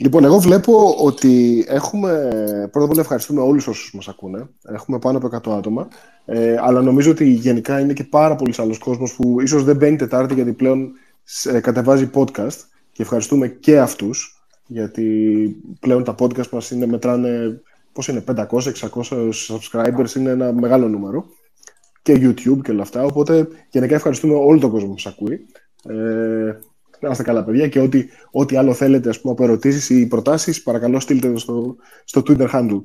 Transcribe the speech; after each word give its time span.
Λοιπόν, 0.00 0.24
εγώ 0.24 0.38
βλέπω 0.38 0.94
ότι 0.98 1.64
έχουμε. 1.68 2.28
Πρώτα 2.70 2.86
απ' 2.86 2.92
όλα, 2.92 3.00
ευχαριστούμε 3.00 3.40
όλους 3.40 3.66
όσους 3.66 3.94
μας 3.94 4.08
ακούνε. 4.08 4.48
Έχουμε 4.64 4.98
πάνω 4.98 5.18
από 5.18 5.26
100 5.26 5.56
άτομα. 5.56 5.88
Ε, 6.24 6.56
αλλά 6.60 6.82
νομίζω 6.82 7.10
ότι 7.10 7.24
γενικά 7.24 7.80
είναι 7.80 7.92
και 7.92 8.04
πάρα 8.04 8.36
πολλοί 8.36 8.54
άλλος 8.56 8.78
κόσμος 8.78 9.14
που 9.14 9.40
ίσως 9.40 9.64
δεν 9.64 9.76
μπαίνει 9.76 9.96
Τετάρτη 9.96 10.34
γιατί 10.34 10.52
πλέον 10.52 10.92
ε, 11.44 11.60
κατεβάζει 11.60 12.10
podcast. 12.14 12.56
Και 12.92 13.02
ευχαριστούμε 13.02 13.48
και 13.48 13.78
αυτούς. 13.78 14.42
Γιατί 14.66 15.04
πλέον 15.80 16.04
τα 16.04 16.14
podcast 16.18 16.48
μας 16.48 16.70
είναι, 16.70 16.86
μετράνε. 16.86 17.60
Πώς 17.92 18.08
είναι, 18.08 18.24
500-600 18.26 18.42
subscribers, 19.48 20.14
είναι 20.16 20.30
ένα 20.30 20.52
μεγάλο 20.52 20.88
νούμερο. 20.88 21.24
Και 22.02 22.12
YouTube 22.14 22.60
και 22.62 22.70
όλα 22.70 22.82
αυτά. 22.82 23.04
Οπότε 23.04 23.48
γενικά 23.70 23.94
ευχαριστούμε 23.94 24.34
όλο 24.34 24.58
τον 24.58 24.70
κόσμο 24.70 24.88
που 24.88 24.96
μα 25.04 25.10
ακούει. 25.10 25.46
Ε, 25.84 26.58
να 27.00 27.10
είστε 27.10 27.22
καλά, 27.22 27.44
παιδιά. 27.44 27.68
Και 27.68 27.80
ό,τι, 27.80 28.04
ό,τι 28.30 28.56
άλλο 28.56 28.74
θέλετε 28.74 29.08
ας 29.08 29.20
πούμε, 29.20 29.32
από 29.32 29.44
ερωτήσεις 29.44 29.90
ή 29.90 30.06
προτάσεις, 30.06 30.62
παρακαλώ 30.62 31.00
στείλτε 31.00 31.32
το 31.32 31.38
στο, 31.38 31.76
στο 32.04 32.22
Twitter 32.26 32.50
handle. 32.50 32.82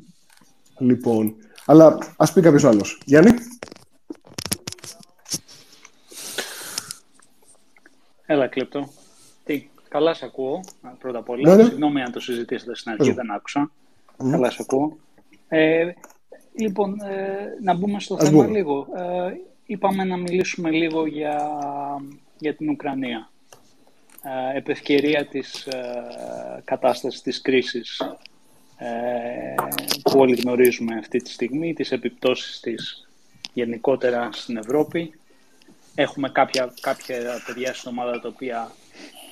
Λοιπόν, 0.78 1.36
αλλά 1.66 1.98
ας 2.18 2.34
πει 2.34 2.42
κάποιος 2.42 2.64
άλλος. 2.64 3.02
Γιάννη; 3.06 3.32
Έλα, 8.26 8.48
κλεπτό. 8.48 8.90
Τι, 9.44 9.70
καλά 9.88 10.14
σε 10.14 10.26
ακούω, 10.26 10.64
πρώτα 11.00 11.18
απ' 11.20 11.30
όλα. 11.30 11.50
Ναι, 11.50 11.56
ναι. 11.56 11.70
Συγγνώμη 11.70 12.02
αν 12.02 12.12
το 12.12 12.20
συζητήσετε 12.20 12.76
στην 12.76 12.92
αρχή, 12.92 13.12
δεν 13.12 13.32
άκουσα. 13.32 13.72
Καλά 14.32 14.52
σε 14.52 14.58
ακούω. 14.62 14.98
Ε, 15.48 15.92
λοιπόν, 16.60 17.02
ε, 17.02 17.48
να 17.64 17.74
μπούμε 17.74 18.00
στο 18.00 18.20
θέμα 18.20 18.48
λίγο. 18.48 18.88
Ε, 18.96 19.34
είπαμε 19.66 20.04
να 20.04 20.18
μιλήσουμε 20.18 20.70
λίγο 20.70 21.06
για, 21.06 21.38
για 22.38 22.56
την 22.56 22.70
Ουκρανία. 22.70 23.32
Ε, 24.26 24.58
επευκαιρία 24.58 25.26
της 25.26 25.66
ε, 25.66 26.62
κατάστασης 26.64 27.22
της 27.22 27.42
κρίσης 27.42 28.02
ε, 28.78 29.56
που 30.04 30.20
όλοι 30.20 30.36
γνωρίζουμε 30.36 30.96
αυτή 30.96 31.22
τη 31.22 31.30
στιγμή, 31.30 31.74
τις 31.74 31.92
επιπτώσεις 31.92 32.60
της 32.60 33.08
γενικότερα 33.54 34.30
στην 34.32 34.58
Ευρώπη. 34.58 35.20
Έχουμε 35.96 36.30
κάποια, 36.30 36.74
κάποια 36.82 37.42
παιδιά 37.46 37.74
στην 37.74 37.92
ομάδα 37.92 38.20
τα 38.20 38.28
οποία 38.28 38.72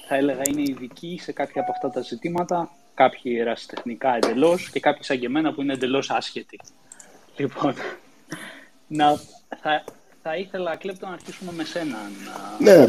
θα 0.07 0.15
έλεγα 0.15 0.41
είναι 0.47 0.61
ειδικοί 0.61 1.19
σε 1.21 1.31
κάποια 1.31 1.61
από 1.61 1.71
αυτά 1.71 1.89
τα 1.89 2.01
ζητήματα, 2.01 2.71
κάποιοι 2.93 3.37
ερασιτεχνικά 3.39 4.15
εντελώς 4.15 4.69
και 4.69 4.79
κάποιοι 4.79 5.03
σαν 5.03 5.19
και 5.19 5.25
εμένα 5.25 5.53
που 5.53 5.61
είναι 5.61 5.73
εντελώς 5.73 6.09
άσχετοι. 6.09 6.59
Λοιπόν, 7.37 7.73
να, 8.87 9.19
θα, 9.61 9.83
θα 10.21 10.35
ήθελα, 10.35 10.75
Κλέπτο, 10.75 11.07
να 11.07 11.13
αρχίσουμε 11.13 11.51
με 11.51 11.63
σένα. 11.63 11.97
Να 12.59 12.77
ναι. 12.77 12.87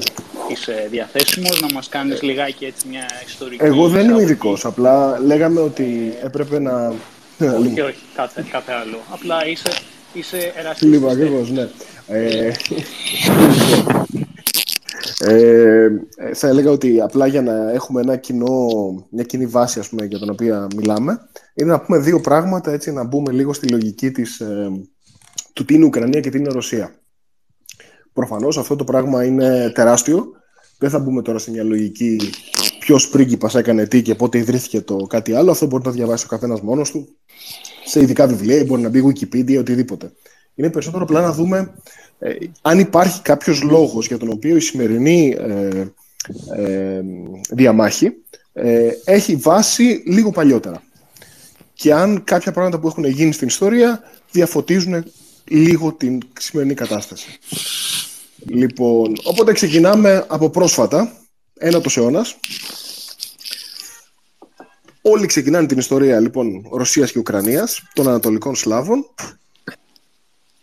Είσαι 0.52 0.88
διαθέσιμος, 0.90 1.60
να 1.60 1.72
μας 1.72 1.88
κάνεις 1.88 2.22
λιγάκι 2.22 2.64
έτσι 2.64 2.88
μια 2.88 3.06
ιστορική... 3.26 3.64
Εγώ 3.64 3.88
δεν 3.88 4.08
είμαι 4.08 4.22
ειδικός. 4.22 4.64
απλά 4.64 5.18
λέγαμε 5.20 5.60
ότι 5.60 6.14
έπρεπε 6.22 6.58
να... 6.58 6.92
Όχι, 7.38 7.80
όχι, 7.80 8.02
κάθε, 8.14 8.44
κάθε 8.50 8.72
άλλο. 8.72 8.98
Απλά 9.10 9.46
είσαι, 9.46 9.70
είσαι 10.12 10.52
εραστής. 10.56 10.88
Λίγο 10.88 11.08
ακριβώς, 11.08 11.50
ναι. 11.50 11.68
Ε, 12.06 12.52
ε, 15.18 15.88
θα 16.34 16.48
έλεγα 16.48 16.70
ότι 16.70 17.00
απλά 17.00 17.26
για 17.26 17.42
να 17.42 17.70
έχουμε 17.72 18.00
ένα 18.00 18.16
κοινό, 18.16 18.66
μια 19.10 19.24
κοινή 19.24 19.46
βάση 19.46 19.78
ας 19.78 19.88
πούμε, 19.88 20.04
για 20.04 20.18
την 20.18 20.30
οποία 20.30 20.66
μιλάμε 20.76 21.20
είναι 21.54 21.70
να 21.70 21.80
πούμε 21.80 21.98
δύο 21.98 22.20
πράγματα 22.20 22.72
έτσι 22.72 22.92
να 22.92 23.04
μπούμε 23.04 23.32
λίγο 23.32 23.52
στη 23.52 23.68
λογική 23.68 24.10
της, 24.10 24.40
ε, 24.40 24.70
του 25.52 25.64
τι 25.64 25.74
είναι 25.74 25.84
Ουκρανία 25.84 26.20
και 26.20 26.30
τι 26.30 26.38
είναι 26.38 26.52
Ρωσία. 26.52 26.94
Προφανώς 28.12 28.58
αυτό 28.58 28.76
το 28.76 28.84
πράγμα 28.84 29.24
είναι 29.24 29.70
τεράστιο. 29.74 30.32
Δεν 30.82 30.90
θα 30.90 30.98
μπούμε 30.98 31.22
τώρα 31.22 31.38
σε 31.38 31.50
μια 31.50 31.62
λογική 31.62 32.20
ποιος 32.78 33.08
πρίγκιπας 33.08 33.54
έκανε 33.54 33.86
τι 33.86 34.02
και 34.02 34.14
πότε 34.14 34.38
ιδρύθηκε 34.38 34.80
το 34.80 34.96
κάτι 34.96 35.32
άλλο. 35.32 35.50
Αυτό 35.50 35.66
μπορεί 35.66 35.84
να 35.84 35.90
διαβάσει 35.90 36.24
ο 36.24 36.28
καθένας 36.28 36.60
μόνος 36.60 36.90
του. 36.90 37.08
Σε 37.84 38.00
ειδικά 38.00 38.26
βιβλία, 38.26 38.64
μπορεί 38.64 38.82
να 38.82 38.88
μπει 38.88 39.02
Wikipedia, 39.06 39.58
οτιδήποτε. 39.58 40.12
Είναι 40.54 40.70
περισσότερο 40.70 41.02
απλά 41.02 41.20
να 41.20 41.32
δούμε 41.32 41.74
ε, 42.18 42.34
αν 42.62 42.78
υπάρχει 42.78 43.22
κάποιος 43.22 43.62
λόγος 43.62 44.06
για 44.06 44.18
τον 44.18 44.30
οποίο 44.30 44.56
η 44.56 44.60
σημερινή 44.60 45.36
ε, 45.38 45.84
ε, 46.56 47.02
διαμάχη 47.50 48.12
ε, 48.52 48.88
έχει 49.04 49.36
βάση 49.36 50.02
λίγο 50.06 50.30
παλιότερα. 50.30 50.82
Και 51.72 51.94
αν 51.94 52.24
κάποια 52.24 52.52
πράγματα 52.52 52.78
που 52.78 52.88
έχουν 52.88 53.04
γίνει 53.04 53.32
στην 53.32 53.48
ιστορία 53.48 54.02
διαφωτίζουν 54.30 55.04
λίγο 55.44 55.92
την 55.92 56.18
σημερινή 56.38 56.74
κατάσταση. 56.74 57.38
Λοιπόν, 58.48 59.12
οπότε 59.22 59.52
ξεκινάμε 59.52 60.24
από 60.28 60.50
πρόσφατα, 60.50 61.12
ένα 61.58 61.80
το 61.80 61.90
αιώνας. 61.96 62.36
Όλοι 65.02 65.26
ξεκινάνε 65.26 65.66
την 65.66 65.78
ιστορία 65.78 66.20
λοιπόν 66.20 66.68
Ρωσίας 66.72 67.12
και 67.12 67.18
Ουκρανίας, 67.18 67.82
των 67.94 68.08
Ανατολικών 68.08 68.54
Σλάβων, 68.54 69.06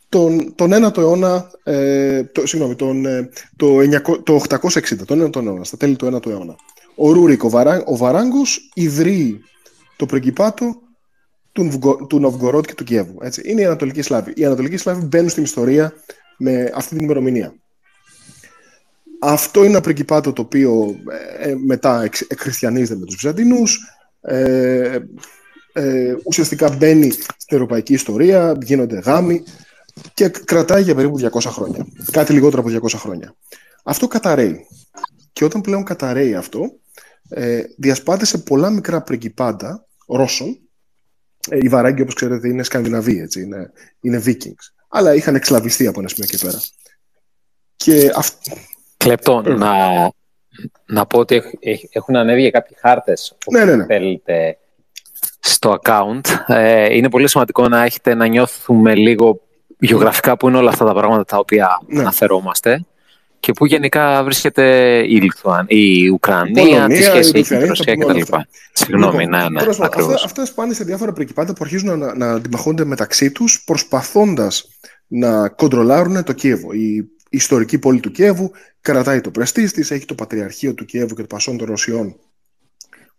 τον, 0.09 0.55
τον 0.55 0.71
1ο 0.73 0.97
αιώνα, 0.97 1.51
ε, 1.63 2.23
το, 2.23 2.47
συγγνώμη, 2.47 2.75
τον, 2.75 3.05
ε, 3.05 3.29
το, 3.55 3.77
900, 3.77 4.23
το 4.23 4.41
860, 4.49 5.05
τον 5.05 5.21
1ο 5.21 5.35
αιώνα, 5.35 5.63
στα 5.63 5.77
τέλη 5.77 5.95
του 5.95 6.05
1ου 6.13 6.29
αιώνα. 6.29 6.55
Ο 6.95 7.11
Ρούρικ, 7.11 7.43
ο, 7.43 7.49
Βαρά, 7.49 7.83
ο 7.85 7.97
Βαράγκος, 7.97 8.69
ιδρύει 8.73 9.41
το 9.95 10.05
πριγκιπάτο 10.05 10.81
του, 11.51 11.79
του 12.09 12.19
Νοβγκορότ 12.19 12.65
και 12.65 12.73
του 12.73 12.83
Κιέβου. 12.83 13.17
Έτσι. 13.21 13.41
Είναι 13.45 13.61
η 13.61 13.65
Ανατολική 13.65 14.01
Σλάβη. 14.01 14.33
Οι 14.35 14.45
Ανατολικοί 14.45 14.77
Σλάβοι 14.77 15.05
μπαίνουν 15.05 15.29
στην 15.29 15.43
ιστορία 15.43 15.93
με 16.37 16.71
αυτή 16.75 16.95
την 16.95 17.03
ημερομηνία. 17.03 17.53
Αυτό 19.19 19.59
είναι 19.59 19.69
ένα 19.69 19.81
πριγκιπάτο 19.81 20.33
το 20.33 20.41
οποίο 20.41 20.95
ε, 21.39 21.55
μετά 21.55 22.09
εκχριστιανίζεται 22.27 22.99
με 22.99 23.05
τους 23.05 23.15
Βυζαντινούς, 23.15 23.79
ε, 24.21 24.97
ε, 25.73 26.15
ουσιαστικά 26.25 26.69
μπαίνει 26.69 27.11
στην 27.11 27.57
ευρωπαϊκή 27.57 27.93
ιστορία, 27.93 28.57
γίνονται 28.61 28.99
γάμοι 28.99 29.43
και 30.13 30.29
κρατάει 30.29 30.83
για 30.83 30.95
περίπου 30.95 31.19
200 31.19 31.39
χρόνια. 31.39 31.87
Κάτι 32.11 32.33
λιγότερο 32.33 32.61
από 32.61 32.87
200 32.87 32.89
χρόνια. 32.95 33.35
Αυτό 33.83 34.07
καταραίει. 34.07 34.65
Και 35.33 35.43
όταν 35.43 35.61
πλέον 35.61 35.83
καταραίει 35.83 36.35
αυτό, 36.35 36.79
ε, 37.29 37.63
διασπάται 37.77 38.25
σε 38.25 38.37
πολλά 38.37 38.69
μικρά 38.69 39.01
πριγκιπάντα 39.01 39.85
Ρώσων, 40.07 40.59
ε, 41.49 41.57
οι 41.61 41.67
Βαράγκοι, 41.67 42.01
όπως 42.01 42.13
ξέρετε, 42.13 42.47
είναι 42.47 42.63
Σκανδιναβοί, 42.63 43.19
έτσι, 43.19 43.41
είναι, 43.41 43.71
είναι 44.01 44.23
Vikings. 44.25 44.73
Αλλά 44.89 45.15
είχαν 45.15 45.35
εξλαβιστεί 45.35 45.87
από 45.87 45.99
ένα 45.99 46.09
σημείο 46.09 46.29
και 46.29 46.37
πέρα. 46.37 46.59
Και 47.75 48.11
αυ... 48.15 48.29
Κλεπτό, 49.03 49.43
ε. 49.45 49.49
να, 49.49 49.73
να 50.85 51.05
πω 51.05 51.19
ότι 51.19 51.41
έχουν 51.91 52.15
ανέβει 52.15 52.51
κάποιοι 52.51 52.77
χάρτες 52.79 53.37
ναι, 53.51 53.65
ναι, 53.65 53.75
ναι. 53.75 53.85
θέλετε 53.85 54.57
στο 55.39 55.79
account. 55.81 56.21
Ε, 56.47 56.95
είναι 56.95 57.09
πολύ 57.09 57.27
σημαντικό 57.27 57.67
να 57.67 57.83
έχετε 57.83 58.13
να 58.13 58.27
νιώθουμε 58.27 58.95
λίγο 58.95 59.41
γεωγραφικά 59.79 60.37
που 60.37 60.47
είναι 60.47 60.57
όλα 60.57 60.69
αυτά 60.69 60.85
τα 60.85 60.93
πράγματα 60.93 61.25
τα 61.25 61.37
οποία 61.37 61.81
ναι. 61.87 61.99
αναφερόμαστε 61.99 62.85
και 63.39 63.53
που 63.53 63.65
γενικά 63.65 64.23
βρίσκεται 64.23 64.97
η, 65.07 65.21
Λιθουαν, 65.21 65.65
η 65.69 66.09
Ουκρανία, 66.09 66.87
τη 66.87 67.03
σχέση 67.03 67.31
με 67.35 67.41
την 67.41 67.67
Ρωσία 67.67 67.95
κτλ. 67.95 68.19
Συγγνώμη, 68.73 69.23
λοιπόν, 69.23 69.39
ναι, 69.39 69.49
ναι, 69.49 69.75
ακριβώς. 69.79 70.23
Αυτά, 70.23 70.47
πάνε 70.55 70.73
σε 70.73 70.83
διάφορα 70.83 71.13
προκυπάντα 71.13 71.53
που 71.53 71.59
αρχίζουν 71.63 71.99
να, 71.99 72.15
να 72.15 72.31
αντιμαχώνται 72.31 72.85
μεταξύ 72.85 73.31
τους, 73.31 73.63
προσπαθώντας 73.65 74.67
να 75.07 75.49
κοντρολάρουν 75.49 76.23
το 76.23 76.33
Κίεβο. 76.33 76.73
Η, 76.73 76.95
η 76.95 77.05
ιστορική 77.29 77.79
πόλη 77.79 77.99
του 77.99 78.11
Κιέβου 78.11 78.51
κρατάει 78.81 79.21
το 79.21 79.31
πρεστής 79.31 79.73
της, 79.73 79.91
έχει 79.91 80.05
το 80.05 80.15
Πατριαρχείο 80.15 80.73
του 80.73 80.85
Κιέβου 80.85 81.15
και 81.15 81.21
το 81.21 81.27
Πασόν 81.27 81.57
των 81.57 81.67
Ρωσιών 81.67 82.15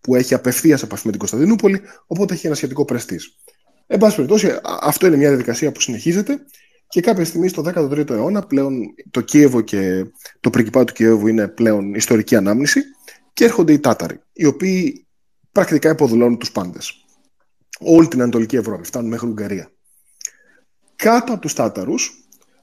που 0.01 0.15
έχει 0.15 0.35
απευθείας 0.35 0.83
επαφή 0.83 1.03
με 1.05 1.11
την 1.11 1.21
Κωνσταντινούπολη, 1.21 1.81
οπότε 2.07 2.35
έχει 2.35 2.47
ένα 2.47 2.55
σχετικό 2.55 2.85
πρεστής. 2.85 3.37
Εν 3.87 3.99
πάση 3.99 4.17
περιπτώσει, 4.17 4.59
αυτό 4.81 5.07
είναι 5.07 5.17
μια 5.17 5.29
διαδικασία 5.29 5.73
που 5.73 5.81
συνεχίζεται 5.81 6.39
και 6.89 7.01
κάποια 7.01 7.25
στιγμή 7.25 7.49
στο 7.49 7.63
13ο 7.67 8.11
αιώνα 8.11 8.47
πλέον 8.47 8.95
το 9.11 9.21
Κίεβο 9.21 9.61
και 9.61 10.05
το 10.41 10.51
πριγκιπάτο 10.51 10.85
του 10.85 10.93
Κιέβου 10.93 11.27
είναι 11.27 11.49
πλέον 11.49 11.95
ιστορική 11.95 12.37
ανάμνηση 12.37 12.81
και 13.33 13.45
έρχονται 13.45 13.73
οι 13.73 13.79
Τάταροι, 13.79 14.21
οι 14.33 14.47
οποίοι 14.47 15.07
πρακτικά 15.53 15.91
υποδουλώνουν 15.91 16.39
τους 16.39 16.53
πάντες. 16.53 17.05
Όλη 17.81 18.09
την 18.09 18.23
Ανατολική 18.23 18.57
Ευρώπη, 18.57 18.85
φτάνουν 18.85 19.09
μέχρι 19.09 19.29
Ουγγαρία. 19.29 19.71
Κάτω 20.97 21.33
από 21.33 21.41
τους 21.41 21.53
Τάταρους 21.53 22.20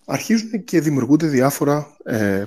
αρχίζουν 0.08 0.64
και 0.64 0.82
δημιουργούνται 0.82 1.28
διάφορα... 1.28 1.98
Ε, 2.04 2.44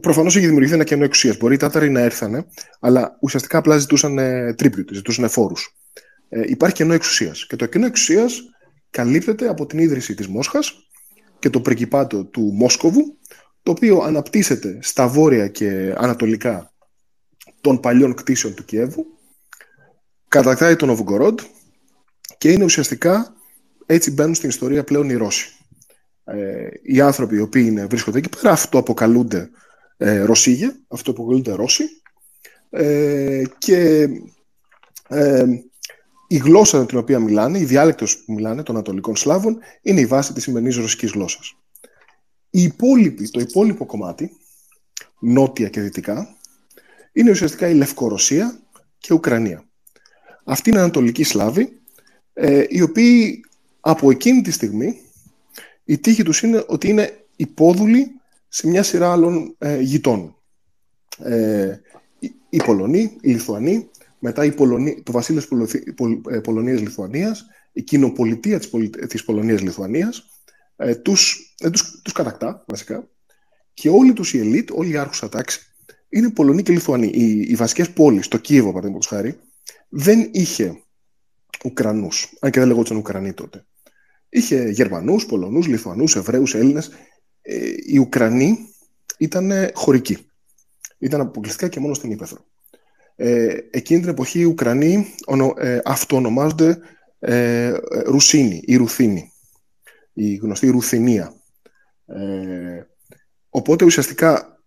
Προφανώς 0.00 0.36
έχει 0.36 0.44
δημιουργηθεί 0.44 0.74
ένα 0.74 0.84
κενό 0.84 1.04
εξουσίας. 1.04 1.36
Μπορεί 1.36 1.54
οι 1.54 1.56
Τάταροι 1.56 1.90
να 1.90 2.00
έρθανε, 2.00 2.46
αλλά 2.80 3.16
ουσιαστικά 3.20 3.58
απλά 3.58 3.78
ζητούσαν 3.78 4.18
ε, 4.18 4.54
ζητούσαν 4.92 5.28
φόρους. 5.28 5.76
Ε, 6.28 6.42
υπάρχει 6.46 6.74
κενό 6.74 6.92
εξουσίας. 6.92 7.46
Και 7.46 7.56
το 7.56 7.66
κενό 7.66 7.86
εξουσίας 7.86 8.42
καλύπτεται 8.90 9.48
από 9.48 9.66
την 9.66 9.78
ίδρυση 9.78 10.14
της 10.14 10.28
Μόσχας 10.28 10.74
και 11.38 11.50
το 11.50 11.60
πρικυπάτο 11.60 12.24
του 12.24 12.40
Μόσκοβου, 12.40 13.16
το 13.62 13.70
οποίο 13.70 13.98
αναπτύσσεται 13.98 14.78
στα 14.82 15.08
βόρεια 15.08 15.48
και 15.48 15.94
ανατολικά 15.96 16.72
των 17.60 17.80
παλιών 17.80 18.14
κτίσεων 18.14 18.54
του 18.54 18.64
Κιέβου, 18.64 19.06
κατακτάει 20.28 20.76
τον 20.76 20.90
Οβγκορόντ 20.90 21.40
και 22.38 22.50
είναι 22.50 22.64
ουσιαστικά 22.64 23.34
έτσι 23.86 24.10
μπαίνουν 24.10 24.34
στην 24.34 24.48
ιστορία 24.48 24.84
πλέον 24.84 25.10
οι 25.10 25.14
Ρώσοι. 25.14 25.55
Ε, 26.28 26.68
οι 26.82 27.00
άνθρωποι 27.00 27.36
οι 27.36 27.40
οποίοι 27.40 27.64
είναι, 27.68 27.86
βρίσκονται 27.86 28.18
εκεί 28.18 28.28
πέρα 28.28 28.52
αυτό 28.52 28.78
αποκαλούνται 28.78 29.50
ε, 29.96 30.20
Ρωσίγε, 30.20 30.72
αυτό 30.88 31.10
αποκαλούνται 31.10 31.52
Ρώσοι 31.52 31.84
ε, 32.70 33.42
και 33.58 34.08
Ε, 35.08 35.44
η 36.28 36.36
γλώσσα 36.36 36.86
την 36.86 36.98
οποία 36.98 37.18
μιλάνε, 37.18 37.58
η 37.58 37.64
διάλεκτος 37.64 38.18
που 38.18 38.32
μιλάνε 38.32 38.62
των 38.62 38.74
Ανατολικών 38.74 39.16
Σλάβων, 39.16 39.58
είναι 39.82 40.00
η 40.00 40.06
βάση 40.06 40.32
της 40.32 40.42
σημερινής 40.42 40.76
ρωσικής 40.76 41.10
γλώσσας. 41.10 41.56
Η 42.50 42.62
υπόλοιπη, 42.62 43.28
το 43.28 43.40
υπόλοιπο 43.40 43.86
κομμάτι, 43.86 44.36
νότια 45.20 45.68
και 45.68 45.80
δυτικά, 45.80 46.36
είναι 47.12 47.30
ουσιαστικά 47.30 47.68
η 47.68 47.74
Λευκορωσία 47.74 48.58
και 48.98 49.12
η 49.12 49.14
Ουκρανία. 49.14 49.64
Αυτή 50.44 50.70
είναι 50.70 50.78
Ανατολική 50.78 51.24
Σλάβη, 51.24 51.80
ε, 52.32 52.64
οι 52.68 52.80
οποίοι 52.80 53.44
από 53.80 54.10
εκείνη 54.10 54.42
τη 54.42 54.50
στιγμή 54.50 55.00
η 55.86 55.98
τύχη 55.98 56.22
τους 56.22 56.42
είναι 56.42 56.64
ότι 56.66 56.88
είναι 56.88 57.26
υπόδουλοι 57.36 58.20
σε 58.48 58.66
μια 58.66 58.82
σειρά 58.82 59.12
άλλων 59.12 59.54
ε, 59.58 59.80
γειτόνων. 59.80 60.36
Ε, 61.18 61.80
οι 62.48 62.62
Πολωνοί, 62.64 63.16
οι 63.20 63.30
Λιθουανοί, 63.30 63.90
μετά 64.18 64.44
η 64.44 64.52
Πολωνή, 64.52 65.02
το 65.02 65.12
βασίλειο 65.12 65.42
ε, 66.30 66.38
Πολωνίας-Λιθουανίας, 66.38 67.46
η 67.72 67.82
κοινοπολιτεία 67.82 68.58
της, 68.58 68.68
Πολ, 68.68 68.90
της 68.90 69.24
Πολωνίας-Λιθουανίας, 69.24 70.26
ε, 70.76 70.94
τους, 70.94 71.54
ε, 71.60 71.70
τους, 71.70 72.00
τους 72.02 72.12
κατακτά 72.12 72.64
βασικά 72.66 73.08
και 73.74 73.88
όλοι 73.88 74.12
τους 74.12 74.34
οι 74.34 74.38
ελίτ, 74.38 74.70
όλη 74.72 74.90
η 74.90 74.96
άρχουσα 74.96 75.28
τάξη 75.28 75.60
είναι 76.08 76.30
Πολωνοί 76.30 76.62
και 76.62 76.72
Λιθουανοί. 76.72 77.06
Οι, 77.06 77.40
οι 77.40 77.54
βασικές 77.54 77.90
πόλεις, 77.90 78.28
το 78.28 78.38
Κίεβο 78.38 78.68
παραδείγματος 78.68 79.06
χάρη, 79.06 79.38
δεν 79.88 80.28
είχε 80.32 80.82
Ουκρανούς, 81.64 82.32
αν 82.40 82.50
και 82.50 82.58
δεν 82.58 82.68
λεγόταν 82.68 82.96
Ουκρανοί 82.96 83.32
τότε. 83.32 83.66
Είχε 84.28 84.68
Γερμανούς, 84.68 85.26
Πολωνούς, 85.26 85.66
Λιθουανούς, 85.66 86.16
Εβραίους, 86.16 86.54
Έλληνες. 86.54 86.90
Ε, 87.42 87.72
οι 87.86 87.98
Ουκρανοί 87.98 88.58
ήταν 89.18 89.52
χωρικοί. 89.74 90.18
Ήταν 90.98 91.20
αποκλειστικά 91.20 91.68
και 91.68 91.80
μόνο 91.80 91.94
στην 91.94 92.10
Ήπεθρο. 92.10 92.44
Ε, 93.16 93.56
εκείνη 93.70 94.00
την 94.00 94.08
εποχή 94.08 94.38
οι 94.38 94.44
Ουκρανοί 94.44 95.14
ε, 95.56 95.78
αυτοονομάζονται 95.84 96.78
ε, 97.18 97.72
Ρουσίνοι 98.04 98.62
ή 98.64 98.76
Ρουθίνοι. 98.76 99.32
Η 100.12 100.34
γνωστή 100.34 100.66
Ρουθινία. 100.66 101.34
Ε, 102.06 102.82
οπότε 103.48 103.84
ουσιαστικά 103.84 104.60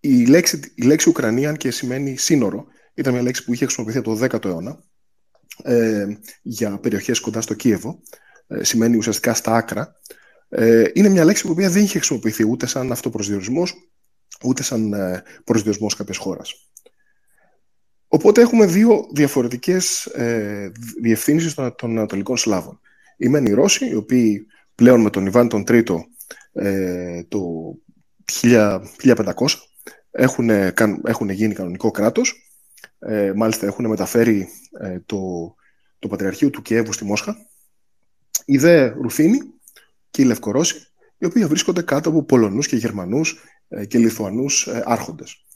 η 0.00 0.26
λέξη, 0.26 0.60
η 0.74 0.82
λέξη 0.82 1.08
Ουκρανία, 1.08 1.52
και 1.52 1.70
σημαίνει 1.70 2.16
σύνορο, 2.16 2.66
ήταν 2.94 3.12
μια 3.12 3.22
λέξη 3.22 3.44
που 3.44 3.52
είχε 3.52 3.64
χρησιμοποιηθεί 3.64 3.98
από 3.98 4.14
το 4.16 4.24
10ο 4.24 4.44
αιώνα 4.44 4.84
ε, 5.62 6.06
για 6.42 6.78
περιοχές 6.78 7.20
κοντά 7.20 7.40
στο 7.40 7.54
Κίεβο. 7.54 8.00
Ε, 8.46 8.64
σημαίνει 8.64 8.96
ουσιαστικά 8.96 9.34
στα 9.34 9.54
άκρα. 9.54 9.96
Ε, 10.48 10.84
είναι 10.92 11.08
μια 11.08 11.24
λέξη 11.24 11.46
που 11.46 11.54
δεν 11.54 11.82
είχε 11.82 11.98
χρησιμοποιηθεί 11.98 12.48
ούτε 12.48 12.66
σαν 12.66 12.92
αυτοπροσδιορισμός, 12.92 13.74
ούτε 14.44 14.62
σαν 14.62 14.92
ε, 14.92 15.22
προσδιορισμός 15.44 15.96
κάποιας 15.96 16.16
χώρας. 16.16 16.70
Οπότε 18.08 18.40
έχουμε 18.40 18.66
δύο 18.66 19.06
διαφορετικές 19.12 20.06
ε, 20.06 20.72
διευθύνσεις 21.00 21.54
των, 21.54 21.74
των 21.76 21.90
Ανατολικών 21.90 22.36
Σλάβων. 22.36 22.80
Οι 23.16 23.28
μεν 23.28 23.46
οι 23.46 23.52
Ρώσοι, 23.52 23.88
οι 23.88 23.94
οποίοι 23.94 24.46
πλέον 24.74 25.00
με 25.00 25.10
τον 25.10 25.26
Ιβάν 25.26 25.48
τον 25.48 25.64
Τρίτο 25.64 26.04
ε, 26.52 27.24
το 27.28 27.40
1500 28.42 29.32
έχουν, 30.10 30.50
έχουν 31.04 31.30
γίνει 31.30 31.54
κανονικό 31.54 31.90
κράτος. 31.90 32.50
Ε, 32.98 33.32
μάλιστα 33.36 33.66
έχουν 33.66 33.86
μεταφέρει 33.88 34.48
ε, 34.80 35.00
το, 35.06 35.54
το 35.98 36.08
Πατριαρχείο 36.08 36.50
του 36.50 36.62
Κιέβου 36.62 36.92
στη 36.92 37.04
Μόσχα. 37.04 37.36
Οι 38.48 38.56
δε 38.58 38.86
Ρουθίνοι 38.88 39.38
και 40.10 40.22
οι 40.22 40.24
Λευκορώσοι, 40.24 40.86
οι 41.18 41.24
οποίοι 41.24 41.44
βρίσκονται 41.44 41.82
κάτω 41.82 42.08
από 42.08 42.22
Πολωνούς 42.22 42.66
και 42.66 42.76
Γερμανούς 42.76 43.38
ε, 43.68 43.84
και 43.84 43.98
Λιθουανούς 43.98 44.66
ε, 44.66 44.82
άρχοντες 44.86 45.46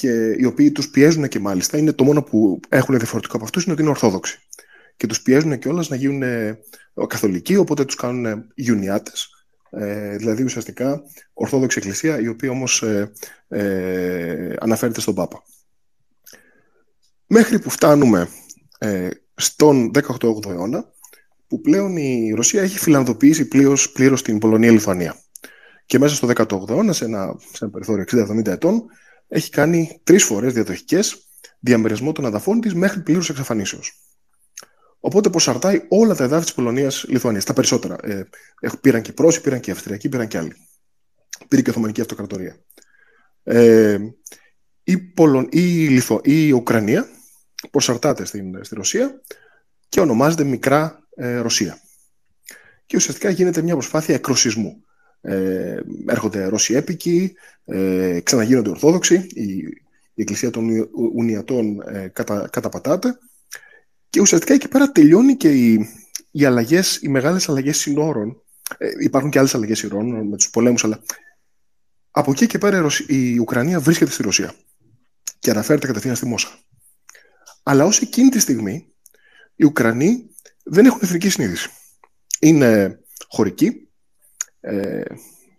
και 0.00 0.36
οι 0.38 0.44
οποίοι 0.44 0.72
τους 0.72 0.90
πιέζουν 0.90 1.28
και 1.28 1.38
μάλιστα, 1.38 1.78
είναι 1.78 1.92
το 1.92 2.04
μόνο 2.04 2.22
που 2.22 2.60
έχουν 2.68 2.96
διαφορετικό 2.96 3.36
από 3.36 3.44
αυτούς 3.44 3.62
είναι 3.62 3.72
ότι 3.72 3.82
είναι 3.82 3.90
Ορθόδοξοι. 3.90 4.38
Και 4.96 5.06
τους 5.06 5.22
πιέζουν 5.22 5.58
κιόλας 5.58 5.88
να 5.88 5.96
γίνουν 5.96 6.22
ε, 6.22 6.58
καθολικοί, 7.06 7.56
οπότε 7.56 7.84
τους 7.84 7.94
κάνουν 7.94 8.52
Ιουνιάτες, 8.54 9.28
ε, 9.70 10.16
δηλαδή 10.16 10.42
ουσιαστικά 10.42 11.02
Ορθόδοξη 11.32 11.78
Εκκλησία, 11.78 12.20
η 12.20 12.28
οποία 12.28 12.50
όμως 12.50 12.82
ε, 12.82 13.12
ε, 13.48 14.54
αναφέρεται 14.60 15.00
στον 15.00 15.14
Πάπα. 15.14 15.42
Μέχρι 17.26 17.58
που 17.58 17.70
φτάνουμε 17.70 18.28
ε, 18.78 19.08
στον 19.34 19.90
18ο 19.94 20.46
αιώνα, 20.46 20.92
που 21.50 21.60
πλέον 21.60 21.96
η 21.96 22.32
Ρωσία 22.34 22.62
έχει 22.62 22.78
φιλανδοποιήσει 22.78 23.48
πλήρως, 23.48 23.92
πλήρως 23.92 24.22
την 24.22 24.38
Πολωνία-Λιθουανία. 24.38 25.16
Και 25.86 25.98
μέσα 25.98 26.14
στο 26.14 26.28
18ο 26.34 26.68
αιώνα, 26.68 26.92
σε 26.92 27.04
ένα, 27.04 27.36
σε 27.52 27.64
ένα 27.64 27.70
περιθώριο 27.70 28.04
60-70 28.04 28.46
ετών, 28.46 28.84
έχει 29.28 29.50
κάνει 29.50 30.00
τρεις 30.04 30.24
φορές 30.24 30.52
διαδοχικές 30.52 31.28
διαμερισμό 31.58 32.12
των 32.12 32.26
αδαφών 32.26 32.60
της 32.60 32.74
μέχρι 32.74 33.00
πλήρους 33.00 33.28
εξαφανίσεως. 33.28 34.00
Οπότε 35.00 35.30
προσαρτάει 35.30 35.82
όλα 35.88 36.14
τα 36.14 36.24
εδάφη 36.24 36.44
της 36.44 36.54
Πολωνία-Λιθουανία. 36.54 37.42
Τα 37.42 37.52
περισσότερα. 37.52 37.96
Ε, 38.02 38.28
πήραν 38.80 39.02
και 39.02 39.10
οι 39.10 39.14
Πρόσοι, 39.14 39.40
πήραν 39.40 39.60
και 39.60 39.70
οι 39.70 39.72
Αυστριακοί, 39.72 40.08
πήραν 40.08 40.28
και 40.28 40.38
άλλοι. 40.38 40.56
Πήρε 41.48 41.62
και 41.62 41.68
η 41.68 41.70
Οθωμανική 41.70 42.00
Αυτοκρατορία. 42.00 42.56
Ε, 43.42 43.98
η, 44.82 44.98
Πολων... 44.98 45.48
η, 45.50 45.88
Λιθο... 45.88 46.20
η 46.24 46.52
Ουκρανία 46.52 47.08
προσαρτάται 47.70 48.24
στην, 48.24 48.64
στη 48.64 48.74
Ρωσία 48.74 49.20
και 49.88 50.00
ονομάζεται 50.00 50.44
Μικρά 50.44 51.00
ε, 51.09 51.09
Ρωσία. 51.20 51.80
Και 52.86 52.96
ουσιαστικά 52.96 53.30
γίνεται 53.30 53.62
μια 53.62 53.74
προσπάθεια 53.74 54.14
εκροσισμού. 54.14 54.84
Ε, 55.20 55.76
έρχονται 56.06 56.44
Ρώσοι 56.44 56.74
έπικοι, 56.74 57.32
ε, 57.64 58.20
ξαναγίνονται 58.22 58.70
Ορθόδοξοι, 58.70 59.26
η, 59.32 59.52
η 60.14 60.22
Εκκλησία 60.22 60.50
των 60.50 60.88
Ουνιατών 61.14 61.80
ε, 61.80 62.08
κατα, 62.08 62.48
καταπατάται 62.52 63.18
και 64.10 64.20
ουσιαστικά 64.20 64.54
εκεί 64.54 64.68
πέρα 64.68 64.92
τελειώνει 64.92 65.36
και 65.36 65.50
οι, 65.50 65.88
οι, 66.30 66.44
αλλαγές, 66.44 66.98
οι 67.02 67.08
μεγάλες 67.08 67.48
αλλαγές 67.48 67.78
συνόρων. 67.78 68.42
Ε, 68.78 68.88
υπάρχουν 69.00 69.30
και 69.30 69.38
άλλες 69.38 69.54
αλλαγές 69.54 69.78
συνόρων 69.78 70.28
με 70.28 70.36
τους 70.36 70.50
πολέμους, 70.50 70.84
αλλά 70.84 71.02
από 72.10 72.30
εκεί 72.30 72.46
και 72.46 72.58
πέρα 72.58 72.86
η 73.06 73.38
Ουκρανία 73.38 73.80
βρίσκεται 73.80 74.10
στη 74.10 74.22
Ρωσία 74.22 74.54
και 75.38 75.50
αναφέρεται 75.50 75.86
κατευθείαν 75.86 76.16
στη 76.16 76.26
Μόσχα. 76.26 76.58
Αλλά 77.62 77.84
ως 77.84 78.00
εκείνη 78.00 78.28
τη 78.28 78.38
στιγμή 78.38 78.92
οι 79.56 79.64
Ουκρανοί 79.64 80.29
δεν 80.70 80.86
έχουν 80.86 80.98
εθνική 81.02 81.28
συνείδηση. 81.28 81.70
Είναι 82.40 83.00
χωρικοί, 83.28 83.88
ε, 84.60 85.02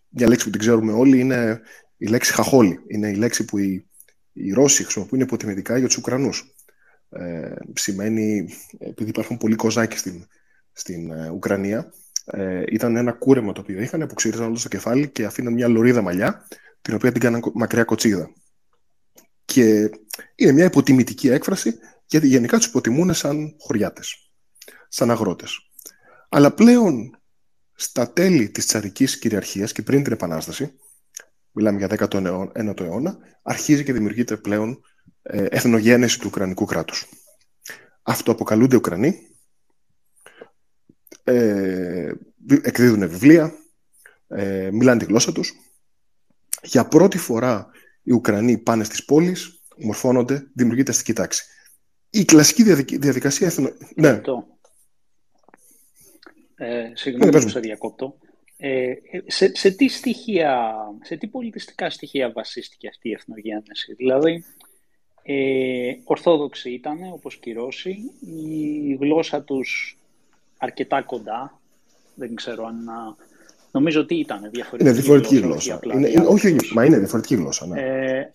μια 0.09 0.27
λέξη 0.27 0.45
που 0.45 0.51
την 0.51 0.59
ξέρουμε 0.59 0.91
όλοι 0.91 1.19
είναι 1.19 1.61
η 1.97 2.07
λέξη 2.07 2.33
χαχόλη. 2.33 2.79
Είναι 2.87 3.09
η 3.09 3.15
λέξη 3.15 3.45
που 3.45 3.57
οι, 3.57 3.89
οι 4.33 4.51
Ρώσοι 4.51 4.83
χρησιμοποιούν 4.83 5.21
υποτιμητικά 5.21 5.77
για 5.77 5.87
τους 5.87 5.97
Ουκρανούς. 5.97 6.53
Ε, 7.09 7.53
σημαίνει, 7.73 8.49
επειδή 8.79 9.09
υπάρχουν 9.09 9.37
πολλοί 9.37 9.55
κοζάκοι 9.55 9.97
στην, 9.97 10.27
στην 10.71 11.11
ε, 11.11 11.29
Ουκρανία, 11.29 11.93
ε, 12.25 12.63
ήταν 12.67 12.95
ένα 12.95 13.11
κούρεμα 13.11 13.51
το 13.53 13.61
οποίο 13.61 13.81
είχαν 13.81 14.07
που 14.07 14.13
ξύριζαν 14.13 14.45
όλο 14.45 14.55
στο 14.55 14.67
κεφάλι 14.67 15.09
και 15.09 15.25
αφήναν 15.25 15.53
μια 15.53 15.67
λωρίδα 15.67 16.01
μαλλιά, 16.01 16.47
την 16.81 16.93
οποία 16.93 17.11
την 17.11 17.21
κάναν 17.21 17.41
μακριά 17.53 17.83
κοτσίδα. 17.83 18.33
Και 19.45 19.89
είναι 20.35 20.51
μια 20.51 20.65
υποτιμητική 20.65 21.29
έκφραση, 21.29 21.73
γιατί 22.05 22.27
γενικά 22.27 22.57
τους 22.57 22.65
υποτιμούν 22.65 23.13
σαν 23.13 23.55
χωριάτες, 23.59 24.30
σαν 24.93 25.11
αγρότες. 25.11 25.71
Αλλά 26.29 26.53
πλέον 26.53 27.19
στα 27.73 28.13
τέλη 28.13 28.49
της 28.49 28.65
τσαρικής 28.65 29.19
κυριαρχίας 29.19 29.71
και 29.71 29.81
πριν 29.81 30.03
την 30.03 30.13
Επανάσταση, 30.13 30.73
μιλάμε 31.51 31.77
για 31.77 32.09
19ο 32.09 32.79
αιώνα, 32.79 33.17
αρχίζει 33.41 33.83
και 33.83 33.93
δημιουργείται 33.93 34.37
πλέον 34.37 34.81
ε, 35.21 35.45
εθνογένεση 35.49 36.19
του 36.19 36.27
Ουκρανικού 36.27 36.65
κράτους. 36.65 37.05
Αυτοαποκαλούνται 38.01 38.75
Ουκρανοί, 38.75 39.19
ε, 41.23 42.11
εκδίδουν 42.61 43.09
βιβλία, 43.09 43.53
ε, 44.27 44.69
μιλάνε 44.71 44.99
τη 44.99 45.05
γλώσσα 45.05 45.31
τους. 45.31 45.53
Για 46.63 46.87
πρώτη 46.87 47.17
φορά 47.17 47.67
οι 48.01 48.11
Ουκρανοί 48.11 48.57
πάνε 48.57 48.83
στις 48.83 49.05
πόλεις, 49.05 49.61
μορφώνονται, 49.77 50.49
δημιουργείται 50.53 50.91
αστική 50.91 51.13
τάξη. 51.13 51.45
Η 52.09 52.25
κλασική 52.25 52.63
διαδικασία... 52.97 53.47
Εθνο... 53.47 53.69
Ναι. 53.95 54.21
Ε, 56.63 56.91
συγγνώμη 56.93 57.31
που 57.31 57.49
σε 57.49 57.59
διακόπτω. 57.59 58.15
Ε, 58.57 58.93
σε, 59.27 59.55
σε, 59.55 59.71
τι 59.71 59.87
στοιχεία, 59.87 60.73
σε 61.01 61.15
τι 61.15 61.27
πολιτιστικά 61.27 61.89
στοιχεία 61.89 62.31
βασίστηκε 62.31 62.87
αυτή 62.87 63.09
η 63.09 63.11
εθνογέννηση. 63.11 63.93
Δηλαδή, 63.93 64.43
ε, 65.23 65.91
Ορθόδοξοι 66.03 66.71
ήταν, 66.71 66.97
όπως 67.13 67.37
και 67.37 67.49
οι 67.49 67.53
Ρώσοι, 67.53 67.97
η 68.87 68.93
γλώσσα 68.99 69.43
τους 69.43 69.97
αρκετά 70.57 71.01
κοντά. 71.01 71.59
Δεν 72.15 72.35
ξέρω 72.35 72.65
αν... 72.65 72.77
Νομίζω 73.71 74.01
ότι 74.01 74.15
ήταν 74.15 74.49
διαφορετική, 74.51 74.89
είναι 74.89 74.99
διαφορετική 74.99 75.37
γλώσσα. 75.37 75.79
γλώσσα. 75.81 75.99
Είναι, 75.99 76.09
είναι, 76.09 76.25
όχι, 76.25 76.55
μα 76.73 76.85
είναι 76.85 76.97
διαφορετική 76.97 77.35
γλώσσα. 77.35 77.67
Ναι. 77.67 77.81
Ε, 77.81 78.31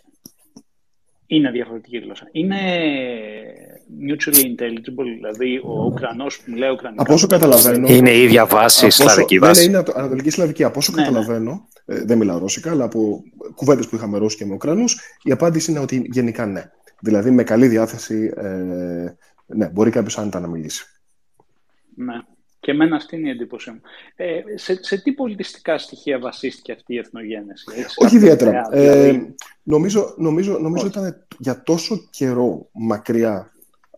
είναι 1.27 1.51
διαφορετική 1.51 1.99
γλώσσα. 1.99 2.29
Είναι 2.33 2.57
mutually 4.09 4.37
intelligible, 4.37 5.05
δηλαδή 5.15 5.61
ο 5.65 5.85
Ουκρανός 5.85 6.41
που 6.41 6.51
μιλάει 6.53 6.71
Ουκρανικά. 6.71 7.03
Από 7.03 7.13
όσο 7.13 7.27
καταλαβαίνω... 7.27 7.89
Είναι 7.89 8.11
η 8.11 8.23
ίδια 8.23 8.47
βάση, 8.47 8.91
σλαβική 8.91 9.39
βάση. 9.39 9.71
Ναι, 9.71 9.79
είναι 9.79 9.93
ανατολική 9.95 10.31
σλαβική. 10.31 10.65
Από 10.65 10.79
όσο 10.79 10.93
ναι, 10.93 11.01
ναι. 11.01 11.07
καταλαβαίνω, 11.07 11.69
ναι. 11.85 12.05
δεν 12.05 12.19
μιλάω 12.19 12.39
ρώσικα, 12.39 12.71
αλλά 12.71 12.85
από 12.85 13.23
κουβέντες 13.55 13.89
που 13.89 13.97
είχαμε 13.97 14.19
Ρώσοι 14.19 14.37
και 14.37 14.47
με 14.47 14.55
Ουκρανούς, 14.55 15.01
η 15.23 15.33
απάντηση 15.33 15.71
είναι 15.71 15.81
ότι 15.81 16.07
γενικά 16.11 16.47
ναι. 16.47 16.71
Δηλαδή 17.01 17.31
με 17.31 17.43
καλή 17.43 17.69
διάθεση 17.69 18.33
ε, 18.37 18.47
ναι, 19.47 19.69
μπορεί 19.69 19.91
κάποιος 19.91 20.19
άνετα 20.19 20.41
να 20.41 20.47
μιλήσει. 20.47 20.85
Ναι. 21.95 22.15
Και 22.67 22.73
εμένα 22.73 22.97
αυτή 22.97 23.17
είναι 23.17 23.29
η 23.29 23.31
εντύπωσή 23.31 23.71
μου. 23.71 23.81
Ε, 24.17 24.41
σε, 24.55 24.79
σε 24.83 25.03
τι 25.03 25.13
πολιτιστικά 25.13 25.79
στοιχεία 25.79 26.19
βασίστηκε 26.19 26.73
αυτή 26.73 26.95
η 26.95 26.99
εθνογένεση, 26.99 27.65
Όχι 27.97 28.17
ιδιαίτερα. 28.17 28.69
Ε, 28.71 29.11
δηλαδή- 29.11 29.35
νομίζω 29.63 30.15
νομίζω, 30.17 30.59
νομίζω 30.59 30.87
ήταν 30.87 31.27
για 31.39 31.63
τόσο 31.63 32.09
καιρό 32.11 32.69
μακριά 32.73 33.53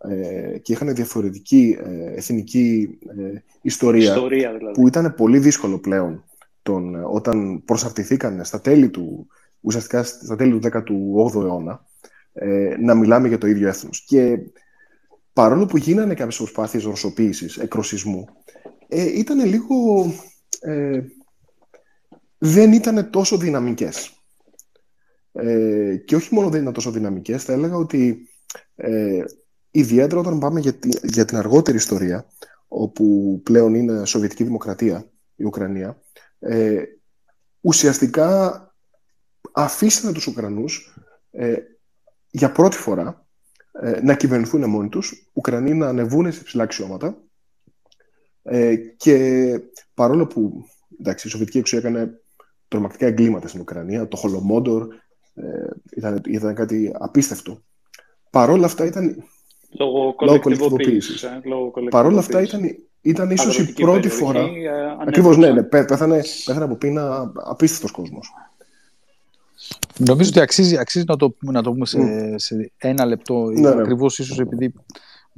ε, 0.09 0.59
και 0.59 0.73
είχαν 0.73 0.95
διαφορετική 0.95 1.79
ε, 1.85 2.15
εθνική 2.15 2.99
ε, 3.19 3.39
ιστορία, 3.63 4.09
ιστορία 4.09 4.53
δηλαδή. 4.53 4.81
που 4.81 4.87
ήταν 4.89 5.15
πολύ 5.15 5.39
δύσκολο 5.39 5.79
πλέον 5.79 6.25
τον, 6.63 7.05
όταν 7.05 7.65
προσαρτηθήκαν 7.65 8.45
στα 8.45 8.61
τέλη 8.61 8.89
του, 8.89 9.27
ουσιαστικά 9.61 10.03
στα 10.03 10.37
τέλη 10.37 10.59
του 10.59 10.69
18ου 10.73 11.43
αιώνα 11.43 11.87
ε, 12.33 12.77
να 12.81 12.95
μιλάμε 12.95 13.29
για 13.29 13.39
το 13.39 13.47
ίδιο 13.47 13.69
έθνος. 13.69 14.05
Και 14.07 14.39
παρόλο 15.33 15.67
που 15.67 15.77
γίνανε 15.77 16.15
κάποιες 16.15 16.37
προσπάθειες 16.37 16.85
ρωσοποίησης, 16.85 17.57
εκροσισμού, 17.57 18.29
ε, 18.89 19.19
ήταν 19.19 19.45
λίγο... 19.45 19.75
Ε, 20.61 21.01
δεν 22.39 22.73
ήταν 22.73 23.11
τόσο 23.11 23.37
δυναμικές. 23.37 24.13
Ε, 25.33 25.97
και 25.97 26.17
όχι 26.17 26.35
μόνο 26.35 26.49
δεν 26.49 26.61
ήταν 26.61 26.73
τόσο 26.73 26.91
δυναμικές, 26.91 27.45
θα 27.45 27.53
έλεγα 27.53 27.77
ότι 27.77 28.29
ε, 28.75 29.25
ιδιαίτερα 29.71 30.21
όταν 30.21 30.39
πάμε 30.39 30.61
για, 30.61 30.79
για 31.03 31.25
την 31.25 31.37
αργότερη 31.37 31.77
ιστορία, 31.77 32.27
όπου 32.69 33.41
πλέον 33.45 33.75
είναι 33.75 34.07
Σοβιετική 34.07 34.45
Δημοκρατία, 34.45 35.11
η 35.37 35.45
Ουκρανία, 35.45 36.01
ε, 36.39 36.83
ουσιαστικά 37.61 38.63
αφήσανε 39.53 40.13
τους 40.13 40.27
Ουκρανούς 40.27 40.99
ε, 41.31 41.57
για 42.31 42.53
πρώτη 42.53 42.77
φορά 42.77 43.27
ε, 43.83 44.01
να 44.03 44.15
κυβερνηθούν 44.15 44.71
μόνοι 44.71 44.89
τους, 44.89 45.31
Ουκρανοί 45.33 45.75
να 45.75 45.89
ανεβούν 45.89 46.33
σε 46.33 46.43
ψηλά 46.43 46.63
αξιώματα 46.63 47.23
ε, 48.49 48.77
και 48.77 49.61
παρόλο 49.95 50.27
που 50.27 50.65
εντάξει, 51.01 51.27
η 51.27 51.31
Σοβιετική 51.31 51.59
εξουσία 51.59 51.79
έκανε 51.79 52.21
τρομακτικά 52.69 53.07
εγκλήματα 53.07 53.49
στην 53.49 53.61
Ουκρανία, 53.61 54.09
το 54.09 54.17
Χολομόντορ 54.17 54.89
ε, 55.35 55.43
ήταν, 55.97 56.21
ήταν 56.27 56.55
κάτι 56.55 56.93
απίστευτο. 56.99 57.63
Παρόλα 58.31 58.67
αυτά 58.67 58.85
ήταν... 58.85 59.25
Λόγω 59.79 60.15
κολεκτιβοποίησης. 60.15 61.23
Ε, 61.23 61.41
Παρ' 61.91 62.07
αυτά 62.07 62.43
ήταν, 62.43 62.61
ήταν 63.01 63.31
ίσως 63.31 63.59
η 63.59 63.73
πρώτη 63.73 64.09
φορά... 64.09 64.41
Ε, 64.41 64.97
Ακριβώς, 65.01 65.37
ναι, 65.37 65.51
ναι, 65.51 65.63
πέθανε, 65.63 66.23
πέθανε 66.45 66.65
από 66.65 66.77
πείνα 66.77 67.33
απίστευτος 67.35 67.91
κόσμος. 67.91 68.33
Νομίζω 69.99 70.31
ότι 70.31 70.41
αξίζει, 70.41 70.79
αξίζει 70.79 71.05
να, 71.09 71.17
το, 71.17 71.35
να 71.41 71.63
το 71.63 71.73
πούμε 71.73 71.87
σε, 71.87 71.99
σε 72.39 72.73
ένα 72.79 73.05
λεπτό, 73.05 73.51
ναι, 73.51 73.75
ναι. 73.75 73.81
ακριβώς 73.81 74.19
ίσως 74.19 74.39
επειδή 74.39 74.75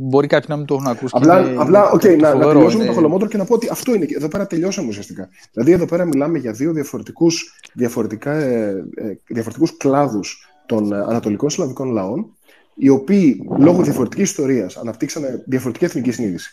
Μπορεί 0.03 0.27
κάποιοι 0.27 0.47
να 0.49 0.57
μην 0.57 0.67
το 0.67 0.75
έχουν 0.75 0.87
ακούσει. 0.87 1.15
Απλά, 1.17 1.41
είναι, 1.41 1.63
απλά 1.63 1.95
okay, 1.95 2.19
να, 2.19 2.35
να 2.35 2.47
τελειώσουμε 2.53 2.85
το 2.85 2.93
χολομότρο 2.93 3.29
και 3.29 3.37
να 3.37 3.45
πω 3.45 3.55
ότι 3.55 3.69
αυτό 3.71 3.95
είναι. 3.95 4.07
Εδώ 4.09 4.29
πέρα 4.29 4.47
τελειώσαμε 4.47 4.89
ουσιαστικά. 4.89 5.29
Δηλαδή, 5.53 5.73
εδώ 5.73 5.85
πέρα 5.85 6.05
μιλάμε 6.05 6.39
για 6.39 6.53
δύο 6.53 6.73
διαφορετικούς, 6.73 7.61
διαφορετικά, 7.73 8.33
ε, 8.33 8.69
ε, 8.95 9.19
διαφορετικούς 9.27 9.77
κλάδους 9.77 10.49
των 10.67 10.93
ανατολικών 10.93 11.51
σλαβικών 11.51 11.91
λαών, 11.91 12.37
οι 12.75 12.89
οποίοι 12.89 13.49
λόγω 13.59 13.83
διαφορετικής 13.83 14.31
ιστορίας 14.31 14.77
αναπτύξανε 14.77 15.43
διαφορετική 15.47 15.85
εθνική 15.85 16.11
συνείδηση. 16.11 16.51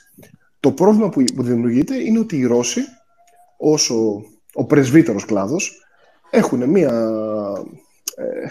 Το 0.60 0.72
πρόβλημα 0.72 1.10
που, 1.10 1.24
που 1.36 1.44
δημιουργείται 1.44 1.96
είναι 1.96 2.20
ότι 2.20 2.38
οι 2.38 2.46
Ρώσοι, 2.46 2.82
όσο 3.58 4.24
ο 4.54 4.66
πρεσβύτερος 4.66 5.26
κλάδος, 5.26 5.82
έχουν 6.30 6.70
μία, 6.70 6.92
ε, 8.16 8.48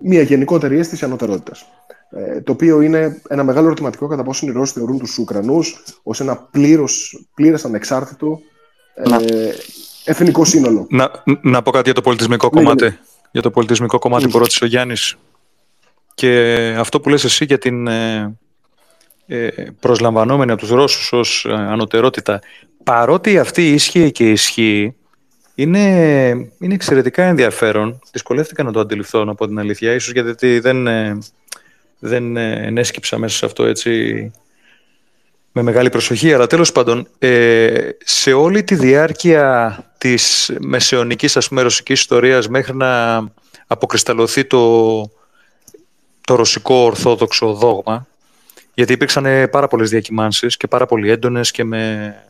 μία 0.00 0.22
γενικότερη 0.22 0.78
αίσθηση 0.78 1.04
ανωτερότητας. 1.04 1.66
Ε, 2.10 2.40
το 2.40 2.52
οποίο 2.52 2.80
είναι 2.80 3.22
ένα 3.28 3.44
μεγάλο 3.44 3.66
ερωτηματικό 3.66 4.06
κατά 4.06 4.22
πόσο 4.22 4.46
οι 4.46 4.50
Ρώσοι 4.50 4.72
θεωρούν 4.72 4.98
τους 4.98 5.18
Ουκρανούς 5.18 5.82
ως 6.02 6.20
ένα 6.20 6.36
πλήρως, 6.36 7.24
πλήρες 7.34 7.64
ανεξάρτητο 7.64 8.40
ε, 8.94 9.50
εθνικό 10.04 10.44
σύνολο. 10.44 10.86
Να, 10.90 11.10
να 11.42 11.62
πω 11.62 11.70
κάτι 11.70 11.84
για 11.84 11.94
το 11.94 12.00
πολιτισμικό 12.00 12.50
ναι, 12.52 12.60
κομμάτι. 12.60 12.82
Ναι, 12.82 12.88
ναι. 12.88 12.98
Για 13.30 13.42
το 13.42 13.50
πολιτισμικό 13.50 13.98
κομμάτι 13.98 14.28
που 14.28 14.38
ρώτησε 14.38 14.64
ο 14.64 14.66
Γιάννης. 14.66 15.16
Και 16.14 16.74
αυτό 16.78 17.00
που 17.00 17.08
λες 17.08 17.24
εσύ 17.24 17.44
για 17.44 17.58
την 17.58 17.86
ε, 17.86 18.36
ε 19.26 19.48
προσλαμβανόμενη 19.80 20.50
από 20.50 20.60
τους 20.60 20.70
Ρώσους 20.70 21.12
ως 21.12 21.44
ε, 21.48 21.52
ανωτερότητα. 21.52 22.40
Παρότι 22.84 23.38
αυτή 23.38 23.72
ίσχυε 23.72 24.10
και 24.10 24.30
ισχύει, 24.30 24.94
είναι, 25.54 25.88
είναι 26.58 26.74
εξαιρετικά 26.74 27.22
ενδιαφέρον. 27.22 27.98
Δυσκολεύτηκα 28.12 28.62
να 28.62 28.72
το 28.72 28.80
αντιληφθώ 28.80 29.24
από 29.28 29.46
την 29.46 29.58
αλήθεια, 29.58 29.94
ίσως 29.94 30.12
γιατί 30.12 30.58
δεν, 30.58 30.86
δεν 31.98 32.36
ε, 32.36 32.66
ενέσκυψα 32.66 33.18
μέσα 33.18 33.36
σε 33.36 33.46
αυτό 33.46 33.64
έτσι 33.64 34.32
με 35.52 35.62
μεγάλη 35.62 35.88
προσοχή, 35.88 36.34
αλλά 36.34 36.46
τέλος 36.46 36.72
πάντων 36.72 37.08
ε, 37.18 37.88
σε 38.04 38.32
όλη 38.32 38.64
τη 38.64 38.74
διάρκεια 38.74 39.78
της 39.98 40.52
μεσαιωνικής 40.60 41.36
ας 41.36 41.48
πούμε 41.48 41.62
ρωσικής 41.62 42.00
ιστορίας 42.00 42.48
μέχρι 42.48 42.76
να 42.76 43.22
αποκρισταλωθεί 43.66 44.44
το, 44.44 45.00
το 46.20 46.34
ρωσικό 46.34 46.74
ορθόδοξο 46.74 47.52
δόγμα 47.52 48.06
γιατί 48.74 48.92
υπήρξαν 48.92 49.50
πάρα 49.50 49.68
πολλές 49.68 49.90
διακυμάνσεις 49.90 50.56
και 50.56 50.66
πάρα 50.66 50.86
πολύ 50.86 51.10
έντονες 51.10 51.50
και 51.50 51.64
με 51.64 52.14
ε, 52.16 52.29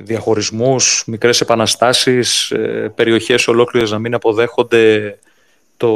διαχωρισμούς, 0.00 1.02
μικρές 1.06 1.40
επαναστάσεις, 1.40 2.50
ε, 2.50 2.92
περιοχές 2.94 3.48
ολόκληρες 3.48 3.90
να 3.90 3.98
μην 3.98 4.14
αποδέχονται 4.14 5.18
το, 5.76 5.88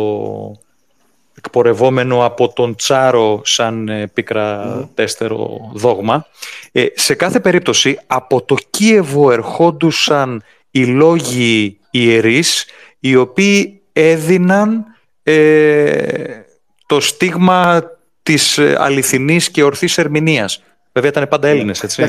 εκπορευόμενο 1.36 2.24
από 2.24 2.52
τον 2.52 2.74
Τσάρο 2.74 3.40
σαν 3.44 3.88
ε, 3.88 4.06
πίκρα 4.06 4.88
τέστερο 4.94 5.70
δόγμα. 5.74 6.26
Ε, 6.72 6.86
σε 6.94 7.14
κάθε 7.14 7.40
περίπτωση 7.40 7.98
από 8.06 8.42
το 8.42 8.56
Κίεβο 8.70 9.32
ερχόντουσαν 9.32 10.42
οι 10.70 10.84
λόγοι 10.84 11.78
ιερείς 11.90 12.66
οι 12.98 13.16
οποίοι 13.16 13.80
έδιναν 13.92 14.84
ε, 15.22 16.40
το 16.86 17.00
στίγμα 17.00 17.82
της 18.22 18.58
αληθινής 18.58 19.50
και 19.50 19.62
ορθής 19.62 19.98
ερμηνείας. 19.98 20.62
Βέβαια 20.92 21.10
ήταν 21.10 21.28
πάντα 21.28 21.46
ναι. 21.46 21.54
Έλληνες, 21.54 21.82
έτσι. 21.82 22.02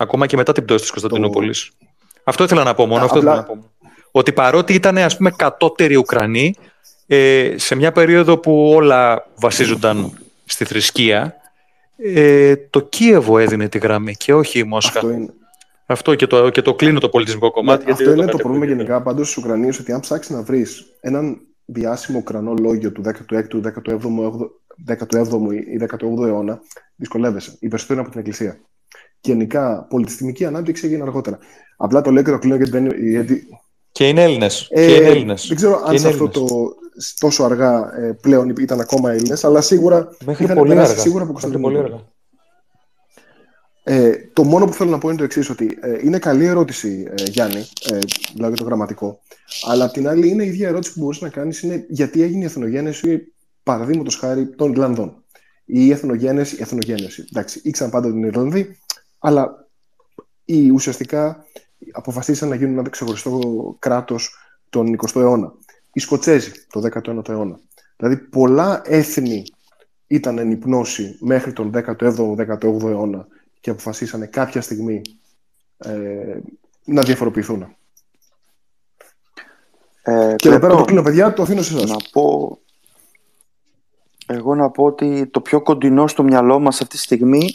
Ακόμα 0.00 0.26
και 0.26 0.36
μετά 0.36 0.52
την 0.52 0.64
πτώση 0.64 0.80
της 0.80 0.90
Κωνσταντινούπολης. 0.90 1.70
Αυτό 2.24 2.44
ήθελα 2.44 2.64
να 2.64 2.74
πω 2.74 2.86
μόνο. 2.86 3.04
Αυτό 3.04 3.16
ήθελα 3.16 3.34
να 3.34 3.42
πω. 3.42 3.70
Ότι 4.10 4.32
παρότι 4.32 4.74
ήταν 4.74 4.98
ας 4.98 5.16
πούμε 5.16 5.30
κατώτεροι 5.30 5.96
Ουκρανοί, 5.96 6.54
ε, 7.06 7.54
σε 7.56 7.74
μια 7.74 7.92
περίοδο 7.92 8.38
που 8.38 8.72
όλα 8.74 9.26
βασίζονταν 9.34 10.18
στη 10.44 10.64
θρησκεία, 10.64 11.34
ε, 11.96 12.56
το 12.56 12.80
Κίεβο 12.80 13.38
έδινε 13.38 13.68
τη 13.68 13.78
γραμμή 13.78 14.14
και 14.14 14.34
όχι 14.34 14.58
η 14.58 14.64
Μόσχα. 14.64 14.98
Αυτό, 14.98 15.10
είναι. 15.10 15.28
αυτό 15.86 16.14
και, 16.14 16.26
το, 16.26 16.50
και 16.50 16.62
το 16.62 16.74
κλείνω 16.74 17.00
το 17.00 17.08
πολιτισμικό 17.08 17.50
κομμάτι. 17.50 17.84
Ναι, 17.84 17.92
αυτό 17.92 18.10
είναι 18.10 18.26
το, 18.26 18.36
πρόβλημα 18.36 18.64
γενικά 18.64 19.02
πάντως 19.02 19.30
στους 19.30 19.44
Ουκρανίους, 19.44 19.78
ότι 19.78 19.92
αν 19.92 20.00
ψάξεις 20.00 20.34
να 20.34 20.42
βρεις 20.42 20.84
έναν 21.00 21.40
διάσημο 21.64 22.18
Ουκρανό 22.18 22.54
λόγιο 22.54 22.92
του 22.92 23.02
16ου, 23.04 23.62
17ου, 23.62 24.00
17ου 24.86 25.52
ή 25.52 25.86
18ου 25.90 26.26
αιώνα, 26.26 26.60
δυσκολεύεσαι. 26.96 27.56
Οι 27.60 27.68
περισσότεροι 27.68 28.00
από 28.00 28.10
την 28.10 28.18
Εκκλησία. 28.18 28.60
Γενικά, 29.20 29.86
πολιτιστική 29.90 30.44
ανάπτυξη 30.44 30.86
έγινε 30.86 31.02
αργότερα. 31.02 31.38
Απλά 31.76 32.00
το 32.00 32.10
λέω 32.10 32.22
και 32.22 32.30
το 32.30 32.38
κλείνω 32.38 32.90
γιατί. 33.10 33.46
Και 33.92 34.08
είναι 34.08 34.22
Έλληνες. 34.22 34.66
Ε, 34.70 35.24
Δεν 35.24 35.56
ξέρω 35.56 35.82
αν 35.86 35.98
σε 35.98 36.08
αυτό 36.08 36.28
το, 36.28 36.46
τόσο 37.18 37.44
αργά 37.44 37.90
ε, 37.98 38.12
πλέον 38.20 38.48
ήταν 38.48 38.80
ακόμα 38.80 39.10
Έλληνες, 39.10 39.44
αλλά 39.44 39.60
σίγουρα 39.60 40.08
Μέχρι 40.24 40.44
είχαν 40.44 40.56
πολύ 40.56 40.74
περάσει 40.74 40.98
σίγουρα 40.98 41.22
από 41.22 41.32
Κωνσταντινούπολη. 41.32 41.94
Ε, 43.82 44.12
το 44.32 44.44
μόνο 44.44 44.64
που 44.64 44.72
θέλω 44.72 44.90
να 44.90 44.98
πω 44.98 45.08
είναι 45.08 45.18
το 45.18 45.24
εξής, 45.24 45.50
ότι 45.50 45.78
ε, 45.80 45.98
είναι 46.02 46.18
καλή 46.18 46.44
ερώτηση, 46.44 47.08
ε, 47.16 47.22
Γιάννη, 47.22 47.66
ε, 47.90 47.98
δηλαδή 48.34 48.56
το 48.56 48.64
γραμματικό. 48.64 49.20
Αλλά 49.68 49.84
απ' 49.84 49.92
την 49.92 50.08
άλλη, 50.08 50.28
είναι 50.28 50.44
η 50.44 50.46
ίδια 50.46 50.68
ερώτηση 50.68 50.92
που 50.92 51.00
μπορείς 51.00 51.20
να 51.20 51.28
κάνεις 51.28 51.62
είναι 51.62 51.86
γιατί 51.88 52.22
έγινε 52.22 52.42
η 52.42 52.46
εθνογένεση, 52.46 53.32
παραδείγματος 53.62 54.16
χάρη, 54.16 54.48
των 54.48 54.70
Ιρλανδών. 54.70 55.24
Η 55.64 55.90
εθνογένεση, 55.90 56.56
η 56.56 56.58
εθνογένεση. 56.60 57.24
Εντάξει, 57.32 57.60
ήξεραν 57.64 57.92
πάντα 57.92 58.10
την 58.10 58.22
Ιρλανδοί, 58.22 58.78
αλλά 59.18 59.68
οι, 60.44 60.70
ουσιαστικά 60.70 61.44
αποφασίσαν 61.92 62.48
να 62.48 62.54
γίνουν 62.54 62.78
ένα 62.78 62.88
ξεχωριστό 62.88 63.76
κράτος 63.78 64.36
τον 64.70 64.96
20ο 64.96 65.20
αιώνα 65.20 65.52
οι 65.98 66.00
Σκοτσέζοι 66.00 66.52
το 66.70 66.82
19ο 66.94 67.28
αιώνα. 67.28 67.58
Δηλαδή 67.96 68.16
πολλά 68.16 68.82
έθνη 68.84 69.44
ήταν 70.06 70.38
εν 70.38 70.50
υπνώση 70.50 71.16
μέχρι 71.20 71.52
τον 71.52 71.72
17ο-18ο 71.74 72.82
αιώνα 72.82 73.26
και 73.60 73.70
αποφασίσανε 73.70 74.26
κάποια 74.26 74.60
στιγμή 74.60 75.02
ε, 75.78 76.38
να 76.84 77.02
διαφοροποιηθούν. 77.02 77.76
Ε, 80.02 80.34
και 80.36 80.48
εδώ 80.48 80.58
πέρα 80.58 80.76
το 80.76 80.84
κλείνω, 80.84 81.02
παιδιά, 81.02 81.32
το 81.32 81.42
αφήνω 81.42 81.62
σε 81.62 81.76
εσάς. 81.76 81.90
Να 81.90 81.96
πω, 82.12 82.58
εγώ 84.26 84.54
να 84.54 84.70
πω 84.70 84.84
ότι 84.84 85.26
το 85.26 85.40
πιο 85.40 85.60
κοντινό 85.60 86.06
στο 86.06 86.22
μυαλό 86.22 86.58
μας 86.58 86.80
αυτή 86.80 86.96
τη 86.96 87.02
στιγμή 87.02 87.54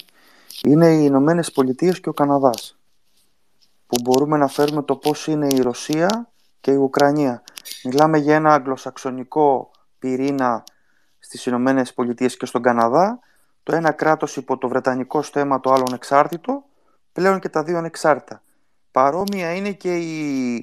είναι 0.68 0.94
οι 0.94 1.02
Ηνωμένες 1.04 1.52
Πολιτείες 1.52 2.00
και 2.00 2.10
ο 2.10 2.14
Καναδάς. 2.14 2.78
Που 3.88 3.98
μπορούμε 4.04 4.38
να 4.38 4.48
φέρουμε 4.48 4.84
το 4.84 4.96
πώς 4.96 5.28
είναι 5.28 5.48
η 5.48 5.62
Ρωσία 5.62 6.32
και 6.62 6.72
η 6.72 6.76
Ουκρανία. 6.76 7.44
Μιλάμε 7.84 8.18
για 8.18 8.36
ένα 8.36 8.54
αγγλοσαξονικό 8.54 9.72
πυρήνα 10.00 10.64
στις 11.20 11.46
Ηνωμένες 11.46 11.94
Πολιτείες 11.94 12.38
και 12.38 12.46
στον 12.46 12.62
Καναδά, 12.62 13.20
το 13.64 13.76
ένα 13.76 13.92
κράτος 13.92 14.36
υπό 14.36 14.58
το 14.58 14.68
βρετανικό 14.68 15.22
στέμα, 15.22 15.60
το 15.60 15.72
άλλο 15.74 15.86
εξάρτητο, 15.94 16.64
πλέον 17.12 17.40
και 17.40 17.50
τα 17.50 17.64
δύο 17.64 17.78
ανεξάρτητα. 17.78 18.42
Παρόμοια 18.92 19.54
είναι 19.54 19.72
και 19.72 19.96
η, 19.96 20.56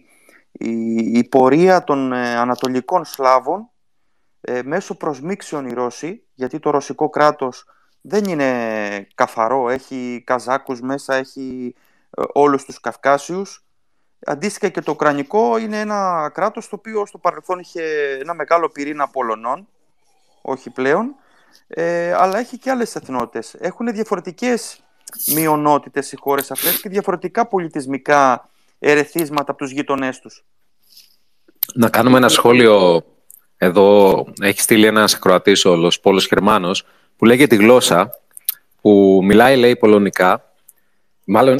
η, 0.52 1.24
πορεία 1.24 1.84
των 1.84 2.12
ε, 2.12 2.36
ανατολικών 2.36 3.04
Σλάβων 3.04 3.68
ε, 4.40 4.62
μέσω 4.62 4.94
προσμίξεων 4.96 5.66
οι 5.66 5.72
Ρώσοι, 5.72 6.22
γιατί 6.34 6.58
το 6.58 6.70
ρωσικό 6.70 7.08
κράτος 7.08 7.64
δεν 8.00 8.24
είναι 8.24 9.08
καθαρό, 9.14 9.68
έχει 9.68 10.22
Καζάκους 10.26 10.80
μέσα, 10.80 11.14
έχει 11.14 11.74
ε, 12.10 12.22
όλους 12.32 12.64
τους 12.64 12.80
Καυκάσιους. 12.80 13.64
Αντίστοιχα 14.26 14.68
και 14.68 14.80
το 14.80 14.92
Ουκρανικό 14.92 15.58
είναι 15.58 15.80
ένα 15.80 16.30
κράτος 16.34 16.68
το 16.68 16.76
οποίο 16.76 17.06
στο 17.06 17.18
παρελθόν 17.18 17.58
είχε 17.58 17.82
ένα 18.20 18.34
μεγάλο 18.34 18.68
πυρήνα 18.68 19.08
Πολωνών, 19.08 19.68
όχι 20.42 20.70
πλέον, 20.70 21.14
ε, 21.68 22.12
αλλά 22.12 22.38
έχει 22.38 22.58
και 22.58 22.70
άλλες 22.70 22.94
εθνότητες. 22.94 23.54
Έχουν 23.58 23.86
διαφορετικές 23.86 24.80
μειονότητες 25.34 26.12
οι 26.12 26.16
χώρες 26.16 26.50
αυτές 26.50 26.80
και 26.80 26.88
διαφορετικά 26.88 27.46
πολιτισμικά 27.46 28.48
ερεθίσματα 28.78 29.50
από 29.50 29.58
τους 29.58 29.70
γειτονές 29.70 30.18
τους. 30.18 30.44
Να 31.74 31.90
κάνουμε 31.90 32.16
ένα 32.16 32.28
σχόλιο 32.28 33.04
εδώ. 33.56 34.24
Έχει 34.40 34.60
στείλει 34.60 34.86
ένας 34.86 35.14
ακροατής 35.14 35.64
ο 35.64 35.88
Πόλος 36.02 36.26
Γερμάνος 36.26 36.84
που 37.20 37.26
λέγει 37.26 37.46
τη 37.46 37.56
γλώσσα 37.56 38.10
που 38.80 39.20
μιλάει 39.22 39.56
λέει 39.56 39.76
πολωνικά. 39.76 40.52
Μάλλον 41.24 41.56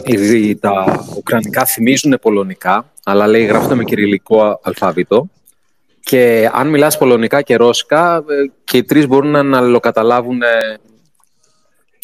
τα 0.61 1.05
ουκρανικά 1.17 1.64
θυμίζουν 1.64 2.19
πολωνικά, 2.21 2.93
αλλά 3.05 3.26
λέει 3.26 3.45
γράφονται 3.45 3.75
με 3.75 3.85
κυριλικό 3.85 4.61
αλφάβητο. 4.62 5.26
Και 6.00 6.50
αν 6.52 6.69
μιλάς 6.69 6.99
πολωνικά 6.99 7.43
και 7.43 7.57
ρώσικα, 7.57 8.17
ε, 8.17 8.50
και 8.64 8.76
οι 8.76 8.85
τρεις 8.85 9.07
μπορούν 9.07 9.47
να 9.47 9.59
αλληλοκαταλάβουν 9.59 10.40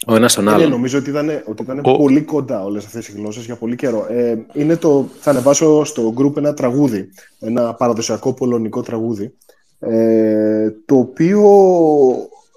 ο 0.06 0.14
ένας 0.14 0.34
τον 0.34 0.48
άλλο. 0.48 0.62
Ναι, 0.62 0.68
νομίζω 0.68 0.98
ότι 0.98 1.10
ήταν, 1.10 1.42
ότι 1.46 1.62
ήταν 1.62 1.80
πολύ 1.80 2.20
κοντά 2.20 2.64
όλες 2.64 2.84
αυτές 2.84 3.08
οι 3.08 3.12
γλώσσες 3.12 3.44
για 3.44 3.56
πολύ 3.56 3.76
καιρό. 3.76 4.06
Ε, 4.10 4.38
είναι 4.52 4.76
το, 4.76 5.08
θα 5.20 5.30
ανεβάσω 5.30 5.84
στο 5.84 6.14
group 6.18 6.36
ένα 6.36 6.54
τραγούδι, 6.54 7.08
ένα 7.40 7.74
παραδοσιακό 7.74 8.34
πολωνικό 8.34 8.82
τραγούδι, 8.82 9.34
ε, 9.78 10.70
το 10.86 10.96
οποίο 10.96 11.40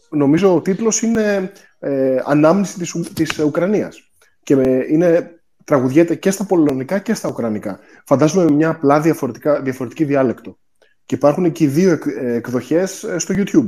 νομίζω 0.10 0.56
ο 0.56 0.62
τίτλος 0.62 1.01
είναι 1.01 1.51
ε, 1.80 2.18
«Ανάμνηση 2.25 2.78
της, 2.80 3.12
της 3.13 3.39
Ουκρανίας». 3.39 4.12
Και 4.44 4.54
είναι, 4.89 5.39
τραγουδιέται 5.63 6.16
και 6.16 6.32
στα 6.32 6.46
πολωνικά 6.46 7.00
και 7.00 7.13
στα 7.13 7.30
ουκρανικά. 7.30 7.80
Φαντάζομαι 8.06 8.51
μια 8.51 8.70
απλά 8.70 9.01
διαφορετική 9.62 10.04
διάλεκτο. 10.04 10.58
Και 11.06 11.16
υπάρχουν 11.16 11.51
και 11.51 11.63
οι 11.63 11.68
δύο 11.68 12.00
ε, 12.20 12.34
εκδοχές 12.34 13.04
ε, 13.04 13.18
στο 13.20 13.34
YouTube. 13.38 13.68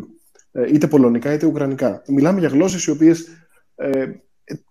Ε, 0.51 0.73
είτε 0.73 0.87
πολωνικά 0.87 1.33
είτε 1.33 1.45
ουκρανικά. 1.45 2.01
Μιλάμε 2.07 2.39
για 2.39 2.49
γλώσσες 2.49 2.85
οι 2.85 2.91
οποίες 2.91 3.27
ε, 3.75 4.05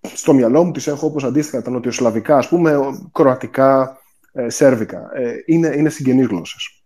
στο 0.02 0.32
μυαλό 0.32 0.64
μου 0.64 0.70
τις 0.70 0.86
έχω 0.86 1.06
όπως 1.06 1.24
αντίστοιχα 1.24 1.62
τα 1.62 1.70
νοτιοσλαβικά, 1.70 2.36
ας 2.36 2.48
πούμε, 2.48 2.78
κροατικά, 3.12 3.98
ε, 4.32 4.48
σέρβικα. 4.48 5.10
Ε, 5.14 5.34
είναι, 5.46 5.74
είναι 5.76 5.88
συγγενείς 5.88 6.26
γλώσσες. 6.26 6.79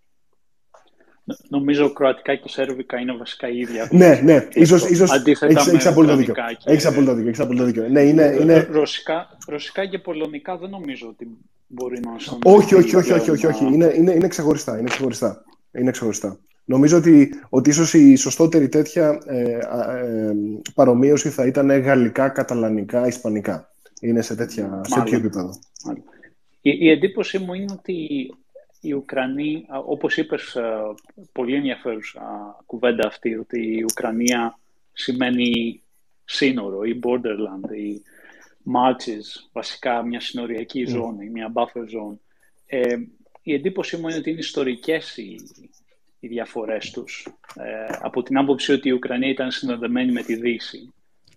Νομίζω 1.48 1.92
κροατικά 1.92 2.34
και 2.34 2.48
σέρβικα 2.48 2.98
είναι 2.98 3.16
βασικά 3.16 3.48
η 3.48 3.58
ίδια. 3.58 3.88
Ναι, 3.90 4.20
ναι, 4.24 4.48
ίσως, 4.52 4.88
ίσως 4.90 5.12
έχεις, 5.12 5.42
έχεις 5.42 5.86
απόλυτο 5.86 6.16
δίκιο. 6.16 6.34
Και... 6.34 6.70
Έχεις 6.70 6.86
απόλυτο 6.86 7.14
δίκιο, 7.14 7.28
έχεις 7.28 7.40
απόλυτο 7.40 7.64
δίκιο. 7.64 7.88
Ναι, 7.88 8.00
είναι, 8.00 8.36
είναι... 8.40 8.68
Ρωσικά, 8.70 9.36
ρωσικά 9.46 9.86
και 9.86 9.98
πολωνικά 9.98 10.56
δεν 10.56 10.70
νομίζω 10.70 11.08
ότι 11.08 11.28
μπορεί 11.66 12.00
να... 12.00 12.10
Όχι, 12.42 12.74
όχι, 12.74 12.96
όχι, 12.96 13.12
όχι, 13.12 13.30
όχι, 13.30 13.46
όχι. 13.46 13.64
Είναι, 13.64 13.92
είναι, 13.96 14.12
είναι 14.12 14.28
ξεχωριστά, 14.28 14.78
είναι 14.78 14.88
ξεχωριστά. 14.88 15.44
Είναι 15.72 15.90
ξεχωριστά. 15.90 16.38
Νομίζω 16.64 16.96
ότι, 16.96 17.34
ότι 17.48 17.70
ίσως 17.70 17.94
η 17.94 18.14
σωστότερη 18.14 18.68
τέτοια 18.68 19.22
ε, 19.26 19.50
ε, 19.50 19.58
παρομοίωση 20.74 21.28
θα 21.28 21.46
ήταν 21.46 21.80
γαλλικά, 21.80 22.28
καταλανικά, 22.28 23.06
ισπανικά. 23.06 23.70
Είναι 24.00 24.22
σε, 24.22 24.34
τέτοια, 24.34 24.80
σε 24.86 24.94
τέτοιο 24.94 25.18
επίπεδο. 25.18 25.58
Η, 26.60 26.70
η 26.80 26.90
εντύπωσή 26.90 27.38
μου 27.38 27.54
είναι 27.54 27.72
ότι 27.78 27.94
οι 28.84 28.92
Ουκρανοί, 28.92 29.66
όπως 29.84 30.16
είπες, 30.16 30.56
πολύ 31.32 31.54
ενδιαφέρουσα 31.54 32.22
κουβέντα 32.66 33.06
αυτή, 33.06 33.34
ότι 33.34 33.76
η 33.76 33.82
Ουκρανία 33.82 34.58
σημαίνει 34.92 35.82
σύνορο 36.24 36.82
ή 36.82 37.00
borderland 37.02 37.72
ή 37.76 38.02
marches, 38.74 39.48
βασικά 39.52 40.02
μια 40.02 40.20
συνοριακή 40.20 40.84
ζώνη, 40.84 41.30
μια 41.30 41.52
buffer 41.54 41.80
zone. 41.80 42.16
Ε, 42.66 42.96
η 43.42 43.54
εντύπωσή 43.54 43.96
μου 43.96 44.08
είναι 44.08 44.18
ότι 44.18 44.30
είναι 44.30 44.38
ιστορικές 44.38 45.16
οι, 45.16 45.36
οι 46.20 46.26
διαφορές 46.26 46.90
τους. 46.90 47.26
Ε, 47.54 47.96
από 48.00 48.22
την 48.22 48.38
άποψη 48.38 48.72
ότι 48.72 48.88
η 48.88 48.92
Ουκρανία 48.92 49.28
ήταν 49.28 49.50
συνδεδεμένη 49.50 50.12
με 50.12 50.22
τη 50.22 50.34
Δύση 50.34 50.92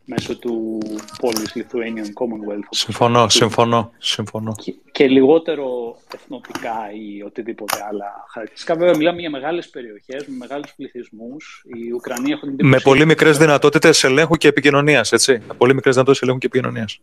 μέσω 0.08 0.38
του 0.38 0.78
Polish 1.22 1.58
Lithuanian 1.58 2.10
Commonwealth. 2.20 2.68
Συμφωνώ, 2.70 3.30
συμφωνώ, 3.30 3.92
συμφωνώ. 3.98 4.56
Και, 4.92 5.08
λιγότερο 5.08 5.98
εθνοτικά 6.14 6.76
ή 6.94 7.22
οτιδήποτε 7.22 7.78
άλλα 7.90 8.26
χαρακτηριστικά. 8.32 8.76
Βέβαια, 8.76 8.98
μιλάμε 8.98 9.20
για 9.20 9.30
μεγάλες 9.30 9.70
περιοχές, 9.70 10.28
με 10.28 10.36
μεγάλους 10.36 10.74
πληθυσμούς. 10.76 11.66
Η 11.66 11.92
Ουκρανία 11.92 12.34
έχουν 12.36 12.56
Με 12.62 12.80
πολύ 12.80 13.06
μικρές 13.06 13.38
δυνατότητες 13.38 14.04
ελέγχου 14.04 14.36
και 14.36 14.48
επικοινωνίας, 14.48 15.12
έτσι. 15.12 15.32
Με 15.48 15.54
πολύ 15.58 15.74
μικρές 15.74 15.94
δυνατότητες 15.94 16.22
ελέγχου 16.22 16.40
και 16.40 16.48
επικοινωνίας. 16.48 17.00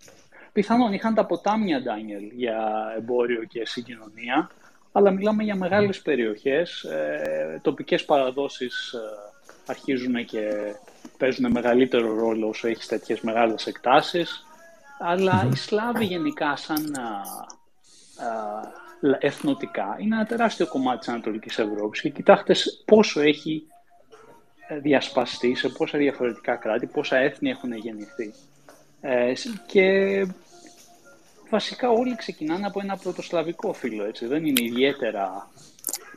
Πιθανόν 0.53 0.93
είχαν 0.93 1.15
τα 1.15 1.25
ποτάμια, 1.27 1.81
Ντάνιελ, 1.81 2.25
για 2.35 2.57
εμπόριο 2.97 3.45
και 3.45 3.67
συγκοινωνία 3.67 4.51
αλλά 4.97 5.11
μιλάμε 5.11 5.43
για 5.43 5.57
μεγάλες 5.57 6.03
περιοχές, 6.03 6.83
ε, 6.83 7.61
τοπικές 7.63 8.05
παραδόσεις 8.05 8.93
ε, 8.93 8.99
αρχίζουν 9.67 10.25
και 10.25 10.75
παίζουν 11.19 11.51
μεγαλύτερο 11.51 12.15
ρόλο 12.15 12.49
όσο 12.49 12.69
έχεις 12.69 12.87
τέτοιες 12.87 13.21
μεγάλες 13.21 13.67
εκτάσεις, 13.67 14.47
αλλά 14.99 15.49
οι 15.53 15.57
Σλάβοι 15.57 16.05
γενικά 16.05 16.57
σαν 16.57 16.97
εθνοτικά 19.19 19.97
είναι 19.99 20.15
ένα 20.15 20.27
τεράστιο 20.27 20.67
κομμάτι 20.67 20.99
της 20.99 21.09
Ανατολικής 21.09 21.59
Ευρώπης 21.59 22.01
και 22.01 22.09
κοιτάξτε 22.09 22.55
πόσο 22.85 23.21
έχει 23.21 23.67
ε, 24.69 24.79
διασπαστεί 24.79 25.55
σε 25.55 25.69
πόσα 25.69 25.99
διαφορετικά 25.99 26.57
κράτη, 26.57 26.87
πόσα 26.87 27.17
έθνη 27.17 27.51
έχουν 27.51 27.73
γεννηθεί. 27.73 28.35
Ε, 29.01 29.33
και 29.67 30.27
βασικά 31.51 31.91
όλοι 31.91 32.17
ξεκινάνε 32.17 32.67
από 32.67 32.81
ένα 32.83 32.97
πρωτοσλαβικό 32.97 33.73
φύλλο, 33.73 34.05
έτσι. 34.05 34.27
Δεν 34.27 34.45
είναι 34.45 34.65
ιδιαίτερα 34.65 35.51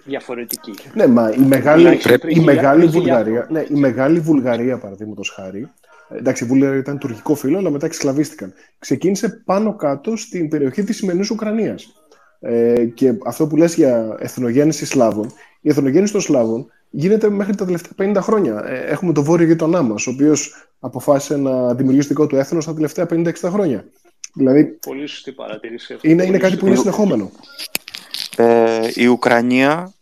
διαφορετική. 0.07 0.73
Ναι, 0.93 1.07
μα 1.07 1.31
η 1.31 1.39
μεγάλη, 1.39 1.99
η 2.27 2.39
μεγάλη 2.39 2.85
Βουλγαρία, 2.85 3.47
ναι, 3.49 3.65
η 3.69 3.73
μεγάλη 3.73 4.19
Βουλγαρία, 4.19 4.77
παραδείγματος 4.77 5.29
χάρη, 5.29 5.69
εντάξει, 6.09 6.43
η 6.43 6.47
Βουλγαρία 6.47 6.79
ήταν 6.79 6.97
τουρκικό 6.97 7.35
φύλλο, 7.35 7.57
αλλά 7.57 7.69
μετά 7.69 7.85
εξισλαβίστηκαν. 7.85 8.53
Ξεκίνησε 8.79 9.41
πάνω 9.45 9.75
κάτω 9.75 10.15
στην 10.15 10.49
περιοχή 10.49 10.83
της 10.83 10.97
σημερινής 10.97 11.29
Ουκρανίας. 11.29 11.91
Ε, 12.39 12.85
και 12.85 13.13
αυτό 13.25 13.47
που 13.47 13.55
λες 13.55 13.75
για 13.75 14.17
εθνογέννηση 14.19 14.85
Σλάβων, 14.85 15.31
η 15.61 15.69
εθνογέννηση 15.69 16.11
των 16.13 16.21
Σλάβων 16.21 16.71
γίνεται 16.89 17.29
μέχρι 17.29 17.55
τα 17.55 17.65
τελευταία 17.65 18.09
50 18.13 18.21
χρόνια. 18.21 18.63
Ε, 18.65 18.79
έχουμε 18.79 19.13
το 19.13 19.23
βόρειο 19.23 19.47
γειτονά 19.47 19.81
μας, 19.81 20.07
ο 20.07 20.11
οποίος 20.11 20.69
αποφάσισε 20.79 21.37
να 21.37 21.73
δημιουργήσει 21.73 22.07
δικό 22.07 22.27
του 22.27 22.35
έθνος 22.35 22.65
τα 22.65 22.73
τελευταία 22.73 23.05
50-60 23.09 23.31
χρόνια. 23.43 23.85
Δηλαδή, 24.33 24.65
Πολύ 24.65 25.07
σωστή 25.07 25.31
παρατήρηση. 25.31 25.97
Είναι, 26.01 26.25
είναι 26.25 26.37
κάτι 26.37 26.57
που 26.57 26.67
είναι 26.67 26.75
συνεχόμενο. 26.75 27.31
Ε, 28.37 28.89
η 28.93 29.05
Ουκρανία 29.05 29.93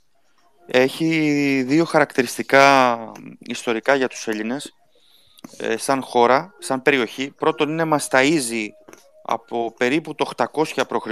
έχει 0.67 1.63
δύο 1.67 1.85
χαρακτηριστικά 1.85 2.97
ιστορικά 3.39 3.95
για 3.95 4.07
τους 4.07 4.27
Έλληνες 4.27 4.73
ε, 5.57 5.77
σαν 5.77 6.01
χώρα, 6.03 6.53
σαν 6.59 6.81
περιοχή. 6.81 7.33
Πρώτον 7.37 7.69
είναι 7.69 7.85
μας 7.85 8.07
ταΐζει 8.11 8.67
από 9.23 9.73
περίπου 9.77 10.15
το 10.15 10.29
800 10.35 10.63
π.Χ. 10.87 11.07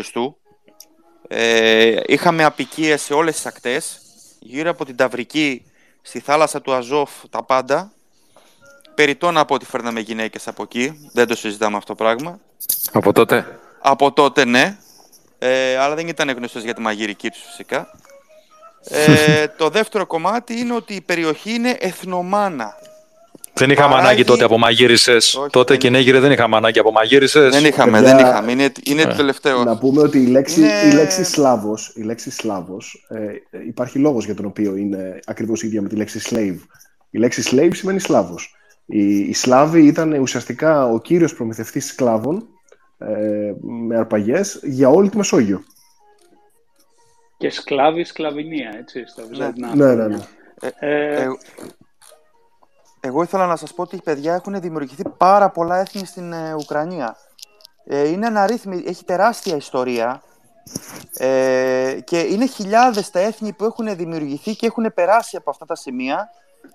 Ε, 1.27 1.99
είχαμε 2.05 2.43
απικίες 2.43 3.01
σε 3.01 3.13
όλες 3.13 3.35
τις 3.35 3.45
ακτές, 3.45 4.01
γύρω 4.39 4.69
από 4.69 4.85
την 4.85 4.95
Ταυρική, 4.95 5.65
στη 6.01 6.19
θάλασσα 6.19 6.61
του 6.61 6.73
Αζόφ, 6.73 7.09
τα 7.29 7.43
πάντα. 7.43 7.91
Περιττό 8.95 9.31
να 9.31 9.45
πω 9.45 9.53
ότι 9.53 9.65
φέρναμε 9.65 9.99
γυναίκες 9.99 10.47
από 10.47 10.63
εκεί, 10.63 11.09
δεν 11.13 11.27
το 11.27 11.35
συζητάμε 11.35 11.77
αυτό 11.77 11.95
το 11.95 12.03
πράγμα. 12.03 12.39
Από 12.91 13.13
τότε; 13.13 13.59
Από 13.79 14.11
τότε, 14.11 14.45
ναι. 14.45 14.77
Ε, 15.39 15.77
αλλά 15.77 15.95
δεν 15.95 16.07
ήταν 16.07 16.29
γνωστό 16.29 16.59
για 16.59 16.73
τη 16.73 16.81
μαγειρική 16.81 17.29
τους 17.29 17.41
φυσικά. 17.41 17.91
Ε, 18.89 19.47
το 19.57 19.69
δεύτερο 19.69 20.05
κομμάτι 20.05 20.59
είναι 20.59 20.73
ότι 20.73 20.93
η 20.93 21.01
περιοχή 21.01 21.53
είναι 21.53 21.77
εθνομάνα. 21.79 22.73
Δεν 23.53 23.69
είχαμε 23.69 23.95
ανάγκη 23.95 24.23
τότε 24.23 24.43
από 24.43 24.57
μαγείρισες. 24.57 25.39
Τότε 25.49 25.77
και 25.77 25.89
νέγυρε 25.89 26.19
δεν 26.19 26.31
είχαμε 26.31 26.55
ανάγκη 26.55 26.79
από 26.79 26.91
μαγείρισες. 26.91 27.51
Δεν 27.51 27.65
είχαμε, 27.65 28.01
δεν 28.01 28.17
είχαμε. 28.17 28.51
Είναι, 28.51 28.71
είναι 28.83 29.03
το 29.03 29.15
τελευταίο. 29.15 29.63
Να 29.63 29.77
πούμε 29.77 30.01
ότι 30.01 30.17
η 30.17 30.25
λέξη, 30.25 30.61
η 30.61 30.93
λέξη 30.93 31.23
Σλάβος, 31.23 31.93
η 31.95 32.01
λέξη 32.01 32.31
Σλάβος 32.31 33.05
ε, 33.07 33.59
υπάρχει 33.67 33.99
λόγος 33.99 34.25
για 34.25 34.35
τον 34.35 34.45
οποίο 34.45 34.75
είναι 34.75 35.19
ακριβώς 35.25 35.63
ίδια 35.63 35.81
με 35.81 35.89
τη 35.89 35.95
λέξη 35.95 36.19
slave. 36.29 36.57
Η 37.09 37.17
λέξη 37.17 37.43
slave 37.51 37.71
σημαίνει 37.73 37.99
Σλάβος. 37.99 38.55
Οι, 38.85 39.17
οι 39.17 39.33
Σλάβοι 39.33 39.85
ήταν 39.85 40.13
ουσιαστικά 40.13 40.85
ο 40.85 40.99
κύριος 40.99 41.33
προμηθευτής 41.33 41.85
σκλάβων 41.85 42.47
ε, 42.97 43.07
με 43.61 43.97
αρπαγές 43.97 44.59
για 44.63 44.89
όλη 44.89 45.09
τη 45.09 45.17
Μεσόγειο. 45.17 45.63
Και 47.43 47.49
σκλάβη, 47.49 48.03
σκλαβινία, 48.03 48.75
έτσι, 48.77 49.05
στο 49.05 49.21
ναι. 49.29 49.51
ναι, 49.73 49.93
ναι, 49.95 50.07
ναι. 50.07 50.19
Ε, 50.79 51.23
ε, 51.23 51.27
Εγώ 52.99 53.23
ήθελα 53.23 53.45
να 53.45 53.55
σας 53.55 53.73
πω 53.73 53.81
ότι 53.81 53.95
οι 53.95 54.01
παιδιά 54.03 54.33
έχουν 54.33 54.61
δημιουργηθεί 54.61 55.03
πάρα 55.17 55.49
πολλά 55.49 55.77
έθνη 55.77 56.05
στην 56.05 56.33
ε, 56.33 56.53
Ουκρανία. 56.53 57.15
Ε, 57.85 58.07
είναι 58.07 58.25
αναρρύθμι, 58.25 58.83
έχει 58.85 59.05
τεράστια 59.05 59.55
ιστορία 59.55 60.21
ε, 61.17 61.97
και 62.03 62.19
είναι 62.19 62.45
χιλιάδες 62.45 63.09
τα 63.09 63.19
έθνη 63.19 63.53
που 63.53 63.65
έχουν 63.65 63.95
δημιουργηθεί 63.95 64.55
και 64.55 64.65
έχουν 64.65 64.93
περάσει 64.93 65.37
από 65.37 65.49
αυτά 65.49 65.65
τα 65.65 65.75
σημεία. 65.75 66.29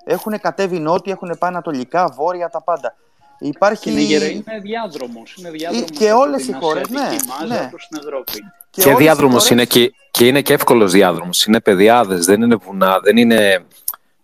Έχουν 0.04 0.40
κατέβει 0.40 0.78
νότια, 0.78 1.12
έχουν 1.12 1.36
πάει 1.38 1.50
ανατολικά, 1.50 2.08
βόρεια, 2.08 2.48
τα 2.48 2.62
πάντα. 2.62 2.94
Υπάρχει... 3.38 3.90
Και 3.90 4.00
είναι 4.00 4.60
διάδρομος. 4.62 5.34
Είναι 5.38 5.50
διάδρομος 5.50 5.90
και 5.90 6.12
όλες 6.12 6.48
οι 6.48 6.52
χώρες, 6.52 6.88
ναι. 6.88 7.08
ναι. 7.48 7.68
Προς 7.70 7.86
την 7.88 7.98
Ευρώπη. 7.98 8.32
Και, 8.70 8.82
και 8.82 8.94
διάδρομος 8.94 9.50
είναι 9.50 9.64
και, 9.64 9.92
και 10.10 10.26
είναι 10.26 10.42
και 10.42 10.52
εύκολος 10.52 10.92
διάδρομος. 10.92 11.44
Είναι 11.44 11.60
παιδιάδες, 11.60 12.24
δεν 12.24 12.42
είναι 12.42 12.56
βουνά, 12.56 12.98
δεν 13.02 13.16
είναι 13.16 13.64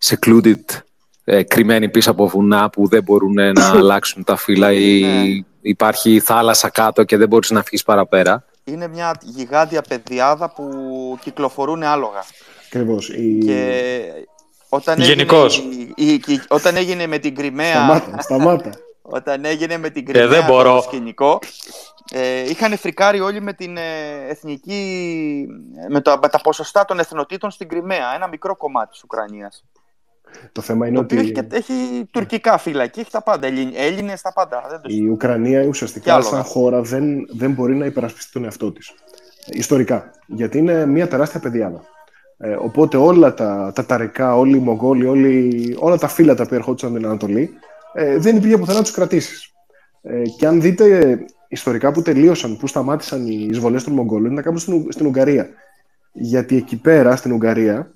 secluded 0.05 0.65
ε, 1.25 1.43
κρυμμένοι 1.43 1.89
πίσω 1.89 2.11
από 2.11 2.29
βουνά 2.29 2.71
που 2.71 2.89
δεν 2.89 3.03
μπορούν 3.03 3.35
να 3.35 3.71
αλλάξουν 3.79 4.25
τα 4.25 4.37
φύλλα 4.37 4.73
ή 4.73 5.01
ναι. 5.01 5.45
υπάρχει 5.61 6.21
θάλασσα 6.21 6.69
κάτω 6.69 7.05
και 7.05 7.17
δεν 7.17 7.29
μπορείς 7.29 7.51
να 7.51 7.63
φύγεις 7.63 7.83
παραπέρα. 7.83 8.45
Είναι 8.65 8.89
μια 8.89 9.19
γιγάντια 9.23 9.83
παιδιάδα 9.89 10.53
που 10.53 10.69
κυκλοφορούν 11.21 11.83
άλογα. 11.83 12.25
Ακριβώς. 12.67 13.09
Η... 13.09 13.39
Και 13.45 13.81
όταν 14.69 15.01
Γενικώς. 15.01 15.63
Έγινε, 15.97 16.45
όταν 16.49 16.77
έγινε 16.77 17.07
με 17.07 17.19
την 17.19 17.35
Κρυμαία... 17.35 17.75
Σταμάτα, 17.75 18.21
σταμάτα. 18.21 18.71
όταν 19.07 19.45
έγινε 19.45 19.77
με 19.79 19.91
την 19.91 20.05
Κρυμαία 20.05 20.25
ε, 20.25 20.27
δεν 20.27 20.45
μπορώ. 20.45 20.75
το 20.77 20.83
σκηνικό, 20.83 21.39
ε, 22.13 22.51
είχαν 22.51 22.77
φρικάρει 22.77 23.21
όλοι 23.21 23.41
με 23.41 23.53
την 23.53 23.77
ε, 23.77 23.83
εθνική... 24.29 25.47
Με, 25.89 26.01
το, 26.01 26.19
με 26.23 26.29
τα 26.29 26.41
ποσοστά 26.41 26.85
των 26.85 26.99
εθνοτήτων 26.99 27.51
στην 27.51 27.69
Κρυμαία. 27.69 28.15
Ένα 28.15 28.29
μικρό 28.29 28.57
κομμάτι 28.57 28.91
της 28.91 29.03
Ουκρανίας. 29.03 29.65
Το 30.53 30.61
θέμα 30.61 30.87
είναι 30.87 30.99
ότι. 30.99 31.19
Έχει, 31.19 31.33
έχει 31.51 32.05
τουρκικά 32.11 32.59
φύλλα 32.59 32.83
έχει 32.83 33.11
τα 33.11 33.23
πάντα. 33.23 33.47
Έλληνες 33.75 34.21
τα 34.21 34.33
πάντα. 34.33 34.65
Δεν 34.69 34.81
το 34.81 34.89
η 34.91 35.09
Ουκρανία 35.09 35.65
ουσιαστικά 35.67 36.21
σαν 36.21 36.43
χώρα 36.43 36.81
δεν, 36.81 37.27
δεν 37.29 37.53
μπορεί 37.53 37.75
να 37.75 37.87
υπερασπιστεί 37.87 38.33
τον 38.33 38.45
εαυτό 38.45 38.73
της. 38.73 38.95
Ιστορικά. 39.47 40.11
Γιατί 40.27 40.59
είναι 40.59 40.87
μια 40.87 41.09
τεράστια 41.09 41.41
παιδιάδα. 41.41 41.83
Ε, 42.39 42.57
οπότε 42.59 42.97
όλα 42.97 43.35
τα, 43.35 43.73
τα 43.75 43.87
ταρικά, 43.87 44.37
όλοι 44.37 44.57
οι 44.57 44.61
Μογγόλοι, 44.61 45.07
όλοι, 45.07 45.77
όλα 45.79 45.99
τα 45.99 46.09
φύλλα 46.09 46.35
τα 46.35 46.43
οποία 46.43 46.57
ερχόντουσαν 46.57 46.95
την 46.95 47.07
Ανατολή, 47.07 47.51
ε, 47.95 48.19
δεν 48.19 48.37
υπήρχε 48.37 48.59
πουθενά 48.59 48.79
να 48.79 48.85
τους 48.85 48.93
κρατήσεις. 48.93 49.53
Ε, 50.03 50.23
και 50.39 50.47
αν 50.47 50.61
δείτε 50.61 51.19
ιστορικά 51.49 51.93
που 51.93 52.03
τελείωσαν, 52.03 52.57
που 52.57 52.67
σταμάτησαν 52.67 53.27
οι 53.27 53.47
εισβολές 53.51 53.85
των 53.85 53.93
Μογγόλων, 53.93 54.33
ήταν 54.33 54.45
κάπου 54.45 54.59
στην, 54.59 54.93
στην 54.93 55.07
Ουγγαρία. 55.07 55.49
Γιατί 56.13 56.57
εκεί 56.57 56.77
πέρα, 56.77 57.17
στην 57.17 57.33
Ουγγαρία, 57.33 57.95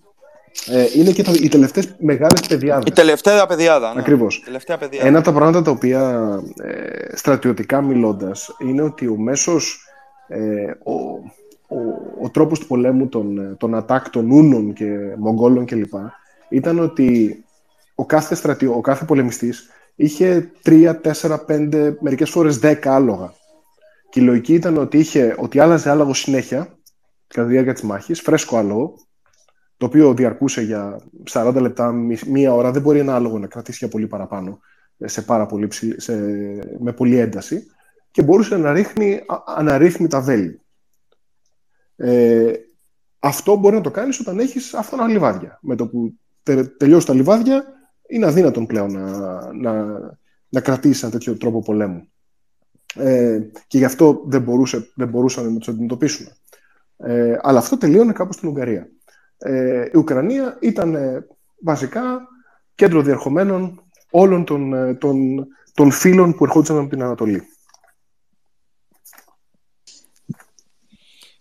ε, 0.67 0.85
είναι 0.95 1.11
και 1.11 1.23
το, 1.23 1.33
οι 1.35 1.49
τελευταίες 1.49 1.95
μεγάλες 1.99 2.41
παιδιάδε. 2.49 2.85
Η 2.87 2.93
τελευταία 2.93 3.47
παιδιάδα. 3.47 3.95
Ναι. 3.95 4.01
Ακριβώς. 4.01 4.45
παιδιάδα. 4.79 5.07
Ένα 5.07 5.19
από 5.19 5.27
τα 5.27 5.33
πράγματα 5.33 5.63
τα 5.63 5.71
οποία 5.71 6.31
ε, 6.63 7.17
στρατιωτικά 7.17 7.83
μιλώντας 7.83 8.57
είναι 8.59 8.83
ότι 8.83 9.07
ο 9.07 9.17
μέσος. 9.17 9.83
Ε, 10.29 10.71
ο, 10.83 10.93
ο, 11.71 11.79
ο 12.23 12.31
τρόπος 12.31 12.59
του 12.59 12.67
πολέμου 12.67 13.09
των, 13.09 13.57
των 13.59 13.75
ατάκ 13.75 14.11
των 14.11 14.31
Ούνων 14.31 14.73
και 14.73 14.87
Μογγόλων 15.19 15.65
κλπ. 15.65 15.93
ήταν 16.49 16.79
ότι 16.79 17.39
ο 17.95 18.07
κάθε, 18.07 18.35
στρατιώ, 18.35 18.75
ο 18.75 18.81
κάθε 18.81 19.05
πολεμιστής 19.05 19.69
είχε 20.01 20.51
3, 20.65 21.01
4, 21.03 21.39
5, 21.49 21.97
μερικές 22.01 22.31
φορές 22.31 22.59
10 22.63 22.77
άλογα. 22.85 23.33
Και 24.11 24.21
η 24.21 24.23
λογική 24.23 24.55
ήταν 24.55 24.77
ότι, 24.77 24.99
είχε, 24.99 25.35
ότι 25.39 25.59
άλλαζε 25.59 25.91
άλογο 25.91 26.15
συνέχεια 26.15 26.79
κατά 27.27 27.47
τη 27.47 27.53
διάρκεια 27.53 27.73
της 27.73 27.83
μάχης, 27.83 28.21
φρέσκο 28.21 28.57
άλογο, 28.57 28.95
το 29.77 29.87
οποίο 29.87 30.15
διαρκούσε 30.15 30.63
για 30.63 31.01
40 31.31 31.55
λεπτά, 31.61 31.93
μία 32.27 32.55
ώρα, 32.55 32.71
δεν 32.71 32.83
μπορεί 32.83 32.99
ένα 32.99 33.15
άλογο 33.15 33.39
να 33.39 33.47
κρατήσει 33.47 33.79
για 33.79 33.89
πολύ 33.89 34.07
παραπάνω, 34.07 34.59
σε 35.05 35.23
πάρα 35.23 35.47
πολύ 35.47 35.69
σε, 35.97 36.15
με 36.79 36.93
πολλή 36.93 37.19
ένταση, 37.19 37.67
και 38.11 38.23
μπορούσε 38.23 38.57
να 38.57 38.73
ρίχνει 38.73 39.21
αναρρύθμιτα 39.57 40.21
βέλη. 40.21 40.61
Ε, 41.97 42.53
αυτό 43.19 43.57
μπορεί 43.57 43.77
να 43.77 43.83
το 43.83 43.91
κάνεις 43.91 44.21
όταν 44.21 44.39
έχεις 44.39 44.75
αυτόνα 44.75 45.07
λιβάδια. 45.09 45.59
Με 45.63 45.77
το 45.77 45.89
που 45.89 46.19
τε, 46.43 46.65
τελειώσει 46.65 47.07
τα 47.07 47.15
λιβάδια, 47.15 47.78
είναι 48.09 48.27
αδύνατον 48.27 48.67
πλέον 48.67 48.93
να, 48.93 49.53
να, 49.53 49.99
να 50.49 50.61
κρατήσει 50.61 51.01
ένα 51.03 51.13
τέτοιο 51.13 51.37
τρόπο 51.37 51.63
πολέμου. 51.63 52.09
Ε, 52.95 53.41
και 53.67 53.79
γι' 53.79 53.85
αυτό 53.85 54.23
δεν, 54.27 54.43
μπορούσε, 54.43 54.91
δεν 54.95 55.09
μπορούσαν 55.09 55.53
να 55.53 55.59
του 55.59 55.71
αντιμετωπίσουν. 55.71 56.27
Ε, 56.97 57.39
αλλά 57.43 57.59
αυτό 57.59 57.79
τελείωνε 57.79 58.13
κάπου 58.13 58.33
στην 58.33 58.49
Ουγγαρία 58.49 58.89
ε, 59.39 59.89
η 59.93 59.97
Ουκρανία 59.97 60.59
ήταν 60.61 60.95
ε, 60.95 61.27
βασικά 61.63 62.29
κέντρο 62.75 63.03
διερχομένων 63.03 63.83
όλων 64.11 64.45
των, 64.45 64.73
ε, 64.73 64.95
των, 64.95 65.47
των 65.75 65.91
φύλων 65.91 66.35
που 66.35 66.45
ερχόντουσαν 66.45 66.79
από 66.79 66.89
την 66.89 67.03
Ανατολή. 67.03 67.43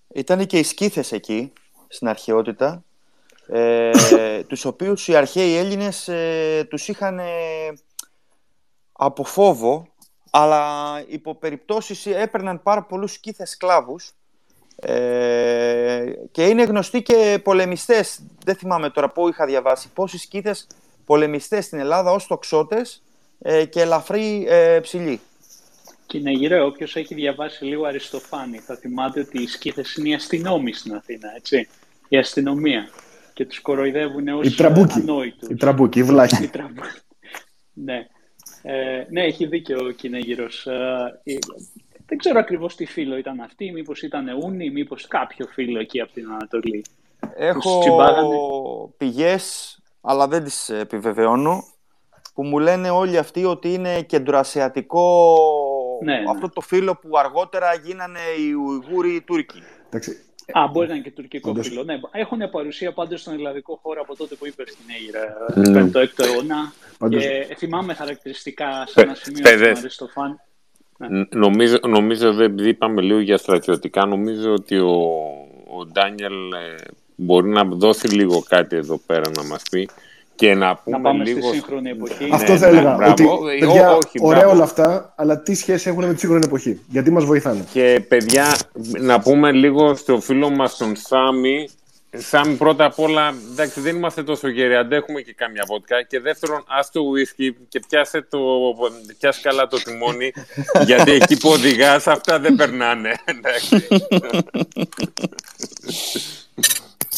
Ήταν 0.08 0.46
και 0.46 0.60
οι 0.60 0.64
σκήθες 0.64 1.12
εκεί, 1.12 1.54
στην 1.88 2.08
αρχαιότητα, 2.08 2.84
ε, 3.48 3.92
τους 4.48 4.66
οποίους 4.66 5.08
οι 5.08 5.16
αρχαίοι 5.16 5.56
Έλληνες 5.56 6.08
ε, 6.08 6.68
τους 6.70 6.88
είχαν 6.88 7.20
από 8.92 9.24
φόβο, 9.24 9.88
αλλά 10.32 11.04
υπό 11.08 11.36
περιπτώσεις 11.36 12.06
έπαιρναν 12.06 12.64
πάρα 12.64 12.84
πολλούς 12.84 13.14
σκήθες 13.14 13.50
σκλάβους. 13.50 14.12
Ε, 14.80 16.04
και 16.32 16.48
είναι 16.48 16.64
γνωστοί 16.64 17.02
και 17.02 17.40
πολεμιστές, 17.44 18.20
δεν 18.46 18.56
θυμάμαι 18.56 18.90
τώρα 18.90 19.10
πού 19.10 19.30
είχα 19.30 19.46
διαβάσει, 19.46 19.90
πόσοι 19.94 20.18
Σκύθες 20.18 20.68
πολεμιστές 21.06 21.66
στην 21.66 21.80
Ελλάδα 21.80 22.12
ως 22.12 22.28
τοξότες 22.28 23.04
ε, 23.42 23.66
και 23.66 23.82
ελαφρύ 23.82 24.46
ε, 24.50 24.80
ψιλοί. 24.80 25.22
Και 26.06 26.18
είναι 26.18 26.32
γύρω, 26.32 26.66
όποιος 26.66 26.96
έχει 26.96 27.14
διαβάσει 27.14 27.66
λίγο 27.66 27.86
Αριστοφάνη 27.86 28.58
θα 28.58 28.76
θυμάται 28.76 29.20
ότι 29.20 29.42
οι 29.42 29.48
Σκύθες 29.48 29.96
είναι 29.96 30.10
οι 30.10 30.14
αστυνόμοι 30.14 30.74
στην 30.74 30.96
Αθήνα, 30.96 31.34
έτσι, 31.36 31.68
η 32.08 32.18
αστυνομία 32.18 32.90
και 33.38 33.46
τους 33.46 33.62
κοροϊδεύουν 33.62 34.28
ως 34.28 34.48
οι 34.48 34.56
τραμπούκοι. 34.56 35.04
Οι 35.50 35.56
τραμπούκοι, 35.56 36.00
οι 36.00 36.04
βλάχοι. 36.04 36.50
ναι. 37.74 38.08
Ε, 38.62 39.06
ναι, 39.10 39.24
έχει 39.24 39.46
δίκιο 39.46 39.86
ο 39.86 39.92
Κυναίγειρος. 39.92 40.66
Ε, 40.66 41.38
δεν 42.06 42.18
ξέρω 42.18 42.40
ακριβώς 42.40 42.76
τι 42.76 42.86
φίλο 42.86 43.18
ήταν 43.18 43.40
αυτή, 43.40 43.72
μήπως 43.72 44.02
ήταν 44.02 44.28
Ούνι, 44.44 44.70
μήπως 44.70 45.08
κάποιο 45.08 45.46
φίλο 45.46 45.80
εκεί 45.80 46.02
από 46.02 46.14
την 46.14 46.28
Ανατολή. 46.32 46.86
Έχω 47.36 48.94
πηγές, 48.98 49.78
αλλά 50.02 50.28
δεν 50.28 50.44
τις 50.44 50.70
επιβεβαιώνω, 50.70 51.64
που 52.34 52.44
μου 52.44 52.60
λένε 52.60 52.90
όλοι 52.90 53.18
αυτοί 53.18 53.46
ότι 53.46 53.74
είναι 53.74 54.02
κεντροασιατικό 54.02 55.36
ναι, 56.04 56.14
ναι. 56.14 56.30
αυτό 56.30 56.50
το 56.50 56.62
φίλο 56.62 56.96
που 56.96 57.18
αργότερα 57.18 57.74
γίνανε 57.74 58.20
οι 58.40 58.52
Ουιγούροι 58.52 59.16
οι 59.16 59.22
Τούρκοι. 59.22 59.62
Εντάξει. 59.88 60.27
Α, 60.52 60.68
μπορεί 60.72 60.88
να 60.88 60.94
είναι 60.94 61.04
και 61.04 61.12
τουρκικό 61.12 61.50
Όντως. 61.50 61.68
φίλο. 61.68 61.84
Ναι, 61.84 62.00
έχουν 62.12 62.50
παρουσία 62.52 62.92
πάντως 62.92 63.22
στον 63.22 63.34
ελληνικό 63.34 63.80
χώρο 63.82 64.02
από 64.02 64.16
τότε 64.16 64.36
που 64.36 64.48
είπε 64.48 64.64
στην 64.68 64.86
Αίγυρα, 64.96 65.36
mm. 65.50 65.92
το 65.92 66.00
6ο 66.00 66.26
αιώνα. 66.26 66.74
Και 67.10 67.56
θυμάμαι 67.58 67.94
χαρακτηριστικά 67.94 68.84
σε 68.88 69.02
ένα 69.02 69.16
σημείο 69.16 69.44
του 69.44 69.78
Αριστοφάν 69.78 70.42
ναι. 70.98 71.24
Νομίζω, 71.30 71.78
νομίζω, 71.88 72.44
επειδή 72.44 72.70
είπαμε 72.70 73.02
λίγο 73.02 73.20
για 73.20 73.38
στρατιωτικά, 73.38 74.06
νομίζω 74.06 74.54
ότι 74.54 74.78
ο, 74.78 74.94
ο 75.78 75.86
Ντάνιελ 75.86 76.52
ε, 76.52 76.76
μπορεί 77.16 77.50
να 77.50 77.64
δώσει 77.64 78.08
λίγο 78.08 78.44
κάτι 78.50 78.76
εδώ 78.76 78.98
πέρα 79.06 79.30
να 79.36 79.44
μας 79.44 79.62
πει 79.72 79.90
και 80.38 80.54
να 80.54 80.76
πούμε 80.76 80.98
να 80.98 81.04
πάμε 81.04 81.24
λίγο... 81.24 81.48
στη 81.48 81.56
σύγχρονη 81.56 81.90
εποχή. 81.90 82.30
Αυτό 82.32 82.52
ναι, 82.52 82.58
θα 82.58 82.68
έλεγα. 82.68 82.96
Ναι, 82.96 83.10
ότι, 83.10 83.26
παιδιά, 83.60 83.92
όχι, 83.92 84.20
ωραία 84.22 84.48
όλα 84.48 84.64
αυτά, 84.64 85.14
αλλά 85.16 85.40
τι 85.40 85.56
σχέση 85.56 85.90
έχουν 85.90 86.06
με 86.06 86.14
τη 86.14 86.20
σύγχρονη 86.20 86.46
εποχή. 86.46 86.80
Γιατί 86.90 87.12
μας 87.12 87.26
βοηθάνε. 87.26 87.66
Και 87.74 88.06
παιδιά, 88.08 88.58
να 89.00 89.20
πούμε 89.20 89.52
λίγο 89.52 89.96
στο 89.96 90.20
φίλο 90.20 90.50
μας 90.50 90.78
τον 90.78 90.96
Σάμι, 90.96 91.70
Σαν 92.20 92.58
πρώτα 92.58 92.86
απ' 92.86 93.00
όλα, 93.00 93.34
εντάξει, 93.52 93.80
δεν 93.80 93.96
είμαστε 93.96 94.24
τόσο 94.24 94.48
γέροι, 94.48 94.76
αντέχουμε 94.76 95.22
και 95.22 95.34
κάμια 95.34 95.64
βότκα. 95.68 96.04
Και 96.04 96.20
δεύτερον, 96.20 96.64
ας 96.68 96.92
το 96.92 97.00
ουίσκι 97.00 97.56
και 97.70 97.80
πιάσε, 97.90 98.28
το, 98.30 98.40
πιάσε 99.20 99.40
καλά 99.44 99.68
το 99.68 99.78
τιμόνι, 99.78 100.32
γιατί 100.86 101.12
εκεί 101.12 101.38
που 101.38 101.50
οδηγάς 101.50 102.08
αυτά 102.08 102.40
δεν 102.40 102.56
περνάνε. 102.56 103.12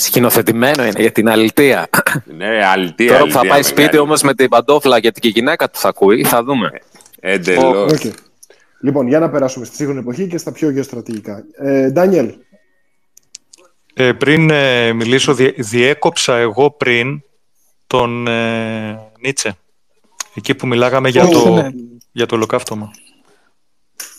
Σκηνοθετημένο 0.03 0.85
είναι 0.85 1.01
για 1.01 1.11
την 1.11 1.29
αλητία. 1.29 1.89
Ναι, 2.37 2.65
αλητία. 2.65 3.11
Τώρα 3.11 3.23
που 3.23 3.31
θα 3.31 3.45
πάει 3.45 3.63
σπίτι 3.63 3.97
όμως 3.97 4.21
με 4.21 4.33
την 4.33 4.49
παντόφλα 4.49 4.97
γιατί 4.97 5.19
και 5.19 5.27
η 5.27 5.31
γυναίκα 5.31 5.69
του 5.69 5.79
θα 5.79 5.89
ακούει, 5.89 6.23
θα 6.23 6.43
δούμε. 6.43 6.71
Ε, 7.19 7.33
Εντελώς. 7.33 7.91
Okay. 7.91 8.11
Λοιπόν, 8.81 9.07
για 9.07 9.19
να 9.19 9.29
περάσουμε 9.29 9.65
στη 9.65 9.75
σύγχρονη 9.75 9.99
εποχή 9.99 10.27
και 10.27 10.37
στα 10.37 10.51
πιο 10.51 10.69
γεωστρατηγικά. 10.69 11.43
Ε, 11.57 11.89
Ντάνιελ, 11.89 12.33
ε, 13.93 14.11
πριν 14.11 14.49
ε, 14.49 14.93
μιλήσω, 14.93 15.33
διέκοψα 15.57 16.37
εγώ 16.37 16.71
πριν 16.71 17.21
τον 17.87 18.27
ε, 18.27 18.99
Νίτσε. 19.19 19.57
Εκεί 20.35 20.55
που 20.55 20.67
μιλάγαμε 20.67 21.09
για, 21.09 21.27
το, 21.27 21.53
ναι. 21.53 21.69
για 22.11 22.25
το 22.25 22.35
ολοκαύτωμα. 22.35 22.91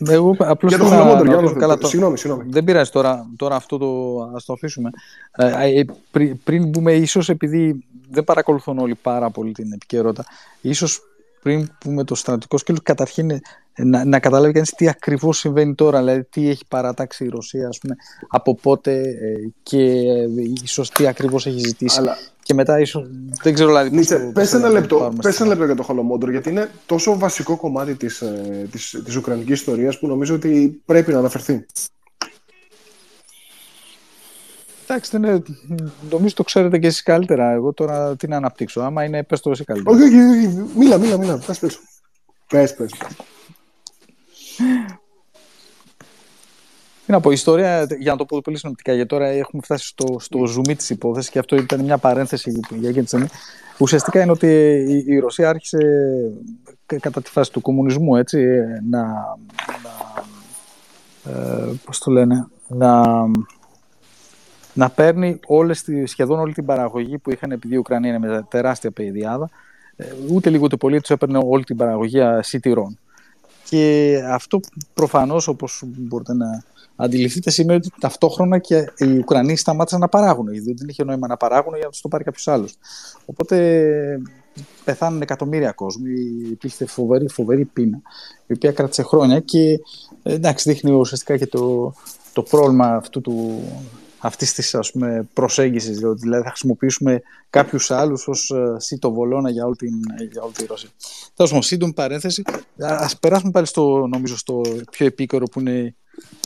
Εγώ 0.09 0.37
απλώς 0.39 0.75
για 0.75 0.85
το 0.85 0.91
χλωμότερο, 0.91 1.53
καλά, 1.53 1.79
το... 1.79 1.87
Συγγνώμη, 1.87 2.19
συγγνώμη. 2.19 2.45
Δεν 2.51 2.65
πειράζει 2.65 2.91
τώρα, 2.91 3.31
τώρα 3.37 3.57
αυτό 3.57 3.79
το 3.79 4.21
ας 4.37 4.45
το 4.45 4.53
αφήσουμε. 4.53 4.91
Ε, 5.37 5.81
ε 5.81 5.85
πριν, 6.11 6.43
πριν 6.45 6.69
μπούμε, 6.69 6.93
ίσως 6.93 7.29
επειδή 7.29 7.85
δεν 8.11 8.25
παρακολουθούν 8.25 8.79
όλοι 8.79 8.95
πάρα 8.95 9.31
πολύ 9.31 9.53
την 9.53 9.73
επικαιρότητα, 9.73 10.25
ίσως 10.61 11.03
πριν 11.43 11.71
πούμε 11.79 12.05
το 12.05 12.15
στρατιωτικό 12.15 12.59
σκέλος, 12.59 12.83
καταρχήν 12.83 13.41
να, 13.77 14.05
να 14.05 14.21
καταλάβει 14.21 14.53
κανείς 14.53 14.71
τι 14.71 14.89
ακριβώς 14.89 15.39
συμβαίνει 15.39 15.75
τώρα, 15.75 15.99
δηλαδή 15.99 16.25
τι 16.25 16.49
έχει 16.49 16.65
παρατάξει 16.69 17.25
η 17.25 17.29
Ρωσία, 17.29 17.69
ας 17.69 17.79
πούμε, 17.79 17.95
από 18.29 18.55
πότε 18.55 19.01
ε, 19.01 19.53
και 19.63 19.83
ε, 19.83 20.27
ίσως 20.63 20.91
τι 20.91 21.07
ακριβώς 21.07 21.47
έχει 21.47 21.59
ζητήσει. 21.59 21.99
Αλλά... 21.99 22.17
Και 22.43 22.55
μετά 22.55 22.81
ίσως, 22.81 23.09
δεν 23.43 23.55
ξέρω 23.55 23.69
δηλαδή... 23.69 23.97
Νίτσε, 23.97 24.31
πες, 24.35 24.53
ένα 24.53 24.69
λεπτό, 24.69 25.13
πες 25.23 25.41
ένα 25.41 25.49
λεπτό 25.49 25.65
για 25.65 25.75
το 25.75 25.83
Χολομόντρο, 25.83 26.31
γιατί 26.31 26.51
είναι 26.51 26.71
τόσο 26.87 27.19
βασικό 27.19 27.57
κομμάτι 27.57 27.95
της, 27.95 28.21
ε, 28.21 28.69
της, 28.71 29.03
της 29.05 29.17
Ουκρανικής 29.17 29.55
ιστορίας 29.55 29.99
που 29.99 30.07
νομίζω 30.07 30.35
ότι 30.35 30.83
πρέπει 30.85 31.13
να 31.13 31.19
αναφερθεί. 31.19 31.67
Εντάξει, 34.93 35.19
δεν 35.19 35.45
νομίζω 36.11 36.35
το 36.35 36.43
ξέρετε 36.43 36.79
και 36.79 36.87
εσείς 36.87 37.03
καλύτερα. 37.03 37.51
Εγώ 37.51 37.73
τώρα 37.73 38.17
τι 38.17 38.29
να 38.29 38.37
αναπτύξω. 38.37 38.81
Άμα 38.81 39.05
είναι, 39.05 39.23
πες 39.23 39.41
το 39.41 39.51
εσύ 39.51 39.65
καλύτερα. 39.65 39.97
Όχι, 39.97 40.05
όχι, 40.05 40.65
μίλα, 40.77 40.99
μίλα, 40.99 41.19
μίλα. 41.19 41.43
Πες, 41.47 41.59
πες. 41.59 41.79
Πες, 42.49 42.75
πες. 42.75 42.91
Τι 47.07 47.13
να 47.13 47.21
πω, 47.21 47.31
η 47.31 47.35
ιστορία, 47.35 47.87
για 47.99 48.13
να 48.13 48.19
το 48.19 48.25
πω 48.25 48.41
πολύ 48.41 48.59
συνοπτικά, 48.59 48.93
γιατί 48.93 49.09
τώρα 49.09 49.27
έχουμε 49.27 49.63
φτάσει 49.65 49.87
στο, 49.87 50.17
στο 50.19 50.47
ζουμί 50.47 50.77
της 50.77 50.91
υπόθεσης 50.91 51.31
και 51.31 51.39
αυτό 51.39 51.57
ήταν 51.57 51.81
μια 51.81 51.99
παρένθεση 51.99 52.61
για 52.71 52.89
εκείνη 52.89 53.03
τη 53.03 53.09
στιγμή. 53.09 53.27
Ουσιαστικά 53.79 54.23
είναι 54.23 54.31
ότι 54.31 54.49
η, 55.07 55.19
Ρωσία 55.19 55.49
άρχισε 55.49 55.79
κατά 56.87 57.23
τη 57.23 57.31
φάση 57.31 57.53
του 57.53 57.61
κομμουνισμού 57.61 58.17
έτσι, 58.17 58.47
να, 58.91 59.03
να 59.83 60.15
ε, 61.33 61.73
πώς 61.85 61.99
το 61.99 62.11
λένε, 62.11 62.49
να, 62.69 63.03
να 64.75 64.91
παίρνει 64.91 65.41
όλες 65.47 65.83
τη, 65.83 66.07
σχεδόν 66.07 66.39
όλη 66.39 66.53
την 66.53 66.65
παραγωγή 66.65 67.19
που 67.19 67.31
είχαν 67.31 67.51
επειδή 67.51 67.75
η 67.75 67.79
Ουκρανία 67.79 68.15
είναι 68.15 68.29
με 68.29 68.47
τεράστια 68.51 68.91
παιδιάδα, 68.91 69.51
ε, 69.97 70.05
ούτε 70.31 70.51
λίγο 70.51 70.65
ούτε 70.65 70.77
πολύ 70.77 71.01
τους 71.01 71.11
έπαιρνε 71.11 71.41
όλη 71.45 71.65
την 71.65 71.77
παραγωγή 71.77 72.21
σιτηρών. 72.41 72.99
Και 73.69 74.15
αυτό 74.31 74.61
προφανώς 74.95 75.49
όπως 75.49 75.83
μπορείτε 75.87 76.35
να 76.35 76.63
αντιληφθείτε 76.97 77.51
σημαίνει 77.51 77.79
ότι 77.79 77.91
ταυτόχρονα 78.01 78.59
και 78.59 78.93
οι 78.97 79.19
Ουκρανοί 79.19 79.57
σταμάτησαν 79.57 80.01
να 80.01 80.09
παράγουν. 80.09 80.53
Γιατί 80.53 80.73
δεν 80.73 80.89
είχε 80.89 81.05
νόημα 81.05 81.27
να 81.27 81.37
παράγουν 81.37 81.75
για 81.75 81.85
να 81.85 81.91
τους 81.91 82.01
το 82.01 82.09
πάρει 82.09 82.25
κάποιος 82.25 82.49
άλλος. 82.49 82.77
Οπότε 83.25 84.21
πεθάνουν 84.85 85.23
εκατομμύρια 85.23 85.73
κόσμοι, 85.73 86.11
υπήρχε 86.51 86.87
φοβερή, 86.87 87.29
φοβερή 87.29 87.65
πείνα, 87.65 88.01
η 88.47 88.53
οποία 88.53 88.73
κράτησε 88.73 89.03
χρόνια 89.03 89.41
και 89.41 89.81
εντάξει 90.23 90.71
δείχνει 90.71 90.91
ουσιαστικά 90.91 91.37
και 91.37 91.47
το, 91.47 91.95
το 92.33 92.43
πρόβλημα 92.43 92.87
αυτού 92.87 93.21
του, 93.21 93.63
αυτής 94.21 94.53
της 94.53 94.77
προσέγγισης. 95.33 95.99
Δηλαδή 95.99 96.43
θα 96.43 96.49
χρησιμοποιήσουμε 96.49 97.23
κάποιους 97.51 97.91
άλλους 97.91 98.29
ως 98.29 98.51
ε, 98.51 98.75
σύτο 98.79 99.13
βολώνα 99.13 99.51
για 99.51 99.65
όλη, 99.65 99.77
την, 99.77 99.95
για 100.31 100.43
όλη 100.43 100.53
τη 100.53 100.67
Ρωσία. 100.67 100.89
Τέλος 101.35 101.51
πάντων, 101.51 101.63
σύντομη 101.63 101.93
παρένθεση. 101.93 102.43
Α 102.79 103.09
περάσουμε 103.21 103.51
πάλι 103.51 103.67
στο, 103.67 104.07
νομίζω, 104.07 104.37
στο 104.37 104.61
πιο 104.91 105.07
επίκαιρο 105.07 105.45
που 105.45 105.61
είναι, 105.61 105.95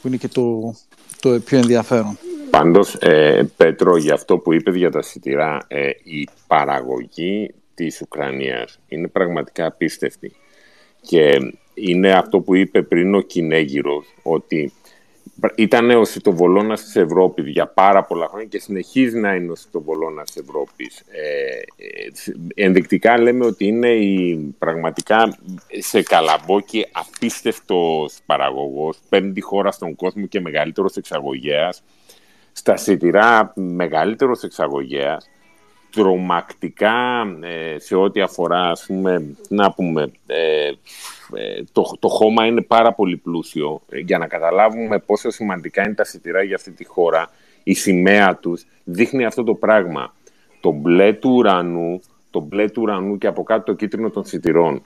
που 0.03 0.09
είναι 0.09 0.17
και 0.17 0.29
το, 0.29 0.75
το 1.21 1.41
πιο 1.41 1.59
ενδιαφέρον. 1.59 2.19
Πάντως, 2.51 2.95
ε, 2.95 3.51
Πέτρο, 3.57 3.97
για 3.97 4.15
αυτό 4.15 4.39
που 4.39 4.53
είπες 4.53 4.75
για 4.75 4.91
τα 4.91 5.03
σιτηρά, 5.03 5.65
ε, 5.69 5.89
η 6.03 6.29
παραγωγή 6.47 7.55
της 7.75 8.01
Ουκρανίας 8.01 8.81
είναι 8.89 9.09
πραγματικά 9.09 9.67
απίστευτη. 9.67 10.33
Και 11.01 11.55
είναι 11.75 12.13
αυτό 12.13 12.41
που 12.41 12.55
είπε 12.55 12.83
πριν 12.83 13.15
ο 13.15 13.21
Κινέγυρος, 13.21 14.15
ότι 14.23 14.73
ήταν 15.55 15.91
ο 15.91 16.05
σιτοβολώνας 16.05 16.83
της 16.83 16.97
Ευρώπης 16.97 17.47
για 17.47 17.67
πάρα 17.67 18.05
πολλά 18.05 18.27
χρόνια 18.29 18.47
και 18.47 18.59
συνεχίζει 18.59 19.19
να 19.19 19.35
είναι 19.35 19.51
ο 19.51 19.55
σιτοβολώνας 19.55 20.31
της 20.31 20.43
Ευρώπης. 20.43 21.03
Ε, 21.11 21.25
ε, 21.77 22.65
ενδεικτικά 22.65 23.19
λέμε 23.19 23.47
ότι 23.47 23.67
είναι 23.67 23.89
η, 23.89 24.37
πραγματικά 24.59 25.37
σε 25.79 26.03
καλαμπόκι 26.03 26.87
απίστευτος 26.93 28.19
παραγωγός, 28.27 28.99
πέμπτη 29.09 29.41
χώρα 29.41 29.71
στον 29.71 29.95
κόσμο 29.97 30.27
και 30.27 30.41
μεγαλύτερος 30.41 30.97
εξαγωγέας, 30.97 31.83
στα 32.53 32.77
σιτηρά 32.77 33.53
μεγαλύτερος 33.55 34.43
εξαγωγέας, 34.43 35.31
τρομακτικά 35.95 37.23
ε, 37.41 37.79
σε 37.79 37.97
ό,τι 37.97 38.21
αφορά, 38.21 38.71
ας 38.71 38.85
πούμε, 38.87 39.37
να 39.49 39.73
πούμε, 39.73 40.13
ε, 40.27 40.69
ε, 41.35 41.63
το, 41.73 41.97
το 41.99 42.09
χώμα 42.09 42.47
είναι 42.47 42.63
πάρα 42.63 42.93
πολύ 42.93 43.17
πλούσιο. 43.17 43.81
Για 44.05 44.19
να 44.19 44.27
καταλάβουμε 44.27 44.99
πόσο 44.99 45.31
σημαντικά 45.31 45.83
είναι 45.85 45.95
τα 45.95 46.05
σιτηρά 46.05 46.43
για 46.43 46.57
αυτή 46.57 46.71
τη 46.71 46.85
χώρα, 46.85 47.31
η 47.63 47.75
σημαία 47.75 48.37
τους 48.37 48.65
δείχνει 48.85 49.25
αυτό 49.25 49.45
το 49.45 49.55
πράγμα. 49.55 50.15
Το 50.61 50.71
μπλε 50.71 51.13
του 51.13 51.31
ουρανού, 51.31 52.01
το 52.31 52.41
μπλε 52.41 52.71
του 52.71 52.83
ουρανού 52.83 53.19
και 53.19 53.27
από 53.27 53.43
κάτω 53.43 53.65
το 53.65 53.73
κίτρινο 53.73 54.11
των 54.11 54.25
σιτηρών. 54.25 54.83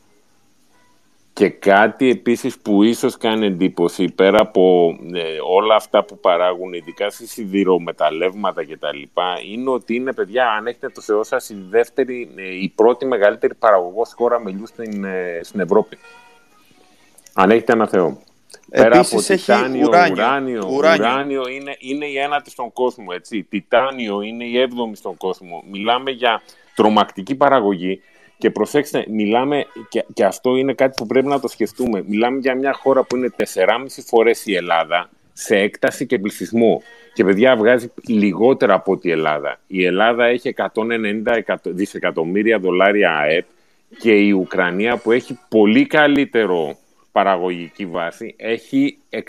Και 1.39 1.49
κάτι 1.49 2.11
επίσης 2.11 2.59
που 2.59 2.83
ίσως 2.83 3.17
κάνει 3.17 3.47
εντύπωση, 3.47 4.05
πέρα 4.05 4.41
από 4.41 4.95
ε, 5.15 5.23
όλα 5.57 5.75
αυτά 5.75 6.05
που 6.05 6.19
παράγουν, 6.19 6.73
ειδικά 6.73 7.11
σε 7.11 7.27
σιδηρομεταλλεύματα 7.27 8.65
και 8.65 8.77
τα 8.77 8.95
λοιπά, 8.95 9.35
είναι 9.53 9.71
ότι 9.71 9.95
είναι, 9.95 10.13
παιδιά, 10.13 10.51
αν 10.51 10.67
έχετε 10.67 10.89
το 10.89 11.01
Θεό 11.01 11.25
σας, 11.25 11.49
η, 11.49 11.67
δεύτερη, 11.71 12.31
ε, 12.37 12.43
η 12.43 12.73
πρώτη 12.75 13.07
μεγαλύτερη 13.07 13.55
παραγωγός 13.55 14.13
χώρα 14.17 14.41
μελιού 14.41 14.67
στην, 14.67 15.05
ε, 15.05 15.41
στην 15.43 15.61
Ευρώπη. 15.61 15.99
Αν 17.33 17.51
έχετε 17.51 17.73
ένα 17.73 17.87
Θεό. 17.87 18.19
Πέρα 18.71 18.99
από 18.99 19.23
τιτάνιο, 19.23 19.87
ουράνιο, 19.89 20.15
ουράνιο, 20.15 20.69
ουράνιο. 20.71 21.09
ουράνιο 21.09 21.49
είναι, 21.49 21.77
είναι 21.79 22.07
η 22.07 22.19
ένατη 22.19 22.51
στον 22.51 22.73
κόσμο, 22.73 23.07
έτσι. 23.11 23.43
Τιτάνιο 23.43 24.21
είναι 24.21 24.45
η 24.45 24.59
έβδομη 24.59 24.97
στον 24.97 25.17
κόσμο. 25.17 25.65
Μιλάμε 25.71 26.11
για 26.11 26.43
τρομακτική 26.75 27.35
παραγωγή 27.35 28.01
και 28.39 28.51
προσέξτε, 28.51 29.05
μιλάμε, 29.09 29.67
και, 29.89 30.05
και 30.15 30.25
αυτό 30.25 30.57
είναι 30.57 30.73
κάτι 30.73 30.95
που 30.97 31.07
πρέπει 31.07 31.27
να 31.27 31.41
το 31.41 31.49
σκεφτούμε, 31.49 32.05
μιλάμε 32.07 32.39
για 32.39 32.55
μια 32.55 32.73
χώρα 32.73 33.03
που 33.03 33.17
είναι 33.17 33.31
4,5 33.37 33.45
φορές 34.07 34.47
η 34.47 34.55
Ελλάδα 34.55 35.11
σε 35.33 35.57
έκταση 35.57 36.07
και 36.07 36.19
πληθυσμό. 36.19 36.83
Και 37.15 37.25
παιδιά 37.25 37.57
βγάζει 37.57 37.93
λιγότερα 38.07 38.75
από 38.75 38.93
ότι 38.93 39.09
η 39.09 39.11
Ελλάδα. 39.11 39.61
Η 39.67 39.85
Ελλάδα 39.85 40.25
έχει 40.25 40.55
190 40.75 41.55
δισεκατομμύρια 41.63 42.59
δολάρια 42.59 43.17
ΑΕΠ 43.17 43.47
και 43.99 44.13
η 44.13 44.31
Ουκρανία 44.31 44.97
που 44.97 45.13
έχει 45.13 45.39
πολύ 45.49 45.87
καλύτερο 45.87 46.77
παραγωγική 47.13 47.87
βάση 47.87 48.35
έχει 48.37 48.99
180 49.11 49.21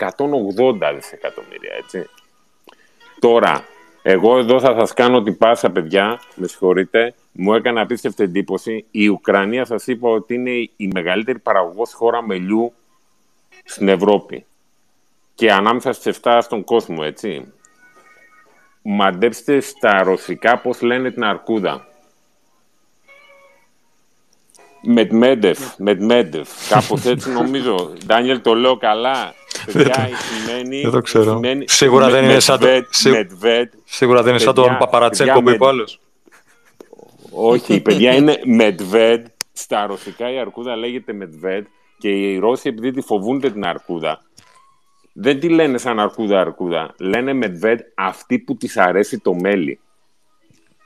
δισεκατομμύρια, 0.94 1.72
έτσι. 1.82 2.08
Τώρα, 3.18 3.64
εγώ 4.02 4.38
εδώ 4.38 4.60
θα 4.60 4.78
σας 4.78 4.94
κάνω 4.94 5.22
την 5.22 5.38
πάσα, 5.38 5.70
παιδιά, 5.70 6.20
με 6.34 6.46
συγχωρείτε, 6.46 7.14
μου 7.32 7.54
έκανε 7.54 7.80
απίστευτη 7.80 8.22
εντύπωση. 8.22 8.84
Η 8.90 9.08
Ουκρανία 9.08 9.64
σας 9.64 9.86
είπα 9.86 10.08
ότι 10.08 10.34
είναι 10.34 10.50
η 10.76 10.90
μεγαλύτερη 10.94 11.38
παραγωγός 11.38 11.92
χώρα 11.92 12.22
μελιού 12.22 12.72
στην 13.64 13.88
Ευρώπη. 13.88 14.44
Και 15.34 15.52
ανάμεσα 15.52 15.92
στις 15.92 16.20
7 16.22 16.38
στον 16.42 16.64
κόσμο, 16.64 16.98
έτσι. 17.02 17.52
Μαντέψτε 18.82 19.60
στα 19.60 20.02
ρωσικά 20.02 20.58
πώς 20.58 20.80
λένε 20.80 21.10
την 21.10 21.24
αρκούδα. 21.24 21.86
Μετμέντεφ, 24.82 25.58
Μετμέντεφ. 25.78 26.48
Κάπως 26.70 27.04
έτσι 27.04 27.30
νομίζω. 27.30 27.92
Ντάνιελ, 28.06 28.40
το 28.40 28.54
λέω 28.54 28.76
καλά. 28.76 29.34
Παιδιά, 29.72 30.08
σημαίνει. 30.20 30.80
Δεν 30.80 30.90
το 30.90 31.00
ξέρω. 31.00 31.40
Σίγουρα 31.64 32.10
δεν 32.10 32.24
είναι 32.24 32.40
σαν 32.40 32.58
το. 32.58 32.66
Σίγουρα 33.84 34.22
δεν 34.22 34.30
είναι 34.30 34.42
σαν 34.42 34.54
τον 34.54 34.76
Παπαρατσέκο 34.78 35.42
που 35.42 35.50
είπε 35.50 35.66
άλλος. 35.66 36.00
Όχι, 37.30 37.80
παιδιά 37.86 38.14
είναι 38.14 38.40
Μετβέντ. 38.44 39.26
Στα 39.52 39.86
ρωσικά 39.86 40.32
η 40.32 40.38
αρκούδα 40.38 40.76
λέγεται 40.76 41.12
Μετβέντ 41.12 41.64
και 41.98 42.08
οι 42.08 42.38
Ρώσοι 42.38 42.68
επειδή 42.68 42.90
τη 42.90 43.00
φοβούνται 43.00 43.50
την 43.50 43.64
αρκούδα 43.64 44.22
δεν 45.12 45.40
τη 45.40 45.48
λένε 45.48 45.78
σαν 45.78 46.00
αρκούδα 46.00 46.40
αρκούδα. 46.40 46.94
Λένε 46.98 47.32
Μετβέντ 47.32 47.80
αυτή 47.94 48.38
που 48.38 48.56
της 48.56 48.76
αρέσει 48.76 49.18
το 49.18 49.34
μέλι. 49.34 49.80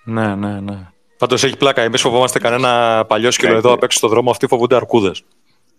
Ναι, 0.05 0.35
ναι, 0.35 0.61
ναι. 0.61 0.93
Πάντως 1.25 1.45
έχει 1.45 1.57
πλάκα. 1.57 1.83
Εμείς 1.83 2.01
φοβόμαστε 2.01 2.39
κανένα 2.39 3.05
παλιό 3.09 3.31
σκύλο 3.31 3.57
εδώ 3.57 3.73
απ' 3.73 3.83
έξω 3.83 3.99
στον 3.99 4.11
δρόμο. 4.11 4.31
Αυτοί 4.31 4.47
φοβούνται 4.47 4.77
αρκούδες. 4.77 5.25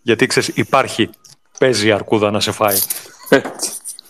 Γιατί 0.02 0.26
ξέρεις, 0.26 0.48
υπάρχει. 0.48 1.10
Παίζει 1.60 1.88
η 1.88 1.92
αρκούδα 1.92 2.32
να 2.32 2.40
σε 2.40 2.52
φάει. 2.52 2.78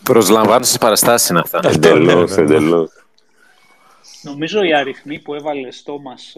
Προσλαμβάνεις 0.04 0.68
τις 0.68 0.78
παραστάσεις 0.78 1.30
είναι 1.30 1.40
αυτά. 1.40 1.60
Εντελώς, 1.64 2.38
εντελώς. 2.38 2.90
Νομίζω 4.22 4.64
οι 4.64 4.74
αριθμοί 4.74 5.20
που 5.20 5.34
έβαλε 5.34 5.72
στο 5.72 6.00
μας 6.00 6.36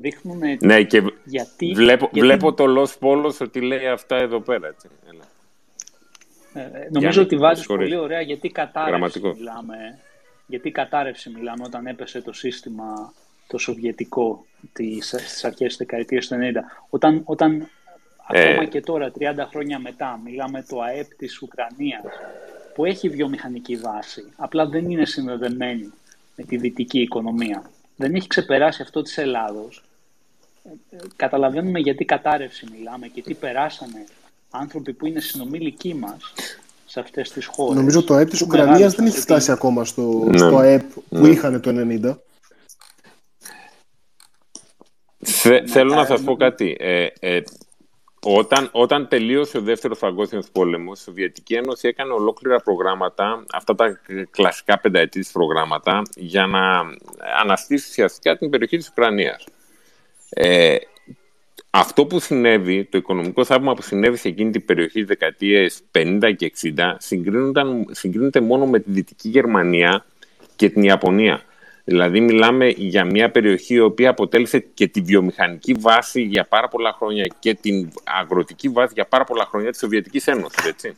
δείχνουν. 0.00 0.40
Ναι, 0.60 0.82
και 0.82 1.02
γιατί, 1.24 1.72
βλέπω, 1.74 2.10
βλέπω 2.12 2.52
το 2.52 2.64
Los 2.76 3.06
Polos 3.06 3.34
ότι 3.40 3.60
λέει 3.60 3.86
αυτά 3.86 4.16
εδώ 4.16 4.40
πέρα. 4.40 4.66
Έτσι. 4.66 4.88
Ε, 6.52 6.60
ε 6.60 6.88
νομίζω 6.90 7.22
ότι 7.22 7.36
βάζεις 7.36 7.66
πολύ 7.66 7.96
ωραία 7.96 8.20
γιατί 8.20 8.48
κατάρρευση 8.48 9.20
μιλάμε. 9.20 9.76
Γιατί 10.46 10.70
κατάρρευση 10.70 11.30
μιλάμε 11.30 11.64
όταν 11.66 11.86
έπεσε 11.86 12.22
το 12.22 12.32
σύστημα 12.32 13.12
το 13.46 13.58
σοβιετικό 13.58 14.46
στις 14.72 15.44
αρχές 15.44 15.66
της 15.66 15.76
δεκαετίας 15.76 16.26
του 16.26 16.34
90. 16.34 16.38
Όταν, 16.88 17.22
όταν 17.24 17.68
ε... 18.32 18.40
ακόμα 18.40 18.64
και 18.64 18.80
τώρα, 18.80 19.12
30 19.18 19.22
χρόνια 19.50 19.78
μετά, 19.78 20.20
μιλάμε 20.24 20.64
το 20.68 20.80
ΑΕΠ 20.80 21.14
της 21.14 21.42
Ουκρανίας, 21.42 22.02
που 22.74 22.84
έχει 22.84 23.08
βιομηχανική 23.08 23.76
βάση, 23.76 24.32
απλά 24.36 24.66
δεν 24.66 24.90
είναι 24.90 25.04
συνδεδεμένη 25.04 25.92
με 26.36 26.44
τη 26.44 26.56
δυτική 26.56 27.00
οικονομία. 27.00 27.70
Δεν 27.96 28.14
έχει 28.14 28.26
ξεπεράσει 28.26 28.82
αυτό 28.82 29.02
της 29.02 29.18
Ελλάδος. 29.18 29.82
καταλαβαίνουμε 31.16 31.78
γιατί 31.78 32.04
κατάρρευση 32.04 32.66
μιλάμε 32.76 33.06
και 33.06 33.22
τι 33.22 33.34
περάσανε 33.34 34.04
άνθρωποι 34.50 34.92
που 34.92 35.06
είναι 35.06 35.20
συνομήλικοί 35.20 35.94
μας 35.94 36.32
σε 36.86 37.00
αυτές 37.00 37.30
τις 37.30 37.46
χώρες. 37.46 37.76
Νομίζω 37.76 38.02
το 38.02 38.14
ΑΕΠ 38.14 38.30
της 38.30 38.40
Ουκρανίας 38.40 38.94
δεν 38.94 39.06
έχει 39.06 39.18
φτάσει 39.18 39.52
ακόμα 39.52 39.84
στο, 39.84 40.24
ναι. 40.30 40.38
στο 40.38 40.56
ΑΕΠ 40.56 40.92
που 40.92 41.02
ναι. 41.08 41.28
είχαν 41.28 41.60
το 41.60 41.70
90. 42.04 42.16
Θέλω 45.66 45.94
να 45.94 46.04
σας 46.04 46.22
πω 46.22 46.36
κάτι. 46.36 46.76
Ε, 46.78 47.06
ε, 47.20 47.42
όταν, 48.22 48.68
όταν 48.72 49.08
τελείωσε 49.08 49.58
ο 49.58 49.60
δεύτερος 49.60 49.98
παγκόσμιος 49.98 50.46
πόλεμος, 50.52 51.00
η 51.00 51.02
Σοβιετική 51.02 51.54
Ένωση 51.54 51.88
έκανε 51.88 52.12
ολόκληρα 52.12 52.60
προγράμματα, 52.60 53.44
αυτά 53.52 53.74
τα 53.74 54.00
κλασικά 54.30 54.78
πενταετή 54.78 55.24
προγράμματα, 55.32 56.02
για 56.14 56.46
να 56.46 56.80
αναστήσει 57.40 57.88
ουσιαστικά 57.88 58.36
την 58.36 58.50
περιοχή 58.50 58.76
της 58.76 58.88
Ουκρανίας. 58.88 59.44
Ε, 60.28 60.76
αυτό 61.70 62.06
που 62.06 62.20
συνέβη, 62.20 62.84
το 62.84 62.98
οικονομικό 62.98 63.44
θαύμα 63.44 63.74
που 63.74 63.82
συνέβη 63.82 64.16
σε 64.16 64.28
εκείνη 64.28 64.50
την 64.50 64.64
περιοχή 64.64 64.98
της 64.98 65.06
δεκαετίες 65.06 65.80
50 65.92 66.32
και 66.36 66.46
60, 66.46 66.96
συγκρίνεται 67.90 68.40
μόνο 68.40 68.66
με 68.66 68.78
τη 68.78 68.90
Δυτική 68.90 69.28
Γερμανία 69.28 70.04
και 70.56 70.70
την 70.70 70.82
Ιαπωνία. 70.82 71.42
Δηλαδή 71.88 72.20
μιλάμε 72.20 72.68
για 72.68 73.04
μια 73.04 73.30
περιοχή 73.30 73.74
η 73.74 73.80
οποία 73.80 74.10
αποτέλεσε 74.10 74.58
και 74.58 74.88
τη 74.88 75.00
βιομηχανική 75.00 75.72
βάση 75.72 76.22
για 76.22 76.44
πάρα 76.44 76.68
πολλά 76.68 76.92
χρόνια 76.92 77.34
και 77.38 77.54
την 77.54 77.92
αγροτική 78.20 78.68
βάση 78.68 78.92
για 78.94 79.06
πάρα 79.06 79.24
πολλά 79.24 79.44
χρόνια 79.44 79.70
της 79.70 79.78
Σοβιετικής 79.78 80.26
Ένωσης, 80.26 80.64
έτσι. 80.66 80.96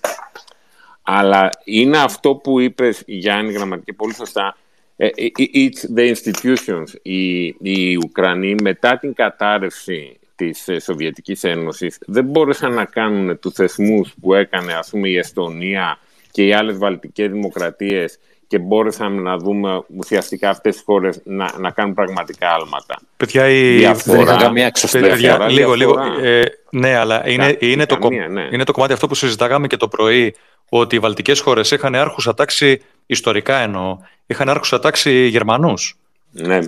Αλλά 1.02 1.50
είναι 1.64 1.98
αυτό 1.98 2.34
που 2.34 2.60
είπες, 2.60 3.02
Γιάννη 3.06 3.52
Γραμματική, 3.52 3.92
πολύ 3.92 4.14
σωστά, 4.14 4.56
ε, 4.96 5.06
ε, 5.06 5.24
ε, 5.24 5.30
it's 5.54 5.98
the 5.98 6.14
institutions. 6.14 6.86
Οι, 7.02 7.46
οι 7.46 7.96
Ουκρανοί 7.96 8.54
μετά 8.62 8.98
την 8.98 9.14
κατάρρευση 9.14 10.18
της 10.36 10.68
Σοβιετικής 10.82 11.44
Ένωσης 11.44 11.98
δεν 12.06 12.24
μπόρεσαν 12.24 12.72
να 12.72 12.84
κάνουν 12.84 13.38
τους 13.38 13.54
θεσμούς 13.54 14.14
που 14.20 14.34
έκανε 14.34 14.74
ας 14.74 14.90
πούμε 14.90 15.08
η 15.08 15.16
Εστονία 15.16 15.98
και 16.30 16.46
οι 16.46 16.52
άλλες 16.52 16.78
βαλτικές 16.78 17.30
δημοκρατίες 17.30 18.18
και 18.48 18.58
μπόρεσαμε 18.58 19.20
να 19.20 19.36
δούμε 19.36 19.82
ουσιαστικά 19.96 20.50
αυτές 20.50 20.74
τις 20.74 20.84
χώρες 20.84 21.20
να, 21.24 21.52
να 21.58 21.70
κάνουν 21.70 21.94
πραγματικά 21.94 22.52
άλματα. 22.52 22.98
Παιδιά, 23.16 23.48
η... 23.48 23.76
διαφορά, 23.76 24.24
δεν 24.24 24.38
καμία 24.38 24.72
Παιδιά, 24.90 25.48
λίγο, 25.48 25.74
λίγο, 25.74 26.00
ε, 26.22 26.42
ναι, 26.70 26.96
αλλά 26.96 27.28
είναι, 27.28 27.56
είναι, 27.60 27.86
το, 27.86 28.10
ναι. 28.30 28.48
είναι 28.52 28.64
το 28.64 28.72
κομμάτι 28.72 28.92
αυτό 28.92 29.06
που 29.06 29.14
συζητάγαμε 29.14 29.66
και 29.66 29.76
το 29.76 29.88
πρωί, 29.88 30.34
ότι 30.68 30.96
οι 30.96 30.98
βαλτικές 30.98 31.40
χώρες 31.40 31.70
είχαν 31.70 31.94
άρχουσα 31.94 32.34
τάξη, 32.34 32.82
ιστορικά 33.06 33.56
εννοώ, 33.56 33.98
είχαν 34.26 34.48
άρχουσα 34.48 34.78
τάξη 34.78 35.26
Γερμανούς. 35.26 35.96
Ναι. 36.30 36.58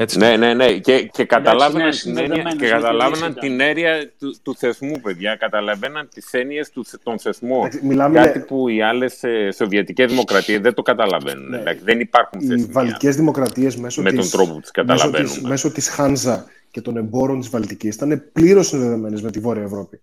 Έτσι. 0.00 0.18
Ναι, 0.18 0.36
ναι, 0.36 0.54
ναι. 0.54 0.78
Και, 0.78 1.02
και 1.12 1.24
καταλάβαιναν, 1.24 1.90
την, 1.90 2.18
έννοια, 2.18 2.54
και 2.58 2.68
καταλάβαιναν 2.68 3.34
την 3.34 3.60
έννοια 3.60 4.10
του, 4.18 4.34
του 4.42 4.56
θεσμού, 4.56 5.00
παιδιά. 5.02 5.36
Καταλαβαίναν 5.36 6.08
τις 6.14 6.32
έννοιες 6.32 6.72
των 7.02 7.18
θεσμών. 7.18 7.68
Μιλάμε... 7.82 8.20
Κάτι 8.20 8.38
που 8.38 8.68
οι 8.68 8.82
άλλες 8.82 9.20
σοβιετικές 9.56 10.10
δημοκρατίες 10.10 10.60
δεν 10.60 10.74
το 10.74 10.82
καταλαβαίνουν. 10.82 11.48
Ναι. 11.48 11.58
Δηλαδή, 11.58 11.80
δεν 11.84 12.00
υπάρχουν 12.00 12.40
θεσμοί. 12.40 12.66
Οι 12.68 12.72
βαλτικέ 12.72 13.10
δημοκρατίες 13.10 13.76
μέσω 13.76 14.02
με 14.02 14.12
τον 14.12 14.30
τρόπο 14.30 14.52
που 14.52 14.60
τις 14.60 14.70
καταλαβαίνουν. 14.70 15.30
Μέσω 15.42 15.70
της 15.70 15.88
Χάνζα 15.88 16.46
και 16.70 16.80
των 16.80 16.96
εμπόρων 16.96 17.40
της 17.40 17.48
Βαλτικής 17.48 17.94
ήταν 17.94 18.22
πλήρως 18.32 18.66
συνδεδεμένες 18.66 19.22
με 19.22 19.30
τη 19.30 19.38
Βόρεια 19.38 19.62
Ευρώπη. 19.62 20.00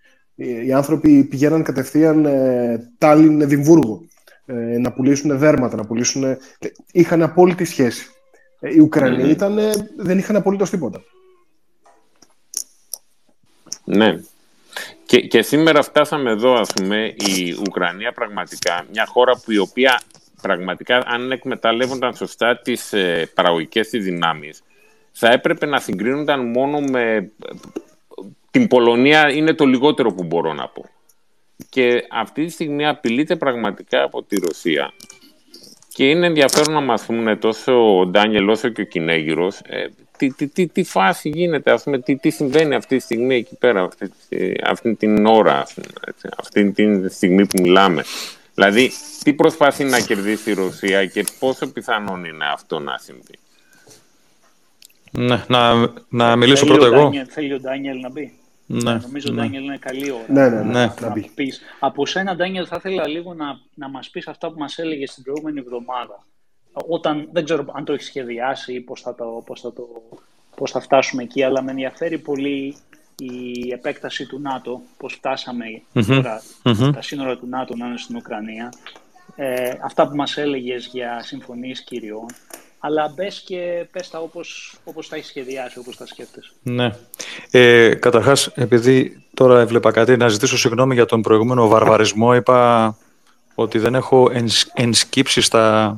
Οι 0.66 0.74
άνθρωποι 0.74 1.24
πηγαίναν 1.24 1.64
κατευθείαν 1.64 2.26
ε, 2.26 2.92
Τάλιν, 2.98 3.42
Εδιμβούργο 3.42 4.06
ε, 4.46 4.54
να 4.54 4.92
πουλήσουν 4.92 5.38
δέρματα, 5.38 5.76
να 5.76 5.86
πουλήσουν. 5.86 6.38
Είχαν 6.92 7.22
απόλυτη 7.22 7.66
σχέση. 7.66 8.10
Ε, 8.60 8.74
οι 8.74 8.80
Ουκρανοί 8.80 9.24
mm 9.24 9.30
ήταν, 9.30 9.60
δεν 9.98 10.18
είχαν 10.18 10.36
απολύτως 10.36 10.70
τίποτα. 10.70 11.04
Ναι. 13.84 14.20
Και, 15.06 15.20
και 15.22 15.42
σήμερα 15.42 15.82
φτάσαμε 15.82 16.32
εδώ, 16.32 16.54
ας 16.54 16.74
πούμε, 16.74 17.06
η 17.06 17.58
Ουκρανία 17.60 18.12
πραγματικά, 18.12 18.86
μια 18.92 19.06
χώρα 19.06 19.34
που 19.44 19.52
η 19.52 19.58
οποία 19.58 20.02
πραγματικά 20.42 21.04
αν 21.06 21.32
εκμεταλλεύονταν 21.32 22.16
σωστά 22.16 22.58
τις 22.58 22.94
ε, 22.94 23.30
παραγωγικές 23.34 23.90
της 23.90 24.04
δυνάμεις, 24.04 24.64
θα 25.12 25.32
έπρεπε 25.32 25.66
να 25.66 25.80
συγκρίνονταν 25.80 26.52
μόνο 26.52 26.80
με... 26.80 27.32
Την 28.52 28.68
Πολωνία 28.68 29.32
είναι 29.32 29.54
το 29.54 29.66
λιγότερο 29.66 30.14
που 30.14 30.24
μπορώ 30.24 30.54
να 30.54 30.68
πω. 30.68 30.86
Και 31.70 32.08
αυτή 32.12 32.46
τη 32.46 32.52
στιγμή 32.52 32.88
απειλείται 32.88 33.36
πραγματικά 33.36 34.04
από 34.04 34.24
τη 34.24 34.36
Ρωσία. 34.36 34.94
Και 35.96 36.10
είναι 36.10 36.26
ενδιαφέρον 36.26 36.74
να 36.74 36.82
μας 36.82 37.06
πούνε 37.06 37.36
τόσο 37.36 38.00
ο 38.00 38.06
Ντάνιελ 38.06 38.50
όσο 38.50 38.70
και 38.70 38.82
ο 38.82 38.86
Κινέγυρος 38.86 39.60
ε, 39.66 39.88
τι, 40.18 40.34
τι, 40.34 40.48
τι, 40.48 40.68
τι, 40.68 40.84
φάση 40.84 41.30
γίνεται, 41.30 41.72
ας 41.72 41.84
πούμε, 41.84 42.00
τι, 42.00 42.16
τι 42.16 42.30
συμβαίνει 42.30 42.76
αυτή 42.76 42.98
τη 42.98 43.04
στιγμή 43.04 43.36
εκεί 43.36 43.56
πέρα, 43.56 43.84
αυτή, 43.84 44.12
αυτή 44.64 44.96
την 44.96 45.26
ώρα, 45.26 45.62
ας 45.62 45.74
πούμε, 45.74 45.88
έτσι, 46.08 46.30
αυτή 46.38 46.72
τη 46.72 47.10
στιγμή 47.14 47.46
που 47.46 47.62
μιλάμε. 47.62 48.04
Δηλαδή, 48.54 48.92
τι 49.24 49.34
προσπαθεί 49.34 49.84
να 49.84 50.00
κερδίσει 50.00 50.50
η 50.50 50.54
Ρωσία 50.54 51.06
και 51.06 51.26
πόσο 51.40 51.68
πιθανόν 51.68 52.26
είναι 52.26 52.46
αυτό 52.54 52.80
να 52.80 52.98
συμβεί; 52.98 53.40
Ναι, 55.12 55.44
να, 55.48 55.94
να 56.10 56.36
μιλήσω 56.36 56.66
πρώτα 56.66 56.86
εγώ. 56.86 57.12
Θέλει 57.30 57.54
ο 57.54 57.60
Ντάνιελ 57.60 58.00
να 58.00 58.10
μπει. 58.10 58.34
Ναι, 58.66 58.94
Νομίζω, 58.94 59.34
ναι. 59.34 59.42
Ντάνιελ, 59.42 59.64
είναι 59.64 59.78
καλή 59.78 60.12
ώρα. 60.12 60.26
Ναι, 60.28 60.50
ναι, 60.50 60.64
ναι. 60.64 60.94
Να, 61.00 61.14
πεις. 61.36 61.62
Από 61.80 62.06
σένα, 62.06 62.36
Ντάνιελ, 62.36 62.66
θα 62.70 62.76
ήθελα 62.76 63.08
λίγο 63.08 63.34
να, 63.34 63.46
να 63.74 63.90
μας 63.90 64.10
πεις 64.10 64.28
αυτά 64.28 64.52
που 64.52 64.60
μας 64.60 64.78
έλεγες 64.78 65.14
την 65.14 65.24
προηγούμενη 65.24 65.60
εβδομάδα. 65.60 66.26
Όταν, 66.88 67.30
δεν 67.32 67.44
ξέρω 67.44 67.66
αν 67.74 67.86
το 67.86 67.94
έχεις 67.94 68.06
σχεδιάσει 68.06 68.74
ή 68.74 68.82
πώς 68.82 69.02
θα, 69.02 69.16
το, 69.16 69.44
πώς, 69.46 69.62
θα 69.62 69.74
το, 69.74 69.88
πώς 70.56 70.72
θα 70.72 70.80
φτάσουμε 70.80 71.24
εκεί, 71.24 71.44
αλλά 71.44 71.62
με 71.62 71.72
ενδιαφέρει 71.72 72.18
πολύ 72.18 72.76
η 73.18 73.72
επέκταση 73.72 74.26
του 74.26 74.40
ΝΑΤΟ, 74.40 74.82
πώς 74.98 75.14
φτάσαμε 75.14 75.66
τώρα 76.08 76.42
τα 76.94 77.02
σύνορα 77.02 77.38
του 77.38 77.48
ΝΑΤΟ 77.48 77.76
να 77.76 77.86
είναι 77.86 77.98
στην 77.98 78.16
Ουκρανία. 78.16 78.74
Ε, 79.36 79.74
αυτά 79.82 80.08
που 80.08 80.16
μας 80.16 80.38
έλεγες 80.38 80.90
για 80.92 81.24
συμφωνίες 81.24 81.84
κυριών 81.84 82.26
αλλά 82.86 83.14
μπες 83.16 83.42
και 83.46 83.86
πες 83.92 84.10
τα 84.10 84.20
όπως, 84.20 84.76
όπως 84.84 85.08
τα 85.08 85.16
έχεις 85.16 85.28
σχεδιάσει, 85.28 85.80
όπως 85.80 85.98
τα 85.98 86.06
σκέφτεσαι. 86.06 86.52
Ναι. 86.62 86.90
Ε, 87.52 87.94
καταρχάς, 87.94 88.48
επειδή 88.48 89.24
τώρα 89.34 89.60
έβλεπα 89.60 89.92
κάτι, 89.92 90.18
να 90.18 90.28
ζητήσω 90.28 90.58
συγγνώμη 90.58 90.94
για 90.94 91.06
τον 91.06 91.22
προηγούμενο 91.22 91.68
βαρβαρισμό. 91.68 92.36
Είπα 92.36 92.98
ότι 93.56 93.80
δεν 93.80 93.96
έχω 93.96 94.32
ενσκύψει 94.74 95.42
στα 95.42 95.98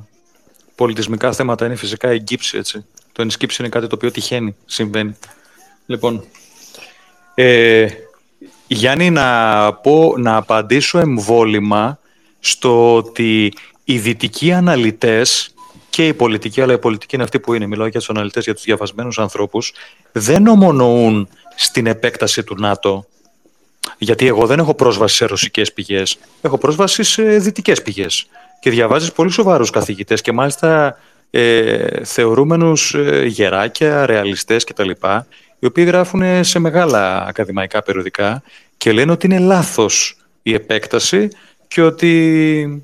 πολιτισμικά 0.75 1.31
θέματα. 1.33 1.65
Είναι 1.65 1.75
φυσικά 1.75 2.09
εγκύψη, 2.09 2.57
έτσι. 2.57 2.85
Το 3.11 3.21
ενσκύψη 3.21 3.61
είναι 3.61 3.69
κάτι 3.69 3.87
το 3.87 3.95
οποίο 3.95 4.11
τυχαίνει, 4.11 4.55
συμβαίνει. 4.65 5.15
Λοιπόν, 5.85 6.23
ε, 7.35 7.87
Γιάννη, 8.67 9.09
να, 9.09 9.73
πω, 9.73 10.13
να 10.17 10.35
απαντήσω 10.35 10.99
εμβόλυμα 10.99 11.99
στο 12.39 12.95
ότι 12.95 13.53
οι 13.83 13.97
δυτικοί 13.97 14.51
αναλυτές 14.51 15.51
και 15.89 16.07
η 16.07 16.13
πολιτική, 16.13 16.61
αλλά 16.61 16.73
η 16.73 16.77
πολιτική 16.77 17.15
είναι 17.15 17.23
αυτή 17.23 17.39
που 17.39 17.53
είναι. 17.53 17.65
Μιλάω 17.65 17.87
για 17.87 17.99
τους 17.99 18.09
αναλυτές, 18.09 18.43
για 18.43 18.53
τους 18.53 18.63
διαβασμένους 18.63 19.19
ανθρώπους. 19.19 19.73
Δεν 20.11 20.47
ομονοούν 20.47 21.29
στην 21.55 21.85
επέκταση 21.85 22.43
του 22.43 22.55
ΝΑΤΟ. 22.59 23.05
Γιατί 23.97 24.27
εγώ 24.27 24.45
δεν 24.45 24.59
έχω 24.59 24.73
πρόσβαση 24.73 25.15
σε 25.15 25.25
ρωσικές 25.25 25.73
πηγές. 25.73 26.17
Έχω 26.41 26.57
πρόσβαση 26.57 27.03
σε 27.03 27.23
δυτικές 27.23 27.81
πηγές. 27.81 28.27
Και 28.59 28.69
διαβάζεις 28.69 29.11
πολύ 29.11 29.31
σοβαρούς 29.31 29.69
καθηγητές 29.69 30.21
και 30.21 30.31
μάλιστα 30.31 30.97
ε, 31.29 32.03
θεωρούμενους 32.03 32.93
ε, 32.93 33.25
γεράκια, 33.25 34.05
ρεαλιστές 34.05 34.63
κτλ. 34.63 34.89
Οι 35.59 35.65
οποίοι 35.65 35.83
γράφουν 35.87 36.43
σε 36.43 36.59
μεγάλα 36.59 37.25
ακαδημαϊκά 37.25 37.83
περιοδικά 37.83 38.43
και 38.77 38.91
λένε 38.91 39.11
ότι 39.11 39.25
είναι 39.25 39.39
λάθος 39.39 40.17
η 40.43 40.53
επέκταση 40.53 41.29
και 41.67 41.81
ότι 41.81 42.83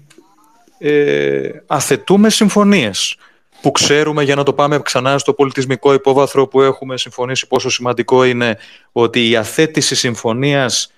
ε, 0.85 1.49
αθετούμε 1.67 2.29
συμφωνίες 2.29 3.17
που 3.61 3.71
ξέρουμε 3.71 4.23
για 4.23 4.35
να 4.35 4.43
το 4.43 4.53
πάμε 4.53 4.79
ξανά 4.79 5.17
στο 5.17 5.33
πολιτισμικό 5.33 5.93
υπόβαθρο 5.93 6.47
που 6.47 6.61
έχουμε 6.61 6.97
συμφωνήσει 6.97 7.47
πόσο 7.47 7.69
σημαντικό 7.69 8.23
είναι 8.23 8.57
ότι 8.91 9.29
η 9.29 9.35
αθέτηση 9.35 9.95
συμφωνίας 9.95 10.91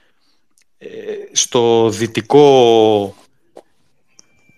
ε, 0.78 0.88
στο 1.32 1.90
δυτικό 1.90 3.16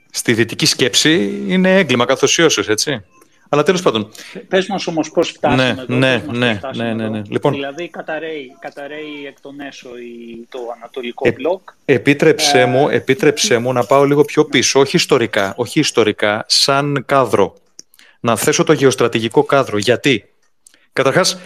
στη 0.09 0.33
δυτική 0.33 0.65
σκέψη 0.65 1.43
είναι 1.47 1.77
έγκλημα 1.77 2.05
καθοσιώσεως, 2.05 2.69
έτσι. 2.69 3.03
Αλλά 3.49 3.63
τέλος 3.63 3.81
πάντων. 3.81 4.09
Πε 4.47 4.65
μας 4.69 4.87
όμως 4.87 5.11
πώς 5.11 5.29
φτάσαμε 5.29 5.63
ναι, 5.63 5.81
εδώ. 5.81 5.95
Ναι, 5.95 6.23
ναι, 6.31 6.59
ναι, 6.75 6.93
ναι, 6.93 7.07
ναι, 7.09 7.21
Λοιπόν, 7.29 7.53
δηλαδή 7.53 7.87
καταραίει, 7.89 8.55
καταραίει 8.59 9.25
εκ 9.27 9.41
των 9.41 9.59
έσω 9.59 9.89
το 10.49 10.59
ανατολικό 10.75 11.27
ε, 11.27 11.31
μπλοκ. 11.31 11.69
Επίτρεψέ, 11.85 12.59
ε, 12.59 12.65
μου, 12.65 12.89
επίτρεψέ 12.89 13.57
μου 13.57 13.73
να 13.73 13.83
πάω 13.83 14.03
λίγο 14.03 14.23
πιο 14.23 14.45
πίσω, 14.45 14.79
όχι 14.79 14.95
ιστορικά, 14.95 15.53
όχι 15.57 15.79
ιστορικά, 15.79 16.45
σαν 16.47 17.03
κάδρο. 17.05 17.53
Να 18.19 18.35
θέσω 18.35 18.63
το 18.63 18.73
γεωστρατηγικό 18.73 19.43
κάδρο. 19.43 19.77
Γιατί, 19.77 20.29
καταρχάς, 20.93 21.39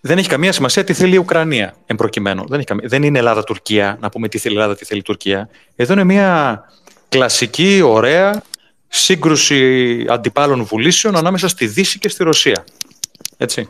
δεν 0.00 0.18
έχει 0.18 0.28
καμία 0.28 0.52
σημασία 0.52 0.84
τι 0.84 0.92
θέλει 0.92 1.14
η 1.14 1.18
Ουκρανία, 1.18 1.74
εν 1.86 1.96
προκειμένου. 1.96 2.44
Δεν, 2.48 2.58
έχει 2.58 2.86
δεν 2.86 3.02
είναι 3.02 3.18
Ελλάδα-Τουρκία, 3.18 3.96
να 4.00 4.08
πούμε 4.08 4.28
τι 4.28 4.38
θέλει 4.38 4.54
η 4.54 4.56
Ελλάδα, 4.56 4.76
τι 4.76 4.84
θέλει 4.84 5.00
η 5.00 5.02
Τουρκία. 5.02 5.48
Εδώ 5.76 5.92
είναι 5.92 6.04
μια 6.04 6.62
κλασική, 7.08 7.80
ωραία 7.82 8.42
σύγκρουση 8.88 10.04
αντιπάλων 10.08 10.64
βουλήσεων 10.64 11.16
ανάμεσα 11.16 11.48
στη 11.48 11.66
Δύση 11.66 11.98
και 11.98 12.08
στη 12.08 12.24
Ρωσία. 12.24 12.64
Έτσι. 13.36 13.68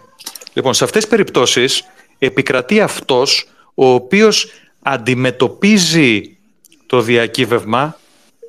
Λοιπόν, 0.52 0.74
σε 0.74 0.84
αυτές 0.84 1.00
τις 1.00 1.10
περιπτώσεις 1.10 1.84
επικρατεί 2.18 2.80
αυτός 2.80 3.48
ο 3.74 3.86
οποίος 3.86 4.46
αντιμετωπίζει 4.82 6.38
το 6.86 7.00
διακύβευμα 7.00 7.98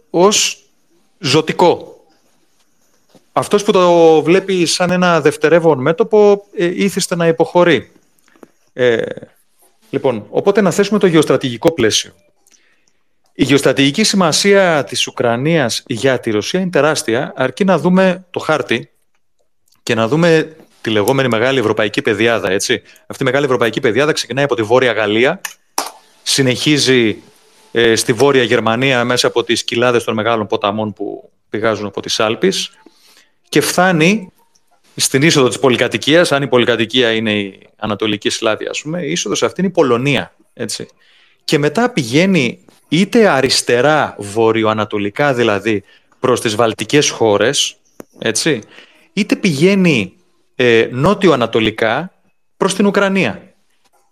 ως 0.09 0.63
ζωτικό. 1.19 2.03
Αυτός 3.31 3.63
που 3.63 3.71
το 3.71 4.21
βλέπει 4.21 4.65
σαν 4.65 4.91
ένα 4.91 5.21
δευτερεύον 5.21 5.81
μέτωπο 5.81 6.45
ε, 6.55 6.83
ήθιστε 6.83 7.15
να 7.15 7.27
υποχωρεί. 7.27 7.91
Ε, 8.73 9.01
λοιπόν, 9.89 10.25
οπότε 10.29 10.61
να 10.61 10.71
θέσουμε 10.71 10.99
το 10.99 11.07
γεωστρατηγικό 11.07 11.71
πλαίσιο. 11.71 12.11
Η 13.39 13.43
γεωστρατηγική 13.43 14.03
σημασία 14.03 14.83
της 14.83 15.07
Ουκρανίας 15.07 15.83
για 15.87 16.19
τη 16.19 16.31
Ρωσία 16.31 16.59
είναι 16.59 16.69
τεράστια, 16.69 17.33
αρκεί 17.35 17.63
να 17.63 17.77
δούμε 17.77 18.25
το 18.29 18.39
χάρτη 18.39 18.89
και 19.83 19.95
να 19.95 20.07
δούμε 20.07 20.55
τη 20.81 20.89
λεγόμενη 20.89 21.27
μεγάλη 21.27 21.59
ευρωπαϊκή 21.59 22.01
πεδιάδα. 22.01 22.51
Έτσι. 22.51 22.81
Αυτή 23.07 23.23
η 23.23 23.25
μεγάλη 23.25 23.45
ευρωπαϊκή 23.45 23.79
πεδιάδα 23.79 24.11
ξεκινάει 24.11 24.43
από 24.43 24.55
τη 24.55 24.61
Βόρεια 24.61 24.91
Γαλλία, 24.91 25.41
συνεχίζει 26.23 27.21
ε, 27.71 27.95
στη 27.95 28.13
Βόρεια 28.13 28.43
Γερμανία 28.43 29.03
μέσα 29.03 29.27
από 29.27 29.43
τις 29.43 29.63
κοιλάδες 29.63 30.03
των 30.03 30.13
μεγάλων 30.13 30.47
ποταμών 30.47 30.93
που 30.93 31.29
πηγάζουν 31.49 31.85
από 31.85 32.01
τις 32.01 32.19
Άλπεις 32.19 32.71
και 33.49 33.61
φτάνει 33.61 34.31
στην 34.95 35.21
είσοδο 35.21 35.47
της 35.47 35.59
πολυκατοικίας, 35.59 36.31
αν 36.31 36.43
η 36.43 36.47
πολυκατοικία 36.47 37.11
είναι 37.11 37.39
η 37.39 37.59
Ανατολική 37.77 38.29
Σλάβια, 38.29 38.69
ας 38.69 38.81
πούμε, 38.81 39.01
η 39.01 39.11
είσοδος 39.11 39.43
αυτή 39.43 39.61
είναι 39.61 39.69
η 39.69 39.73
Πολωνία. 39.73 40.35
Έτσι. 40.53 40.87
Και 41.43 41.57
μετά 41.57 41.89
πηγαίνει 41.89 42.63
είτε 42.89 43.27
αριστερά, 43.27 44.15
βορειοανατολικά 44.17 45.33
δηλαδή, 45.33 45.83
προς 46.19 46.41
τις 46.41 46.55
βαλτικές 46.55 47.09
χώρες, 47.09 47.75
έτσι, 48.19 48.61
είτε 49.13 49.35
πηγαίνει 49.35 50.13
ε, 50.55 50.87
νότιο-ανατολικά 50.91 52.13
προς 52.57 52.75
την 52.75 52.85
Ουκρανία. 52.85 53.53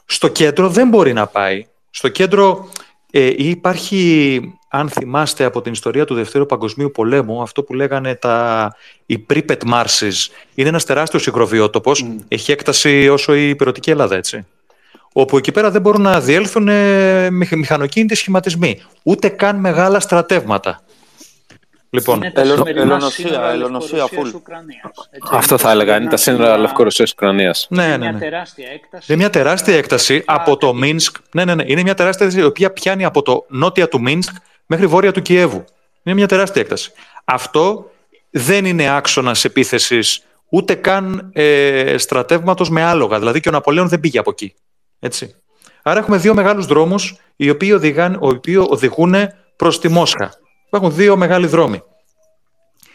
Στο 0.05 0.27
κέντρο 0.27 0.69
δεν 0.69 0.87
μπορεί 0.87 1.13
να 1.13 1.27
πάει. 1.27 1.65
Στο 1.89 2.07
κέντρο 2.07 2.69
ε, 3.11 3.33
υπάρχει, 3.37 4.41
αν 4.69 4.89
θυμάστε 4.89 5.43
από 5.43 5.61
την 5.61 5.71
ιστορία 5.71 6.05
του 6.05 6.15
Δευτέρου 6.15 6.45
Παγκοσμίου 6.45 6.91
Πολέμου, 6.91 7.41
αυτό 7.41 7.63
που 7.63 7.73
λέγανε 7.73 8.15
τα, 8.15 8.75
οι 9.05 9.25
Pripet 9.29 9.57
Marses. 9.71 10.29
Είναι 10.55 10.69
ένας 10.69 10.85
τεράστιος 10.85 11.27
υγροβιότοπος, 11.27 12.05
έχει 12.27 12.51
έκταση 12.51 13.09
όσο 13.09 13.35
η 13.35 13.49
υπηρετική 13.49 13.89
Ελλάδα, 13.89 14.15
έτσι. 14.15 14.45
Όπου 15.19 15.37
εκεί 15.37 15.51
πέρα 15.51 15.71
δεν 15.71 15.81
μπορούν 15.81 16.01
να 16.01 16.19
διέλθουν 16.19 16.67
ε, 16.67 17.29
μηχανοκίνητοι 17.55 18.15
σχηματισμοί. 18.15 18.81
Ούτε 19.03 19.29
καν 19.29 19.55
μεγάλα 19.55 19.99
στρατεύματα. 19.99 20.81
Λοιπόν, 21.89 22.23
Ελονοσία, 22.65 23.49
Ελονοσία, 23.49 24.07
Αυτό 25.31 25.57
θα 25.57 25.71
έλεγα, 25.71 25.97
είναι 25.97 26.09
τα 26.09 26.17
σύνορα 26.17 26.57
Λευκορωσία-Ουκρανία. 26.57 27.55
Ναι, 27.69 27.87
ναι, 27.87 27.97
ναι. 27.97 28.09
Μια 28.09 28.19
τεράστια 28.19 28.67
έκταση. 28.73 29.05
Είναι 29.07 29.21
μια 29.21 29.29
τεράστια 29.29 29.77
έκταση 29.77 30.23
από 30.25 30.57
το 30.57 30.73
Μίνσκ. 30.73 31.15
Ναι, 31.33 31.45
ναι, 31.45 31.55
ναι. 31.55 31.63
Είναι 31.67 31.81
μια 31.81 31.93
τεράστια 31.93 32.25
έκταση 32.25 32.45
η 32.45 32.47
οποία 32.47 32.71
πιάνει 32.71 33.05
από 33.05 33.21
το 33.21 33.45
νότια 33.49 33.87
του 33.87 34.01
Μίνσκ 34.01 34.35
μέχρι 34.65 34.87
βόρεια 34.87 35.11
του 35.11 35.21
Κιέβου. 35.21 35.63
Είναι 36.03 36.15
μια 36.15 36.27
τεράστια 36.27 36.61
έκταση. 36.61 36.91
Αυτό 37.25 37.91
δεν 38.29 38.65
είναι 38.65 38.95
άξονα 38.95 39.35
επίθεση 39.43 39.99
ούτε 40.49 40.75
καν 40.75 41.29
ε, 41.33 41.95
στρατεύματο 41.97 42.65
με 42.69 42.83
άλογα. 42.83 43.19
Δηλαδή 43.19 43.39
και 43.39 43.49
ο 43.49 43.51
Ναπολέον 43.51 43.87
δεν 43.87 43.99
πήγε 43.99 44.19
από 44.19 44.29
εκεί. 44.29 44.53
Έτσι. 44.99 45.35
Άρα 45.83 45.99
έχουμε 45.99 46.17
δύο 46.17 46.33
μεγάλους 46.33 46.65
δρόμους 46.65 47.15
οι 47.35 47.49
οποίοι, 47.49 47.71
οδηγάν, 47.73 48.13
οι 48.13 48.17
οποίοι 48.19 48.65
οδηγούν 48.69 49.15
προς 49.55 49.79
τη 49.79 49.87
Μόσχα. 49.87 50.33
Υπάρχουν 50.67 50.93
δύο 50.93 51.17
μεγάλοι 51.17 51.47
δρόμοι. 51.47 51.83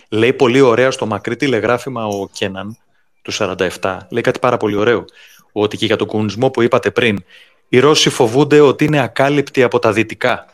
Λέει 0.09 0.33
πολύ 0.33 0.61
ωραία 0.61 0.91
στο 0.91 1.07
μακρύ 1.07 1.37
τηλεγράφημα 1.37 2.07
ο 2.07 2.29
Κέναν 2.33 2.77
του 3.23 3.33
47. 3.33 3.99
Λέει 4.11 4.23
κάτι 4.23 4.39
πάρα 4.39 4.57
πολύ 4.57 4.77
ωραίο. 4.77 5.05
Ότι 5.53 5.77
και 5.77 5.87
για 5.87 5.97
τον 5.97 6.07
κομμουνισμό 6.07 6.51
που 6.51 6.63
είπατε 6.63 6.91
πριν, 6.91 7.25
οι 7.69 7.79
Ρώσοι 7.79 8.11
φοβούνται 8.11 8.61
ότι 8.61 8.85
είναι 8.85 9.01
ακάλυπτοι 9.01 9.63
από 9.63 9.79
τα 9.79 9.93
δυτικά. 9.93 10.47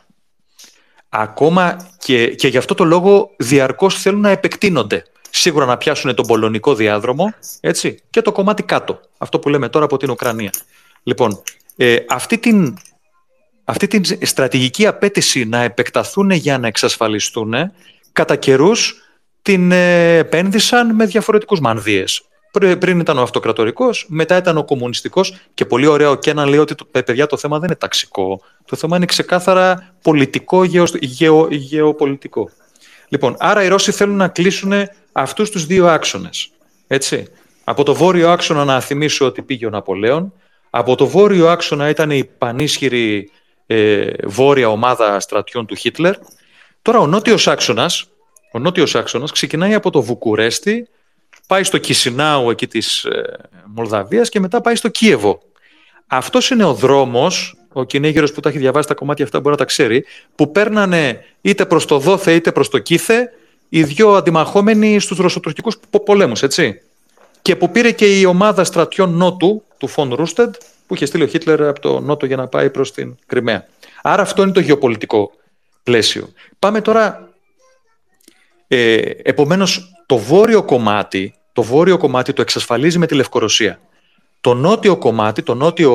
Ακόμα 1.09 1.87
και, 1.97 2.27
και 2.27 2.47
γι' 2.47 2.57
αυτό 2.57 2.73
το 2.73 2.83
λόγο 2.83 3.31
διαρκώς 3.37 4.01
θέλουν 4.01 4.21
να 4.21 4.29
επεκτείνονται. 4.29 5.03
Σίγουρα 5.29 5.65
να 5.65 5.77
πιάσουν 5.77 6.15
τον 6.15 6.27
πολωνικό 6.27 6.75
διάδρομο 6.75 7.33
έτσι, 7.59 7.99
και 8.09 8.21
το 8.21 8.31
κομμάτι 8.31 8.63
κάτω. 8.63 8.99
Αυτό 9.17 9.39
που 9.39 9.49
λέμε 9.49 9.69
τώρα 9.69 9.85
από 9.85 9.97
την 9.97 10.09
Ουκρανία. 10.09 10.51
Λοιπόν, 11.03 11.41
ε, 11.75 11.97
αυτή 12.07 12.37
την 12.37 12.77
αυτή 13.69 13.87
την 13.87 14.03
στρατηγική 14.21 14.87
απέτηση 14.87 15.45
να 15.45 15.61
επεκταθούν 15.61 16.31
για 16.31 16.57
να 16.57 16.67
εξασφαλιστούν, 16.67 17.53
κατά 18.11 18.35
καιρούς 18.35 18.95
την 19.41 19.71
ε, 19.71 20.17
επένδυσαν 20.17 20.95
με 20.95 21.05
διαφορετικούς 21.05 21.59
μανδύες. 21.59 22.23
Πριν 22.79 22.99
ήταν 22.99 23.17
ο 23.17 23.21
αυτοκρατορικός, 23.21 24.05
μετά 24.09 24.37
ήταν 24.37 24.57
ο 24.57 24.63
κομμουνιστικός 24.63 25.33
και 25.53 25.65
πολύ 25.65 25.85
ωραίο 25.85 26.15
και 26.15 26.29
ένα 26.29 26.45
λέει 26.45 26.59
ότι 26.59 26.75
το, 26.75 26.85
παιδιά 26.85 27.25
το 27.25 27.37
θέμα 27.37 27.59
δεν 27.59 27.67
είναι 27.67 27.77
ταξικό. 27.77 28.41
Το 28.65 28.75
θέμα 28.75 28.95
είναι 28.95 29.05
ξεκάθαρα 29.05 29.93
πολιτικό, 30.01 30.63
γεω, 30.63 30.85
γεω, 30.99 31.47
γεωπολιτικό. 31.51 32.49
Λοιπόν, 33.09 33.35
άρα 33.39 33.63
οι 33.63 33.67
Ρώσοι 33.67 33.91
θέλουν 33.91 34.15
να 34.15 34.27
κλείσουν 34.27 34.73
αυτούς 35.11 35.49
τους 35.49 35.65
δύο 35.65 35.87
άξονες. 35.87 36.51
Έτσι. 36.87 37.27
Από 37.63 37.83
το 37.83 37.95
βόρειο 37.95 38.29
άξονα 38.29 38.65
να 38.65 38.79
θυμίσω 38.79 39.25
ότι 39.25 39.41
πήγε 39.41 39.65
ο 39.65 39.69
Ναπολέον. 39.69 40.33
Από 40.69 40.95
το 40.95 41.07
βόρειο 41.07 41.49
άξονα 41.49 41.89
ήταν 41.89 42.11
η 42.11 42.23
πανίσχυρη 42.37 43.31
ε, 43.67 44.07
βόρεια 44.23 44.69
ομάδα 44.69 45.19
στρατιών 45.19 45.65
του 45.65 45.75
Χίτλερ. 45.75 46.15
Τώρα 46.81 46.99
ο 46.99 47.07
νότιος 47.07 47.47
άξονας, 47.47 48.05
ο 48.51 48.59
νότιος 48.59 48.95
άξονας 48.95 49.31
ξεκινάει 49.31 49.73
από 49.73 49.89
το 49.89 50.01
Βουκουρέστι, 50.01 50.87
πάει 51.47 51.63
στο 51.63 51.77
Κισινάου 51.77 52.49
εκεί 52.49 52.67
της 52.67 53.03
ε, 53.03 53.39
Μολδαβίας 53.65 54.29
και 54.29 54.39
μετά 54.39 54.61
πάει 54.61 54.75
στο 54.75 54.87
Κίεβο. 54.87 55.41
Αυτός 56.07 56.49
είναι 56.49 56.63
ο 56.63 56.73
δρόμος, 56.73 57.55
ο 57.73 57.83
κυνήγερος 57.83 58.31
που 58.31 58.39
τα 58.39 58.49
έχει 58.49 58.57
διαβάσει 58.57 58.87
τα 58.87 58.93
κομμάτια 58.93 59.25
αυτά 59.25 59.39
μπορεί 59.39 59.51
να 59.51 59.57
τα 59.57 59.65
ξέρει, 59.65 60.05
που 60.35 60.51
παίρνανε 60.51 61.25
είτε 61.41 61.65
προς 61.65 61.85
το 61.85 61.99
Δόθε 61.99 62.33
είτε 62.33 62.51
προς 62.51 62.69
το 62.69 62.79
Κίθε 62.79 63.29
οι 63.69 63.83
δύο 63.83 64.13
αντιμαχόμενοι 64.13 64.99
στους 64.99 65.17
ρωσοτουρκικούς 65.17 65.77
πολέμους, 66.05 66.43
έτσι. 66.43 66.81
Και 67.49 67.55
που 67.55 67.71
πήρε 67.71 67.91
και 67.91 68.19
η 68.19 68.25
ομάδα 68.25 68.63
στρατιών 68.63 69.13
Νότου, 69.13 69.63
του 69.77 69.87
Φον 69.87 70.13
Ρούστεντ, 70.13 70.53
που 70.87 70.95
είχε 70.95 71.05
στείλει 71.05 71.23
ο 71.23 71.27
Χίτλερ 71.27 71.67
από 71.67 71.79
το 71.79 71.99
Νότο 71.99 72.25
για 72.25 72.35
να 72.35 72.47
πάει 72.47 72.69
προς 72.69 72.91
την 72.91 73.15
Κρυμαία. 73.25 73.65
Άρα 74.01 74.21
αυτό 74.21 74.41
είναι 74.41 74.51
το 74.51 74.59
γεωπολιτικό 74.59 75.31
πλαίσιο. 75.83 76.29
Πάμε 76.59 76.81
τώρα, 76.81 77.29
ε, 78.67 78.95
επομένως 79.23 79.91
το 80.05 80.17
βόρειο 80.17 80.63
κομμάτι, 80.63 81.33
το 81.53 81.63
βόρειο 81.63 81.97
κομμάτι 81.97 82.33
το 82.33 82.41
εξασφαλίζει 82.41 82.97
με 82.97 83.05
τη 83.05 83.15
Λευκορωσία. 83.15 83.79
Το 84.41 84.53
νότιο 84.53 84.97
κομμάτι, 84.97 85.43
το 85.43 85.53
νότιο, 85.53 85.93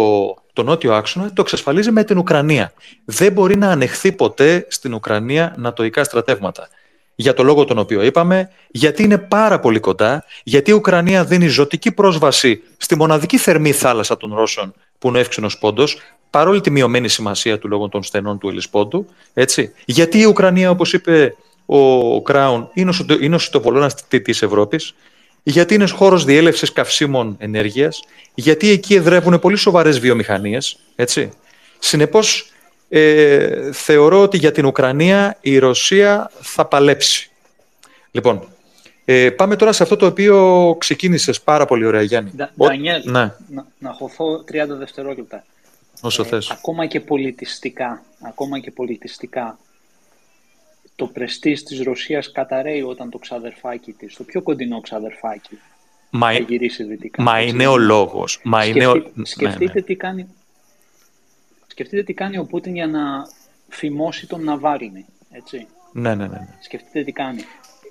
το 0.52 0.62
νότιο 0.62 0.94
άξονα, 0.94 1.32
το 1.32 1.40
εξασφαλίζει 1.40 1.90
με 1.90 2.04
την 2.04 2.18
Ουκρανία. 2.18 2.72
Δεν 3.04 3.32
μπορεί 3.32 3.56
να 3.56 3.70
ανεχθεί 3.70 4.12
ποτέ 4.12 4.66
στην 4.68 4.94
Ουκρανία 4.94 5.54
νατοϊκά 5.58 6.04
στρατεύματα 6.04 6.68
για 7.14 7.34
το 7.34 7.42
λόγο 7.42 7.64
τον 7.64 7.78
οποίο 7.78 8.02
είπαμε, 8.02 8.50
γιατί 8.70 9.02
είναι 9.02 9.18
πάρα 9.18 9.60
πολύ 9.60 9.80
κοντά, 9.80 10.24
γιατί 10.44 10.70
η 10.70 10.74
Ουκρανία 10.74 11.24
δίνει 11.24 11.46
ζωτική 11.46 11.92
πρόσβαση 11.92 12.62
στη 12.76 12.96
μοναδική 12.96 13.38
θερμή 13.38 13.72
θάλασσα 13.72 14.16
των 14.16 14.34
Ρώσων, 14.34 14.74
που 14.98 15.08
είναι 15.08 15.16
ο 15.16 15.20
εύξηνος 15.20 15.58
πόντος, 15.58 15.98
παρόλη 16.30 16.60
τη 16.60 16.70
μειωμένη 16.70 17.08
σημασία 17.08 17.58
του 17.58 17.68
λόγω 17.68 17.88
των 17.88 18.02
στενών 18.02 18.38
του 18.38 18.48
Ελισπόντου. 18.48 19.06
Έτσι. 19.34 19.72
Γιατί 19.84 20.18
η 20.18 20.24
Ουκρανία, 20.24 20.70
όπως 20.70 20.92
είπε 20.92 21.36
ο 21.66 22.22
Κράουν, 22.22 22.68
είναι 23.20 23.34
ο 23.34 23.38
σιτοβολώνας 23.38 23.94
της 24.08 24.42
Ευρώπης, 24.42 24.94
γιατί 25.42 25.74
είναι 25.74 25.88
χώρος 25.88 26.24
διέλευσης 26.24 26.72
καυσίμων 26.72 27.36
ενέργειας, 27.38 28.02
γιατί 28.34 28.70
εκεί 28.70 28.94
εδρεύουν 28.94 29.38
πολύ 29.38 29.56
σοβαρές 29.56 29.98
βιομηχανίες. 29.98 30.78
Συνεπώς, 31.78 32.48
ε, 32.88 33.72
θεωρώ 33.72 34.22
ότι 34.22 34.36
για 34.36 34.52
την 34.52 34.64
Ουκρανία 34.64 35.36
η 35.40 35.58
Ρωσία 35.58 36.30
θα 36.40 36.64
παλέψει. 36.64 37.30
Λοιπόν, 38.10 38.48
ε, 39.04 39.30
πάμε 39.30 39.56
τώρα 39.56 39.72
σε 39.72 39.82
αυτό 39.82 39.96
το 39.96 40.06
οποίο 40.06 40.76
ξεκίνησες 40.78 41.40
πάρα 41.40 41.64
πολύ 41.64 41.84
ωραία, 41.86 42.02
Γιάννη. 42.02 42.32
Ντανιέλ, 42.56 43.02
ναι. 43.04 43.32
να, 43.48 43.66
να 43.78 43.92
χωθώ 43.92 44.36
30 44.36 44.44
δευτερόλεπτα. 44.68 45.44
Όσο 46.00 46.22
ε, 46.22 46.26
θες. 46.26 46.50
Ακόμα 46.50 46.86
και 46.86 47.00
πολιτιστικά, 47.00 48.02
ακόμα 48.22 48.58
και 48.58 48.70
πολιτιστικά, 48.70 49.58
το 50.96 51.06
πρεστής 51.06 51.62
της 51.62 51.82
Ρωσίας 51.82 52.32
καταραίει 52.32 52.82
όταν 52.82 53.10
το 53.10 53.18
ξαδερφάκι 53.18 53.92
της, 53.92 54.16
το 54.16 54.24
πιο 54.24 54.42
κοντινό 54.42 54.80
ξαδερφάκι, 54.80 55.58
Μα, 56.10 56.32
θα 56.32 56.38
γυρίσει 56.38 56.84
δυτικά. 56.84 57.22
Μα 57.22 57.40
είναι 57.40 57.66
ο 57.66 57.76
λόγος. 57.76 58.40
Μα 58.42 58.62
Σκεφτεί, 58.62 58.78
είναι 58.78 58.88
ο... 58.88 59.12
Σκεφτείτε 59.22 59.64
ναι, 59.64 59.72
ναι. 59.74 59.82
τι 59.82 59.94
κάνει 59.94 60.26
Σκεφτείτε 61.74 62.02
τι 62.02 62.12
κάνει 62.12 62.38
ο 62.38 62.44
Πούτιν 62.44 62.74
για 62.74 62.86
να 62.86 63.00
φημώσει 63.68 64.26
τον 64.26 64.44
Ναβάρινη. 64.44 65.04
Έτσι. 65.30 65.66
Ναι, 65.92 66.14
ναι, 66.14 66.14
ναι, 66.14 66.26
ναι. 66.26 66.48
Σκεφτείτε 66.60 67.02
τι 67.02 67.12
κάνει. 67.12 67.40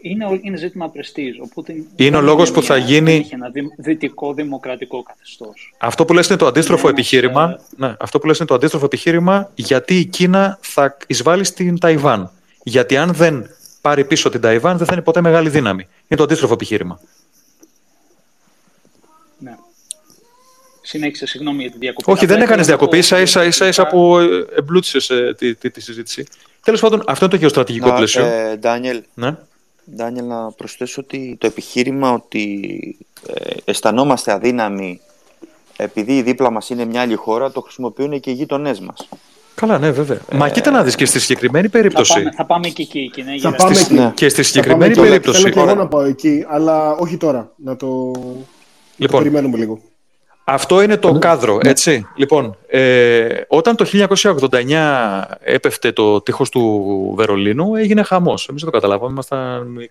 Είναι, 0.02 0.40
είναι 0.42 0.58
ζήτημα 0.58 0.90
πρεστής. 0.90 1.40
Ο 1.40 1.48
Πούτιν 1.54 1.86
είναι 1.96 2.18
ο 2.18 2.22
λόγος 2.22 2.52
που 2.52 2.64
θα 2.64 2.78
γίνει... 2.78 3.14
Έχει 3.14 3.34
ένα 3.34 3.52
δυτικό 3.78 4.34
δημοκρατικό 4.34 5.04
καθεστώς. 5.04 5.74
Αυτό 5.78 6.06
που 6.06 6.14
λες 6.14 6.28
είναι 6.28 6.38
το 6.38 6.46
αντίστροφο 6.46 6.88
επιχείρημα. 6.88 7.60
Ναι, 7.76 7.96
αυτό 8.00 8.20
που 8.20 8.28
λες 8.28 8.38
είναι 8.38 8.48
το 8.48 8.54
αντίστροφο 8.54 8.86
επιχείρημα 8.86 9.52
γιατί 9.56 10.00
η 10.00 10.06
Κίνα 10.06 10.58
θα 10.62 10.98
εισβάλλει 11.08 11.44
στην 11.44 11.80
Ταϊβάν. 11.80 12.32
Γιατί 12.64 12.98
αν 12.98 13.14
δεν 13.14 13.50
πάρει 13.82 14.06
πίσω 14.06 14.30
την 14.30 14.42
Ταϊβάν 14.42 14.78
δεν 14.78 14.88
θα 14.88 14.94
είναι 14.94 15.02
ποτέ 15.02 15.22
μεγάλη 15.22 15.50
δύναμη. 15.50 15.88
Είναι 16.08 16.18
το 16.18 16.24
αντίστροφο 16.24 16.54
επιχείρημα. 16.54 17.00
Συνέχισε, 20.94 21.26
συγγνώμη 21.26 21.62
για 21.62 21.72
τη 21.72 21.78
διακοπή. 21.78 22.12
Όχι, 22.12 22.26
δεν 22.26 22.42
έκανες 22.42 22.66
διακοπή. 22.66 23.02
σα 23.02 23.22
ίσα, 23.22 23.44
ίσα, 23.44 23.68
ίσα 23.68 23.88
που 23.88 24.18
εμπλούτησες 24.56 25.12
τη, 25.38 25.56
τη, 25.56 25.70
τη, 25.72 25.82
συζήτηση. 25.82 26.28
Τέλος 26.64 26.82
πάντων, 26.82 27.04
αυτό 27.08 27.26
είναι 27.26 27.34
το 27.34 27.40
γεωστρατηγικό 27.40 27.88
να, 27.88 27.94
πλαίσιο. 27.94 28.26
Ε, 28.26 28.56
Ντάνιελ, 28.56 29.04
ναι. 29.14 29.36
Ντάνιελ, 29.96 30.26
να 30.26 30.52
προσθέσω 30.52 31.02
ότι 31.02 31.36
το 31.40 31.48
επιχείρημα 31.48 32.12
ότι 32.12 32.98
ε, 33.28 33.50
αισθανόμαστε 33.66 34.32
αδύναμοι 34.32 35.00
επειδή 35.76 36.18
η 36.18 36.22
δίπλα 36.22 36.52
μας 36.52 36.70
είναι 36.70 36.86
μια 36.86 37.02
άλλη 37.02 37.16
χώρα, 37.16 37.52
το 37.52 37.62
χρησιμοποιούν 37.62 38.20
και 38.20 38.30
οι 38.30 38.34
γείτονέ 38.34 38.76
μας. 38.82 39.08
Καλά, 39.56 39.80
ναι, 39.80 39.92
βέβαια. 39.92 40.18
Ε, 40.30 40.36
Μα 40.38 40.50
κοίτα 40.50 40.72
να 40.72 40.84
δεις 40.84 40.96
και 40.96 41.06
στη 41.06 41.20
συγκεκριμένη 41.20 41.70
περίπτωση. 41.70 42.14
Θα 42.14 42.20
πάμε, 42.20 42.32
θα 42.36 42.46
πάμε 42.46 42.68
και 42.68 42.82
εκεί. 42.82 43.10
Και, 43.14 43.24
ναι, 43.24 43.40
θα 43.40 43.56
πάμε 43.56 43.74
στη, 43.74 43.96
εκεί. 43.96 44.12
Και 44.14 44.30
στη 44.30 44.44
συγκεκριμένη 44.44 44.96
περίπτωση. 44.96 45.42
Θέλω 45.42 45.54
και 45.54 45.60
εγώ 45.60 45.76
να 45.76 45.88
πάω 45.88 46.02
εκεί, 46.02 46.46
αλλά 46.50 46.92
όχι 46.92 47.18
τώρα. 47.18 47.52
Να 47.56 47.76
το, 47.76 47.88
λοιπόν, 48.98 49.18
το 49.18 49.18
περιμένουμε 49.18 49.58
λίγο. 49.58 49.82
Αυτό 50.46 50.82
είναι 50.82 50.98
το 50.98 51.20
κάδρο, 51.20 51.60
έτσι. 51.64 52.08
Λοιπόν, 52.16 52.58
ε, 52.68 53.42
όταν 53.48 53.76
το 53.76 53.86
1989 53.86 55.24
έπεφτε 55.40 55.92
το 55.92 56.22
τείχος 56.22 56.50
του 56.50 57.14
Βερολίνου, 57.18 57.76
έγινε 57.76 58.04
χαμός. 58.04 58.48
Εμείς 58.48 58.62
δεν 58.62 58.72
το 58.72 58.78
καταλάβαμε, 58.78 59.12
ήμασταν, 59.12 59.90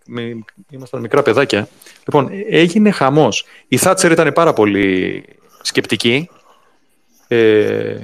ήμασταν 0.70 1.00
μικρά 1.00 1.22
παιδάκια. 1.22 1.68
Λοιπόν, 1.98 2.30
έγινε 2.50 2.90
χαμός. 2.90 3.44
Η 3.68 3.76
Θάτσερ 3.76 4.10
ήταν 4.10 4.32
πάρα 4.32 4.52
πολύ 4.52 5.24
σκεπτική. 5.62 6.28
Ε, 7.28 7.96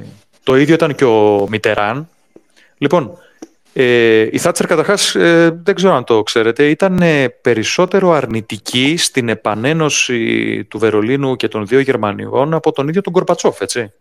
το 0.42 0.56
ίδιο 0.56 0.74
ήταν 0.74 0.94
και 0.94 1.04
ο 1.04 1.46
Μιτεράν. 1.50 2.08
Λοιπόν, 2.78 3.18
ε, 3.80 4.28
η 4.32 4.38
Θάτσερ 4.38 4.66
καταρχάς, 4.66 5.14
ε, 5.14 5.60
δεν 5.62 5.74
ξέρω 5.74 5.94
αν 5.94 6.04
το 6.04 6.22
ξέρετε, 6.22 6.68
ήταν 6.68 7.02
ε, 7.02 7.28
περισσότερο 7.28 8.10
αρνητική 8.12 8.96
στην 8.96 9.28
επανένωση 9.28 10.64
του 10.64 10.78
Βερολίνου 10.78 11.36
και 11.36 11.48
των 11.48 11.66
δύο 11.66 11.80
Γερμανιών 11.80 12.54
από 12.54 12.72
τον 12.72 12.88
ίδιο 12.88 13.00
τον 13.00 13.12
Κορπατσόφ, 13.12 13.60
έτσι. 13.60 13.92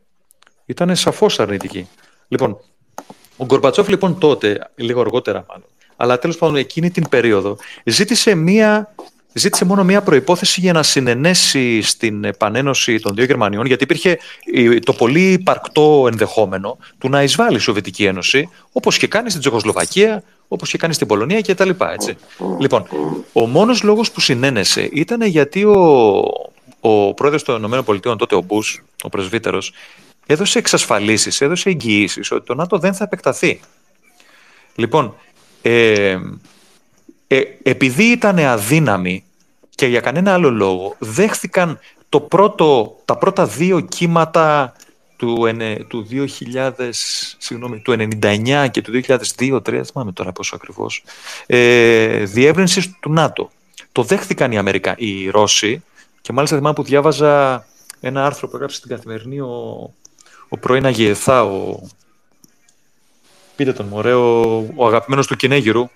Ήταν 0.66 0.96
σαφώς 0.96 1.40
αρνητική. 1.40 1.88
Λοιπόν, 2.28 2.60
ο 3.38 3.46
Γκορμπατσόφ 3.46 3.88
λοιπόν 3.88 4.18
τότε, 4.18 4.70
λίγο 4.76 5.02
αργότερα 5.02 5.46
μάλλον, 5.50 5.68
αλλά 5.96 6.20
τέλος 6.20 6.38
πάντων 6.38 6.56
εκείνη 6.56 6.92
την 6.92 7.10
περίοδο, 7.10 7.58
ζήτησε 7.84 8.36
μία 8.36 8.94
ζήτησε 9.34 9.66
μόνο 9.66 9.84
μία 9.84 10.02
προπόθεση 10.02 10.60
για 10.60 10.74
να 10.74 10.84
συνενέσει 10.84 11.82
στην 11.82 12.24
επανένωση 12.24 13.00
των 13.00 13.16
δύο 13.16 13.26
Γερμανιών, 13.26 13.66
γιατί 13.66 13.84
υπήρχε 13.84 14.18
το 14.84 14.94
πολύ 14.94 15.32
υπαρκτό 15.32 16.06
ενδεχόμενο 16.12 16.78
του 16.98 17.10
να 17.10 17.24
εισβάλλει 17.24 17.56
η 17.56 17.60
Σοβιετική 17.60 18.06
Ένωση, 18.06 18.50
όπως 18.72 18.98
και 18.98 19.08
κάνει 19.08 19.30
στην 19.30 19.42
Τσεχοσλοβακία, 19.42 20.24
όπως 20.48 20.70
και 20.70 20.78
κάνει 20.78 20.94
στην 20.94 21.08
Πολωνία 21.08 21.42
κτλ. 21.42 21.70
Έτσι. 21.92 22.18
Λοιπόν, 22.60 22.88
ο 23.34 23.46
μόνος 23.46 23.84
λόγος 23.84 24.12
που 24.12 24.20
συνένεσε 24.20 24.90
ήταν 24.94 25.22
γιατί 25.22 25.64
ο, 25.64 26.24
ο 26.80 27.14
πρόεδρος 27.14 27.44
των 27.44 27.64
ΗΠΑ, 27.64 28.16
τότε 28.16 28.36
ο 28.36 28.42
Μπούς, 28.42 28.84
ο 29.02 29.10
πρεσβύτερος, 29.10 29.74
έδωσε 30.26 30.60
εξασφαλίσεις, 30.60 31.42
έδωσε 31.42 31.70
εγγυήσεις 31.70 32.32
ότι 32.32 32.46
το 32.46 32.56
ΝΑΤΟ 32.56 32.78
δεν 32.78 32.94
θα 32.94 33.04
επεκταθεί. 33.04 33.60
Λοιπόν, 34.76 35.16
ε, 35.62 36.18
ε, 37.28 37.42
επειδή 37.64 38.04
ήταν 38.04 38.40
αδύναμοι 38.40 39.24
και 39.70 39.86
για 39.86 40.00
κανένα 40.00 40.34
άλλο 40.34 40.52
λόγο 40.52 40.96
δέχθηκαν 41.00 41.80
το 42.10 42.20
πρώτο, 42.20 42.98
τα 43.06 43.18
πρώτα 43.18 43.46
δύο 43.46 43.80
κύματα 43.80 44.74
του, 45.18 45.48
του 45.88 46.08
2000, 46.12 46.72
συγγνώμη, 47.38 47.80
του 47.80 47.96
99 48.22 48.68
και 48.72 48.82
του 48.82 49.02
2002, 49.38 49.56
3, 49.56 49.62
δεν 49.64 49.86
θυμάμαι 49.86 50.12
τώρα 50.12 50.32
πόσο 50.32 50.56
ακριβώς, 50.56 51.04
ε, 51.46 52.24
διεύρυνσης 52.24 52.92
του 53.00 53.12
ΝΑΤΟ. 53.12 53.52
Το 53.92 54.04
δέχθηκαν 54.04 54.52
οι, 54.52 54.58
Αμερικα... 54.58 54.96
οι 54.98 55.30
Ρώσοι 55.30 55.84
και 56.22 56.34
μάλιστα 56.34 56.58
θυμάμαι 56.58 56.76
που 56.76 56.84
διάβαζα 56.84 57.66
ένα 58.00 58.26
άρθρο 58.26 58.48
που 58.48 58.56
έγραψε 58.56 58.78
στην 58.78 58.90
καθημερινή 58.90 59.40
ο, 59.40 59.94
ο 60.50 60.58
πρώην 60.58 60.86
Αγιεθά, 60.86 61.44
ο... 61.44 61.80
πείτε 63.56 63.74
τον 63.74 63.86
μωρέ, 63.86 64.14
ο, 64.14 64.58
ο 64.76 64.88
αγαπημένος 64.88 65.28
του 65.28 65.36
Κινέγυρου, 65.36 65.90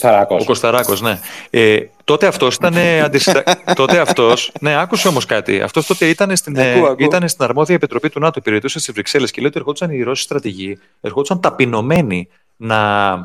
Κωσταράκος. 0.00 0.42
Ο 0.42 0.44
Κωσταράκος, 0.44 1.00
ναι. 1.00 1.20
Ε, 1.50 1.80
τότε 2.04 2.26
αυτός 2.26 2.54
ήταν 2.54 2.76
αντισυτα... 3.04 3.42
τότε 3.76 3.98
αυτός, 3.98 4.52
ναι, 4.60 4.80
άκουσε 4.80 5.08
όμως 5.08 5.26
κάτι. 5.26 5.60
Αυτός 5.60 5.86
τότε 5.86 6.08
ήταν 6.08 6.36
στην, 6.36 6.56
ε, 6.56 6.94
ήταν 6.98 7.28
στην 7.28 7.44
αρμόδια 7.44 7.74
επιτροπή 7.74 8.08
του 8.08 8.20
ΝΑΤΟ, 8.20 8.38
υπηρετούσε 8.38 8.78
στις 8.78 8.94
Βρυξέλλες 8.94 9.30
και 9.30 9.40
λέει 9.40 9.48
ότι 9.48 9.58
ερχόντουσαν 9.58 9.90
οι 9.90 10.02
Ρώσοι 10.02 10.22
στρατηγοί, 10.22 10.78
ερχόντουσαν 11.00 11.40
ταπεινωμένοι 11.40 12.28
να 12.56 13.18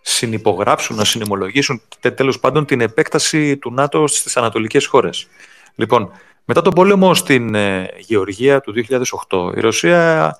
συνυπογράψουν, 0.00 0.96
να 0.96 1.04
συνημολογήσουν 1.04 1.82
τέλος 2.00 2.40
πάντων 2.40 2.66
την 2.66 2.80
επέκταση 2.80 3.56
του 3.56 3.72
ΝΑΤΟ 3.72 4.06
στις 4.06 4.36
ανατολικές 4.36 4.86
χώρες. 4.86 5.26
Λοιπόν, 5.74 6.10
μετά 6.44 6.62
τον 6.62 6.72
πόλεμο 6.72 7.14
στην 7.14 7.54
ε, 7.54 7.88
Γεωργία 7.98 8.60
του 8.60 8.74
2008, 9.28 9.56
η 9.56 9.60
Ρωσία 9.60 10.36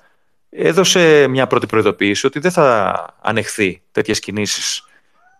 έδωσε 0.49 1.27
μια 1.27 1.47
πρώτη 1.47 1.65
προειδοποίηση 1.65 2.25
ότι 2.25 2.39
δεν 2.39 2.51
θα 2.51 3.05
ανεχθεί 3.21 3.81
τέτοιες 3.91 4.19
κινήσεις 4.19 4.85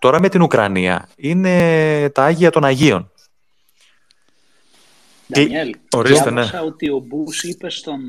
Τώρα 0.01 0.19
με 0.19 0.29
την 0.29 0.41
Ουκρανία 0.41 1.09
είναι 1.15 2.09
τα 2.09 2.23
Άγια 2.23 2.49
των 2.49 2.65
Αγίων. 2.65 3.11
Ντανιέλ, 5.33 5.75
ορίστε, 5.91 6.31
ναι. 6.31 6.49
ότι 6.65 6.89
ο 6.89 6.99
Μπούς 6.99 7.43
είπε 7.43 7.69
στον, 7.69 7.99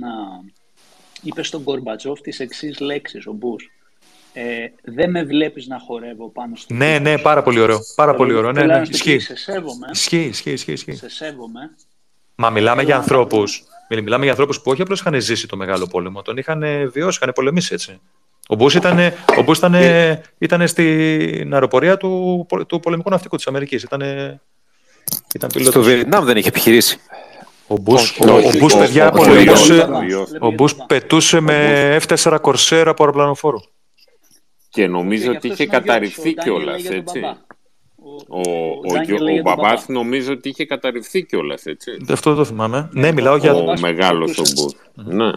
είπε 1.23 1.43
στον 1.43 1.63
Κορμπατσόφ 1.65 2.21
τις 2.21 2.41
εξής 2.41 2.81
λέξεις, 2.81 3.27
ο 3.27 3.33
Μπούς. 3.33 3.71
Ε, 4.33 4.67
δεν 4.83 5.11
με 5.11 5.25
βλέπεις 5.25 5.67
να 5.67 5.79
χορεύω 5.79 6.31
πάνω 6.31 6.57
στο 6.57 6.75
Ναι, 6.75 6.99
ναι, 6.99 7.19
πάρα 7.19 7.43
πολύ 7.43 7.61
ωραίο. 7.61 7.79
Πάρα 7.95 8.15
πολύ 8.15 8.35
ωραίο. 8.35 8.53
Ναι, 8.53 8.65
ναι, 8.65 8.83
ισχύει. 8.89 9.19
Σε 9.19 9.37
σέβομαι. 9.37 9.89
Ισχύει, 9.93 10.25
ισχύει, 10.25 10.53
ισχύει. 10.53 10.93
Σε 10.93 11.09
σέβομαι. 11.09 11.77
Μα 12.35 12.51
μιλάμε 12.51 12.83
για 12.83 12.97
ανθρώπους. 12.97 13.63
Μιλάμε 13.89 14.23
για 14.23 14.31
ανθρώπους 14.31 14.61
που 14.61 14.71
όχι 14.71 14.83
απλώς 14.83 15.01
είχαν 15.01 15.21
ζήσει 15.21 15.49
το 15.49 15.57
Μεγάλο 15.57 15.87
Πόλεμο, 15.87 16.23
τον 16.23 16.37
είχαν 16.37 16.91
βιώσει, 16.93 17.19
είχαν 17.23 17.33
πολεμήσει 17.35 17.75
έτσι. 17.75 18.01
Ο 18.53 18.55
Μπούς 18.55 18.75
ήταν, 18.75 18.99
ο 19.39 19.43
Μπούς 19.43 19.59
ήταν, 19.59 19.75
ήταν 20.39 20.69
στην 20.69 21.53
αεροπορία 21.53 21.97
του, 21.97 22.47
του 22.67 22.81
πολεμικού 22.81 23.11
ναυτικού 23.11 23.37
της 23.37 23.47
Αμερικής. 23.47 23.83
Ήταν, 23.83 24.01
ήταν 25.35 25.51
πιλότος. 25.53 25.73
Στο 25.73 25.83
Βιετνάμ 25.83 26.25
δεν 26.25 26.37
είχε 26.37 26.49
επιχειρήσει. 26.49 26.99
Ο 27.67 27.77
Μπούς, 27.77 28.19
ο, 28.19 28.33
ο 28.33 28.53
Μπούς 28.59 28.77
παιδιά, 28.77 29.11
πολεμούσε, 29.11 29.89
ο 30.41 30.51
Μπούς 30.51 30.75
πετούσε 30.75 31.41
με 31.41 31.97
F4 32.09 32.39
Corsair 32.41 32.85
από 32.87 33.03
αεροπλανοφόρο. 33.03 33.63
Και 34.69 34.87
νομίζω 34.87 35.31
ότι 35.31 35.49
είχε 35.49 35.67
καταρριφθεί 35.67 36.35
κιόλα, 36.35 36.75
έτσι. 36.91 37.21
Ο, 38.29 38.39
ο, 38.39 38.41
ο, 38.41 39.39
ο 39.39 39.43
μπαμπάς 39.43 39.89
νομίζω 39.89 40.33
ότι 40.33 40.49
είχε 40.49 40.67
καταρριφθεί 40.67 41.25
κιόλα, 41.25 41.59
έτσι. 41.65 41.91
Αυτό 42.09 42.35
το 42.35 42.45
θυμάμαι. 42.45 42.89
Ναι, 42.93 43.13
μιλάω 43.13 43.37
για... 43.37 43.55
Ο 43.55 43.75
μεγάλος 43.81 44.39
ο 44.39 44.43
Μπούς. 44.43 44.75
Ναι. 44.95 45.31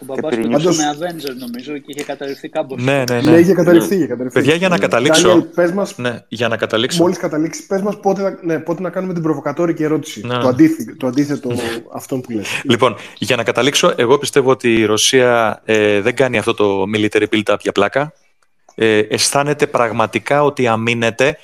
Ο 0.00 0.04
μπαμπάς 0.04 0.36
ε, 0.36 0.48
Πάντως... 0.50 0.76
με 0.76 0.84
Avenger 0.94 1.34
νομίζω 1.38 1.78
και 1.78 1.84
είχε 1.86 2.04
καταρριφθεί 2.04 2.48
κάμπος. 2.48 2.82
Ναι, 2.82 3.04
ναι, 3.10 3.20
ναι. 3.20 3.30
ναι 3.30 3.38
είχε 3.38 3.52
καταρριφθεί, 3.52 3.94
είχε 3.94 4.06
καταρριφθεί. 4.06 4.38
Παιδιά, 4.38 4.54
για 4.54 4.68
να 4.68 4.78
καταλήξω. 4.78 5.32
Daniel, 5.32 5.46
πες 5.54 5.72
μας, 5.72 5.98
ναι, 5.98 6.24
για 6.28 6.48
να 6.48 6.56
καταλήξω. 6.56 7.02
Μόλις 7.02 7.18
καταλήξεις, 7.18 7.66
πες 7.66 7.82
μας 7.82 8.00
πότε, 8.00 8.38
ναι, 8.42 8.58
πότε 8.58 8.82
να 8.82 8.90
κάνουμε 8.90 9.12
την 9.12 9.22
προβοκατόρικη 9.22 9.82
ερώτηση. 9.82 10.26
Ναι. 10.26 10.38
Το, 10.38 10.48
αντίθετο, 10.48 10.96
το 10.96 11.06
αντίθετο 11.06 11.50
αυτό 11.94 12.16
που 12.16 12.30
λες. 12.30 12.62
Λοιπόν, 12.64 12.96
για 13.18 13.36
να 13.36 13.42
καταλήξω, 13.42 13.92
εγώ 13.96 14.18
πιστεύω 14.18 14.50
ότι 14.50 14.74
η 14.74 14.84
Ρωσία 14.84 15.60
ε, 15.64 16.00
δεν 16.00 16.14
κάνει 16.14 16.38
αυτό 16.38 16.54
το 16.54 16.84
military 16.94 17.26
build-up 17.32 17.56
για 17.60 17.72
πλάκα. 17.72 18.12
Ε, 18.74 18.98
αισθάνεται 18.98 19.66
πραγματικά 19.66 20.44
ότι 20.44 20.66
αμήνεται 20.66 21.38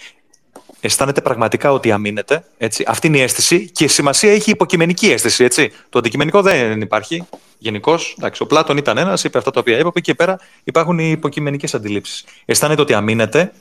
αισθάνεται 0.87 1.20
πραγματικά 1.20 1.72
ότι 1.72 1.91
αμήνεται. 1.91 2.45
Έτσι. 2.59 2.84
Αυτή 2.87 3.07
είναι 3.07 3.18
η 3.18 3.20
αίσθηση 3.20 3.70
και 3.70 3.89
σημασία 3.89 4.32
έχει 4.32 4.51
υποκειμενική 4.51 5.11
αίσθηση. 5.11 5.45
Έτσι. 5.45 5.72
Το 5.89 5.99
αντικειμενικό 5.99 6.43
δεν 6.43 6.80
υπάρχει. 6.80 7.26
Γενικώς, 7.59 8.16
ο 8.39 8.47
Πλάτων 8.47 8.76
ήταν 8.76 8.99
ένας, 8.99 9.24
είπε 9.24 9.39
αυτά 9.39 9.51
τα 9.51 9.61
οποία 9.61 9.74
είπε. 9.74 9.89
Από 9.89 9.99
εκεί 9.99 10.11
και 10.11 10.14
πέρα 10.14 10.39
υπάρχουν 10.64 10.99
οι 10.99 11.11
υποκειμενικές 11.11 11.74
αντιλήψεις. 11.74 12.24
Αισθάνεται 12.45 12.80
ότι 12.80 12.95
αμήνεται. 12.95 13.53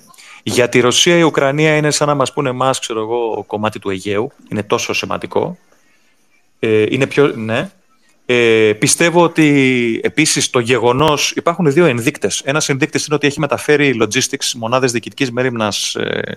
Για 0.43 0.69
τη 0.69 0.79
Ρωσία 0.79 1.17
η 1.17 1.21
Ουκρανία 1.21 1.75
είναι 1.75 1.91
σαν 1.91 2.07
να 2.07 2.15
μας 2.15 2.33
πούνε 2.33 2.49
εμάς, 2.49 2.79
ξέρω 2.79 2.99
εγώ, 2.99 3.43
κομμάτι 3.47 3.79
του 3.79 3.89
Αιγαίου. 3.89 4.31
Είναι 4.49 4.63
τόσο 4.63 4.93
σημαντικό. 4.93 5.57
Ε, 6.59 6.85
είναι 6.89 7.07
πιο. 7.07 7.27
Ναι. 7.27 7.69
Ε, 8.25 8.73
πιστεύω 8.79 9.23
ότι 9.23 9.99
επίσης 10.03 10.49
το 10.49 10.59
γεγονός. 10.59 11.31
Υπάρχουν 11.31 11.71
δύο 11.71 11.85
ενδείκτες. 11.85 12.41
Ένας 12.45 12.69
ενδείκτης 12.69 13.05
είναι 13.05 13.15
ότι 13.15 13.27
έχει 13.27 13.39
μεταφέρει 13.39 13.97
logistics, 14.01 14.51
μονάδες 14.55 14.91
διοικητικής 14.91 15.31
μέρημνας 15.31 15.95
ε, 15.95 16.35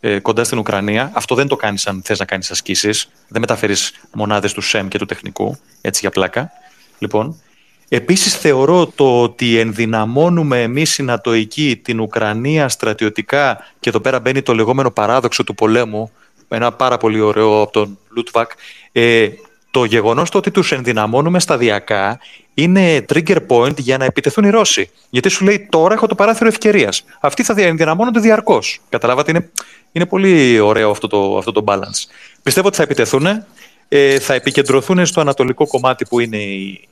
ε, 0.00 0.18
κοντά 0.18 0.44
στην 0.44 0.58
Ουκρανία. 0.58 1.10
Αυτό 1.14 1.34
δεν 1.34 1.46
το 1.46 1.56
κάνεις 1.56 1.86
αν 1.86 2.02
θες 2.04 2.18
να 2.18 2.24
κάνεις 2.24 2.50
ασκήσεις. 2.50 3.08
Δεν 3.28 3.40
μεταφέρεις 3.40 3.92
μονάδες 4.14 4.52
του 4.52 4.60
ΣΕΜ 4.60 4.88
και 4.88 4.98
του 4.98 5.06
τεχνικού, 5.06 5.58
έτσι 5.80 6.00
για 6.00 6.10
πλάκα. 6.10 6.50
Λοιπόν, 6.98 7.40
Επίσης 7.90 8.34
θεωρώ 8.34 8.86
το 8.86 9.22
ότι 9.22 9.58
ενδυναμώνουμε 9.58 10.62
εμείς 10.62 10.98
οι 10.98 11.02
Νατοικοί 11.02 11.76
την 11.76 12.00
Ουκρανία 12.00 12.68
στρατιωτικά 12.68 13.64
και 13.80 13.88
εδώ 13.88 14.00
πέρα 14.00 14.20
μπαίνει 14.20 14.42
το 14.42 14.54
λεγόμενο 14.54 14.90
παράδοξο 14.90 15.44
του 15.44 15.54
πολέμου, 15.54 16.10
ένα 16.48 16.72
πάρα 16.72 16.96
πολύ 16.96 17.20
ωραίο 17.20 17.60
από 17.60 17.72
τον 17.72 17.98
Λούτβακ, 18.08 18.50
ε, 18.92 19.28
το 19.70 19.84
γεγονός 19.84 20.30
το 20.30 20.38
ότι 20.38 20.50
τους 20.50 20.72
ενδυναμώνουμε 20.72 21.40
σταδιακά 21.40 22.18
είναι 22.62 23.04
trigger 23.12 23.36
point 23.48 23.78
για 23.78 23.98
να 23.98 24.04
επιτεθούν 24.04 24.44
οι 24.44 24.50
Ρώσοι. 24.50 24.90
Γιατί 25.10 25.28
σου 25.28 25.44
λέει 25.44 25.66
τώρα 25.70 25.94
έχω 25.94 26.06
το 26.06 26.14
παράθυρο 26.14 26.48
ευκαιρίας. 26.48 27.04
Αυτοί 27.20 27.42
θα 27.42 27.54
ενδυναμώνονται 27.56 28.20
διαρκώς. 28.20 28.80
Καταλάβατε, 28.88 29.30
είναι, 29.30 29.50
είναι 29.92 30.06
πολύ 30.06 30.58
ωραίο 30.58 30.90
αυτό 30.90 31.06
το, 31.06 31.38
αυτό 31.38 31.52
το 31.52 31.64
balance. 31.66 32.10
Πιστεύω 32.42 32.66
ότι 32.66 32.76
θα 32.76 32.82
επιτεθούν. 32.82 33.26
ε, 33.88 34.18
θα 34.18 34.34
επικεντρωθούν 34.34 35.06
στο 35.06 35.20
ανατολικό 35.20 35.66
κομμάτι 35.66 36.04
που 36.04 36.20
είναι 36.20 36.36
οι, 36.36 36.88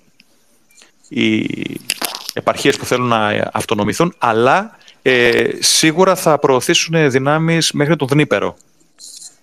οι 1.08 1.46
επαρχίες 2.32 2.76
που 2.76 2.84
θέλουν 2.84 3.08
να 3.08 3.50
αυτονομηθούν, 3.52 4.14
αλλά 4.18 4.76
ε, 5.02 5.48
σίγουρα 5.58 6.14
θα 6.14 6.38
προωθήσουν 6.38 7.10
δυνάμεις 7.10 7.72
μέχρι 7.72 7.96
τον 7.96 8.08
Δνήπερο. 8.08 8.56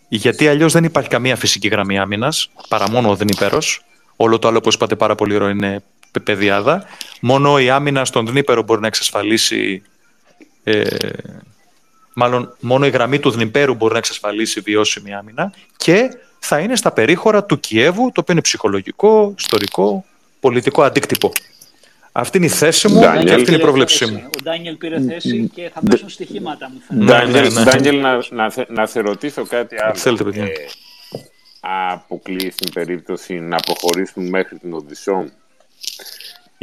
Γιατί 0.07 0.47
αλλιώς 0.47 0.73
δεν 0.73 0.83
υπάρχει 0.83 1.09
καμία 1.09 1.35
φυσική 1.35 1.67
γραμμή 1.67 1.99
άμυνας, 1.99 2.49
παρά 2.67 2.89
μόνο 2.89 3.09
ο 3.09 3.15
Δνήπερος. 3.15 3.85
Όλο 4.15 4.39
το 4.39 4.47
άλλο, 4.47 4.57
όπως 4.57 4.75
είπατε 4.75 4.95
πάρα 4.95 5.15
πολύ 5.15 5.35
ωραίο, 5.35 5.49
είναι 5.49 5.83
παιδιάδα. 6.19 6.85
Μόνο 7.21 7.59
η 7.59 7.69
άμυνα 7.69 8.05
στον 8.05 8.25
Δνήπερο 8.25 8.63
μπορεί 8.63 8.81
να 8.81 8.87
εξασφαλίσει 8.87 9.81
ε, 10.63 10.83
μάλλον 12.13 12.55
μόνο 12.59 12.85
η 12.85 12.89
γραμμή 12.89 13.19
του 13.19 13.31
Δνηπέρου 13.31 13.73
μπορεί 13.73 13.91
να 13.91 13.97
εξασφαλίσει 13.97 14.59
βιώσιμη 14.59 15.13
άμυνα 15.13 15.53
και 15.77 16.09
θα 16.39 16.59
είναι 16.59 16.75
στα 16.75 16.91
περίχωρα 16.91 17.43
του 17.43 17.59
Κιέβου, 17.59 18.05
το 18.05 18.21
οποίο 18.21 18.33
είναι 18.33 18.41
ψυχολογικό, 18.41 19.33
ιστορικό, 19.37 20.05
πολιτικό 20.39 20.83
αντίκτυπο. 20.83 21.31
Αυτή 22.11 22.37
είναι 22.37 22.45
η 22.45 22.49
θέση 22.49 22.87
μου 22.87 23.01
Daniel. 23.03 23.23
και 23.25 23.33
αυτή 23.33 23.51
είναι 23.51 23.61
η 23.61 23.63
πρόβλεψή 23.63 24.05
μου. 24.05 24.23
Ο 24.25 24.41
Ντάνιελ 24.43 24.75
πήρε 24.75 25.01
θέση 25.01 25.51
και 25.53 25.71
θα 25.73 25.81
πέσουν 25.89 26.09
στοιχήματα, 26.09 26.69
μου 26.69 26.81
φαίνεται. 26.87 27.63
Ντάνιελ, 27.63 27.99
να, 27.99 28.17
να, 28.29 28.51
να 28.67 28.85
σε 28.85 28.99
ρωτήσω 28.99 29.45
κάτι 29.45 29.75
άλλο. 29.81 29.95
Θέλετε, 29.95 30.23
παιδιά. 30.23 30.43
Ε, 30.43 30.49
αποκλείει 31.93 32.51
στην 32.51 32.73
περίπτωση 32.73 33.39
να 33.39 33.57
προχωρήσουν 33.57 34.29
μέχρι 34.29 34.57
την 34.57 34.73
Οδυσσό 34.73 35.25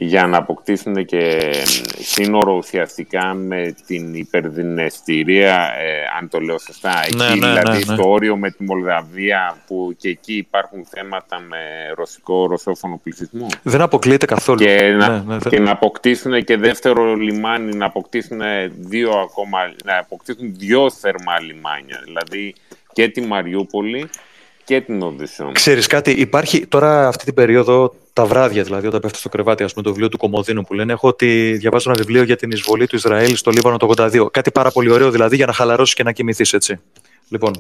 για 0.03 0.27
να 0.27 0.37
αποκτήσουν 0.37 1.05
και 1.05 1.53
σύνορο 1.99 2.53
ουσιαστικά 2.53 3.35
με 3.35 3.75
την 3.87 4.15
υπερδυνεστηρία, 4.15 5.55
ε, 5.55 6.19
αν 6.21 6.29
το 6.29 6.41
λέω 6.41 6.59
σωστά, 6.59 7.03
εκεί, 7.05 7.17
ναι, 7.17 7.29
ναι, 7.29 7.35
δηλαδή 7.35 7.85
ναι, 7.87 7.95
στο 7.95 8.11
όριο 8.11 8.37
με 8.37 8.51
τη 8.51 8.65
Μολδαβία 8.65 9.57
που 9.67 9.95
και 9.97 10.09
εκεί 10.09 10.35
υπάρχουν 10.37 10.87
θέματα 10.91 11.39
με 11.39 11.59
ρωσικό, 11.97 12.47
ρωσόφωνο 12.47 13.01
πληθυσμό. 13.03 13.47
Δεν 13.63 13.81
αποκλείεται 13.81 14.27
καθόλου. 14.27 14.59
Και, 14.59 14.97
να, 14.99 15.39
και 15.49 15.59
να 15.59 15.71
αποκτήσουν 15.71 16.45
και 16.45 16.57
δεύτερο 16.57 17.15
λιμάνι, 17.15 17.77
να 17.77 17.87
αποκτήσουν 17.87 18.41
δύο 18.77 19.11
ακόμα, 19.11 19.59
να 19.85 19.99
αποκτήσουν 19.99 20.55
δύο 20.57 20.91
θερμά 20.91 21.41
λιμάνια, 21.41 22.01
δηλαδή 22.05 22.55
και 22.93 23.09
τη 23.09 23.21
Μαριούπολη 23.21 24.09
και 24.65 24.81
την 24.81 25.03
Οδυσσό. 25.03 25.51
Ξέρεις 25.53 25.87
κάτι, 25.87 26.11
υπάρχει 26.11 26.67
τώρα 26.67 27.09
αυτή 27.09 27.25
την 27.25 27.35
περίοδο, 27.35 27.95
τα 28.21 28.27
βράδια 28.27 28.63
δηλαδή, 28.63 28.87
όταν 28.87 29.01
πέφτει 29.01 29.19
στο 29.19 29.29
κρεβάτι, 29.29 29.63
ας 29.63 29.73
πούμε, 29.73 29.85
το 29.85 29.91
βιβλίο 29.91 30.09
του 30.09 30.17
Κομοδίνου 30.17 30.63
που 30.63 30.75
λένε, 30.75 30.93
έχω 30.93 31.09
ότι 31.09 31.53
διαβάζω 31.53 31.91
ένα 31.91 31.99
βιβλίο 31.99 32.23
για 32.23 32.37
την 32.37 32.51
εισβολή 32.51 32.87
του 32.87 32.97
Ισραήλ 32.97 33.37
στο 33.37 33.51
Λίβανο 33.51 33.77
το 33.77 33.93
82. 33.97 34.27
Κάτι 34.31 34.51
πάρα 34.51 34.71
πολύ 34.71 34.91
ωραίο 34.91 35.11
δηλαδή 35.11 35.37
για 35.37 35.47
να 35.47 35.53
χαλαρώσεις 35.53 35.95
και 35.95 36.03
να 36.03 36.13
κοιμηθείς 36.13 36.53
έτσι. 36.53 36.81
Λοιπόν, 37.29 37.53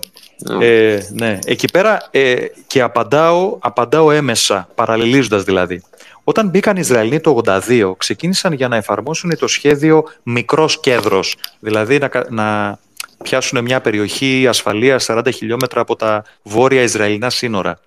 ναι. 0.56 0.66
ε, 0.66 1.08
ναι, 1.12 1.38
εκεί 1.44 1.70
πέρα 1.72 2.08
ε, 2.10 2.34
και 2.66 2.82
απαντάω, 2.82 3.56
απαντάω 3.60 4.10
έμεσα, 4.10 4.68
παραλληλίζοντας 4.74 5.42
δηλαδή. 5.42 5.82
Όταν 6.24 6.48
μπήκαν 6.48 6.76
οι 6.76 6.80
Ισραηλοί 6.82 7.20
το 7.20 7.40
82, 7.44 7.92
ξεκίνησαν 7.96 8.52
για 8.52 8.68
να 8.68 8.76
εφαρμόσουν 8.76 9.38
το 9.38 9.46
σχέδιο 9.46 10.04
μικρός 10.22 10.80
κέντρος, 10.80 11.36
δηλαδή 11.58 11.98
να, 11.98 12.10
να 12.28 12.78
πιάσουν 13.22 13.62
μια 13.62 13.80
περιοχή 13.80 14.46
ασφαλείας 14.48 15.06
40 15.08 15.22
χιλιόμετρα 15.34 15.80
από 15.80 15.96
τα 15.96 16.24
βόρεια 16.42 16.82
Ισραηλινά 16.82 17.30
σύνορα. 17.30 17.78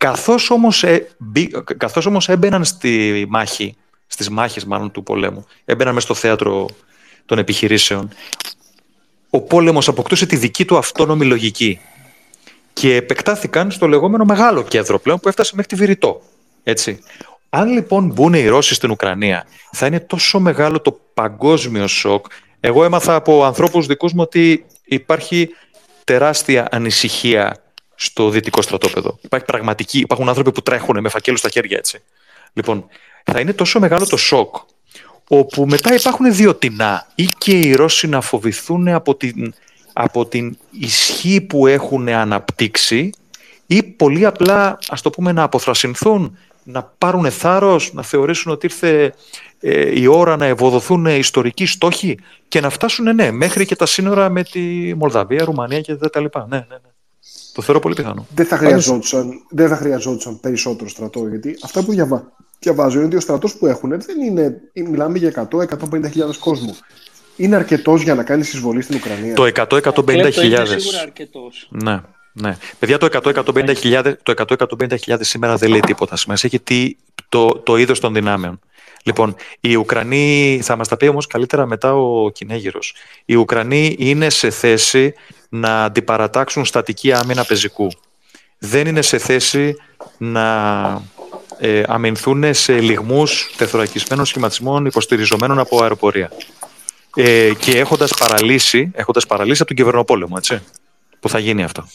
Καθώς 0.00 0.50
όμως, 0.50 0.84
ε, 0.84 1.06
καθώς 1.76 2.06
όμως 2.06 2.28
έμπαιναν 2.28 2.64
στη 2.64 3.26
μάχη, 3.28 3.76
στις 4.06 4.30
μάχες 4.30 4.64
μάλλον 4.64 4.90
του 4.90 5.02
πολέμου, 5.02 5.46
έμπαιναν 5.64 5.94
μέσα 5.94 6.06
στο 6.06 6.14
θέατρο 6.14 6.68
των 7.26 7.38
επιχειρήσεων, 7.38 8.08
ο 9.30 9.40
πόλεμος 9.40 9.88
αποκτούσε 9.88 10.26
τη 10.26 10.36
δική 10.36 10.64
του 10.64 10.76
αυτόνομη 10.76 11.24
λογική 11.24 11.80
και 12.72 12.94
επεκτάθηκαν 12.94 13.70
στο 13.70 13.88
λεγόμενο 13.88 14.24
μεγάλο 14.24 14.62
κέντρο 14.62 14.98
πλέον 14.98 15.18
που 15.18 15.28
έφτασε 15.28 15.52
μέχρι 15.54 15.70
τη 15.70 15.76
Βηρητό. 15.76 16.22
Έτσι. 16.62 16.98
Αν 17.48 17.68
λοιπόν 17.68 18.06
μπουν 18.06 18.34
οι 18.34 18.46
Ρώσοι 18.46 18.74
στην 18.74 18.90
Ουκρανία, 18.90 19.46
θα 19.72 19.86
είναι 19.86 20.00
τόσο 20.00 20.40
μεγάλο 20.40 20.80
το 20.80 21.00
παγκόσμιο 21.14 21.86
σοκ 21.86 22.26
εγώ 22.60 22.84
έμαθα 22.84 23.14
από 23.14 23.44
ανθρώπους 23.44 23.86
δικούς 23.86 24.12
μου 24.12 24.22
ότι 24.22 24.66
υπάρχει 24.84 25.48
τεράστια 26.04 26.68
ανησυχία 26.70 27.56
στο 28.02 28.28
δυτικό 28.30 28.62
στρατόπεδο. 28.62 29.18
Υπάρχει 29.20 29.46
πραγματική, 29.46 29.98
υπάρχουν 29.98 30.28
άνθρωποι 30.28 30.52
που 30.52 30.62
τρέχουν 30.62 31.00
με 31.00 31.08
φακέλους 31.08 31.40
στα 31.40 31.48
χέρια 31.48 31.76
έτσι. 31.78 32.02
Λοιπόν, 32.52 32.86
θα 33.24 33.40
είναι 33.40 33.52
τόσο 33.52 33.80
μεγάλο 33.80 34.06
το 34.06 34.16
σοκ, 34.16 34.56
όπου 35.28 35.66
μετά 35.66 35.94
υπάρχουν 35.94 36.34
δύο 36.34 36.54
τεινά. 36.54 37.06
Ή 37.14 37.28
και 37.38 37.60
οι 37.60 37.74
Ρώσοι 37.74 38.06
να 38.06 38.20
φοβηθούν 38.20 38.88
από 38.88 39.14
την, 39.14 39.54
από 39.92 40.26
την 40.26 40.58
ισχύ 40.70 41.40
που 41.40 41.66
έχουν 41.66 42.08
αναπτύξει, 42.08 43.10
ή 43.66 43.82
πολύ 43.82 44.26
απλά, 44.26 44.78
ας 44.88 45.02
το 45.02 45.10
πούμε, 45.10 45.32
να 45.32 45.42
αποθρασινθούν, 45.42 46.38
να 46.62 46.82
πάρουν 46.82 47.30
θάρρος, 47.30 47.92
να 47.92 48.02
θεωρήσουν 48.02 48.52
ότι 48.52 48.66
ήρθε 48.66 49.14
ε, 49.60 50.00
η 50.00 50.06
ώρα 50.06 50.36
να 50.36 50.44
ευοδοθούν 50.44 51.06
ιστορικοί 51.06 51.66
στόχοι 51.66 52.18
και 52.48 52.60
να 52.60 52.70
φτάσουν 52.70 53.14
ναι, 53.14 53.30
μέχρι 53.30 53.66
και 53.66 53.76
τα 53.76 53.86
σύνορα 53.86 54.28
με 54.28 54.42
τη 54.42 54.94
Μολδαβία, 54.94 55.44
Ρουμανία 55.44 55.80
και 55.80 55.94
τα 55.94 56.20
λοιπά. 56.20 56.46
Ναι, 56.48 56.56
ναι, 56.56 56.64
ναι. 56.68 56.89
Το 57.52 57.62
θεωρώ 57.62 57.80
πολύ 57.80 57.94
πιθανό. 57.94 58.26
Δεν 58.34 58.46
θα 58.46 58.56
χρειαζόντουσαν, 58.56 59.30
δεν 59.50 59.68
θα 59.68 59.76
χρειαζόντουσαν 59.76 60.40
περισσότερο 60.40 60.90
στρατό, 60.90 61.26
γιατί 61.26 61.56
αυτά 61.62 61.84
που 61.84 61.92
διαβα... 61.92 62.32
διαβάζω 62.58 62.96
είναι 62.96 63.06
ότι 63.06 63.16
ο 63.16 63.20
στρατός 63.20 63.56
που 63.56 63.66
έχουν 63.66 63.90
δεν 63.90 64.20
είναι. 64.26 64.60
Μιλάμε 64.74 65.18
για 65.18 65.48
100-150.000 65.52 66.36
κόσμου. 66.38 66.76
Είναι 67.36 67.56
αρκετός 67.56 68.02
για 68.02 68.14
να 68.14 68.22
κάνει 68.22 68.40
εισβολή 68.40 68.82
στην 68.82 68.96
Ουκρανία. 68.96 69.34
Το 69.34 69.44
100-150.000. 69.44 70.12
Είναι 70.12 70.30
σίγουρα 70.30 71.00
αρκετός. 71.02 71.68
Ναι. 71.70 72.00
Ναι. 72.32 72.56
Παιδιά, 72.78 72.98
το 72.98 73.08
100-150.000 73.12 74.14
το 74.24 75.16
σήμερα 75.20 75.56
δεν 75.56 75.70
λέει 75.70 75.80
τίποτα. 75.80 76.16
Σημασία 76.16 76.50
έχει 76.52 76.62
τι, 76.62 76.96
το, 77.28 77.50
το 77.50 77.76
είδος 77.76 78.00
των 78.00 78.14
δυνάμεων. 78.14 78.60
Λοιπόν, 79.02 79.34
οι 79.60 79.74
Ουκρανοί, 79.74 80.60
θα 80.62 80.76
μας 80.76 80.88
τα 80.88 80.96
πει 80.96 81.06
όμως 81.06 81.26
καλύτερα 81.26 81.66
μετά 81.66 81.94
ο 81.94 82.30
Κινέγυρος, 82.30 82.94
οι 83.24 83.34
Ουκρανοί 83.34 83.96
είναι 83.98 84.30
σε 84.30 84.50
θέση 84.50 85.14
να 85.48 85.84
αντιπαρατάξουν 85.84 86.64
στατική 86.64 87.12
άμυνα 87.12 87.44
πεζικού. 87.44 87.90
Δεν 88.58 88.86
είναι 88.86 89.02
σε 89.02 89.18
θέση 89.18 89.76
να 90.18 91.02
ε, 91.58 91.82
αμυνθούν 91.86 92.54
σε 92.54 92.80
λιγμούς 92.80 93.54
τεθωρακισμένων 93.56 94.24
σχηματισμών 94.24 94.86
υποστηριζομένων 94.86 95.58
από 95.58 95.82
αεροπορία. 95.82 96.30
Ε, 97.14 97.52
και 97.58 97.78
έχοντας 97.78 98.10
παραλύσει, 98.18 98.90
έχοντας 98.94 99.26
παραλύσει 99.26 99.62
από 99.62 99.66
τον 99.66 99.76
κυβερνοπόλεμο, 99.76 100.34
έτσι, 100.38 100.62
που 101.20 101.28
θα 101.28 101.38
γίνει 101.38 101.62
αυτό. 101.62 101.88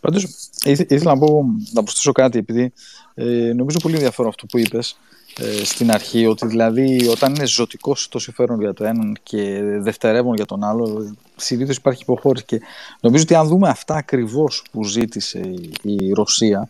Πάντως, 0.00 0.26
ήθελα 0.64 1.14
να, 1.14 1.18
πω, 1.18 1.44
να 1.72 1.82
προσθέσω 1.82 2.12
κάτι, 2.12 2.38
επειδή 2.38 2.72
ε, 3.14 3.24
νομίζω 3.56 3.78
πολύ 3.82 3.94
ενδιαφέρον 3.94 4.30
αυτό 4.30 4.46
που 4.46 4.58
είπες. 4.58 4.98
Ε, 5.42 5.64
στην 5.64 5.90
αρχή 5.90 6.26
ότι 6.26 6.46
δηλαδή 6.46 7.08
όταν 7.08 7.34
είναι 7.34 7.46
ζωτικός 7.46 8.08
το 8.08 8.18
συμφέρον 8.18 8.60
για 8.60 8.74
το 8.74 8.84
έναν 8.84 9.16
και 9.22 9.60
δευτερεύον 9.62 10.34
για 10.34 10.46
τον 10.46 10.64
άλλο 10.64 11.14
συνήθως 11.36 11.76
υπάρχει 11.76 12.02
υποχώρηση. 12.02 12.44
Και 12.44 12.60
νομίζω 13.00 13.22
ότι 13.22 13.34
αν 13.34 13.46
δούμε 13.46 13.68
αυτά 13.68 13.94
ακριβώς 13.94 14.64
που 14.70 14.84
ζήτησε 14.84 15.40
η 15.82 16.12
Ρωσία 16.12 16.68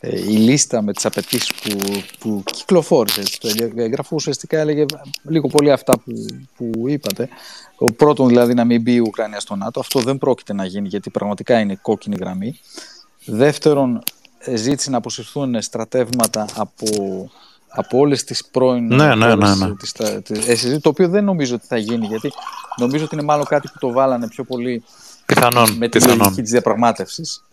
ε, 0.00 0.18
η 0.18 0.36
λίστα 0.36 0.82
με 0.82 0.92
τις 0.92 1.06
απαιτήσεις 1.06 1.52
που, 1.54 2.02
που 2.18 2.42
κυκλοφόρησε 2.44 3.22
το 3.40 3.48
εγγραφό 3.76 4.16
ουσιαστικά 4.16 4.58
έλεγε 4.58 4.84
λίγο 5.22 5.48
πολύ 5.48 5.72
αυτά 5.72 5.98
που, 5.98 6.12
που 6.56 6.88
είπατε. 6.88 7.28
Ο 7.76 7.92
πρώτον 7.92 8.28
δηλαδή 8.28 8.54
να 8.54 8.64
μην 8.64 8.82
μπει 8.82 8.92
η 8.94 9.00
Ουκρανία 9.00 9.40
στο 9.40 9.54
ΝΑΤΟ. 9.54 9.80
Αυτό 9.80 10.00
δεν 10.00 10.18
πρόκειται 10.18 10.52
να 10.52 10.64
γίνει 10.64 10.88
γιατί 10.88 11.10
πραγματικά 11.10 11.58
είναι 11.60 11.78
κόκκινη 11.82 12.16
γραμμή. 12.20 12.60
Δεύτερον 13.24 14.02
ε, 14.38 14.56
ζήτησε 14.56 14.90
να 14.90 14.96
αποσυρθούν 14.96 15.62
στρατεύματα 15.62 16.46
από 16.56 16.86
από 17.74 17.98
όλες 17.98 18.24
τις 18.24 18.44
πρώην 18.44 18.86
ναι, 18.86 19.14
ναι, 19.14 19.34
ναι, 19.34 19.54
ναι. 19.54 19.74
Της, 19.74 20.80
το 20.80 20.88
οποίο 20.88 21.08
δεν 21.08 21.24
νομίζω 21.24 21.54
ότι 21.54 21.66
θα 21.66 21.76
γίνει, 21.76 22.06
γιατί 22.06 22.32
νομίζω 22.76 23.04
ότι 23.04 23.14
είναι 23.14 23.24
μάλλον 23.24 23.44
κάτι 23.44 23.68
που 23.72 23.78
το 23.78 23.92
βάλανε 23.92 24.28
πιο 24.28 24.44
πολύ 24.44 24.82
πιθανόν, 25.26 25.70
με 25.70 25.88
τη 25.88 26.04
λογική 26.04 26.42
της 26.42 26.50
διαπραγμάτευσης. 26.50 27.44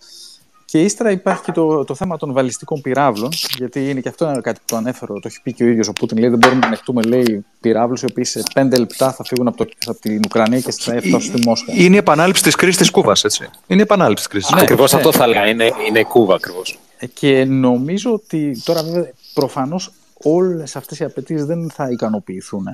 Και 0.66 0.82
ύστερα 0.82 1.12
υπάρχει 1.12 1.44
και 1.44 1.52
το, 1.52 1.84
το 1.84 1.96
θέμα 1.96 2.18
των 2.18 2.34
βαλιστικών 2.34 2.82
πυράβλων, 2.82 3.30
γιατί 3.58 3.90
είναι 3.90 4.00
και 4.00 4.10
αυτό 4.10 4.26
ένα 4.26 4.42
κάτι 4.42 4.60
που 4.60 4.66
το 4.66 4.76
ανέφερε, 4.76 5.14
το 5.14 5.22
έχει 5.24 5.42
πει 5.44 5.54
και 5.54 5.64
ο 5.64 5.68
ίδιος 5.68 5.88
ο 5.88 5.94
Πούτιν. 5.94 6.18
Λέει: 6.18 6.30
Δεν 6.30 6.38
μπορούμε 6.38 6.60
να 6.60 6.68
ανεχτούμε 6.68 7.02
λέει, 7.02 7.46
πυράβλους 7.60 8.02
οι 8.02 8.06
οποίοι 8.10 8.24
σε 8.24 8.44
πέντε 8.54 8.78
λεπτά 8.78 9.12
θα 9.12 9.24
φύγουν 9.24 9.48
από, 9.48 9.58
το, 9.58 9.72
από 9.86 10.00
την 10.00 10.20
Ουκρανία 10.26 10.60
και 10.60 10.72
θα 10.72 11.02
φτάσουν 11.02 11.22
στη 11.22 11.42
Μόσχα. 11.42 11.74
Είναι 11.76 11.96
η 11.96 11.98
επανάληψη 11.98 12.44
της 12.44 12.56
κρίσης 12.56 12.78
της 12.78 12.90
Κούβας, 12.90 13.24
έτσι. 13.24 13.50
Είναι 13.68 13.80
η 13.80 13.84
επανάληψη 13.84 14.24
της 14.24 14.34
κρίσης. 14.34 14.52
Ναι, 14.52 14.62
ακριβώς 14.62 14.94
αυτό 14.94 15.12
θα 15.12 15.24
έλεγα. 15.24 15.48
Είναι, 15.48 15.72
είναι 15.88 16.04
Κούβα 16.04 16.36
ακριβώς. 16.36 16.80
Και 17.14 17.46
νομίζω 17.46 18.14
ότι 18.14 18.62
τώρα 18.64 18.84
βέβαια 18.84 19.12
προφανώς 19.34 19.92
Όλες 20.24 20.76
αυτές 20.76 21.00
οι 21.00 21.04
απαιτήσεις 21.04 21.46
δεν 21.46 21.70
θα 21.70 21.90
ικανοποιηθούν. 21.90 22.68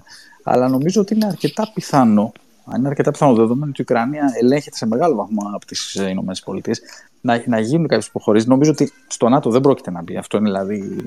Αλλά 0.44 0.68
νομίζω 0.68 1.02
ότι 1.02 1.14
είναι 1.14 1.26
αρκετά 1.26 1.72
πιθανό, 1.74 2.32
αν 2.66 2.80
είναι 2.80 2.88
αρκετά 2.88 3.12
πιθανό 3.12 3.34
δεδομένου 3.34 3.70
ότι 3.70 3.82
η 3.82 3.86
Ουκρανία 3.90 4.32
ελέγχεται 4.42 4.76
σε 4.76 4.86
μεγάλο 4.86 5.16
βαθμό 5.16 5.52
από 5.54 5.66
τις 5.66 5.96
ΗΠΑ, 5.96 6.72
να, 7.22 7.44
να 7.46 7.60
γίνουν 7.60 7.88
κάποιες 7.88 8.08
υποχωρήσεις. 8.08 8.48
Νομίζω 8.48 8.72
ότι 8.72 8.92
στο 9.08 9.30
ΝΑΤΟ 9.30 9.50
δεν 9.50 9.62
πρόκειται 9.62 9.92
να 9.92 10.02
μπει. 10.02 10.18
Αυτό 10.18 10.38
είναι 10.38 10.46
δηλαδή 10.46 10.98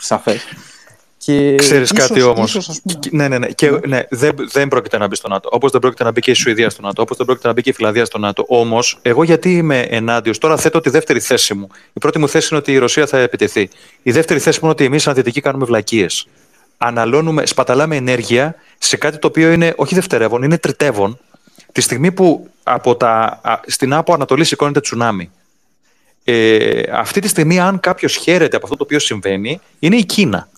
σαφές. 0.00 0.44
Και 1.28 1.54
Ξέρεις 1.54 1.92
κάτι 1.92 2.22
όμως. 2.22 2.80
Ναι, 3.10 3.28
ναι, 3.28 3.38
ναι. 3.38 3.46
Και, 3.46 3.70
ναι. 3.70 3.78
ναι 3.86 4.02
δεν, 4.10 4.34
δεν 4.52 4.68
πρόκειται 4.68 4.98
να 4.98 5.06
μπει 5.06 5.14
στο 5.16 5.28
ΝΑΤΟ. 5.28 5.48
Όπως 5.52 5.70
δεν 5.70 5.80
πρόκειται 5.80 6.04
να 6.04 6.10
μπει 6.10 6.20
και 6.20 6.30
η 6.30 6.34
Σουηδία 6.34 6.70
στο 6.70 6.82
ΝΑΤΟ. 6.82 7.02
Όπως 7.02 7.16
δεν 7.16 7.26
πρόκειται 7.26 7.48
να 7.48 7.54
μπει 7.54 7.62
και 7.62 7.70
η 7.70 7.72
Φιλανδία 7.72 8.04
στο 8.04 8.18
ΝΑΤΟ. 8.18 8.44
Όμως, 8.48 8.98
εγώ 9.02 9.22
γιατί 9.22 9.56
είμαι 9.56 9.80
ενάντιος; 9.80 10.38
Τώρα 10.38 10.56
θέτω 10.56 10.80
τη 10.80 10.90
δεύτερη 10.90 11.20
θέση 11.20 11.54
μου. 11.54 11.68
Η 11.92 11.98
πρώτη 11.98 12.18
μου 12.18 12.28
θέση 12.28 12.48
είναι 12.50 12.60
ότι 12.60 12.72
η 12.72 12.78
Ρωσία 12.78 13.06
θα 13.06 13.18
επιτεθεί. 13.18 13.68
Η 14.02 14.12
δεύτερη 14.12 14.40
θέση 14.40 14.58
μου 14.58 14.64
είναι 14.64 14.72
ότι 14.72 14.84
εμείς 14.84 15.02
σαν 15.02 15.14
Δυτικοί 15.14 15.40
κάνουμε 15.40 15.64
βλακίες. 15.64 16.28
Αναλώνουμε, 16.78 17.46
σπαταλάμε 17.46 17.96
ενέργεια 17.96 18.54
σε 18.78 18.96
κάτι 18.96 19.18
το 19.18 19.26
οποίο 19.26 19.52
είναι 19.52 19.72
όχι 19.76 19.94
δευτερεύον, 19.94 20.42
είναι 20.42 20.58
τριτεύον. 20.58 21.18
Τη 21.72 21.80
στιγμή 21.80 22.12
που 22.12 22.48
από 22.62 22.96
τα, 22.96 23.40
στην 23.66 23.92
Άπο 23.94 24.12
Ανατολή 24.12 24.44
σηκώνεται 24.44 24.80
τσουνάμι. 24.80 25.30
Ε, 26.24 26.82
αυτή 26.92 27.20
τη 27.20 27.28
στιγμή, 27.28 27.60
αν 27.60 27.80
κάποιος 27.80 28.16
χαίρεται 28.16 28.56
από 28.56 28.64
αυτό 28.64 28.76
το 28.76 28.84
οποίο 28.84 28.98
συμβαίνει, 28.98 29.60
είναι 29.78 29.96
η 29.96 30.04
Κίνα. 30.04 30.48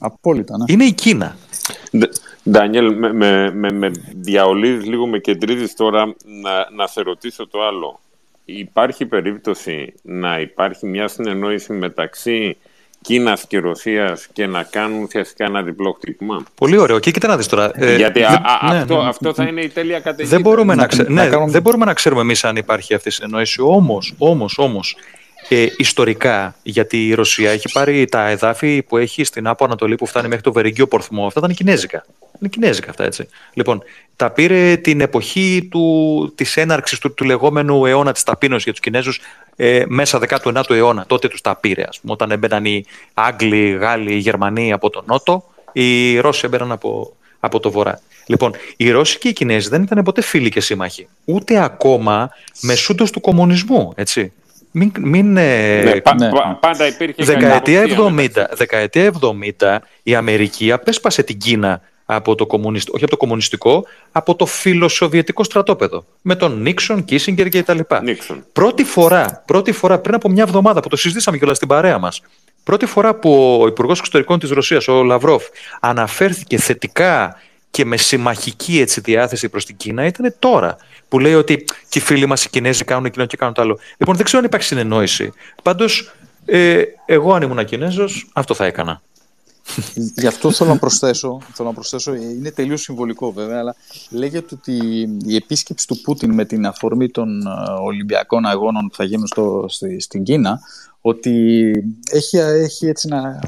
Απόλυτα, 0.00 0.56
ναι. 0.56 0.64
Είναι 0.66 0.84
η 0.84 0.92
Κίνα. 0.92 1.36
Ντάνιελ, 2.50 2.94
με, 2.96 3.12
με, 3.12 3.50
με, 3.54 3.72
με 3.72 3.90
διαολίζεις 4.14 4.86
λίγο, 4.86 5.06
με 5.06 5.18
κεντρίζεις 5.18 5.74
τώρα 5.74 6.14
να, 6.42 6.70
να 6.76 6.86
σε 6.86 7.02
ρωτήσω 7.02 7.48
το 7.48 7.66
άλλο. 7.66 8.00
Υπάρχει 8.44 9.06
περίπτωση 9.06 9.94
να 10.02 10.40
υπάρχει 10.40 10.86
μια 10.86 11.08
συνεννόηση 11.08 11.72
μεταξύ 11.72 12.56
Κίνας 13.00 13.46
και 13.46 13.58
Ρωσίας 13.58 14.26
και 14.32 14.46
να 14.46 14.62
κάνουν 14.62 15.02
ουσιαστικά 15.02 15.44
ένα 15.44 15.62
διπλό 15.62 15.92
χτύπημα; 15.92 16.42
Πολύ 16.54 16.76
ωραίο. 16.76 16.98
Και 16.98 17.10
κοίτα 17.10 17.28
να 17.28 17.36
δεις 17.36 17.46
τώρα. 17.46 17.70
Ε, 17.74 17.96
Γιατί 17.96 18.20
ναι, 18.20 18.26
αυτό, 18.42 19.02
ναι, 19.02 19.08
αυτό 19.08 19.34
θα 19.34 19.44
είναι 19.44 19.60
η 19.60 19.68
τέλεια 19.68 20.00
καταιγίδα. 20.00 20.28
Δεν 20.36 20.40
μπορούμε 20.40 20.74
να, 20.74 20.86
ξε... 20.86 21.06
ναι, 21.08 21.28
δεν 21.46 21.62
μπορούμε 21.62 21.84
να 21.84 21.94
ξέρουμε 21.94 22.20
εμείς 22.20 22.44
αν 22.44 22.56
υπάρχει 22.56 22.94
αυτή 22.94 23.08
η 23.08 23.10
συνεννόηση. 23.10 23.62
Όμως, 23.62 24.14
όμως, 24.18 24.58
όμως, 24.58 24.96
ε, 25.48 25.66
ιστορικά, 25.76 26.56
γιατί 26.62 27.06
η 27.06 27.14
Ρωσία 27.14 27.50
έχει 27.50 27.72
πάρει 27.72 28.04
τα 28.04 28.28
εδάφη 28.28 28.82
που 28.82 28.96
έχει 28.96 29.24
στην 29.24 29.46
Άπο 29.46 29.64
Ανατολή 29.64 29.94
που 29.94 30.06
φτάνει 30.06 30.28
μέχρι 30.28 30.42
το 30.42 30.52
Βερικείο 30.52 30.86
Πορθμό. 30.86 31.26
Αυτά 31.26 31.40
ήταν 31.40 31.54
κινέζικα. 31.54 32.04
Είναι 32.40 32.48
κινέζικα 32.48 32.90
αυτά, 32.90 33.04
έτσι. 33.04 33.28
Λοιπόν, 33.52 33.82
τα 34.16 34.30
πήρε 34.30 34.76
την 34.76 35.00
εποχή 35.00 35.68
του, 35.70 36.32
της 36.34 36.56
έναρξης 36.56 36.98
του, 36.98 37.14
του 37.14 37.24
λεγόμενου 37.24 37.86
αιώνα 37.86 38.12
της 38.12 38.22
ταπείνωσης 38.22 38.64
για 38.64 38.72
τους 38.72 38.80
Κινέζους 38.80 39.20
ε, 39.56 39.84
μέσα 39.86 40.20
19ου 40.28 40.70
αιώνα. 40.70 41.04
Τότε 41.06 41.28
τους 41.28 41.40
τα 41.40 41.56
πήρε, 41.56 41.84
ας 41.88 42.00
πούμε, 42.00 42.12
όταν 42.12 42.30
έμπαιναν 42.30 42.64
οι 42.64 42.84
Άγγλοι, 43.14 43.68
οι 43.68 43.76
Γάλλοι, 43.76 44.12
οι 44.12 44.18
Γερμανοί 44.18 44.72
από 44.72 44.90
τον 44.90 45.04
Νότο, 45.06 45.44
οι 45.72 46.18
Ρώσοι 46.18 46.42
έμπαιναν 46.44 46.72
από, 46.72 47.16
από 47.40 47.60
το 47.60 47.70
Βορρά. 47.70 48.00
Λοιπόν, 48.26 48.52
οι 48.76 48.90
Ρώσοι 48.90 49.18
και 49.18 49.28
οι 49.28 49.32
Κινέζοι 49.32 49.68
δεν 49.68 49.82
ήταν 49.82 50.04
ποτέ 50.04 50.22
φίλοι 50.22 50.48
και 50.48 50.60
σύμμαχοι. 50.60 51.08
Ούτε 51.24 51.62
ακόμα 51.62 52.30
μεσούντος 52.60 53.10
του 53.10 53.20
κομμουνισμού, 53.20 53.92
έτσι. 53.94 54.32
Μην, 54.78 54.92
μην, 55.00 55.36
ε, 55.36 55.82
ναι, 55.82 56.00
πα, 56.00 56.14
ναι. 56.14 56.28
πάντα 56.60 56.86
υπήρχε 56.86 57.24
δεκαετία 57.24 57.84
70, 57.84 58.28
δεκαετία 58.52 59.12
70 59.60 59.78
η 60.02 60.14
Αμερική 60.14 60.72
απέσπασε 60.72 61.22
την 61.22 61.38
Κίνα 61.38 61.80
από 62.04 62.34
το 62.34 62.46
κομμουνιστικό, 62.46 62.92
όχι 62.94 63.04
από 63.04 63.12
το 63.12 63.18
κομμουνιστικό, 63.18 63.84
από 64.12 64.34
το 64.34 64.46
φιλοσοβιετικό 64.46 65.44
στρατόπεδο. 65.44 66.04
Με 66.22 66.34
τον 66.34 66.62
Νίξον, 66.62 67.04
Κίσιγκερ 67.04 67.48
και 67.48 67.62
τα 67.62 67.74
λοιπά. 67.74 68.02
Πρώτη 68.52 68.84
φορά, 68.84 69.42
πρώτη 69.46 69.72
φορά, 69.72 69.98
πριν 69.98 70.14
από 70.14 70.28
μια 70.28 70.42
εβδομάδα 70.42 70.80
που 70.80 70.88
το 70.88 70.96
συζητήσαμε 70.96 71.36
κιόλας 71.36 71.56
στην 71.56 71.68
παρέα 71.68 71.98
μας, 71.98 72.22
πρώτη 72.64 72.86
φορά 72.86 73.14
που 73.14 73.58
ο 73.62 73.66
Υπουργός 73.66 73.98
Εξωτερικών 73.98 74.38
της 74.38 74.50
Ρωσίας, 74.50 74.88
ο 74.88 75.02
Λαυρόφ, 75.02 75.44
αναφέρθηκε 75.80 76.56
θετικά 76.56 77.36
και 77.70 77.84
με 77.84 77.96
συμμαχική 77.96 78.80
έτσι, 78.80 79.00
διάθεση 79.00 79.48
προς 79.48 79.64
την 79.64 79.76
Κίνα 79.76 80.06
ήταν 80.06 80.34
τώρα. 80.38 80.76
Που 81.08 81.18
λέει 81.18 81.34
ότι 81.34 81.64
και 81.88 81.98
οι 81.98 82.02
φίλοι 82.02 82.26
μας 82.26 82.44
οι 82.44 82.50
Κινέζοι 82.50 82.84
κάνουν 82.84 83.04
εκείνο 83.04 83.26
και 83.26 83.36
κάνουν 83.36 83.54
το 83.54 83.62
άλλο. 83.62 83.78
Λοιπόν, 83.96 84.16
δεν 84.16 84.24
ξέρω 84.24 84.38
αν 84.38 84.44
υπάρχει 84.44 84.66
συνεννόηση. 84.66 85.32
Πάντως, 85.62 86.12
ε, 86.44 86.82
εγώ 87.06 87.34
αν 87.34 87.42
ήμουν 87.42 87.64
Κινέζος, 87.64 88.30
αυτό 88.32 88.54
θα 88.54 88.64
έκανα. 88.64 89.02
Γι' 89.94 90.26
αυτό 90.26 90.50
θέλω 90.50 90.70
να 90.70 90.78
προσθέσω, 90.78 91.40
θέλω 91.52 91.68
να 91.68 91.74
προσθέσω, 91.74 92.14
είναι 92.14 92.50
τελείως 92.50 92.80
συμβολικό 92.80 93.32
βέβαια, 93.32 93.58
αλλά 93.58 93.76
λέγεται 94.10 94.54
ότι 94.54 94.72
η 95.26 95.34
επίσκεψη 95.34 95.86
του 95.86 96.00
Πούτιν 96.00 96.34
με 96.34 96.44
την 96.44 96.66
αφορμή 96.66 97.08
των 97.08 97.46
ε, 97.46 97.50
Ολυμπιακών 97.80 98.46
Αγώνων 98.46 98.88
που 98.88 98.94
θα 98.94 99.04
γίνουν 99.04 99.26
στο, 99.26 99.64
στη, 99.68 100.00
στην 100.00 100.22
Κίνα, 100.22 100.60
ότι 101.00 101.70
έχει, 102.10 102.36
έχει 102.38 102.86
έτσι 102.86 103.08
ένα 103.10 103.40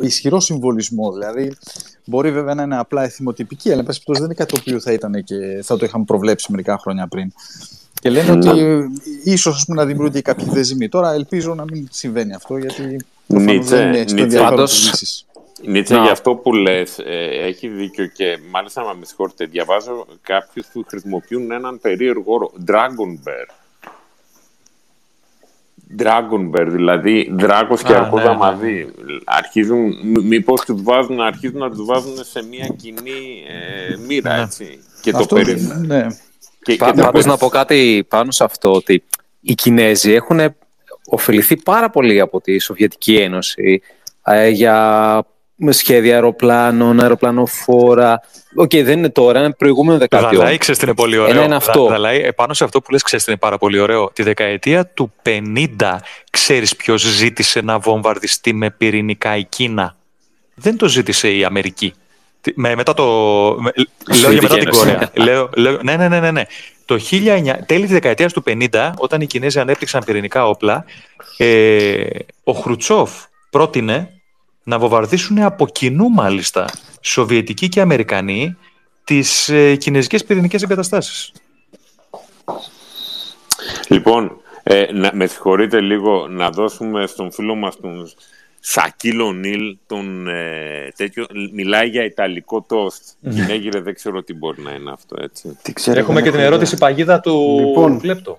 ισχυρό 0.00 0.40
συμβολισμό. 0.40 1.12
Δηλαδή, 1.12 1.56
μπορεί 2.04 2.32
βέβαια 2.32 2.54
να 2.54 2.62
είναι 2.62 2.78
απλά 2.78 3.02
εθιμοτυπική, 3.02 3.72
αλλά 3.72 3.84
εν 3.86 3.94
δεν 4.06 4.24
είναι 4.24 4.34
κάτι 4.34 4.52
το 4.52 4.58
οποίο 4.60 4.80
θα, 4.80 4.92
ήταν 4.92 5.24
και 5.24 5.60
θα 5.62 5.76
το 5.76 5.84
είχαμε 5.84 6.04
προβλέψει 6.04 6.50
μερικά 6.50 6.78
χρόνια 6.78 7.06
πριν. 7.06 7.32
Και 8.00 8.10
λένε 8.10 8.30
ότι 8.30 8.84
ίσως 9.24 9.64
να 9.66 9.84
δημιουργούνται 9.84 10.20
κάποιοι 10.20 10.46
δεσμοί. 10.48 10.88
Τώρα 10.88 11.12
ελπίζω 11.12 11.54
να 11.54 11.64
μην 11.64 11.88
συμβαίνει 11.90 12.34
αυτό, 12.34 12.56
γιατί 12.56 12.96
Νίτσε, 13.26 13.84
Νίτσε, 13.84 14.40
Νίτσε 15.62 15.94
για 15.94 16.10
αυτό 16.10 16.34
που 16.34 16.52
λες, 16.52 16.98
ε, 16.98 17.28
έχει 17.46 17.68
δίκιο 17.68 18.06
και 18.06 18.38
μάλιστα 18.50 18.82
να 18.82 18.94
με 18.94 19.04
συγχωρείτε, 19.04 19.44
διαβάζω 19.44 20.06
κάποιους 20.22 20.66
που 20.72 20.84
χρησιμοποιούν 20.88 21.50
έναν 21.50 21.78
περίεργο 21.80 22.34
όρο, 22.34 22.52
Dragon 22.66 23.28
Bear. 23.28 23.65
Dragon 25.98 26.50
Bear, 26.50 26.66
δηλαδή 26.68 27.32
δράκος 27.32 27.82
και 27.82 27.94
αρκούδα 27.94 28.30
ναι, 28.30 28.36
μαζί. 28.36 28.72
Ναι. 28.72 29.16
Αρχίζουν, 29.24 29.94
μήπως 30.02 30.60
τους 30.60 30.82
βάζουν, 30.82 31.20
αρχίζουν 31.20 31.58
να 31.58 31.70
τους 31.70 31.84
βάζουν 31.84 32.24
σε 32.24 32.44
μια 32.44 32.66
κοινή 32.66 33.44
ε, 33.48 33.96
μοίρα, 34.06 34.36
ναι. 34.36 34.42
έτσι. 34.42 34.78
Και 35.00 35.12
το 35.12 35.26
περί... 35.26 35.60
Ναι. 35.86 36.06
Και, 36.62 36.76
Πάντως 36.76 37.24
να 37.24 37.36
πω 37.36 37.48
κάτι 37.48 38.06
πάνω 38.08 38.30
σε 38.30 38.44
αυτό, 38.44 38.72
ότι 38.72 39.04
οι 39.40 39.54
Κινέζοι 39.54 40.12
έχουν 40.12 40.40
ωφεληθεί 41.06 41.56
πάρα 41.56 41.90
πολύ 41.90 42.20
από 42.20 42.40
τη 42.40 42.58
Σοβιετική 42.58 43.16
Ένωση 43.16 43.82
ε, 44.24 44.48
για 44.48 45.26
σχέδια 45.70 46.14
αεροπλάνων, 46.14 47.00
αεροπλανοφόρα. 47.00 48.20
OK, 48.54 48.70
okay, 48.72 48.84
δεν 48.84 48.98
είναι 48.98 49.08
τώρα, 49.08 49.38
είναι 49.38 49.52
προηγούμενο 49.52 49.98
δεκαετία. 49.98 50.38
Δαλάη, 50.38 50.58
ξέρεις 50.58 50.80
τι 50.80 50.86
είναι 50.86 50.94
πολύ 50.94 51.18
ωραίο. 51.18 51.34
Ένα 51.34 51.44
είναι 51.44 51.54
αυτό. 51.54 51.86
Δαλάη, 51.86 52.20
επάνω 52.20 52.54
σε 52.54 52.64
αυτό 52.64 52.80
που 52.80 52.90
λες, 52.90 53.02
ξέρεις 53.02 53.24
τι 53.24 53.30
είναι 53.30 53.40
πάρα 53.40 53.58
πολύ 53.58 53.78
ωραίο. 53.78 54.10
Τη 54.12 54.22
δεκαετία 54.22 54.86
του 54.86 55.12
50, 55.22 55.96
ξέρεις 56.30 56.76
ποιος 56.76 57.02
ζήτησε 57.02 57.60
να 57.60 57.78
βομβαρδιστεί 57.78 58.52
με 58.52 58.70
πυρηνικά 58.70 59.36
η 59.36 59.44
Κίνα; 59.44 59.96
Δεν 60.54 60.76
το 60.76 60.88
ζήτησε 60.88 61.30
η 61.30 61.44
Αμερική. 61.44 61.94
Με, 62.54 62.74
μετά 62.74 62.94
το... 62.94 63.04
Με, 63.60 63.72
λέω 64.20 64.32
για 64.32 64.42
μετά 64.42 64.56
την 64.56 64.68
Κορέα. 64.68 65.10
λέω, 65.14 65.50
λέω, 65.54 65.78
ναι, 65.82 65.96
ναι, 65.96 66.08
ναι, 66.08 66.20
ναι. 66.20 66.30
ναι. 66.30 66.42
Το 66.84 67.00
19, 67.10 67.52
τέλη 67.66 67.82
της 67.82 67.90
δεκαετίας 67.90 68.32
του 68.32 68.42
50, 68.46 68.90
όταν 68.96 69.20
οι 69.20 69.26
Κινέζοι 69.26 69.58
ανέπτυξαν 69.58 70.02
πυρηνικά 70.04 70.48
όπλα, 70.48 70.84
ε, 71.36 72.04
ο 72.44 72.52
Χρουτσόφ 72.52 73.10
πρότεινε 73.50 74.15
να 74.66 74.78
βομβαρδίσουν 74.78 75.38
από 75.38 75.66
κοινού 75.66 76.08
μάλιστα 76.08 76.66
Σοβιετικοί 77.00 77.68
και 77.68 77.80
Αμερικανοί 77.80 78.56
τις 79.04 79.48
ε, 79.48 79.76
κινέζικες 79.76 80.24
πυρηνικές 80.24 80.62
εγκαταστάσεις. 80.62 81.32
Λοιπόν, 83.88 84.40
ε, 84.62 84.92
να, 84.92 85.10
με 85.14 85.26
συγχωρείτε 85.26 85.80
λίγο 85.80 86.26
να 86.28 86.50
δώσουμε 86.50 87.06
στον 87.06 87.32
φίλο 87.32 87.54
μας 87.54 87.80
τον 87.80 88.10
Σακίλο 88.60 89.32
Νίλ, 89.32 89.76
τον 89.86 90.28
ε, 90.28 90.92
τέτοιο, 90.96 91.26
μιλάει 91.52 91.88
για 91.88 92.04
ιταλικό 92.04 92.62
τόστ. 92.62 93.02
Mm. 93.24 93.80
δεν 93.82 93.94
ξέρω 93.94 94.22
τι 94.22 94.34
μπορεί 94.34 94.62
να 94.62 94.70
είναι 94.70 94.90
αυτό, 94.92 95.16
έτσι. 95.20 95.58
Έχουμε 95.84 96.22
και 96.22 96.30
την 96.30 96.40
ερώτηση 96.40 96.76
παγίδα 96.76 97.20
του 97.20 97.56
λοιπόν. 97.58 98.00
Κλέπτο. 98.00 98.38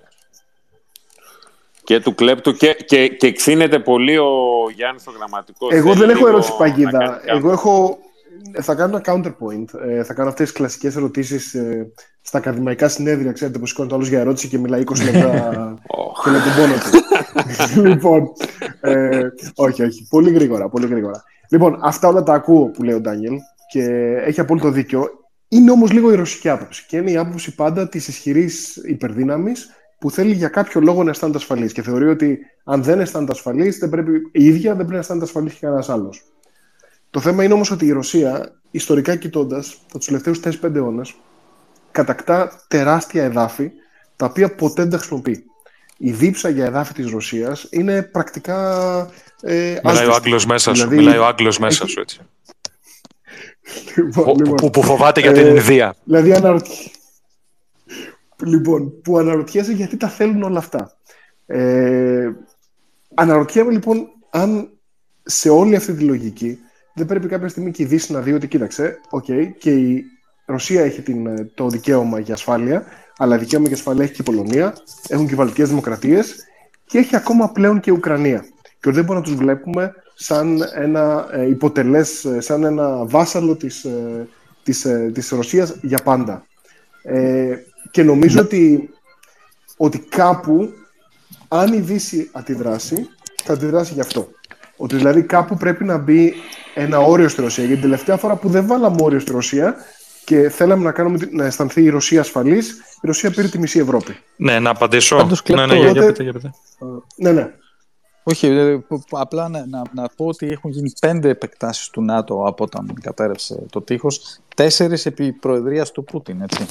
Και 1.87 1.99
του 1.99 2.15
Κλέπτου 2.15 2.53
και, 2.53 2.77
και, 2.85 3.07
και 3.07 3.31
ξύνεται 3.31 3.79
πολύ 3.79 4.17
ο 4.17 4.29
Γιάννης 4.75 5.07
ο 5.07 5.11
γραμματικός. 5.17 5.73
Εγώ 5.73 5.93
δεν 5.93 6.09
έχω 6.09 6.27
ερώτηση 6.27 6.51
παγίδα. 6.57 7.21
Εγώ 7.25 7.51
έχω... 7.51 7.97
Θα 8.61 8.75
κάνω 8.75 9.01
ένα 9.05 9.13
counterpoint. 9.13 9.79
Ε, 9.87 10.03
θα 10.03 10.13
κάνω 10.13 10.29
αυτές 10.29 10.47
τις 10.47 10.57
κλασικές 10.57 10.95
ερωτήσεις 10.95 11.53
ε, 11.53 11.91
στα 12.21 12.37
ακαδημαϊκά 12.37 12.87
συνέδρια. 12.87 13.31
Ξέρετε 13.31 13.59
που 13.59 13.65
σηκώνει 13.65 13.89
το 13.89 13.95
άλλος 13.95 14.07
για 14.07 14.19
ερώτηση 14.19 14.47
και 14.47 14.57
μιλάει 14.57 14.83
20 14.85 15.03
λεπτά 15.03 15.77
και 16.23 16.29
λέει 16.29 16.39
τον 16.39 16.53
πόνο 16.57 16.73
του. 16.73 17.81
λοιπόν, 17.89 18.27
ε, 18.81 19.21
όχι, 19.55 19.83
όχι. 19.83 20.07
Πολύ 20.09 20.31
γρήγορα, 20.31 20.69
πολύ 20.69 20.87
γρήγορα. 20.87 21.23
Λοιπόν, 21.49 21.79
αυτά 21.81 22.07
όλα 22.07 22.23
τα 22.23 22.33
ακούω 22.33 22.65
που 22.65 22.83
λέει 22.83 22.95
ο 22.95 22.99
Ντάνιελ 22.99 23.35
και 23.71 23.83
έχει 24.25 24.39
απόλυτο 24.39 24.69
δίκιο. 24.69 25.09
Είναι 25.47 25.71
όμως 25.71 25.91
λίγο 25.91 26.11
η 26.11 26.15
ρωσική 26.15 26.49
άποψη 26.49 26.85
και 26.87 26.97
είναι 26.97 27.11
η 27.11 27.17
άποψη 27.17 27.55
πάντα 27.55 27.89
της 27.89 28.07
ισχυρής 28.07 28.75
υπερδύναμης 28.75 29.69
που 29.99 30.11
θέλει 30.11 30.33
για 30.33 30.47
κάποιο 30.47 30.81
λόγο 30.81 31.03
να 31.03 31.09
αισθάνεται 31.09 31.37
ασφαλής 31.37 31.73
και 31.73 31.81
θεωρεί 31.81 32.07
ότι 32.07 32.39
αν 32.63 32.83
δεν 32.83 32.99
αισθάνεται 32.99 33.31
ασφαλής, 33.31 33.79
η 34.31 34.45
ίδια 34.45 34.69
δεν 34.69 34.75
πρέπει 34.75 34.91
να 34.91 34.97
αισθάνεται 34.97 35.25
ασφαλής 35.25 35.53
και 35.53 35.59
κανένας 35.61 35.89
άλλος. 35.89 36.23
Το 37.09 37.19
θέμα 37.19 37.43
είναι 37.43 37.53
όμως 37.53 37.71
ότι 37.71 37.85
η 37.85 37.91
Ρωσία, 37.91 38.59
ιστορικά 38.71 39.15
κοιτώντας, 39.15 39.81
τα 39.91 39.99
τελευταίους 39.99 40.39
4-5 40.39 40.75
αιώνες, 40.75 41.15
κατακτά 41.91 42.63
τεράστια 42.67 43.23
εδάφη 43.23 43.71
τα 44.15 44.25
οποία 44.25 44.55
ποτέ 44.55 44.81
δεν 44.81 44.91
τα 44.91 44.97
χρησιμοποιεί. 44.97 45.43
Η 45.97 46.11
δίψα 46.11 46.49
για 46.49 46.65
εδάφη 46.65 46.93
της 46.93 47.11
Ρωσίας 47.11 47.67
είναι 47.69 48.03
πρακτικά. 48.03 49.09
Ε, 49.41 49.79
Μιλάει 49.83 50.07
ο 50.07 50.13
Άγγλος 50.13 50.45
μέσα 50.45 50.73
σου. 50.73 50.81
Δηλαδή... 50.81 50.95
Μιλάει 50.95 51.17
ο 51.17 51.25
Άγγλος 51.25 51.59
μέσα 51.59 51.87
σου, 51.87 51.99
έτσι. 51.99 52.19
λοιπόν, 53.95 54.35
λοιπόν, 54.37 54.71
που, 54.71 54.83
φοβάται 54.83 55.21
για 55.21 55.31
την 55.31 55.45
ε, 55.45 55.49
Ινδία. 55.49 55.95
Δηλαδή, 56.03 56.33
αναρωτιέται 56.33 56.96
Λοιπόν, 58.45 59.01
που 59.01 59.17
αναρωτιέσαι 59.17 59.71
γιατί 59.71 59.97
τα 59.97 60.07
θέλουν 60.07 60.43
όλα 60.43 60.57
αυτά. 60.57 60.91
Ε, 61.45 62.31
αναρωτιέμαι 63.13 63.71
λοιπόν 63.71 64.07
αν 64.29 64.69
σε 65.23 65.49
όλη 65.49 65.75
αυτή 65.75 65.93
τη 65.93 66.03
λογική 66.03 66.59
δεν 66.95 67.05
πρέπει 67.05 67.27
κάποια 67.27 67.47
στιγμή 67.47 67.71
και 67.71 67.83
η 67.83 67.85
Δύση 67.85 68.11
να 68.11 68.21
δει 68.21 68.33
ότι 68.33 68.47
κοίταξε, 68.47 68.99
okay, 69.09 69.47
και 69.57 69.71
η 69.71 70.03
Ρωσία 70.45 70.83
έχει 70.83 71.01
την, 71.01 71.49
το 71.53 71.67
δικαίωμα 71.67 72.19
για 72.19 72.33
ασφάλεια, 72.33 72.83
αλλά 73.17 73.37
δικαίωμα 73.37 73.67
για 73.67 73.75
ασφάλεια 73.75 74.03
έχει 74.03 74.13
και 74.13 74.21
η 74.21 74.25
Πολωνία, 74.25 74.73
έχουν 75.07 75.27
και 75.27 75.33
οι 75.33 75.35
Βαλτικές 75.35 75.69
Δημοκρατίες 75.69 76.45
και 76.85 76.97
έχει 76.97 77.15
ακόμα 77.15 77.51
πλέον 77.51 77.79
και 77.79 77.89
η 77.89 77.93
Ουκρανία. 77.93 78.45
Και 78.79 78.91
δεν 78.91 79.03
μπορούμε 79.03 79.25
να 79.25 79.31
τους 79.31 79.35
βλέπουμε 79.35 79.93
σαν 80.15 80.61
ένα 80.75 81.27
ε, 81.31 81.47
υποτελές, 81.47 82.25
ε, 82.25 82.39
σαν 82.39 82.63
ένα 82.63 83.05
βάσαλο 83.05 83.55
της, 83.55 83.83
ε, 83.83 84.27
της, 84.63 84.85
ε, 84.85 85.11
της 85.13 85.29
Ρωσίας 85.29 85.75
για 85.81 85.99
πάντα. 86.03 86.45
Ε, 87.03 87.55
και 87.91 88.03
νομίζω 88.03 88.35
ναι. 88.35 88.41
ότι, 88.41 88.89
ότι 89.77 89.99
κάπου, 89.99 90.73
αν 91.47 91.73
η 91.73 91.79
Δύση 91.79 92.29
αντιδράσει, 92.33 93.09
θα 93.43 93.53
αντιδράσει 93.53 93.93
γι' 93.93 93.99
αυτό. 93.99 94.27
Ότι 94.77 94.95
δηλαδή 94.95 95.23
κάπου 95.23 95.57
πρέπει 95.57 95.83
να 95.83 95.97
μπει 95.97 96.33
ένα 96.73 96.99
όριο 96.99 97.27
στη 97.27 97.41
Ρωσία. 97.41 97.63
Γιατί 97.63 97.81
την 97.81 97.89
τελευταία 97.89 98.17
φορά 98.17 98.35
που 98.35 98.49
δεν 98.49 98.67
βάλαμε 98.67 98.97
όριο 99.01 99.19
στη 99.19 99.31
Ρωσία 99.31 99.75
και 100.25 100.49
θέλαμε 100.49 100.83
να, 100.83 100.91
κάνουμε, 100.91 101.29
να 101.31 101.45
αισθανθεί 101.45 101.83
η 101.83 101.89
Ρωσία 101.89 102.19
ασφαλής, 102.19 102.71
η 103.01 103.07
Ρωσία 103.07 103.31
πήρε 103.31 103.47
τη 103.47 103.59
μισή 103.59 103.79
Ευρώπη. 103.79 104.17
Ναι, 104.35 104.59
να 104.59 104.69
απαντήσω. 104.69 105.29
ναι, 105.47 105.65
ναι, 105.65 105.75
για, 105.75 105.91
για, 105.91 106.13
για, 106.19 106.53
ναι, 107.15 107.31
ναι. 107.31 107.53
Όχι, 108.23 108.47
ε, 108.47 108.79
απλά 109.09 109.49
να, 109.49 109.65
να, 109.65 109.81
να, 109.93 110.09
πω 110.15 110.25
ότι 110.25 110.47
έχουν 110.47 110.71
γίνει 110.71 110.91
πέντε 110.99 111.29
επεκτάσεις 111.29 111.89
του 111.89 112.01
ΝΑΤΟ 112.01 112.43
από 112.47 112.63
όταν 112.63 112.93
κατέρευσε 113.01 113.65
το 113.69 113.81
τείχος, 113.81 114.39
τέσσερις 114.55 115.05
επί 115.05 115.31
προεδρίας 115.31 115.91
του 115.91 116.03
Πούτιν, 116.03 116.41
έτσι. 116.41 116.65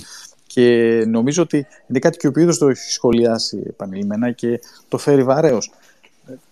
Και 0.56 1.04
νομίζω 1.06 1.42
ότι 1.42 1.66
είναι 1.86 1.98
κάτι 1.98 2.16
και 2.16 2.26
ο 2.26 2.30
οποίος 2.30 2.58
το 2.58 2.68
έχει 2.68 2.90
σχολιάσει 2.92 3.62
επανειλημμένα 3.66 4.30
και 4.30 4.60
το 4.88 4.98
φέρει 4.98 5.22
βαρέως. 5.22 5.72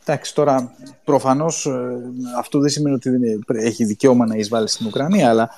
Εντάξει, 0.02 0.34
τώρα 0.34 0.74
προφανώς 1.04 1.66
ε, 1.66 1.96
αυτό 2.38 2.58
δεν 2.58 2.68
σημαίνει 2.68 2.94
ότι 2.94 3.10
έχει 3.46 3.84
δικαίωμα 3.84 4.26
να 4.26 4.36
εισβάλλει 4.36 4.68
στην 4.68 4.86
Ουκρανία, 4.86 5.28
αλλά 5.28 5.50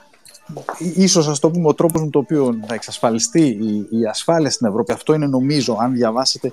ίσως 0.95 1.29
ας 1.29 1.39
το 1.39 1.51
πούμε 1.51 1.69
ο 1.69 1.75
τρόπος 1.75 2.03
με 2.03 2.09
τον 2.11 2.23
οποίο 2.23 2.59
θα 2.67 2.75
εξασφαλιστεί 2.75 3.43
η, 3.43 3.99
η 3.99 4.07
ασφάλεια 4.07 4.51
στην 4.51 4.67
Ευρώπη, 4.67 4.93
αυτό 4.93 5.15
είναι 5.15 5.27
νομίζω, 5.27 5.77
αν 5.81 5.93
διαβάσετε 5.93 6.53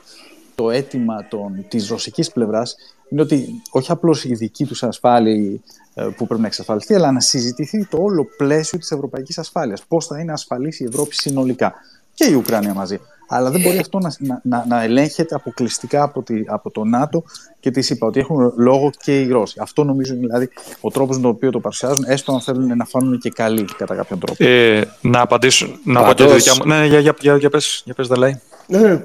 το 0.55 0.71
αίτημα 0.71 1.27
των, 1.29 1.65
της 1.67 1.87
ρωσικής 1.87 2.31
πλευράς 2.31 2.75
είναι 3.09 3.21
ότι 3.21 3.61
όχι 3.71 3.91
απλώς 3.91 4.25
η 4.25 4.33
δική 4.33 4.65
τους 4.65 4.83
ασφάλεια 4.83 5.33
ε, 5.33 5.61
που 5.93 6.27
πρέπει 6.27 6.41
να 6.41 6.47
εξασφαλιστεί, 6.47 6.95
αλλά 6.95 7.11
να 7.11 7.19
συζητηθεί 7.19 7.85
το 7.85 7.97
όλο 8.01 8.27
πλαίσιο 8.37 8.79
της 8.79 8.91
ευρωπαϊκής 8.91 9.37
ασφάλειας. 9.37 9.83
Πώς 9.87 10.05
θα 10.05 10.19
είναι 10.19 10.31
ασφαλής 10.31 10.79
η 10.79 10.83
Ευρώπη 10.83 11.15
συνολικά 11.15 11.73
και 12.13 12.25
η 12.25 12.33
Ουκρανία 12.33 12.73
μαζί. 12.73 12.99
Αλλά 13.27 13.49
δεν 13.49 13.61
μπορεί 13.61 13.77
αυτό 13.77 13.99
να, 13.99 14.39
να, 14.43 14.65
να 14.67 14.83
ελέγχεται 14.83 15.35
αποκλειστικά 15.35 16.03
από, 16.03 16.21
τη, 16.21 16.43
από 16.45 16.71
το 16.71 16.83
ΝΑΤΟ 16.83 17.23
και 17.59 17.71
τη 17.71 17.93
είπα 17.93 18.07
ότι 18.07 18.19
έχουν 18.19 18.53
λόγο 18.57 18.91
και 19.03 19.21
οι 19.21 19.27
Ρώσοι. 19.27 19.57
Αυτό 19.61 19.83
νομίζω 19.83 20.13
είναι 20.13 20.25
δηλαδή 20.25 20.49
ο 20.81 20.89
τρόπος 20.89 21.15
με 21.15 21.21
τον 21.21 21.31
οποίο 21.31 21.51
το 21.51 21.59
παρουσιάζουν, 21.59 22.03
έστω 22.07 22.33
αν 22.33 22.41
θέλουν 22.41 22.77
να 22.77 22.85
φάνουν 22.85 23.19
και 23.19 23.29
καλοί 23.29 23.65
κατά 23.77 23.95
κάποιον 23.95 24.19
τρόπο. 24.19 24.43
Ε, 24.43 24.81
να 25.01 25.21
απαντήσω. 25.21 25.67
Να 25.83 26.03
πω 26.03 26.13
και 26.13 26.25
δικιά 26.25 26.53
μου. 26.55 26.65
Ναι, 26.65 26.85
για, 26.85 26.99
για, 26.99 27.15
για, 27.19 27.37
για 27.37 27.49
πες, 27.49 27.81
για 27.85 27.93
πες, 27.93 28.07
Δαλάη. 28.07 28.39
Ναι, 28.67 28.79
ναι. 28.79 29.01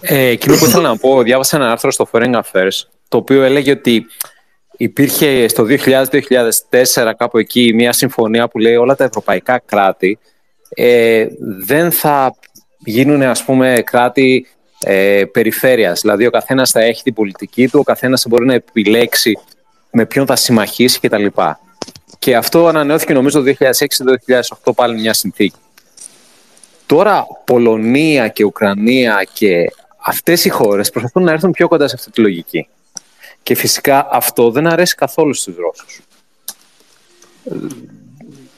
Ε, 0.00 0.26
εκείνο 0.26 0.56
που 0.56 0.64
ήθελα 0.64 0.88
να 0.88 0.96
πω, 0.96 1.22
διάβασα 1.22 1.56
ένα 1.56 1.70
άρθρο 1.70 1.90
στο 1.90 2.08
Foreign 2.12 2.34
Affairs, 2.34 2.82
το 3.08 3.16
οποίο 3.16 3.42
έλεγε 3.42 3.70
ότι 3.70 4.06
υπήρχε 4.76 5.48
στο 5.48 5.66
2000-2004 5.68 7.12
κάπου 7.16 7.38
εκεί 7.38 7.72
μια 7.74 7.92
συμφωνία 7.92 8.48
που 8.48 8.58
λέει 8.58 8.76
όλα 8.76 8.96
τα 8.96 9.04
ευρωπαϊκά 9.04 9.62
κράτη 9.66 10.18
ε, 10.68 11.26
δεν 11.38 11.90
θα 11.90 12.36
γίνουν 12.78 13.22
ας 13.22 13.44
πούμε 13.44 13.82
κράτη 13.84 14.46
ε, 14.80 15.24
περιφέρειας. 15.32 16.00
Δηλαδή 16.00 16.26
ο 16.26 16.30
καθένας 16.30 16.70
θα 16.70 16.80
έχει 16.80 17.02
την 17.02 17.14
πολιτική 17.14 17.68
του, 17.68 17.78
ο 17.78 17.82
καθένας 17.82 18.22
θα 18.22 18.28
μπορεί 18.28 18.46
να 18.46 18.54
επιλέξει 18.54 19.38
με 19.90 20.06
ποιον 20.06 20.26
θα 20.26 20.36
συμμαχίσει 20.36 21.00
κτλ. 21.00 21.26
Και 22.18 22.36
αυτό 22.36 22.66
ανανεώθηκε 22.66 23.12
νομίζω 23.12 23.42
το 23.42 23.54
2006-2008 24.64 24.72
πάλι 24.74 25.00
μια 25.00 25.12
συνθήκη. 25.12 25.56
Τώρα 26.86 27.26
Πολωνία 27.44 28.28
και 28.28 28.44
Ουκρανία 28.44 29.26
και 29.32 29.64
αυτές 30.06 30.44
οι 30.44 30.48
χώρες 30.48 30.90
προσπαθούν 30.90 31.22
να 31.22 31.32
έρθουν 31.32 31.50
πιο 31.50 31.68
κοντά 31.68 31.88
σε 31.88 31.94
αυτή 31.98 32.10
τη 32.10 32.20
λογική. 32.20 32.68
Και 33.46 33.54
φυσικά 33.54 34.08
αυτό 34.10 34.50
δεν 34.50 34.66
αρέσει 34.66 34.94
καθόλου 34.94 35.34
στους 35.34 35.56
Ρώσους. 35.56 36.00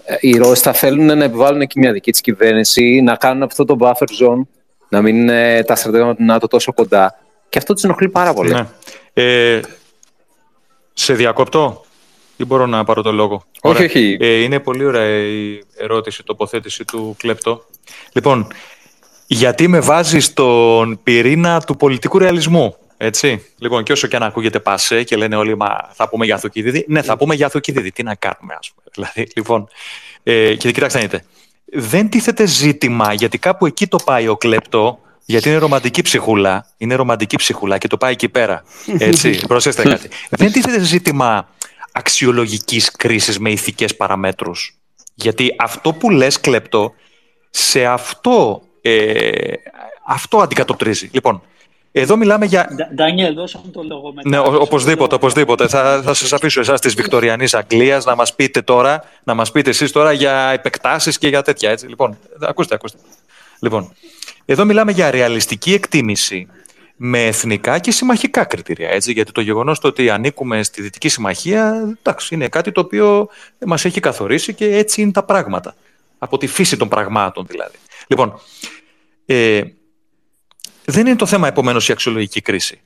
Ε, 0.04 0.16
οι 0.20 0.36
Ρώσοι 0.36 0.62
θα 0.62 0.72
θέλουν 0.72 1.04
να 1.04 1.24
επιβάλλουν 1.24 1.60
εκεί 1.60 1.78
μια 1.78 1.92
δική 1.92 2.10
της 2.10 2.20
κυβέρνηση, 2.20 3.00
να 3.00 3.16
κάνουν 3.16 3.42
αυτό 3.42 3.64
το 3.64 3.76
buffer 3.80 4.24
zone, 4.24 4.40
να 4.88 5.02
μην 5.02 5.16
είναι 5.16 5.64
τα 5.66 5.74
στρατεύματα 5.74 6.14
του 6.14 6.24
ΝΑΤΟ 6.24 6.46
τόσο 6.46 6.72
κοντά. 6.72 7.18
Και 7.48 7.58
αυτό 7.58 7.74
τους 7.74 7.84
ενοχλεί 7.84 8.08
πάρα 8.08 8.34
πολύ. 8.34 8.52
Ναι. 8.52 8.66
Ε, 9.12 9.60
σε 10.92 11.14
διακόπτω 11.14 11.84
ή 12.36 12.44
μπορώ 12.44 12.66
να 12.66 12.84
πάρω 12.84 13.02
το 13.02 13.12
λόγο; 13.12 13.44
Όχι, 13.60 13.84
όχι. 13.84 14.16
Ε, 14.20 14.42
είναι 14.42 14.60
πολύ 14.60 14.84
ωραία 14.84 15.08
η 15.08 15.60
ερώτηση, 15.76 16.20
η 16.20 16.24
τοποθέτηση 16.24 16.84
του 16.84 17.14
Κλέπτο. 17.18 17.64
Λοιπόν, 18.12 18.52
γιατί 19.26 19.68
με 19.68 19.80
βάζεις 19.80 20.24
στον 20.24 21.00
πυρήνα 21.02 21.60
του 21.60 21.76
πολιτικού 21.76 22.18
ρεαλισμού; 22.18 22.76
Έτσι. 23.00 23.44
Λοιπόν, 23.58 23.82
και 23.82 23.92
όσο 23.92 24.06
και 24.06 24.16
αν 24.16 24.22
ακούγεται 24.22 24.60
πασέ 24.60 25.02
και 25.02 25.16
λένε 25.16 25.36
όλοι, 25.36 25.56
μα 25.56 25.88
θα 25.92 26.08
πούμε 26.08 26.24
για 26.24 26.38
Θουκίδιδη. 26.38 26.84
Ναι, 26.88 27.02
θα 27.02 27.16
πούμε 27.16 27.34
για 27.34 27.48
Θουκίδιδη. 27.48 27.92
Τι 27.92 28.02
να 28.02 28.14
κάνουμε, 28.14 28.54
ας 28.58 28.72
πούμε. 28.74 28.86
Δηλαδή, 28.94 29.32
λοιπόν, 29.36 29.68
ε, 30.22 30.54
και 30.54 30.72
κοιτάξτε, 30.72 31.00
δείτε. 31.00 31.24
Δεν 31.64 32.08
τίθεται 32.08 32.46
ζήτημα, 32.46 33.12
γιατί 33.12 33.38
κάπου 33.38 33.66
εκεί 33.66 33.86
το 33.86 33.98
πάει 34.04 34.28
ο 34.28 34.36
κλέπτο, 34.36 34.98
γιατί 35.24 35.48
είναι 35.48 35.58
ρομαντική 35.58 36.02
ψυχούλα. 36.02 36.66
Είναι 36.76 36.94
ρομαντική 36.94 37.36
ψυχούλα 37.36 37.78
και 37.78 37.86
το 37.88 37.96
πάει 37.96 38.12
εκεί 38.12 38.28
πέρα. 38.28 38.64
Έτσι, 38.98 39.40
προσέξτε 39.48 39.82
κάτι. 39.82 40.08
Δεν 40.30 40.52
τίθεται 40.52 40.80
ζήτημα 40.80 41.48
αξιολογικής 41.92 42.90
κρίσης 42.90 43.38
με 43.38 43.50
ηθικές 43.50 43.96
παραμέτρους. 43.96 44.78
Γιατί 45.14 45.54
αυτό 45.58 45.92
που 45.92 46.10
λες 46.10 46.40
κλέπτο, 46.40 46.94
σε 47.50 47.84
αυτό 47.84 48.62
ε, 48.80 49.52
αυτό 50.06 50.38
αντικατοπτρίζει. 50.38 51.08
Λοιπόν, 51.12 51.42
εδώ 52.00 52.16
μιλάμε 52.16 52.44
για. 52.44 52.68
Ντάνιελ, 52.94 53.34
δώσαμε 53.34 53.70
το 53.72 53.82
λόγο 53.82 54.12
μετά. 54.12 54.28
Ναι, 54.28 54.38
οπωσδήποτε, 54.38 55.14
οπωσδήποτε. 55.14 55.68
Θα, 55.68 56.00
θα 56.04 56.14
σας 56.14 56.32
αφήσω 56.32 56.60
εσάς 56.60 56.80
της 56.80 56.94
Βικτοριανής 56.94 57.54
Αγγλίας 57.54 58.04
να 58.04 58.14
μας 58.14 58.34
πείτε 58.34 58.62
τώρα, 58.62 59.04
να 59.24 59.34
μας 59.34 59.50
πείτε 59.50 59.70
εσείς 59.70 59.92
τώρα 59.92 60.12
για 60.12 60.50
επεκτάσεις 60.54 61.18
και 61.18 61.28
για 61.28 61.42
τέτοια. 61.42 61.70
Έτσι. 61.70 61.86
Λοιπόν, 61.86 62.18
ακούστε, 62.40 62.74
ακούστε. 62.74 62.98
Λοιπόν, 63.60 63.92
εδώ 64.44 64.64
μιλάμε 64.64 64.92
για 64.92 65.10
ρεαλιστική 65.10 65.72
εκτίμηση 65.72 66.48
με 66.96 67.26
εθνικά 67.26 67.78
και 67.78 67.90
συμμαχικά 67.90 68.44
κριτήρια. 68.44 68.88
Έτσι, 68.90 69.12
γιατί 69.12 69.32
το 69.32 69.40
γεγονός 69.40 69.78
ότι 69.82 70.10
ανήκουμε 70.10 70.62
στη 70.62 70.82
Δυτική 70.82 71.08
Συμμαχία 71.08 71.94
εντάξει, 71.98 72.34
είναι 72.34 72.48
κάτι 72.48 72.72
το 72.72 72.80
οποίο 72.80 73.28
μας 73.66 73.84
έχει 73.84 74.00
καθορίσει 74.00 74.54
και 74.54 74.76
έτσι 74.76 75.02
είναι 75.02 75.12
τα 75.12 75.22
πράγματα. 75.22 75.74
Από 76.18 76.38
τη 76.38 76.46
φύση 76.46 76.76
των 76.76 76.88
πραγμάτων 76.88 77.46
δηλαδή. 77.48 77.76
Λοιπόν, 78.06 78.40
ε, 79.26 79.62
δεν 80.90 81.06
είναι 81.06 81.16
το 81.16 81.26
θέμα 81.26 81.48
επομένως 81.48 81.88
η 81.88 81.92
αξιολογική 81.92 82.40
κρίση. 82.40 82.80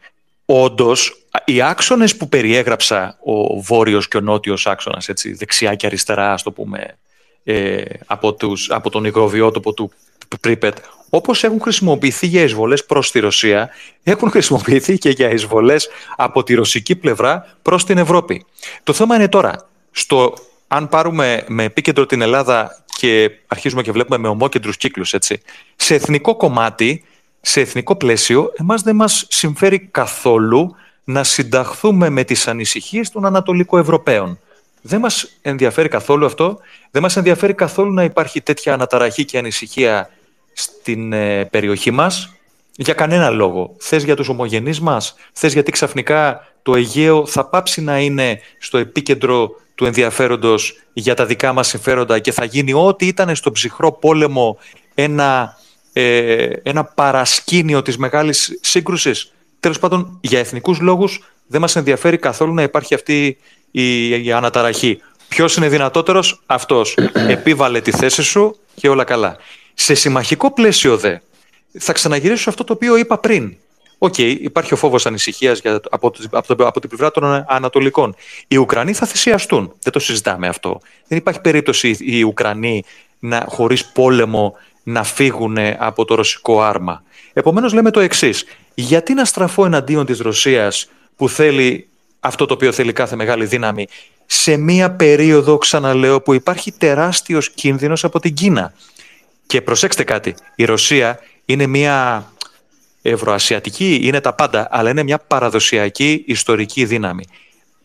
Όντως, 0.44 1.26
οι 1.44 1.62
άξονες 1.62 2.16
που 2.16 2.28
περιέγραψα, 2.28 3.18
ο 3.24 3.60
βόρειος 3.60 4.08
και 4.08 4.16
ο 4.16 4.20
νότιος 4.20 4.66
άξονας, 4.66 5.08
δεξιά 5.24 5.74
και 5.74 5.86
αριστερά, 5.86 6.32
ας 6.32 6.42
το 6.42 6.52
πούμε, 6.52 6.96
ε, 7.44 7.82
από, 8.06 8.34
τους, 8.34 8.70
από 8.70 8.90
τον 8.90 9.04
υγροβιότοπο 9.04 9.72
του 9.72 9.92
Πρίπετ, 10.40 10.76
όπως 11.10 11.44
έχουν 11.44 11.60
χρησιμοποιηθεί 11.60 12.26
για 12.26 12.42
εισβολές 12.42 12.84
προς 12.84 13.10
τη 13.10 13.18
Ρωσία, 13.18 13.70
έχουν 14.02 14.30
χρησιμοποιηθεί 14.30 14.98
και 14.98 15.10
για 15.10 15.30
εισβολές 15.30 15.88
από 16.16 16.42
τη 16.42 16.54
ρωσική 16.54 16.96
πλευρά 16.96 17.56
προς 17.62 17.84
την 17.84 17.98
Ευρώπη. 17.98 18.44
Το 18.82 18.92
θέμα 18.92 19.14
είναι 19.16 19.28
τώρα, 19.28 19.68
στο, 19.90 20.34
αν 20.68 20.88
πάρουμε 20.88 21.44
με 21.48 21.64
επίκεντρο 21.64 22.06
την 22.06 22.20
Ελλάδα 22.20 22.84
και 22.98 23.30
αρχίζουμε 23.46 23.82
και 23.82 23.92
βλέπουμε 23.92 24.18
με 24.18 24.28
ομόκεντρους 24.28 24.76
κύκλους, 24.76 25.12
έτσι. 25.12 25.40
Σε 25.76 25.94
εθνικό 25.94 26.36
κομμάτι, 26.36 27.04
σε 27.44 27.60
εθνικό 27.60 27.96
πλαίσιο, 27.96 28.52
εμάς 28.56 28.82
δεν 28.82 28.96
μας 28.96 29.26
συμφέρει 29.28 29.78
καθόλου 29.78 30.74
να 31.04 31.24
συνταχθούμε 31.24 32.08
με 32.08 32.24
τις 32.24 32.48
ανησυχίες 32.48 33.10
των 33.10 33.24
Ανατολικοευρωπαίων. 33.26 34.38
Δεν 34.82 35.00
μας 35.00 35.28
ενδιαφέρει 35.42 35.88
καθόλου 35.88 36.26
αυτό. 36.26 36.58
Δεν 36.90 37.02
μας 37.02 37.16
ενδιαφέρει 37.16 37.54
καθόλου 37.54 37.92
να 37.92 38.04
υπάρχει 38.04 38.40
τέτοια 38.40 38.74
αναταραχή 38.74 39.24
και 39.24 39.38
ανησυχία 39.38 40.10
στην 40.52 41.12
ε, 41.12 41.44
περιοχή 41.44 41.90
μας. 41.90 42.32
Για 42.76 42.94
κανένα 42.94 43.30
λόγο. 43.30 43.74
Θες 43.78 44.04
για 44.04 44.16
τους 44.16 44.28
ομογενείς 44.28 44.80
μας. 44.80 45.14
Θες 45.32 45.52
γιατί 45.52 45.70
ξαφνικά 45.70 46.46
το 46.62 46.74
Αιγαίο 46.74 47.26
θα 47.26 47.44
πάψει 47.44 47.80
να 47.80 48.00
είναι 48.00 48.40
στο 48.58 48.78
επίκεντρο 48.78 49.50
του 49.74 49.84
ενδιαφέροντος 49.84 50.82
για 50.92 51.14
τα 51.14 51.26
δικά 51.26 51.52
μας 51.52 51.68
συμφέροντα 51.68 52.18
και 52.18 52.32
θα 52.32 52.44
γίνει 52.44 52.72
ό,τι 52.72 53.06
ήταν 53.06 53.36
στο 53.36 53.52
ψυχρό 53.52 53.92
πόλεμο 53.92 54.58
ένα, 54.94 55.56
ε, 55.92 56.48
ένα 56.62 56.84
παρασκήνιο 56.84 57.82
της 57.82 57.96
μεγάλης 57.96 58.58
σύγκρουσης. 58.60 59.32
Τέλος 59.60 59.78
πάντων, 59.78 60.18
για 60.20 60.38
εθνικούς 60.38 60.80
λόγους 60.80 61.32
δεν 61.46 61.60
μας 61.60 61.76
ενδιαφέρει 61.76 62.18
καθόλου 62.18 62.54
να 62.54 62.62
υπάρχει 62.62 62.94
αυτή 62.94 63.38
η, 63.70 64.08
η 64.24 64.32
αναταραχή. 64.32 65.00
Ποιος 65.28 65.56
είναι 65.56 65.68
δυνατότερος; 65.68 66.42
Αυτός. 66.46 66.94
Επίβαλε 67.28 67.80
τη 67.80 67.90
θέση 67.90 68.22
σου 68.22 68.56
και 68.74 68.88
όλα 68.88 69.04
καλά. 69.04 69.36
Σε 69.74 69.94
συμμαχικό 69.94 70.52
πλαίσιο 70.52 70.96
δε, 70.96 71.16
θα 71.78 71.92
ξαναγυρίσω 71.92 72.42
σε 72.42 72.48
αυτό 72.48 72.64
το 72.64 72.72
οποίο 72.72 72.96
είπα 72.96 73.18
πριν, 73.18 73.56
OK, 74.04 74.14
okay, 74.16 74.36
υπάρχει 74.40 74.74
ο 74.74 74.76
φόβος 74.76 75.06
ανησυχίας 75.06 75.60
από, 75.90 76.12
από, 76.30 76.54
από 76.64 76.80
την 76.80 76.88
πλευρά 76.88 77.10
των 77.10 77.44
Ανατολικών. 77.48 78.14
Οι 78.48 78.56
Ουκρανοί 78.56 78.92
θα 78.92 79.06
θυσιαστούν. 79.06 79.72
Δεν 79.82 79.92
το 79.92 79.98
συζητάμε 79.98 80.48
αυτό. 80.48 80.80
Δεν 81.08 81.18
υπάρχει 81.18 81.40
περίπτωση 81.40 81.96
οι 81.98 82.22
Ουκρανοί 82.22 82.84
να, 83.18 83.44
χωρίς 83.48 83.86
πόλεμο 83.86 84.56
να 84.82 85.02
φύγουν 85.04 85.56
από 85.78 86.04
το 86.04 86.14
ρωσικό 86.14 86.62
άρμα. 86.62 87.02
Επομένως 87.32 87.72
λέμε 87.72 87.90
το 87.90 88.00
εξής. 88.00 88.44
Γιατί 88.74 89.14
να 89.14 89.24
στραφώ 89.24 89.64
εναντίον 89.64 90.06
της 90.06 90.18
Ρωσίας 90.18 90.88
που 91.16 91.28
θέλει 91.28 91.88
αυτό 92.20 92.46
το 92.46 92.54
οποίο 92.54 92.72
θέλει 92.72 92.92
κάθε 92.92 93.16
μεγάλη 93.16 93.44
δύναμη; 93.44 93.86
Σε 94.26 94.56
μία 94.56 94.90
περίοδο, 94.90 95.58
ξαναλέω, 95.58 96.20
που 96.20 96.34
υπάρχει 96.34 96.72
τεράστιος 96.72 97.50
κίνδυνος 97.50 98.04
από 98.04 98.20
την 98.20 98.34
Κίνα. 98.34 98.72
Και 99.46 99.62
προσέξτε 99.62 100.04
κάτι, 100.04 100.34
η 100.54 100.64
Ρωσία 100.64 101.18
είναι 101.44 101.66
μία 101.66 102.26
ευρωασιατική, 103.02 104.00
είναι 104.02 104.20
τα 104.20 104.32
πάντα, 104.32 104.68
αλλά 104.70 104.90
είναι 104.90 105.02
μια 105.02 105.18
παραδοσιακή 105.18 106.24
ιστορική 106.26 106.84
δύναμη. 106.84 107.24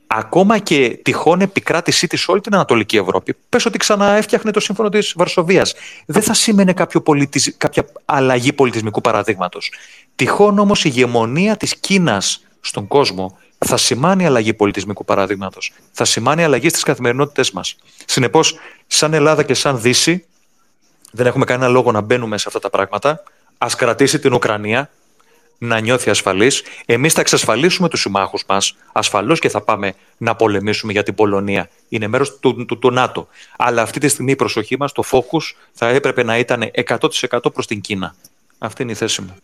Ακόμα 0.07 0.57
και 0.57 0.99
τυχόν 1.03 1.41
επικράτησή 1.41 2.07
της 2.07 2.27
όλη 2.27 2.41
την 2.41 2.53
Ανατολική 2.53 2.97
Ευρώπη, 2.97 3.35
πες 3.49 3.65
ότι 3.65 3.77
ξαναέφτιαχνε 3.77 4.51
το 4.51 4.59
σύμφωνο 4.59 4.89
της 4.89 5.13
Βαρσοβίας. 5.15 5.73
Δεν 6.05 6.21
θα 6.21 6.33
σήμαινε 6.33 6.73
κάποιο 6.73 7.01
πολιτισ... 7.01 7.53
κάποια 7.57 7.85
αλλαγή 8.05 8.53
πολιτισμικού 8.53 9.01
παραδείγματος. 9.01 9.71
Τυχόν 10.15 10.59
όμως 10.59 10.85
η 10.85 10.89
ηγεμονία 10.93 11.57
της 11.57 11.75
Κίνας 11.75 12.43
στον 12.61 12.87
κόσμο 12.87 13.37
θα 13.65 13.77
σημάνει 13.77 14.25
αλλαγή 14.25 14.53
πολιτισμικού 14.53 15.05
παραδείγματος. 15.05 15.71
Θα 15.91 16.05
σημάνει 16.05 16.43
αλλαγή 16.43 16.69
στις 16.69 16.83
καθημερινότητές 16.83 17.51
μας. 17.51 17.75
Συνεπώς, 18.05 18.57
σαν 18.87 19.13
Ελλάδα 19.13 19.43
και 19.43 19.53
σαν 19.53 19.81
Δύση, 19.81 20.25
δεν 21.11 21.25
έχουμε 21.25 21.45
κανένα 21.45 21.69
λόγο 21.69 21.91
να 21.91 22.01
μπαίνουμε 22.01 22.37
σε 22.37 22.45
αυτά 22.47 22.59
τα 22.59 22.69
πράγματα. 22.69 23.23
Α 23.57 23.67
κρατήσει 23.77 24.19
την 24.19 24.33
Ουκρανία, 24.33 24.89
να 25.57 25.79
νιώθει 25.79 26.09
ασφαλής. 26.09 26.63
Εμείς 26.85 27.13
θα 27.13 27.21
εξασφαλίσουμε 27.21 27.89
τους 27.89 28.01
συμμάχους 28.01 28.43
μας. 28.47 28.75
Ασφαλώς 28.91 29.39
και 29.39 29.49
θα 29.49 29.61
πάμε 29.61 29.93
να 30.17 30.35
πολεμήσουμε 30.35 30.91
για 30.91 31.03
την 31.03 31.15
Πολωνία. 31.15 31.69
Είναι 31.89 32.07
μέρος 32.07 32.39
του, 32.39 32.65
του, 32.65 32.79
του, 32.79 32.91
ΝΑΤΟ. 32.91 33.27
Αλλά 33.57 33.81
αυτή 33.81 33.99
τη 33.99 34.07
στιγμή 34.07 34.31
η 34.31 34.35
προσοχή 34.35 34.77
μας, 34.77 34.91
το 34.91 35.03
focus, 35.11 35.55
θα 35.71 35.87
έπρεπε 35.87 36.23
να 36.23 36.37
ήταν 36.37 36.71
100% 36.73 37.53
προς 37.53 37.67
την 37.67 37.81
Κίνα. 37.81 38.15
Αυτή 38.57 38.81
είναι 38.81 38.91
η 38.91 38.95
θέση 38.95 39.21
μου. 39.21 39.35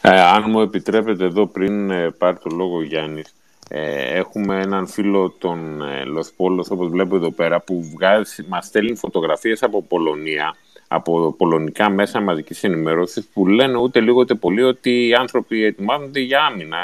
Ε, 0.00 0.20
αν 0.20 0.44
μου 0.46 0.60
επιτρέπετε 0.60 1.24
εδώ 1.24 1.46
πριν 1.46 1.90
ε, 1.90 2.10
πάρει 2.10 2.36
το 2.36 2.50
λόγο 2.56 2.82
Γιάννης, 2.82 3.34
ε, 3.68 4.18
έχουμε 4.18 4.60
έναν 4.60 4.86
φίλο 4.86 5.34
τον 5.38 5.82
ε, 5.82 6.04
Λοθπόλος, 6.04 6.70
όπως 6.70 6.88
βλέπω 6.88 7.16
εδώ 7.16 7.30
πέρα, 7.30 7.60
που 7.60 7.90
βγάζει, 7.94 8.44
μας 8.48 8.66
στέλνει 8.66 8.96
φωτογραφίες 8.96 9.62
από 9.62 9.82
Πολωνία 9.82 10.56
από 10.88 11.34
πολωνικά 11.38 11.90
μέσα 11.90 12.20
μαζικής 12.20 12.64
ενημέρωση 12.64 13.26
που 13.32 13.46
λένε 13.46 13.78
ούτε 13.78 14.00
λίγο 14.00 14.20
ούτε 14.20 14.34
πολύ 14.34 14.62
ότι 14.62 15.08
οι 15.08 15.14
άνθρωποι 15.14 15.64
ετοιμάζονται 15.64 16.20
για 16.20 16.44
άμυνα, 16.44 16.76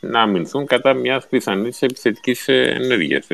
να 0.00 0.20
αμυνθούν 0.20 0.66
κατά 0.66 0.92
μιας 0.94 1.26
πιθανής 1.26 1.82
επιθετικής 1.82 2.48
ενέργειας. 2.48 3.26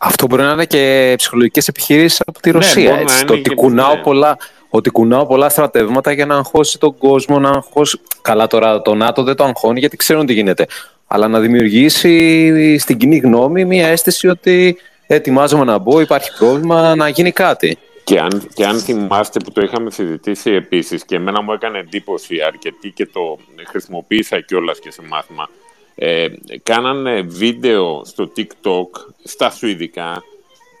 Αυτό 0.00 0.26
μπορεί 0.26 0.42
να 0.42 0.52
είναι 0.52 0.64
και 0.64 1.14
ψυχολογικές 1.16 1.68
επιχειρήσεις 1.68 2.20
από 2.26 2.40
τη 2.40 2.50
ναι, 2.50 2.58
Ρωσία. 2.58 2.98
έτσι, 2.98 3.24
το 3.24 3.32
ότι 3.32 3.54
κουνάω, 3.54 3.94
ναι. 3.94 4.00
πολλά, 4.02 4.36
ότι 4.70 4.90
κουνάω 4.90 5.26
πολλά 5.26 5.48
στρατεύματα 5.48 6.12
για 6.12 6.26
να 6.26 6.34
αγχώσει 6.34 6.78
τον 6.78 6.98
κόσμο, 6.98 7.38
να 7.38 7.48
αγχώσει. 7.48 8.00
Καλά, 8.22 8.46
τώρα 8.46 8.82
το 8.82 8.94
ΝΑΤΟ 8.94 9.22
δεν 9.22 9.36
το 9.36 9.44
αγχώνει 9.44 9.78
γιατί 9.78 9.96
ξέρουν 9.96 10.26
τι 10.26 10.32
γίνεται. 10.32 10.66
Αλλά 11.06 11.28
να 11.28 11.40
δημιουργήσει 11.40 12.78
στην 12.78 12.96
κοινή 12.98 13.16
γνώμη 13.16 13.64
μια 13.64 13.88
αίσθηση 13.88 14.28
ότι 14.28 14.76
ετοιμάζομαι 15.06 15.64
να 15.64 15.78
μπω, 15.78 16.00
υπάρχει 16.00 16.30
πρόβλημα, 16.38 16.94
να 16.94 17.08
γίνει 17.08 17.32
κάτι. 17.32 17.78
Και 18.06 18.20
αν, 18.20 18.48
και 18.54 18.66
αν 18.66 18.78
θυμάστε 18.78 19.40
που 19.44 19.52
το 19.52 19.60
είχαμε 19.60 19.90
συζητήσει 19.90 20.50
επίσης 20.50 21.04
και 21.04 21.16
εμένα 21.16 21.42
μου 21.42 21.52
έκανε 21.52 21.78
εντύπωση 21.78 22.40
αρκετή 22.40 22.90
και 22.90 23.06
το 23.06 23.38
χρησιμοποίησα 23.66 24.40
κιόλας 24.40 24.78
και 24.78 24.90
σε 24.90 25.02
μάθημα 25.02 25.48
ε, 25.94 26.26
κάνανε 26.62 27.20
βίντεο 27.20 28.04
στο 28.04 28.32
TikTok 28.36 29.12
στα 29.24 29.50
Σουηδικά 29.50 30.22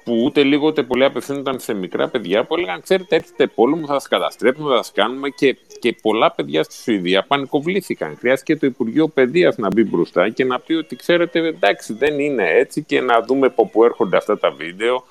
που 0.04 0.22
ούτε 0.24 0.42
λίγο 0.42 0.66
ούτε 0.66 0.82
πολύ 0.82 1.04
απευθύνονταν 1.04 1.60
σε 1.60 1.74
μικρά 1.74 2.08
παιδιά 2.08 2.44
που 2.44 2.54
έλεγαν 2.54 2.80
ξέρετε 2.80 3.16
έρχεται 3.16 3.46
πόλεμο, 3.46 3.86
θα 3.86 3.92
σας 3.92 4.08
καταστρέψουμε, 4.08 4.70
θα 4.70 4.82
σας 4.82 4.92
κάνουμε 4.92 5.28
και, 5.28 5.56
και 5.78 5.96
πολλά 6.02 6.32
παιδιά 6.32 6.62
στη 6.62 6.74
Σουηδία 6.74 7.22
πανικοβλήθηκαν. 7.22 8.16
Χρειάστηκε 8.18 8.56
το 8.56 8.66
Υπουργείο 8.66 9.08
Παιδείας 9.08 9.56
να 9.56 9.68
μπει 9.68 9.84
μπροστά 9.84 10.28
και 10.28 10.44
να 10.44 10.60
πει 10.60 10.74
ότι 10.74 10.96
ξέρετε 10.96 11.38
εντάξει 11.38 11.92
δεν 11.92 12.18
είναι 12.18 12.50
έτσι 12.50 12.82
και 12.82 13.00
να 13.00 13.20
δούμε 13.22 13.46
από 13.46 13.66
πού 13.66 13.84
έρχονται 13.84 14.16
αυτά 14.16 14.38
τα 14.38 14.50
βίντεο. 14.50 15.04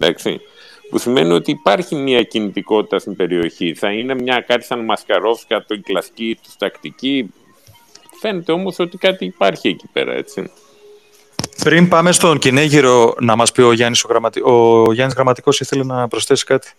Εντάξει 0.00 0.40
που 0.90 0.98
σημαίνει 0.98 1.32
ότι 1.32 1.50
υπάρχει 1.50 1.94
μια 1.94 2.22
κινητικότητα 2.22 2.98
στην 2.98 3.16
περιοχή. 3.16 3.74
Θα 3.74 3.92
είναι 3.92 4.14
μια 4.14 4.40
κάτι 4.40 4.64
σαν 4.64 4.84
Μασκαρόφσκα, 4.84 5.64
το 5.64 5.74
η 5.74 5.80
κλασική 5.80 6.38
τους 6.42 6.56
τακτική. 6.56 7.34
Φαίνεται 8.20 8.52
όμως 8.52 8.78
ότι 8.78 8.96
κάτι 8.96 9.24
υπάρχει 9.24 9.68
εκεί 9.68 9.86
πέρα, 9.92 10.12
έτσι. 10.12 10.50
Πριν 11.64 11.88
πάμε 11.88 12.12
στον 12.12 12.38
Κινέγυρο, 12.38 13.14
να 13.20 13.36
μας 13.36 13.52
πει 13.52 13.62
ο 13.62 13.72
Γιάννης, 13.72 14.04
ο, 14.04 14.08
γραμματι... 14.08 14.40
ο 14.44 14.84
Γιάννης 14.92 15.14
Γραμματικός 15.14 15.60
ήθελε 15.60 15.84
να 15.84 16.08
προσθέσει 16.08 16.44
κάτι; 16.44 16.72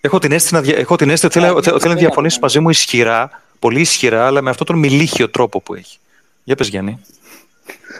Έχω 0.00 0.18
την 0.18 0.32
αίσθηση, 0.32 0.72
Έχω 0.76 0.96
την 0.96 1.10
αίσθηση 1.10 1.38
ότι 1.48 1.70
θέλει, 1.78 1.94
να 1.94 2.00
διαφωνήσει 2.00 2.38
μαζί 2.40 2.60
μου 2.60 2.70
ισχυρά, 2.70 3.42
πολύ 3.58 3.80
ισχυρά, 3.80 4.26
αλλά 4.26 4.42
με 4.42 4.50
αυτόν 4.50 4.66
τον 4.66 4.78
μιλίχιο 4.78 5.28
τρόπο 5.28 5.60
που 5.60 5.74
έχει. 5.74 5.98
Για 6.44 6.56
πες 6.56 6.68
Γιάννη. 6.68 7.00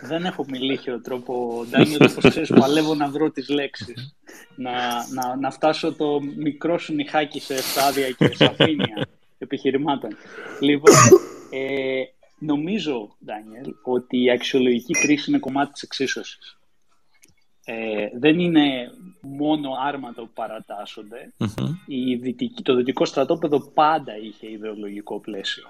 Δεν 0.03 0.25
έχω 0.25 0.45
μιλήχιο 0.49 1.01
τρόπο, 1.01 1.65
Ντάνιελ, 1.71 2.03
όπως 2.11 2.29
ξέρεις, 2.29 2.51
παλεύω 2.51 2.95
να 2.95 3.09
βρω 3.09 3.31
τις 3.31 3.49
λέξεις. 3.49 4.15
Να, 4.57 4.73
να, 5.09 5.37
να 5.37 5.51
φτάσω 5.51 5.95
το 5.95 6.21
μικρό 6.37 6.79
σου 6.79 6.95
νυχάκι 6.95 7.41
σε 7.41 7.57
στάδια 7.63 8.11
και 8.11 8.35
σαφήνεια 8.35 9.09
επιχειρημάτων. 9.39 10.17
Λοιπόν, 10.61 10.95
ε, 11.51 12.03
νομίζω, 12.39 13.17
Ντάνιελ, 13.25 13.75
ότι 13.83 14.23
η 14.23 14.31
αξιολογική 14.31 14.93
κρίση 14.93 15.31
είναι 15.31 15.39
κομμάτι 15.39 15.73
της 15.73 15.83
εξίσωσης. 15.83 16.59
Ε, 17.65 18.09
δεν 18.19 18.39
είναι 18.39 18.91
μόνο 19.21 19.71
άρματα 19.87 20.23
που 20.23 20.31
παρατασσονται 20.35 21.33
Η 21.87 22.35
το 22.63 22.75
δυτικό 22.75 23.05
στρατόπεδο 23.05 23.61
πάντα 23.61 24.17
είχε 24.17 24.51
ιδεολογικό 24.51 25.21
πλαίσιο. 25.21 25.65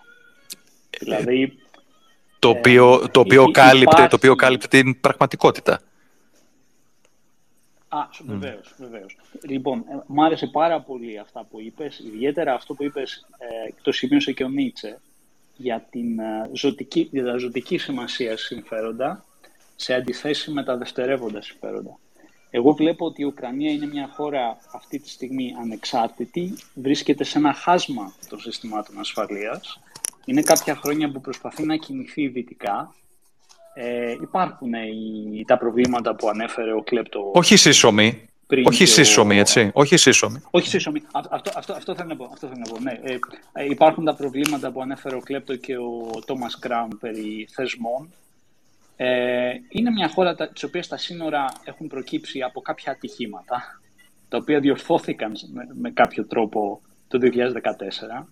Δηλαδή, 1.00 1.58
το 2.40 2.48
οποίο, 2.48 3.08
το 3.10 3.20
οποίο, 3.20 3.42
ε, 3.42 3.50
κάλυπτε, 3.50 4.06
το 4.06 4.16
οποίο 4.16 4.34
κάλυπτε 4.34 4.66
την 4.68 5.00
πραγματικότητα. 5.00 5.80
Α, 7.88 8.08
βεβαίως, 8.26 8.74
βεβαίως. 8.78 9.16
Λοιπόν, 9.48 9.78
ε, 9.78 10.02
μου 10.06 10.24
άρεσε 10.24 10.46
πάρα 10.46 10.80
πολύ 10.80 11.18
αυτά 11.18 11.46
που 11.50 11.60
είπες, 11.60 11.98
ιδιαίτερα 11.98 12.54
αυτό 12.54 12.74
που 12.74 12.84
είπες, 12.84 13.26
ε, 13.38 13.72
το 13.82 13.92
σημείωσε 13.92 14.32
και 14.32 14.44
ο 14.44 14.48
Νίτσε, 14.48 15.00
για 15.56 15.86
την 15.90 16.18
ε, 16.18 16.50
ζωτική, 16.52 17.08
για 17.12 17.24
τα 17.24 17.36
ζωτική 17.36 17.78
σημασία 17.78 18.36
συμφέροντα, 18.36 19.24
σε 19.76 19.94
αντιθέση 19.94 20.50
με 20.50 20.64
τα 20.64 20.76
δευτερεύοντα 20.76 21.42
συμφέροντα. 21.42 21.98
Εγώ 22.50 22.72
βλέπω 22.72 23.06
ότι 23.06 23.22
η 23.22 23.24
Ουκρανία 23.24 23.70
είναι 23.70 23.86
μια 23.86 24.10
χώρα 24.14 24.58
αυτή 24.72 24.98
τη 24.98 25.08
στιγμή 25.08 25.54
ανεξάρτητη, 25.60 26.54
βρίσκεται 26.74 27.24
σε 27.24 27.38
ένα 27.38 27.52
χάσμα 27.52 28.14
των 28.28 28.40
συστημάτων 28.40 28.98
ασφαλείας, 28.98 29.80
είναι 30.30 30.42
κάποια 30.42 30.74
χρόνια 30.74 31.10
που 31.10 31.20
προσπαθεί 31.20 31.66
να 31.66 31.76
κινηθεί 31.76 32.28
δυτικά. 32.28 32.94
Ε, 33.74 34.10
υπάρχουν 34.22 34.72
οι, 34.72 35.44
τα 35.46 35.58
προβλήματα 35.58 36.14
που 36.14 36.28
ανέφερε 36.28 36.72
ο 36.72 36.82
Κλέπτο. 36.82 37.30
Όχι 37.34 37.56
σύσσωμοι. 37.56 38.28
Όχι 38.64 38.86
σύσσωμοι, 38.86 39.38
έτσι. 39.38 39.70
Όχι 39.72 39.96
σύσσωμοι. 39.96 40.42
Όχι 40.50 40.68
σύσσωμοι. 40.68 41.02
Αυτό, 41.12 41.50
αυτό, 41.56 41.72
αυτό 41.72 41.94
θέλω 41.94 42.08
να 42.08 42.16
πω. 42.16 42.28
Αυτό 42.32 42.46
θέλω 42.46 42.60
να 42.66 42.72
πω. 42.72 42.80
Ναι. 42.80 43.00
Ε, 43.02 43.18
ε, 43.52 43.64
υπάρχουν 43.64 44.04
τα 44.04 44.14
προβλήματα 44.14 44.70
που 44.72 44.80
ανέφερε 44.80 45.14
ο 45.14 45.20
Κλέπτο 45.20 45.56
και 45.56 45.76
ο 45.76 46.20
Τόμας 46.26 46.58
Κράουν 46.58 46.98
περί 47.00 47.48
θεσμών. 47.50 48.12
Ε, 48.96 49.52
είναι 49.68 49.90
μια 49.90 50.08
χώρα 50.08 50.34
της 50.34 50.62
οποίας 50.62 50.88
τα 50.88 50.96
σύνορα 50.96 51.44
έχουν 51.64 51.86
προκύψει 51.86 52.42
από 52.42 52.60
κάποια 52.60 52.92
ατυχήματα, 52.92 53.80
τα 54.28 54.36
οποία 54.36 54.60
διορθώθηκαν 54.60 55.32
με, 55.52 55.66
με 55.80 55.90
κάποιο 55.90 56.26
τρόπο 56.26 56.80
το 57.08 57.18
2014. 57.22 58.26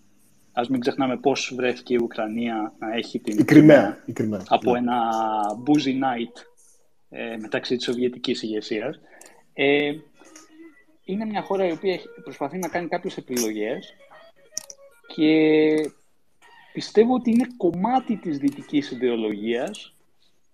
Α 0.59 0.65
μην 0.69 0.81
ξεχνάμε 0.81 1.17
πώς 1.17 1.53
βρέθηκε 1.57 1.95
η 1.95 1.99
Ουκρανία 2.03 2.75
να 2.79 2.95
έχει 2.95 3.19
την. 3.19 3.39
Η 3.39 3.45
Κρυμαία. 3.45 3.99
από 4.49 4.73
ναι. 4.73 4.79
ένα 4.79 5.01
boozy 5.67 5.89
night 5.89 6.43
ε, 7.09 7.37
μεταξύ 7.37 7.77
της 7.77 7.85
Σοβιετικής 7.85 8.43
ηγεσίας. 8.43 9.01
Ε, 9.53 9.93
είναι 11.05 11.25
μια 11.25 11.43
χώρα 11.43 11.67
η 11.67 11.73
οποία 11.73 11.99
προσπαθεί 12.23 12.59
να 12.59 12.69
κάνει 12.69 12.89
κάποιες 12.89 13.17
επιλογές 13.17 13.95
και 15.15 15.75
πιστεύω 16.73 17.15
ότι 17.15 17.31
είναι 17.31 17.47
κομμάτι 17.57 18.17
της 18.17 18.39
δυτικής 18.39 18.91
ιδεολογίας 18.91 19.97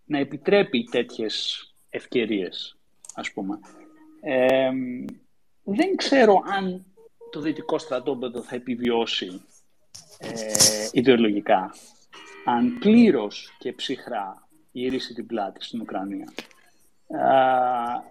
να 0.05 0.19
επιτρέπει 0.19 0.85
τέτοιες 0.91 1.65
ευκαιρίες, 1.91 2.79
ας 3.15 3.33
πούμε. 3.33 3.59
Ε, 4.21 4.71
δεν 5.65 5.97
ξέρω 5.97 6.43
αν 6.47 6.85
το 7.31 7.41
δυτικό 7.41 7.79
στρατόπεδο 7.79 8.43
θα 8.43 8.55
επιβιώσει 8.55 9.45
ε, 10.19 10.89
ιδεολογικά, 10.93 11.75
αν 12.45 12.79
πλήρως 12.79 13.57
και 13.59 13.73
ψυχρά 13.73 14.49
γυρίσει 14.73 15.15
την 15.15 15.27
πλάτη 15.27 15.65
στην 15.65 15.81
Ουκρανία. 15.81 16.33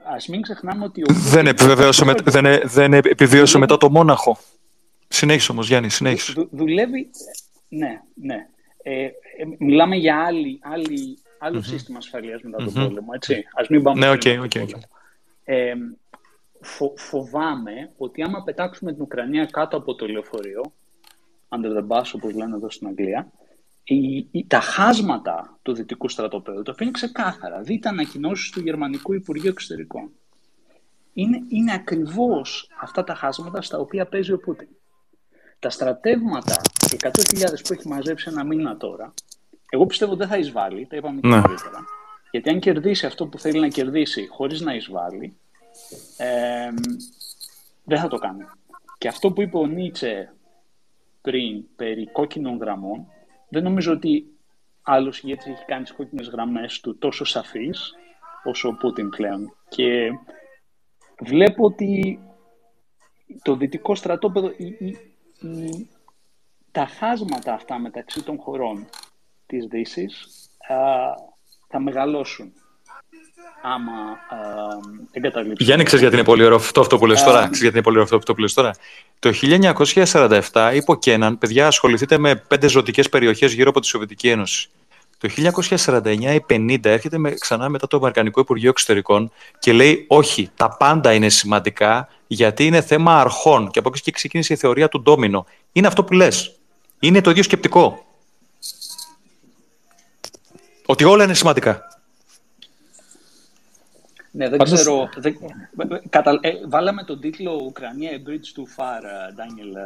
Α 0.06 0.16
μην 0.30 0.42
ξεχνάμε 0.42 0.84
ότι. 0.84 1.02
Ο... 1.02 1.06
Δεν, 1.14 1.48
επιβεβαίωσε 1.48 2.06
με, 2.06 2.14
δεν, 2.24 2.46
δεν 2.64 2.94
επιβίωσε 2.94 3.58
μετά 3.58 3.78
το 3.78 3.90
Μόναχο. 3.90 4.38
Συνέχισε 5.08 5.52
όμως, 5.52 5.68
Γιάννη, 5.68 5.90
συνέχισε. 5.90 6.48
δουλεύει, 6.52 7.10
Ναι, 7.68 8.02
ναι. 8.14 8.48
Ε, 8.84 9.10
μιλάμε 9.58 9.96
για 9.96 10.24
άλλη, 10.26 10.60
άλλη, 10.64 11.18
άλλο 11.40 11.60
mm-hmm. 11.60 11.66
σύστημα 11.66 11.98
ασφαλείας 11.98 12.42
μετά 12.42 12.58
τον 12.58 12.68
mm-hmm. 12.68 12.88
πόλεμο, 12.88 13.12
έτσι. 13.14 13.44
Ας 13.54 13.68
μην 13.68 13.84
πάμε 13.84 14.00
ναι, 14.00 14.18
okay, 14.18 14.40
okay, 14.40 14.62
okay. 14.62 14.80
Ε, 15.44 15.74
φο, 16.62 16.94
φοβάμαι 16.98 17.92
ότι 17.98 18.22
άμα 18.22 18.44
πετάξουμε 18.44 18.94
την 18.94 19.02
Ουκρανία 19.02 19.46
κάτω 19.46 19.78
από 19.78 19.96
το 19.96 20.08
λεωφορείο, 20.08 20.74
under 21.54 21.78
the 21.78 21.88
bus 21.88 22.12
όπως 22.16 22.34
λένε 22.34 22.56
εδώ 22.56 22.70
στην 22.70 22.88
Αγγλία, 22.88 23.32
η, 23.84 24.28
η, 24.32 24.46
τα 24.48 24.60
χάσματα 24.60 25.60
του 25.62 25.74
δυτικού 25.74 26.10
στρατοπέδου 26.10 26.62
το 26.62 26.72
αφήνει 26.72 26.92
ξεκάθαρα. 26.92 27.62
Δείτε 27.62 27.90
ανακοινώσεις 27.90 28.50
του 28.50 28.60
Γερμανικού 28.60 29.14
Υπουργείου 29.14 29.50
Εξωτερικών. 29.50 30.12
Είναι, 31.14 31.44
είναι 31.48 31.74
ακριβώς 31.74 32.70
αυτά 32.82 33.04
τα 33.04 33.16
χάσματα 33.16 33.62
στα 33.62 33.78
οποία 33.78 34.06
παίζει 34.06 34.32
ο 34.32 34.40
Πούτιν. 34.40 34.68
Τα 35.60 35.70
στρατεύματα, 35.70 36.62
οι 36.92 36.98
100.000 37.02 37.10
που 37.68 37.74
έχει 37.74 37.88
μαζέψει 37.88 38.30
ένα 38.30 38.44
μήνα 38.44 38.78
τώρα, 38.78 39.14
εγώ 39.70 39.86
πιστεύω 39.86 40.16
δεν 40.16 40.28
θα 40.28 40.38
εισβάλλει, 40.38 40.88
τα 40.88 40.96
είπαμε 40.96 41.20
και 41.22 41.28
ναι. 41.28 41.36
νωρίτερα. 41.36 41.86
Γιατί 42.32 42.50
αν 42.50 42.60
κερδίσει 42.60 43.06
αυτό 43.06 43.28
που 43.28 43.40
θέλει 43.40 43.60
να 43.60 43.68
κερδίσει 43.68 44.28
χωρίς 44.28 44.62
να 44.62 44.76
εισβάλλει, 44.76 45.38
ε, 46.18 46.70
δεν 47.84 48.00
θα 48.00 48.08
το 48.08 48.18
κάνει. 48.18 48.46
Και 48.98 49.08
αυτό 49.08 49.32
που 49.32 49.42
είπε 49.42 49.58
ο 49.58 49.66
Νίτσε 49.66 50.34
πριν 51.24 51.66
περί 51.76 52.08
κόκκινων 52.12 52.58
γραμμών, 52.58 53.08
δεν 53.50 53.64
νομίζω 53.64 53.92
ότι 53.92 54.38
άλλος 54.82 55.24
ηγέτης 55.24 55.46
έχει 55.46 55.66
κάνει 55.66 55.84
τις 55.84 55.94
κόκκινες 55.94 56.28
γραμμές 56.28 56.80
του 56.80 56.98
τόσο 56.98 57.26
σαφείς 57.26 57.94
όσο 58.44 58.70
ο 58.70 58.76
Πούτιν 58.76 59.10
πλέον. 59.10 59.56
Και 59.70 60.12
βλέπω 61.20 61.66
ότι 61.66 62.20
το 63.42 63.56
δυτικό 63.56 63.96
στρατόπεδο, 63.96 64.52
τα 66.72 66.86
χάσματα 66.86 67.54
αυτά 67.54 67.80
μεταξύ 67.80 68.24
των 68.24 68.38
χωρών 68.38 68.90
της 69.46 69.66
Δύσης 69.66 70.28
θα 71.68 71.80
μεγαλώσουν 71.80 72.54
άμα 73.62 73.92
εγκαταλείψουν. 75.12 75.66
Γιάννη, 75.66 75.84
ξέρεις 75.84 76.02
γιατί 76.02 76.16
είναι 76.16 76.26
πολύ 76.26 76.44
ωραίο 76.44 76.58
αυτό, 76.58 76.82
αυτό 76.82 76.98
που 76.98 77.06
λες 77.06 77.24
τώρα; 77.24 77.40
Ξέρεις 77.40 77.60
γιατί 77.60 77.76
είναι 77.76 77.86
πολύ 77.86 78.00
ωραίο 78.00 78.18
αυτό 78.18 78.34
που 78.34 78.42
λες 78.42 78.54
τώρα; 78.54 78.72
Το 79.20 79.32
1947 79.34 80.72
είπε 80.74 80.92
ο 80.92 80.96
Κέναν, 80.96 81.38
παιδιά 81.38 81.68
ασχοληθείτε 81.68 82.18
με 82.18 82.36
πέντε 82.36 82.68
ζωτικές 82.68 83.10
περιοχές 83.10 83.54
γύρω 83.54 83.70
από 83.70 83.80
τη 83.80 83.88
Σοβιετική 83.88 84.30
Ένωση. 84.30 84.70
Το 85.18 85.30
1949 85.30 86.34
ή 86.34 86.46
50 86.50 86.78
έρχεται 86.86 87.18
με, 87.18 87.32
ξανά 87.32 87.70
μετά 87.70 87.88
το 87.88 87.98
Αμερικανικό 87.98 88.40
Υπουργείο 88.40 88.70
Εξωτερικών 88.70 89.32
και 89.60 89.74
λέει 89.74 90.06
όχι, 90.08 90.50
τα 90.56 90.70
πάντα 90.78 91.14
είναι 91.14 91.30
σημαντικά 91.30 92.08
γιατί 92.28 92.66
είναι 92.66 92.82
θέμα 92.82 93.22
αρχών. 93.22 93.72
Και 93.72 93.80
από 93.80 93.90
εκεί 93.90 94.02
και 94.02 94.12
ξεκίνησε 94.12 94.54
η 94.54 94.56
θεωρία 94.56 94.90
του 94.90 95.02
ντόμινο. 95.02 95.46
Είναι 95.72 95.88
αυτό 95.88 96.04
που 96.04 96.14
λες. 96.14 96.56
Είναι 97.00 97.22
το 97.22 97.30
ίδιο 97.30 97.44
σκεπτικό. 97.44 98.06
Ότι 100.86 101.04
όλα 101.04 101.24
είναι 101.24 101.34
σημαντικά. 101.34 101.93
Ναι, 104.36 104.50
δεν 104.50 104.58
Πάντως... 104.58 104.74
ξέρω. 104.74 105.10
Δεν... 105.16 105.38
Κατα... 106.10 106.40
Ε, 106.42 106.52
βάλαμε 106.68 107.04
τον 107.04 107.20
τίτλο 107.20 107.62
Ουκρανία 107.66 108.12
A 108.12 108.30
Bridge 108.30 108.32
Too 108.32 108.66
Far, 108.78 109.02
Ντάνιελ. 109.36 109.76
Ε, 109.76 109.82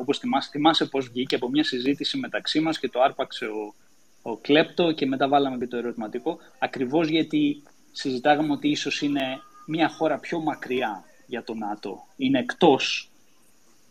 Όπως 0.00 0.18
θυμάσαι, 0.18 0.48
θυμάσαι 0.52 0.84
πώς 0.84 1.08
βγήκε 1.08 1.34
από 1.34 1.48
μια 1.48 1.64
συζήτηση 1.64 2.18
μεταξύ 2.18 2.60
μας 2.60 2.78
και 2.78 2.88
το 2.88 3.00
άρπαξε 3.02 3.44
ο, 3.44 3.74
ο 4.22 4.36
Κλέπτο 4.36 4.92
και 4.92 5.06
μετά 5.06 5.28
βάλαμε 5.28 5.58
και 5.58 5.66
το 5.66 5.76
ερωτηματικό. 5.76 6.38
Ακριβώς 6.58 7.08
γιατί 7.08 7.62
συζητάγαμε 7.92 8.52
ότι 8.52 8.68
ίσως 8.68 9.02
είναι 9.02 9.40
μια 9.66 9.88
χώρα 9.88 10.18
πιο 10.18 10.40
μακριά 10.40 11.04
για 11.26 11.44
το 11.44 11.54
ΝΑΤΟ. 11.54 12.06
Είναι 12.16 12.38
εκτός 12.38 13.10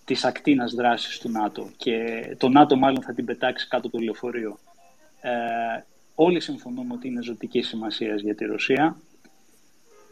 της 0.05 0.25
ακτίνας 0.25 0.73
δράσης 0.73 1.19
του 1.19 1.29
ΝΑΤΟ 1.29 1.69
και 1.77 1.95
το 2.37 2.49
ΝΑΤΟ 2.49 2.75
μάλλον 2.75 3.01
θα 3.01 3.13
την 3.13 3.25
πετάξει 3.25 3.67
κάτω 3.67 3.89
το 3.89 3.97
λεωφορείο. 3.97 4.59
Ε, 5.21 5.29
όλοι 6.15 6.39
συμφωνούμε 6.39 6.93
ότι 6.93 7.07
είναι 7.07 7.21
ζωτικής 7.21 7.67
σημασίας 7.67 8.21
για 8.21 8.35
τη 8.35 8.45
Ρωσία. 8.45 8.97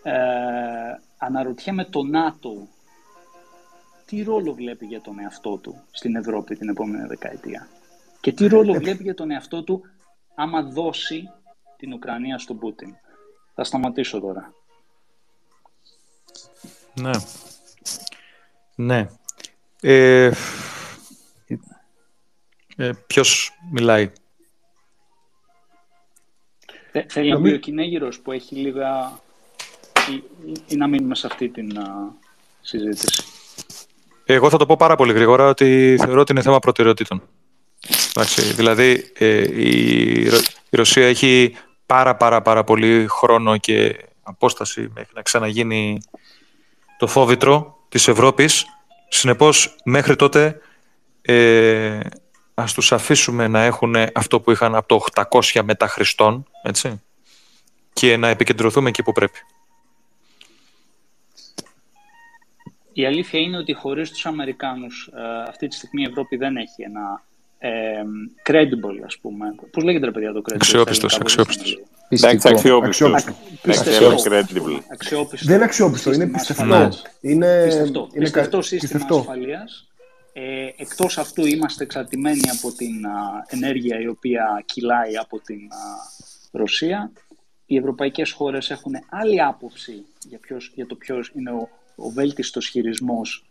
Ε, 0.08 1.00
αναρωτιέμαι 1.18 1.86
το 1.86 2.04
ΝΑΤΟ 2.04 2.68
τι 4.06 4.24
ρόλο 4.24 4.54
βλέπει 4.54 4.86
για 4.86 5.02
τον 5.02 5.20
εαυτό 5.20 5.58
του 5.58 5.82
στην 5.92 6.16
Ευρώπη 6.16 6.56
την 6.56 6.70
επόμενη 6.70 7.08
δεκαετία; 7.08 7.68
Και 8.22 8.32
τι 8.32 8.48
ρόλο 8.48 8.76
ε, 8.76 8.78
βλέπει 8.78 9.04
για 9.04 9.14
τον 9.14 9.32
εαυτό 9.32 9.64
του 9.64 9.82
άμα 10.36 10.62
δώσει 10.64 11.30
την 11.78 11.94
Ουκρανία 11.94 12.38
στον 12.38 12.60
Πούτιν; 12.60 12.96
Θα 13.54 13.64
σταματήσω 13.64 14.20
τώρα. 14.20 14.54
Ναι. 16.94 17.12
Ναι. 18.76 19.08
Ε, 19.82 20.32
ε, 22.76 22.92
ποιος 23.08 23.60
μιλάει; 23.72 24.12
Θέλει 27.08 27.32
να 27.32 27.42
πει 27.42 27.50
ο 27.50 27.58
Κινέγυρος 27.58 28.20
που 28.20 28.32
έχει 28.32 28.56
λίγα... 28.56 29.24
Ή, 30.12 30.24
ή, 30.68 30.76
να 30.76 30.88
μείνουμε 30.88 31.16
σε 31.16 31.28
αυτή 31.28 31.50
την 31.50 31.78
συζήτηση. 32.62 33.24
Εγώ 34.26 34.50
θα 34.50 34.58
το 34.58 34.66
πω 34.66 34.76
πάρα 34.76 34.96
πολύ 34.96 35.14
γρήγορα 35.14 35.48
ότι 35.48 35.96
θεωρώ 36.00 36.20
ότι 36.20 36.32
είναι 36.32 36.42
θέμα 36.42 36.60
προτεραιοτήτων. 36.60 37.22
δηλαδή 38.56 39.12
ε, 39.18 39.62
η, 39.62 40.22
η 40.70 40.78
Ρωσία 40.78 41.08
έχει 41.08 41.56
πάρα 41.86 42.16
πάρα 42.16 42.42
πάρα 42.42 42.64
πολύ 42.64 43.06
χρόνο 43.10 43.58
και 43.58 44.06
απόσταση 44.24 44.92
μέχρι 44.94 45.12
να 45.14 45.22
ξαναγίνει 45.22 46.00
το 46.98 47.08
φόβητρο 47.08 47.78
της 47.90 48.08
Ευρώπης. 48.08 48.66
Συνεπώς, 49.08 49.76
μέχρι 49.84 50.16
τότε 50.16 50.60
ε, 51.22 52.00
ας 52.54 52.74
τους 52.74 52.92
αφήσουμε 52.92 53.48
να 53.48 53.62
έχουν 53.64 53.96
αυτό 54.14 54.40
που 54.40 54.52
είχαν 54.52 54.76
από 54.76 54.88
το 54.88 55.06
800 55.54 55.62
μετά 55.64 55.88
Χριστόν, 55.88 56.46
έτσι, 56.64 57.02
και 57.94 58.18
να 58.18 58.28
επικεντρωθούμε 58.28 58.90
εκεί 58.90 59.04
που 59.04 59.12
πρέπει. 59.12 59.40
Η 62.98 63.06
αλήθεια 63.06 63.40
είναι 63.40 63.58
ότι 63.58 63.74
χωρίς 63.74 64.12
τους 64.12 64.26
Αμερικάνους 64.26 65.10
ε, 65.16 65.22
αυτή 65.48 65.68
τη 65.68 65.76
στιγμή 65.76 66.02
η 66.02 66.06
Ευρώπη 66.06 66.36
δεν 66.36 66.58
έχει 66.58 66.82
ένα 66.84 67.24
ε, 67.58 68.02
credible, 68.50 69.04
ας 69.06 69.18
πούμε. 69.18 69.56
Πώς 69.72 69.84
λέγεται 69.84 70.06
ρε 70.06 70.12
παιδιά 70.12 70.34
το 70.34 70.42
credible. 70.46 70.56
Αξιόπιστος, 70.56 71.20
αξιόπιστος. 71.20 71.84
Εντάξει, 72.10 72.48
αξιόπιστος. 72.84 73.24
Δεν 75.46 75.56
είναι 75.56 75.64
αξιόπιστος, 75.64 76.16
είναι 76.16 76.28
πιστευτός. 76.28 77.04
Ναι. 77.22 77.32
Είναι 77.32 77.64
πιστευτό, 77.66 78.10
είναι 78.14 78.24
πιστευτό 78.24 78.62
σύστημα 78.62 79.06
ασφαλείας. 79.10 79.88
Ε, 80.34 80.70
εκτός 80.78 81.18
αυτού 81.18 81.46
είμαστε 81.46 81.84
εξαρτημένοι 81.84 82.50
από 82.60 82.76
την 82.76 83.06
ενέργεια 83.48 84.00
η 84.00 84.08
οποία 84.08 84.64
κυλάει 84.66 85.18
από 85.18 85.40
την 85.40 85.60
Ρωσία. 86.52 87.12
Οι 87.66 87.78
ευρωπαϊκές 87.78 88.32
χώρες 88.32 88.70
έχουν 88.70 88.94
άλλη 89.10 89.42
άποψη 89.42 90.06
για, 90.28 90.40
ποιος, 90.40 90.72
για 90.76 90.86
το 90.86 90.96
ποιος 90.96 91.32
είναι 91.36 91.52
ο, 91.52 91.70
ο 91.96 92.10
βέλτιστος 92.10 92.68
χειρισμός 92.68 93.46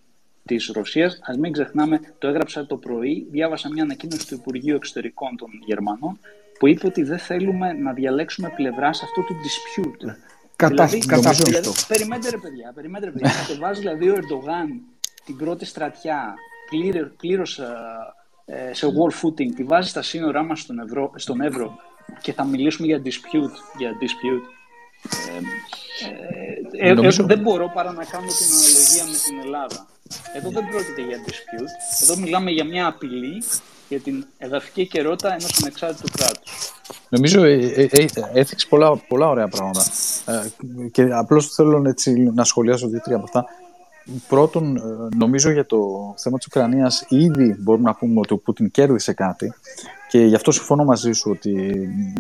της 0.45 0.71
Ρωσίας. 0.75 1.19
Ας 1.23 1.37
μην 1.37 1.53
ξεχνάμε, 1.53 2.01
το 2.19 2.29
έγραψα 2.29 2.67
το 2.67 2.77
πρωί, 2.77 3.27
διάβασα 3.31 3.69
μια 3.69 3.83
ανακοίνωση 3.83 4.29
του 4.29 4.35
Υπουργείου 4.35 4.75
Εξωτερικών 4.75 5.37
των 5.37 5.49
Γερμανών 5.67 6.19
που 6.59 6.67
είπε 6.67 6.87
ότι 6.87 7.03
δεν 7.03 7.19
θέλουμε 7.19 7.73
να 7.73 7.93
διαλέξουμε 7.93 8.53
πλευρά 8.57 8.93
σε 8.93 9.05
αυτό 9.05 9.21
το 9.23 9.35
dispute. 9.35 10.15
Κατά, 10.57 10.87
δηλαδή, 10.87 10.99
δηλαδή, 11.43 11.71
περιμένετε 11.89 12.31
ρε 12.31 12.39
παιδιά, 12.39 12.73
περιμένετε 12.75 13.07
ρε 13.07 13.13
παιδιά. 13.13 13.31
Κατεβάζει 13.47 13.81
δηλαδή 13.81 14.09
ο 14.09 14.15
Ερντογάν 14.15 14.81
την 15.25 15.37
πρώτη 15.37 15.65
στρατιά 15.65 16.35
πλήρως 17.17 17.59
ε, 17.59 17.75
ε, 18.45 18.75
σε 18.75 18.87
war 18.87 19.23
footing, 19.23 19.55
τη 19.55 19.65
βάζει 19.65 19.89
στα 19.89 20.03
σύνορά 20.03 20.43
μας 20.43 20.61
στον, 20.61 20.79
Ευρώ, 20.79 21.13
στον 21.15 21.41
Εύρο 21.41 21.77
και 22.23 22.33
θα 22.33 22.45
μιλήσουμε 22.45 22.87
για 22.87 23.03
dispute. 23.05 23.79
Για 23.79 23.91
dispute. 24.01 24.54
Ε, 26.81 26.89
ε, 26.89 26.91
ε 26.91 26.95
δεν 27.25 27.39
μπορώ 27.39 27.71
παρά 27.75 27.93
να 27.93 28.05
κάνω 28.05 28.27
την 28.27 28.47
αναλογία 28.53 29.05
με 29.05 29.17
την 29.27 29.39
Ελλάδα. 29.45 29.87
Εδώ 30.37 30.51
δεν 30.51 30.69
πρόκειται 30.71 31.03
για 31.03 31.19
dispute. 31.27 32.03
Εδώ 32.03 32.17
μιλάμε 32.17 32.51
για 32.51 32.65
μια 32.65 32.87
απειλή 32.87 33.43
για 33.89 34.01
την 34.01 34.27
εδαφική 34.39 34.87
καιρότητα 34.87 35.33
ενός 35.33 35.59
ανεξάρτητου 35.63 36.09
κράτους. 36.19 36.73
Νομίζω 37.09 37.43
έθιξε 38.33 38.67
πολλά, 38.69 38.97
πολλά 38.97 39.29
ωραία 39.29 39.49
πράγματα. 39.49 39.85
και 40.93 41.03
απλώς 41.03 41.55
θέλω 41.55 41.83
έτσι, 41.87 42.13
να 42.35 42.45
σχολιάσω 42.45 42.89
δύο-τρία 42.89 43.17
από 43.17 43.25
αυτά. 43.25 43.45
Πρώτον, 44.29 44.81
νομίζω 45.17 45.51
για 45.51 45.67
το 45.67 45.79
θέμα 46.17 46.37
της 46.37 46.47
Ουκρανίας 46.47 47.07
ήδη 47.09 47.57
μπορούμε 47.59 47.85
να 47.85 47.95
πούμε 47.95 48.21
ότι 48.21 48.33
ο 48.33 48.39
Πούτιν 48.39 48.71
κέρδισε 48.71 49.13
κάτι 49.13 49.53
και 50.09 50.19
γι' 50.19 50.35
αυτό 50.35 50.51
συμφωνώ 50.51 50.85
μαζί 50.85 51.13
σου 51.13 51.31
ότι 51.31 51.73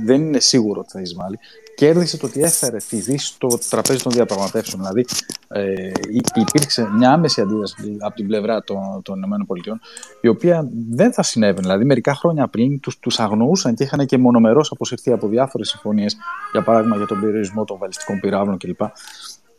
δεν 0.05 0.21
είναι 0.21 0.41
σίγουρο 0.41 0.81
ότι 0.81 0.91
θα 0.91 1.01
εισβάλλει 1.01 1.39
κέρδισε 1.75 2.17
το 2.17 2.27
ότι 2.27 2.43
έφερε 2.43 2.77
τη 2.89 2.97
Δύση 2.97 3.27
στο 3.27 3.59
τραπέζι 3.71 4.03
των 4.03 4.13
διαπραγματεύσεων. 4.13 4.83
Δηλαδή, 4.83 5.05
ε, 5.49 5.93
υπήρξε 6.35 6.89
μια 6.97 7.13
άμεση 7.13 7.41
αντίδραση 7.41 7.97
από 8.01 8.15
την 8.15 8.27
πλευρά 8.27 8.63
των, 8.63 9.03
των 9.03 9.23
ΗΠΑ, 9.23 9.81
η 10.21 10.29
οποία 10.29 10.69
δεν 10.91 11.13
θα 11.13 11.23
συνέβαινε. 11.23 11.61
Δηλαδή, 11.61 11.85
μερικά 11.85 12.15
χρόνια 12.15 12.49
πριν 12.49 12.81
τους 12.81 12.99
τους 12.99 13.21
αγνοούσαν 13.21 13.75
και 13.75 13.83
είχαν 13.83 14.07
και 14.07 14.19
μονομερώς 14.19 14.71
αποσυρθεί 14.71 15.13
από 15.13 15.29
διάφορες 15.29 15.69
συμφωνίες, 15.69 16.17
για 16.53 16.63
παράδειγμα 16.63 16.97
για 16.97 17.07
τον 17.07 17.21
περιορισμό 17.21 17.65
των 17.65 17.79
βαλιστικών 17.79 18.21
πυράβλων 18.21 18.59
κλπ. 18.59 18.81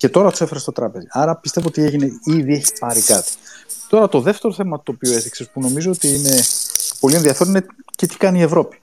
Και 0.05 0.11
Και 0.11 0.17
τώρα 0.17 0.29
τους 0.29 0.41
έφερε 0.41 0.59
στο 0.59 0.71
τράπεζι. 0.71 1.07
Άρα 1.09 1.35
πιστεύω 1.35 1.67
ότι 1.67 1.83
έγινε 1.83 2.11
ήδη 2.23 2.53
έχει 2.53 2.71
πάρει 2.79 3.01
κάτι. 3.01 3.31
Τώρα 3.89 4.09
το 4.09 4.21
δεύτερο 4.21 4.53
θέμα 4.53 4.81
το 4.83 4.91
οποίο 4.91 5.13
έδειξες 5.13 5.49
που 5.49 5.59
νομίζω 5.59 5.91
ότι 5.91 6.07
είναι 6.07 6.39
πολύ 6.99 7.15
ενδιαφέρον 7.15 7.55
είναι 7.55 7.65
και 7.95 8.07
τι 8.07 8.17
κάνει 8.17 8.39
η 8.39 8.41
Ευρώπη. 8.41 8.79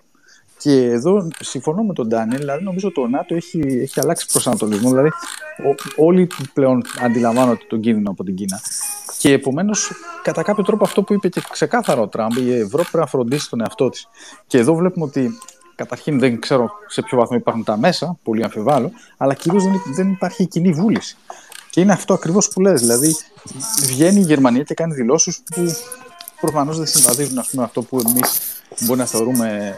Και 0.58 0.84
εδώ 0.84 1.28
συμφωνώ 1.40 1.82
με 1.82 1.92
τον 1.92 2.08
Ντάνιελ, 2.08 2.40
δηλαδή 2.40 2.64
νομίζω 2.64 2.88
ότι 2.88 3.00
το 3.00 3.06
ΝΑΤΟ 3.06 3.34
έχει, 3.34 3.58
έχει 3.58 4.00
αλλάξει 4.00 4.26
προσανατολισμό. 4.26 4.90
Δηλαδή, 4.90 5.08
ό, 5.08 6.04
όλοι 6.04 6.28
πλέον 6.52 6.82
αντιλαμβάνονται 7.00 7.64
τον 7.68 7.80
κίνδυνο 7.80 8.10
από 8.10 8.24
την 8.24 8.34
Κίνα. 8.34 8.60
Και 9.18 9.32
επομένως, 9.32 9.92
κατά 10.22 10.42
κάποιο 10.42 10.64
τρόπο, 10.64 10.84
αυτό 10.84 11.02
που 11.02 11.12
είπε 11.12 11.28
και 11.28 11.42
ξεκάθαρο 11.50 12.02
ο 12.02 12.08
Τραμπ, 12.08 12.36
η 12.36 12.52
Ευρώπη 12.52 12.88
πρέπει 12.90 12.96
να 12.96 13.06
φροντίσει 13.06 13.48
τον 13.48 13.60
εαυτό 13.60 13.88
της. 13.88 14.08
Και 14.46 14.58
εδώ 14.58 14.74
βλέπουμε 14.74 15.04
ότι 15.04 15.38
καταρχήν 15.82 16.18
δεν 16.18 16.40
ξέρω 16.40 16.70
σε 16.86 17.02
ποιο 17.02 17.18
βαθμό 17.18 17.36
υπάρχουν 17.36 17.64
τα 17.64 17.76
μέσα, 17.76 18.16
πολύ 18.22 18.44
αμφιβάλλω, 18.44 18.90
αλλά 19.16 19.34
κυρίως 19.34 19.64
δεν, 19.64 19.82
δεν 19.94 20.10
υπάρχει 20.10 20.46
κοινή 20.46 20.72
βούληση. 20.72 21.16
Και 21.70 21.80
είναι 21.80 21.92
αυτό 21.92 22.14
ακριβώς 22.14 22.48
που 22.48 22.60
λες. 22.60 22.80
Δηλαδή, 22.80 23.16
βγαίνει 23.86 24.20
η 24.20 24.24
Γερμανία 24.24 24.62
και 24.62 24.74
κάνει 24.74 24.94
δηλώσεις 24.94 25.42
που 25.54 25.76
προφανώς 26.40 26.76
δεν 26.78 26.86
συμβαδίζουν 26.86 27.44
με 27.52 27.62
αυτό 27.62 27.82
που 27.82 28.02
εμείς 28.08 28.40
μπορεί 28.80 28.98
να 28.98 29.06
θεωρούμε 29.06 29.74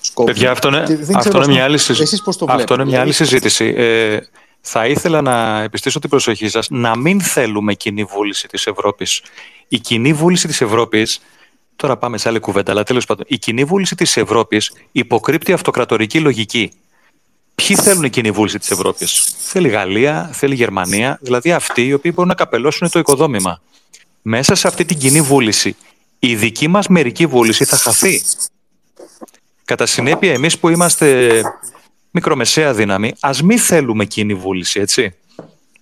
σκόπιμο. 0.00 0.34
Παιδιά, 0.34 0.50
αυτό 0.50 0.68
είναι, 0.68 1.06
αυτό 1.14 1.36
είναι 1.36 1.46
μια 1.46 1.64
άλλη 1.64 1.78
συζήτηση. 1.78 2.22
Αυτό 2.46 2.74
είναι 2.74 2.84
μια 2.84 3.00
άλλη 3.00 3.12
συζήτηση. 3.12 3.74
Ε, 3.76 4.18
θα 4.60 4.86
ήθελα 4.86 5.20
να 5.20 5.62
επιστήσω 5.62 5.98
την 5.98 6.10
προσοχή 6.10 6.48
σας 6.48 6.68
να 6.70 6.96
μην 6.96 7.20
θέλουμε 7.20 7.74
κοινή 7.74 8.04
βούληση 8.04 8.48
της 8.48 8.66
Ευρώπης. 8.66 9.22
Η 9.68 9.78
κοινή 9.78 10.12
βούληση 10.12 10.46
της 10.46 10.60
Ευρώπης, 10.60 11.20
τώρα 11.76 11.96
πάμε 11.96 12.18
σε 12.18 12.28
άλλη 12.28 12.38
κουβέντα, 12.38 12.72
αλλά 12.72 12.82
τέλος 12.82 13.06
πάντων, 13.06 13.24
η 13.28 13.38
κοινή 13.38 13.64
βούληση 13.64 13.94
της 13.94 14.16
Ευρώπης 14.16 14.72
υποκρύπτει 14.92 15.52
αυτοκρατορική 15.52 16.20
λογική. 16.20 16.72
Ποιοι 17.54 17.76
θέλουν 17.76 18.10
κοινή 18.10 18.30
βούληση 18.30 18.58
της 18.58 18.70
Ευρώπης; 18.70 19.34
Θέλει 19.38 19.68
Γαλλία, 19.68 20.30
θέλει 20.32 20.54
Γερμανία, 20.54 21.18
δηλαδή 21.22 21.52
αυτοί 21.52 21.86
οι 21.86 21.92
οποίοι 21.92 22.10
μπορούν 22.14 22.28
να 22.28 22.36
καπελώσουν 22.36 22.90
το 22.90 22.98
οικοδόμημα. 22.98 23.60
Μέσα 24.22 24.54
σε 24.54 24.68
αυτή 24.68 24.84
την 24.84 24.98
κοινή 24.98 25.20
βούληση, 25.20 25.76
η 26.18 26.36
δική 26.36 26.68
μας 26.68 26.88
μερική 26.88 27.26
βούληση 27.26 27.64
θα 27.64 27.76
χαθεί; 27.76 28.22
Κατά 29.64 29.86
συνέπεια, 29.86 30.32
εμείς 30.32 30.58
που 30.58 30.68
είμαστε 30.68 31.40
μικρομεσαία 32.10 32.74
δύναμη, 32.74 33.12
ας 33.20 33.42
μην 33.42 33.58
θέλουμε 33.58 34.04
κοινή 34.04 34.34
βούληση, 34.34 34.80
έτσι. 34.80 35.14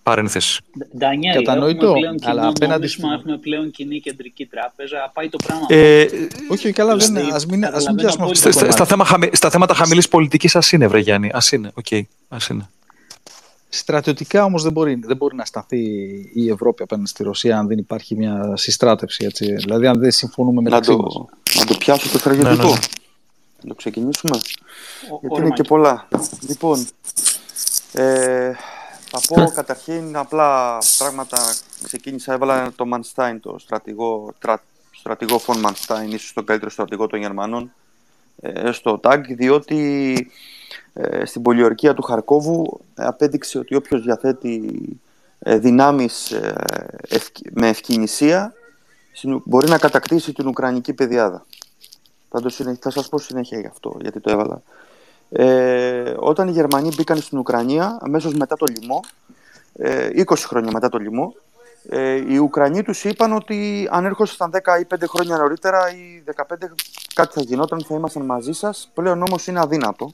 Παρένθεση. 0.02 0.60
Ντανιέλ, 0.98 1.34
Κατανοητό, 1.34 1.94
αλλά 2.22 2.46
απέναντι 2.46 2.86
στην... 2.86 3.10
έχουμε 3.10 3.38
πλέον 3.38 3.70
κοινή 3.70 4.00
κεντρική 4.00 4.46
τράπεζα, 4.46 5.10
πάει 5.14 5.28
το 5.28 5.36
πράγμα. 5.44 5.66
Ε, 5.68 6.06
όχι, 6.48 6.72
καλά, 6.72 6.96
δεν 6.96 7.16
είναι. 7.16 7.34
Ας 7.34 7.46
μην, 7.46 7.64
ας 7.64 7.86
μην 7.86 7.96
πιάσουμε 7.96 8.24
αυτό 8.24 8.52
στα, 8.52 8.70
στα, 8.70 8.84
θέμα, 8.84 9.06
στα 9.32 9.50
θέματα 9.50 9.74
χαμηλής 9.74 10.08
πολιτικής, 10.08 10.56
ας 10.56 10.72
είναι, 10.72 10.86
βρε 10.86 10.98
Γιάννη, 10.98 11.30
ας 11.32 11.52
είναι, 11.52 11.70
OK, 11.74 11.86
okay, 11.90 12.00
ας 12.28 12.48
είναι. 12.48 12.68
Στρατιωτικά 13.72 14.44
όμως 14.44 14.62
δεν 14.62 14.72
μπορεί, 14.72 15.00
δεν 15.04 15.16
μπορεί 15.16 15.36
να 15.36 15.44
σταθεί 15.44 15.78
η 16.34 16.50
Ευρώπη 16.50 16.82
απέναντι 16.82 17.08
στη 17.08 17.22
Ρωσία 17.22 17.58
αν 17.58 17.66
δεν 17.66 17.78
υπάρχει 17.78 18.16
μια 18.16 18.52
συστράτευση. 18.56 19.24
Έτσι. 19.24 19.54
Δηλαδή 19.54 19.86
αν 19.86 19.98
δεν 19.98 20.10
συμφωνούμε 20.10 20.62
με 20.62 20.70
να 20.70 20.80
το, 20.80 21.28
Να 21.58 21.64
το 21.64 21.76
πιάσω 21.78 22.08
το 22.08 22.18
στρατιωτικό. 22.18 22.62
Ναι, 22.62 22.70
ναι. 22.70 22.78
Να 23.62 23.68
το 23.68 23.74
ξεκινήσουμε. 23.74 24.38
Ο, 25.12 25.18
Γιατί 25.20 25.40
είναι 25.40 25.50
και 25.50 25.62
πολλά. 25.62 26.08
Λοιπόν, 26.48 26.86
ε, 27.92 28.52
θα 29.10 29.20
πω 29.34 29.50
καταρχήν 29.54 30.16
απλά 30.16 30.78
πράγματα. 30.98 31.38
Ξεκίνησα, 31.82 32.32
έβαλα 32.32 32.72
το 32.76 32.86
Μανστάιν, 32.86 33.40
το 33.40 33.56
στρατηγό, 33.58 34.34
τρα, 34.38 34.62
στρατηγό 34.90 35.38
Φων 35.38 35.58
Μανστάιν, 35.58 36.12
ίσως 36.12 36.32
τον 36.32 36.44
καλύτερο 36.44 36.70
στρατηγό 36.70 37.06
των 37.06 37.18
Γερμανών, 37.20 37.72
ε, 38.40 38.72
στο 38.72 39.00
TAG, 39.02 39.20
διότι 39.28 40.30
ε, 40.92 41.24
στην 41.24 41.42
πολιορκία 41.42 41.94
του 41.94 42.02
Χαρκόβου 42.02 42.80
απέδειξε 42.94 43.58
ότι 43.58 43.74
όποιος 43.74 44.02
διαθέτει 44.02 44.78
ε, 45.38 45.58
δυνάμεις 45.58 46.30
ε, 46.30 46.54
με 47.52 47.68
ευκαινησία 47.68 48.52
μπορεί 49.44 49.68
να 49.68 49.78
κατακτήσει 49.78 50.32
την 50.32 50.46
Ουκρανική 50.46 50.92
πεδιάδα. 50.92 51.46
Θα, 52.30 52.40
το 52.40 52.50
θα 52.80 52.90
σας 52.90 53.08
πω 53.08 53.18
συνέχεια 53.18 53.60
γι' 53.60 53.66
αυτό, 53.66 53.96
γιατί 54.00 54.20
το 54.20 54.30
έβαλα. 54.30 54.62
Ε, 55.32 56.14
όταν 56.16 56.48
οι 56.48 56.50
Γερμανοί 56.50 56.90
μπήκαν 56.96 57.16
στην 57.16 57.38
Ουκρανία, 57.38 57.98
αμέσως 58.00 58.34
μετά 58.34 58.56
το 58.56 58.66
λοιμό, 58.78 59.00
ε, 59.74 60.10
20 60.14 60.46
χρόνια 60.46 60.70
μετά 60.72 60.88
το 60.88 60.98
λοιμό, 60.98 61.34
ε, 61.88 62.14
οι 62.14 62.36
Ουκρανοί 62.36 62.82
τους 62.82 63.04
είπαν 63.04 63.32
ότι 63.32 63.88
αν 63.90 64.04
έρχονταν 64.04 64.50
10 64.50 64.78
ή 64.80 64.84
5 64.84 65.06
χρόνια 65.06 65.36
νωρίτερα 65.36 65.90
ή 65.94 66.22
15 66.24 66.74
κάτι 67.14 67.32
θα 67.32 67.40
γινόταν, 67.42 67.84
θα 67.84 67.94
ήμασταν 67.94 68.24
μαζί 68.24 68.52
σας. 68.52 68.90
Πλέον 68.94 69.22
όμως 69.22 69.46
είναι 69.46 69.60
αδύνατο. 69.60 70.12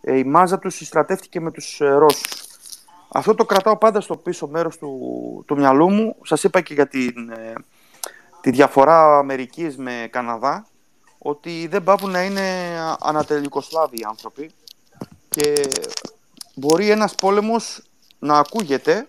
Ε, 0.00 0.18
η 0.18 0.24
μάζα 0.24 0.58
τους 0.58 0.74
συστρατεύτηκε 0.74 1.40
με 1.40 1.50
τους 1.50 1.80
ε, 1.80 1.88
Ρώσους. 1.88 2.44
Αυτό 3.08 3.34
το 3.34 3.44
κρατάω 3.44 3.78
πάντα 3.78 4.00
στο 4.00 4.16
πίσω 4.16 4.46
μέρος 4.46 4.78
του, 4.78 5.44
του 5.46 5.56
μυαλού 5.56 5.90
μου. 5.90 6.16
Σας 6.22 6.44
είπα 6.44 6.60
και 6.60 6.74
για 6.74 6.86
την, 6.86 7.30
ε, 7.30 7.52
τη 8.40 8.50
διαφορά 8.50 9.18
Αμερικής 9.18 9.76
με 9.76 10.08
Καναδά 10.10 10.66
ότι 11.26 11.66
δεν 11.66 11.84
πάβουν 11.84 12.10
να 12.10 12.22
είναι 12.22 12.76
ανατελικοσλάβοι 13.00 13.96
οι 13.96 14.04
άνθρωποι 14.08 14.50
και 15.28 15.68
μπορεί 16.54 16.90
ένας 16.90 17.14
πόλεμος 17.14 17.82
να 18.18 18.38
ακούγεται 18.38 19.08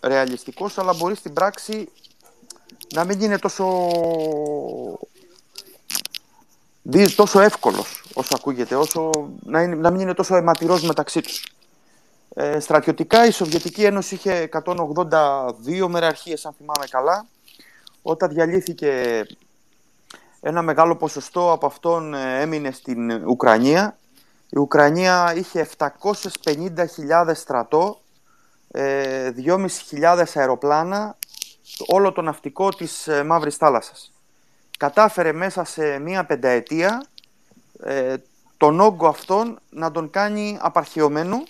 ρεαλιστικός 0.00 0.78
αλλά 0.78 0.94
μπορεί 0.94 1.14
στην 1.14 1.32
πράξη 1.32 1.88
να 2.94 3.04
μην 3.04 3.20
είναι 3.20 3.38
τόσο 3.38 3.88
τόσο 7.16 7.40
εύκολος 7.40 8.02
όσο 8.16 8.34
ακούγεται, 8.34 8.74
όσο, 8.74 9.10
να, 9.44 9.62
είναι, 9.62 9.74
να 9.74 9.90
μην 9.90 10.00
είναι 10.00 10.14
τόσο 10.14 10.36
αιματηρός 10.36 10.82
μεταξύ 10.82 11.20
τους. 11.20 11.46
Ε, 12.34 12.60
στρατιωτικά 12.60 13.26
η 13.26 13.30
Σοβιετική 13.30 13.84
Ένωση 13.84 14.14
είχε 14.14 14.48
182 14.64 15.86
μεραρχίες 15.88 16.46
αν 16.46 16.54
θυμάμαι 16.58 16.86
καλά. 16.90 17.26
Όταν 18.02 18.28
διαλύθηκε 18.28 19.22
ένα 20.40 20.62
μεγάλο 20.62 20.96
ποσοστό 20.96 21.52
από 21.52 21.66
αυτόν 21.66 22.14
ε, 22.14 22.40
έμεινε 22.40 22.70
στην 22.70 23.10
Ουκρανία. 23.10 23.98
Η 24.50 24.58
Ουκρανία 24.58 25.32
είχε 25.36 25.68
750.000 25.78 27.30
στρατό, 27.34 28.00
2.500 28.72 29.68
ε, 29.92 30.24
αεροπλάνα, 30.34 31.16
όλο 31.86 32.12
το 32.12 32.22
ναυτικό 32.22 32.68
της 32.68 33.08
ε, 33.08 33.24
Μαύρης 33.24 33.56
Θάλασσας. 33.56 34.12
Κατάφερε 34.78 35.32
μέσα 35.32 35.64
σε 35.64 35.98
μία 35.98 36.24
πενταετία 36.24 37.06
τον 38.56 38.80
όγκο 38.80 39.08
αυτόν 39.08 39.58
να 39.70 39.90
τον 39.90 40.10
κάνει 40.10 40.58
απαρχαιωμένο 40.60 41.42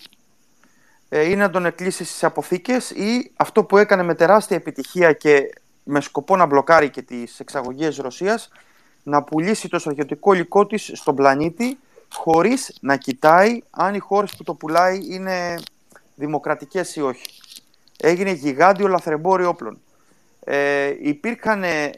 ή 1.09 1.37
να 1.37 1.51
τον 1.51 1.67
εκκλείσει 1.67 2.05
στις 2.05 2.25
αποθήκες 2.25 2.91
ή 2.91 3.33
αυτό 3.37 3.65
που 3.65 3.77
έκανε 3.77 4.03
με 4.03 4.15
τεράστια 4.15 4.57
επιτυχία 4.57 5.13
και 5.13 5.41
με 5.83 6.01
σκοπό 6.01 6.37
να 6.37 6.47
μπλοκάρει 6.47 6.91
και 6.91 7.03
τις 7.03 7.41
εξαγωγές 7.41 7.97
Ρωσίας 7.97 8.49
να 9.07 9.23
πουλήσει 9.23 9.69
το 9.69 9.79
στρατιωτικό 9.79 10.33
υλικό 10.33 10.67
της 10.67 10.91
στον 10.95 11.15
πλανήτη 11.15 11.79
χωρίς 12.13 12.77
να 12.81 12.97
κοιτάει 12.97 13.63
αν 13.71 13.95
οι 13.95 13.99
χώρες 13.99 14.37
που 14.37 14.43
το 14.43 14.55
πουλάει 14.55 15.01
είναι 15.09 15.55
δημοκρατικές 16.15 16.97
ή 16.97 17.01
όχι. 17.01 17.27
Έγινε 17.99 18.31
γιγάντιο 18.31 18.89
λαθρεμπόριο 18.89 19.49
όπλων. 19.49 19.81
Ε, 20.45 20.95
υπήρχαν 21.01 21.63
ε, 21.63 21.91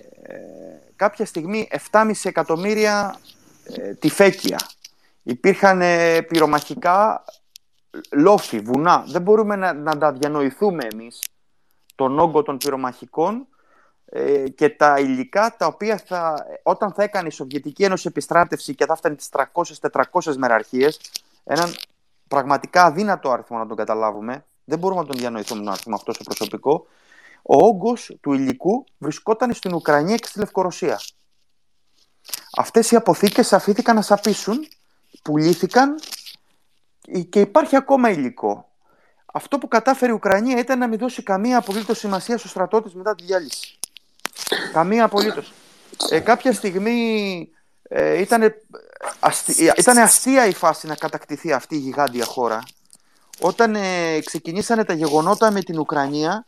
κάποια 0.97 1.25
στιγμή 1.25 1.69
7,5 1.91 2.11
εκατομμύρια 2.23 3.19
ε, 3.65 3.95
τυφέκια. 3.95 4.59
Υπήρχαν 5.23 5.81
ε, 5.81 6.21
πυρομαχικά 6.23 7.25
λόφοι, 8.13 8.61
βουνά. 8.61 9.05
Δεν 9.09 9.23
μπορούμε 9.23 9.57
να, 9.57 9.73
να 9.73 9.99
τα 9.99 10.13
διανοηθούμε 10.13 10.87
εμείς 10.93 11.21
τον 11.95 12.19
όγκο 12.19 12.43
των 12.43 12.57
πυρομαχικών 12.57 13.47
ε, 14.11 14.49
και 14.49 14.69
τα 14.69 14.99
υλικά 14.99 15.55
τα 15.59 15.67
οποία 15.67 16.03
θα, 16.07 16.47
όταν 16.63 16.93
θα 16.93 17.03
έκανε 17.03 17.29
η 17.29 17.31
Σοβιετική 17.31 17.85
Ένωση 17.85 18.09
επιστράτευση 18.09 18.75
και 18.75 18.87
θα 18.87 18.97
φτάνει 18.97 19.17
τις 19.17 19.29
300-400 19.91 20.35
μεραρχίες, 20.37 21.01
έναν 21.45 21.75
πραγματικά 22.29 22.85
αδύνατο 22.85 23.31
αριθμό 23.31 23.59
να 23.59 23.67
τον 23.67 23.77
καταλάβουμε, 23.77 24.45
δεν 24.65 24.79
μπορούμε 24.79 25.01
να 25.01 25.07
τον 25.07 25.19
διανοηθούμε 25.19 25.63
τον 25.63 25.73
αριθμό 25.73 25.95
αυτό 25.95 26.13
στο 26.13 26.25
προσωπικό, 26.25 26.87
ο 27.43 27.67
όγκος 27.67 28.17
του 28.21 28.33
υλικού 28.33 28.85
βρισκόταν 28.99 29.53
στην 29.53 29.75
Ουκρανία 29.75 30.17
και 30.17 30.27
στη 30.27 30.39
Λευκορωσία. 30.39 31.01
Αυτές 32.57 32.91
οι 32.91 32.97
αποθήκες 32.97 33.53
αφήθηκαν 33.53 33.95
να 33.95 34.03
σαπίσουν, 34.03 34.69
πουλήθηκαν 35.23 35.99
και 37.29 37.41
υπάρχει 37.41 37.77
ακόμα 37.77 38.11
υλικό. 38.11 38.69
Αυτό 39.33 39.59
που 39.59 39.69
κατάφερε 39.69 40.13
η 40.13 40.15
Ουκρανία 40.15 40.59
ήταν 40.59 40.79
να 40.79 40.87
μην 40.87 40.99
δώσει 40.99 41.23
καμία 41.23 41.59
απολύτως 41.59 41.99
σημασία 41.99 42.39
στο 42.39 42.49
στρατό 42.49 42.83
της 42.83 42.95
μετά 42.95 43.15
τη 43.15 43.25
διάλυση. 43.25 43.79
Καμία 44.73 45.05
απολύτως. 45.05 45.52
Ε, 46.10 46.19
κάποια 46.20 46.52
στιγμή 46.52 47.48
ε, 47.82 48.20
ήταν, 48.20 48.55
αστεία, 49.20 49.74
ήταν 49.77 49.98
αστεία 49.98 50.47
η 50.47 50.52
φάση 50.52 50.86
να 50.86 50.94
κατακτηθεί 50.94 51.52
αυτή 51.52 51.74
η 51.74 51.78
γιγάντια 51.78 52.24
χώρα. 52.24 52.62
Όταν 53.40 53.74
ε, 53.74 54.20
ξεκινήσανε 54.24 54.85
τα 54.85 54.93
γεγονότα 54.93 55.51
με 55.51 55.62
την 55.62 55.78
Ουκρανία, 55.78 56.44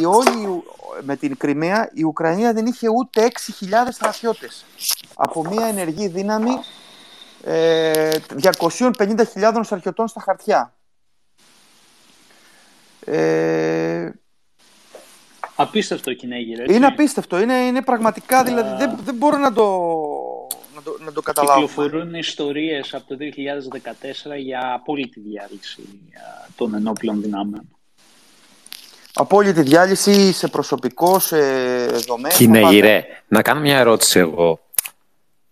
η 0.00 0.04
όλη, 0.04 0.62
με 1.02 1.16
την 1.16 1.36
Κρυμαία, 1.36 1.90
η 1.92 2.02
Ουκρανία 2.04 2.52
δεν 2.52 2.66
είχε 2.66 2.88
ούτε 2.88 3.30
6.000 3.60 3.68
στρατιώτες. 3.90 4.64
Από 5.14 5.44
μια 5.44 5.66
ενεργή 5.66 6.08
δύναμη 6.08 6.50
ε, 7.44 8.10
250.000 8.58 9.60
στρατιωτών 9.62 10.08
στα 10.08 10.20
χαρτιά. 10.20 10.74
Ε, 13.04 14.10
Απίστευτο 15.60 16.14
κυνήγι, 16.14 16.54
Είναι 16.68 16.86
απίστευτο. 16.86 17.40
Είναι, 17.40 17.54
είναι 17.54 17.82
πραγματικά, 17.82 18.42
δηλαδή 18.44 18.84
δεν, 18.84 18.98
δεν 19.04 19.14
μπορώ 19.14 19.38
να 19.38 19.52
το, 19.52 19.62
να 20.74 20.82
το, 20.82 20.96
να 21.04 21.12
το 21.12 21.22
καταλάβω. 21.22 21.66
Κυκλοφορούν 21.66 22.14
ιστορίες 22.14 22.94
από 22.94 23.04
το 23.08 23.16
2014 24.32 24.38
για 24.38 24.72
απόλυτη 24.74 25.20
διάλυση 25.20 25.82
των 26.56 26.74
ενόπλων 26.74 27.22
δυνάμεων. 27.22 27.68
Απόλυτη 29.14 29.62
διάλυση 29.62 30.32
σε 30.32 30.48
προσωπικό, 30.48 31.18
σε 31.18 31.36
δομές. 31.86 32.36
Κυνήγι, 32.36 33.04
Να 33.28 33.42
κάνω 33.42 33.60
μια 33.60 33.78
ερώτηση 33.78 34.18
εγώ. 34.18 34.60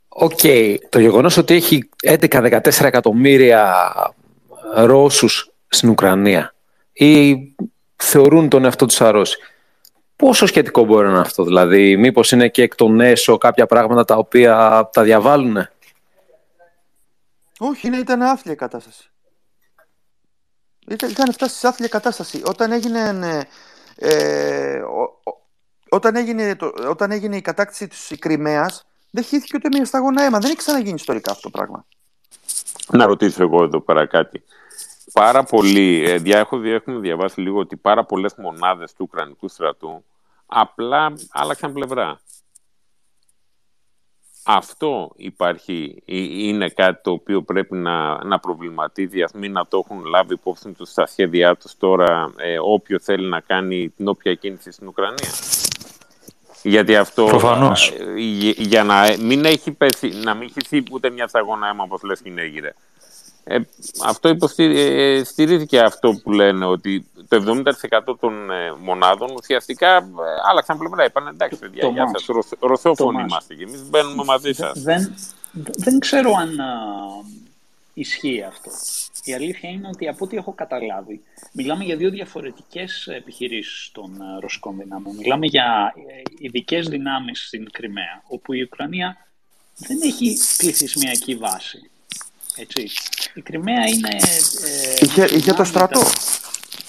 Οκ, 0.08 0.40
το 0.88 0.98
γεγονός 1.00 1.36
ότι 1.36 1.54
έχει 1.54 1.88
11-14 2.02 2.60
εκατομμύρια 2.80 3.74
Ρώσους 4.74 5.50
στην 5.68 5.88
Ουκρανία 5.88 6.54
ή 6.92 7.36
θεωρούν 7.96 8.48
τον 8.48 8.64
εαυτό 8.64 8.86
τους 8.86 9.00
Ρώσοι. 9.00 9.36
Πόσο 10.16 10.46
σχετικό 10.46 10.84
μπορεί 10.84 11.04
να 11.04 11.10
είναι 11.10 11.20
αυτό, 11.20 11.44
δηλαδή, 11.44 11.96
μήπως 11.96 12.32
είναι 12.32 12.48
και 12.48 12.62
εκ 12.62 12.74
των 12.74 13.00
έσω 13.00 13.38
κάποια 13.38 13.66
πράγματα 13.66 14.04
τα 14.04 14.16
οποία 14.16 14.88
τα 14.92 15.02
διαβάλλουν. 15.02 15.68
Όχι, 17.58 17.86
είναι, 17.86 17.96
ήταν 17.96 18.22
άθλια 18.22 18.54
κατάσταση. 18.54 19.10
Ήταν, 20.88 21.10
ήταν 21.10 21.32
φτάσει 21.32 21.56
σε 21.58 21.68
άθλια 21.68 21.88
κατάσταση. 21.88 22.42
Όταν 22.44 22.72
έγινε, 22.72 23.44
ε, 23.96 24.80
όταν 25.88 26.16
έγινε, 26.16 26.56
το, 26.56 26.72
όταν 26.88 27.10
έγινε 27.10 27.36
η 27.36 27.40
κατάκτηση 27.40 27.88
της 27.88 28.12
Κρυμαίας, 28.18 28.86
δεν 29.10 29.24
χύθηκε 29.24 29.56
ούτε 29.56 29.68
μία 29.72 29.84
σταγόνα 29.84 30.22
αίμα. 30.22 30.38
Δεν 30.38 30.48
έχει 30.48 30.58
ξαναγίνει 30.58 30.94
ιστορικά 30.94 31.30
αυτό 31.30 31.50
το 31.50 31.58
πράγμα. 31.58 31.86
Να 32.92 33.06
ρωτήσω 33.06 33.42
εγώ 33.42 33.62
εδώ 33.62 33.80
πέρα 33.80 34.06
κάτι. 34.06 34.42
Πάρα 35.12 35.44
πολλοί, 35.44 36.04
ε, 36.06 36.20
έχουμε 36.38 36.98
διαβάσει 36.98 37.40
λίγο 37.40 37.58
ότι 37.58 37.76
πάρα 37.76 38.04
πολλές 38.04 38.34
μονάδες 38.36 38.92
του 38.92 39.06
Ουκρανικού 39.08 39.48
στρατού 39.48 40.04
απλά 40.46 41.12
άλλαξαν 41.30 41.72
πλευρά. 41.72 42.20
Αυτό 44.48 45.12
υπάρχει, 45.16 46.02
είναι 46.06 46.68
κάτι 46.68 47.02
το 47.02 47.10
οποίο 47.10 47.42
πρέπει 47.42 47.76
να, 47.76 48.24
να 48.24 48.38
προβληματίζει, 48.38 49.22
ας 49.22 49.32
μην 49.32 49.52
να 49.52 49.66
το 49.66 49.82
έχουν 49.84 50.04
λάβει 50.04 50.32
υπόψη 50.32 50.72
τους 50.72 50.88
στα 50.88 51.06
σχέδιά 51.06 51.56
τους 51.56 51.76
τώρα 51.76 52.32
ε, 52.36 52.58
όποιο 52.58 52.98
θέλει 53.00 53.28
να 53.28 53.40
κάνει 53.40 53.88
την 53.88 54.08
όποια 54.08 54.34
κίνηση 54.34 54.70
στην 54.70 54.88
Ουκρανία. 54.88 55.30
Γιατί 56.62 56.96
αυτό, 56.96 57.24
Προφανώς. 57.24 57.90
Ε, 57.90 58.14
για, 58.56 58.84
να 58.84 59.16
μην 59.20 59.44
έχει 59.44 59.72
πέσει, 59.72 60.08
να 60.08 60.34
μην 60.34 60.50
έχει 60.54 60.82
ούτε 60.90 61.10
μια 61.10 61.26
σταγόνα 61.26 61.68
αίμα, 61.68 61.84
όπως 61.84 62.02
λες, 62.02 62.22
έγινε. 62.34 62.74
Ε, 63.48 63.58
αυτό 64.04 64.28
υποστηρίζει 64.28 65.66
ε, 65.70 65.78
αυτό 65.78 66.20
που 66.22 66.32
λένε 66.32 66.66
ότι 66.66 67.06
το 67.28 67.62
70% 68.08 68.16
των 68.20 68.50
ε, 68.50 68.72
μονάδων 68.80 69.34
ουσιαστικά 69.38 69.96
ε, 69.96 70.02
άλλαξαν 70.50 70.78
πλευρά. 70.78 71.04
Είπαν 71.04 71.26
εντάξει, 71.26 71.58
παιδιά, 71.58 71.88
για 71.88 72.10
σας, 72.12 72.50
ρωσόφωνοι 72.58 73.22
είμαστε 73.22 73.54
και 73.54 73.62
εμείς 73.62 73.88
μπαίνουμε 73.88 74.24
μαζί 74.24 74.52
σας. 74.52 74.82
Δεν, 74.82 75.14
δεν 75.52 75.98
ξέρω 75.98 76.32
αν 76.32 76.60
α, 76.60 76.68
ισχύει 77.94 78.42
αυτό. 78.42 78.70
Η 79.24 79.34
αλήθεια 79.34 79.70
είναι 79.70 79.88
ότι 79.88 80.08
από 80.08 80.24
ό,τι 80.24 80.36
έχω 80.36 80.52
καταλάβει, 80.52 81.22
μιλάμε 81.52 81.84
για 81.84 81.96
δύο 81.96 82.10
διαφορετικές 82.10 83.06
επιχειρήσεις 83.06 83.90
των 83.92 84.18
ρωσικών 84.40 84.76
δυνάμεων. 84.78 85.16
Μιλάμε 85.16 85.46
για 85.46 85.94
ειδικές 86.38 86.88
δυνάμεις 86.88 87.46
στην 87.46 87.70
Κρυμαία, 87.70 88.22
όπου 88.26 88.52
η 88.52 88.62
Ουκρανία 88.62 89.16
δεν 89.76 89.98
έχει 90.02 90.36
πληθυσμιακή 90.56 91.34
βάση. 91.34 91.90
Έτσι. 92.56 92.88
Η 93.34 93.40
Κρυμαία 93.40 93.86
είναι... 93.86 94.08
Ε, 94.08 95.04
είχε, 95.04 95.24
είχε 95.24 95.52
το 95.52 95.64
στρατό. 95.64 96.00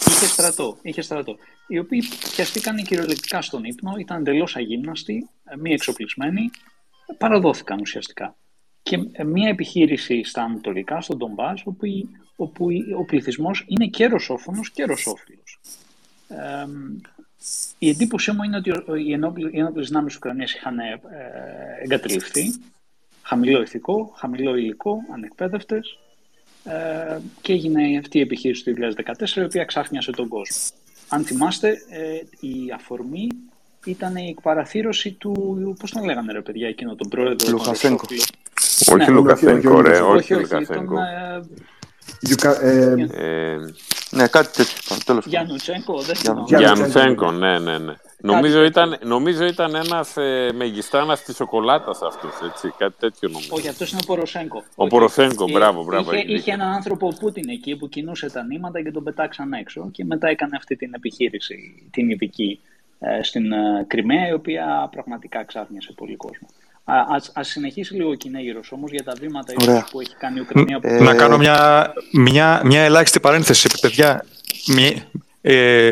Είχε 0.08 0.28
στρατό, 0.28 0.78
είχε 0.82 1.02
στρατό. 1.02 1.38
Οι 1.68 1.80
οποίοι 1.80 2.04
πιαστήκαν 2.36 2.84
κυριολεκτικά 2.84 3.42
στον 3.42 3.64
ύπνο, 3.64 3.96
ήταν 4.00 4.20
εντελώς 4.20 4.56
αγύμναστοι, 4.56 5.30
μη 5.60 5.74
εξοπλισμένοι, 5.74 6.50
παραδόθηκαν 7.18 7.80
ουσιαστικά. 7.82 8.36
Και 8.84 8.98
μια 9.26 9.50
επιχείρηση 9.50 10.24
στα 10.24 10.44
Ανατολικά, 10.44 11.02
στον 11.02 11.18
Ντομπάς, 11.18 11.62
όπου, 11.66 11.88
όπου 12.36 12.68
ο 12.98 13.06
πληθυσμός 13.06 13.66
είναι 13.68 13.88
και 13.88 14.08
ρωσόφωνος 14.08 14.72
και 14.72 14.86
ρωσόφιλος. 14.86 15.60
Ε, 16.28 16.66
η 17.78 17.90
εντύπωσή 17.90 18.32
μου 18.32 18.44
είναι 18.44 18.58
ότι 18.58 18.70
οι 19.06 19.12
ενόπλες 19.12 19.88
δυνάμεις 19.88 20.08
της 20.08 20.16
Ουκρανίας 20.16 20.54
είχαν 20.54 20.80
ε, 20.80 21.02
εγκαταλειφθεί 21.84 22.54
χαμηλό 23.28 23.62
ηθικό, 23.62 24.14
χαμηλό 24.16 24.56
υλικό, 24.56 24.98
ανεκπαίδευτες 25.14 26.00
ε, 26.64 27.18
και 27.42 27.54
έγινε 27.54 27.98
αυτή 28.00 28.18
η 28.18 28.22
επιχείρηση 28.22 28.64
του 28.64 28.74
2014 29.20 29.36
η 29.36 29.44
οποία 29.44 29.66
ξάφνιασε 29.66 30.12
τον 30.12 30.28
κόσμο. 30.28 30.56
Αν 31.10 31.24
θυμάστε, 31.26 31.70
ε, 31.70 32.48
η 32.48 32.72
αφορμή 32.76 33.28
ήταν 33.86 34.16
η 34.16 34.28
εκπαραθύρωση 34.30 35.12
του, 35.12 35.76
πώς 35.80 35.92
τον 35.92 36.04
λέγανε 36.04 36.32
ρε 36.32 36.42
παιδιά, 36.42 36.68
εκείνο 36.68 36.96
τον 36.96 37.10
πρόεδρο. 37.10 37.52
Λουκασένκο. 37.52 38.06
Όχι 38.94 39.12
Λουκασένκο, 39.12 39.82
ρε, 39.82 40.00
όχι 40.00 40.34
Λουκασένκο. 40.34 41.00
Ναι, 44.10 44.28
κάτι 44.28 44.52
τέτοιο. 44.52 44.98
Τέλος. 45.06 45.26
Γιάννουτσέγκο, 45.26 46.02
δεν 46.02 46.16
Γιάννουτσέγκο, 46.48 47.32
ναι, 47.32 47.60
ναι, 47.60 47.78
ναι. 47.78 47.94
Νομίζω 48.22 48.64
ήταν, 48.64 48.98
νομίζω 49.04 49.46
ήταν 49.46 49.76
ένας 49.76 50.18
ε, 50.18 50.52
μεγιστάνας 50.56 51.22
της 51.24 51.36
σοκολάτας 51.36 52.02
αυτός, 52.02 52.32
έτσι, 52.52 52.74
κάτι 52.78 52.96
τέτοιο 53.00 53.30
νομίζω. 53.30 53.50
Όχι, 53.52 53.68
αυτός 53.68 53.92
είναι 53.92 54.02
ο 54.04 54.06
Ποροσέγκο. 54.06 54.64
Ο 54.76 54.88
Ποροσέγκο, 54.88 55.50
μπράβο, 55.50 55.84
μπράβο. 55.84 56.14
Είχε, 56.14 56.34
είχε 56.34 56.52
έναν 56.52 56.74
άνθρωπο 56.74 57.14
Πούτιν 57.20 57.50
εκεί 57.50 57.76
που 57.76 57.90
κινούσε 57.90 58.30
τα 58.30 58.44
νήματα 58.44 58.82
και 58.82 58.92
τον 58.92 59.04
πετάξαν 59.04 59.54
έξω 59.54 59.90
και 59.92 60.06
μετά 60.06 60.28
έκανε 60.28 60.56
αυτή 60.58 60.76
την 60.76 60.94
επιχείρηση, 60.94 61.90
την 61.92 62.10
ειδική, 62.10 62.60
ε, 63.00 63.24
στην 63.24 63.52
ε, 63.52 63.86
Κρυμαία, 63.88 64.28
η 64.28 64.34
οποία 64.34 64.90
πραγματικά 64.92 65.44
ξάφνιασε 65.44 65.94
πολύ 65.94 66.16
κόσμο. 66.16 66.48
Ας, 66.84 67.32
ας 67.36 67.48
συνεχίσει 67.48 67.94
λίγο 67.94 68.10
ο 68.10 68.14
Κινέγυρος 68.14 68.72
όμως 68.72 68.92
για 68.92 69.04
τα 69.04 69.14
βήματα 69.20 69.54
που 69.92 70.00
έχει 70.00 70.16
κάνει 70.16 70.40
η 70.40 70.42
Ουκρανία. 70.42 70.80
Ε... 70.82 71.04
Να 71.04 71.16
κάνω 71.16 71.38
μια, 71.38 71.94
μια, 72.12 72.62
μια 72.66 72.82
ελάχιστη 72.82 73.20
παρένθεση, 73.20 73.70
παιδιά. 73.82 74.26
ε, 75.42 75.92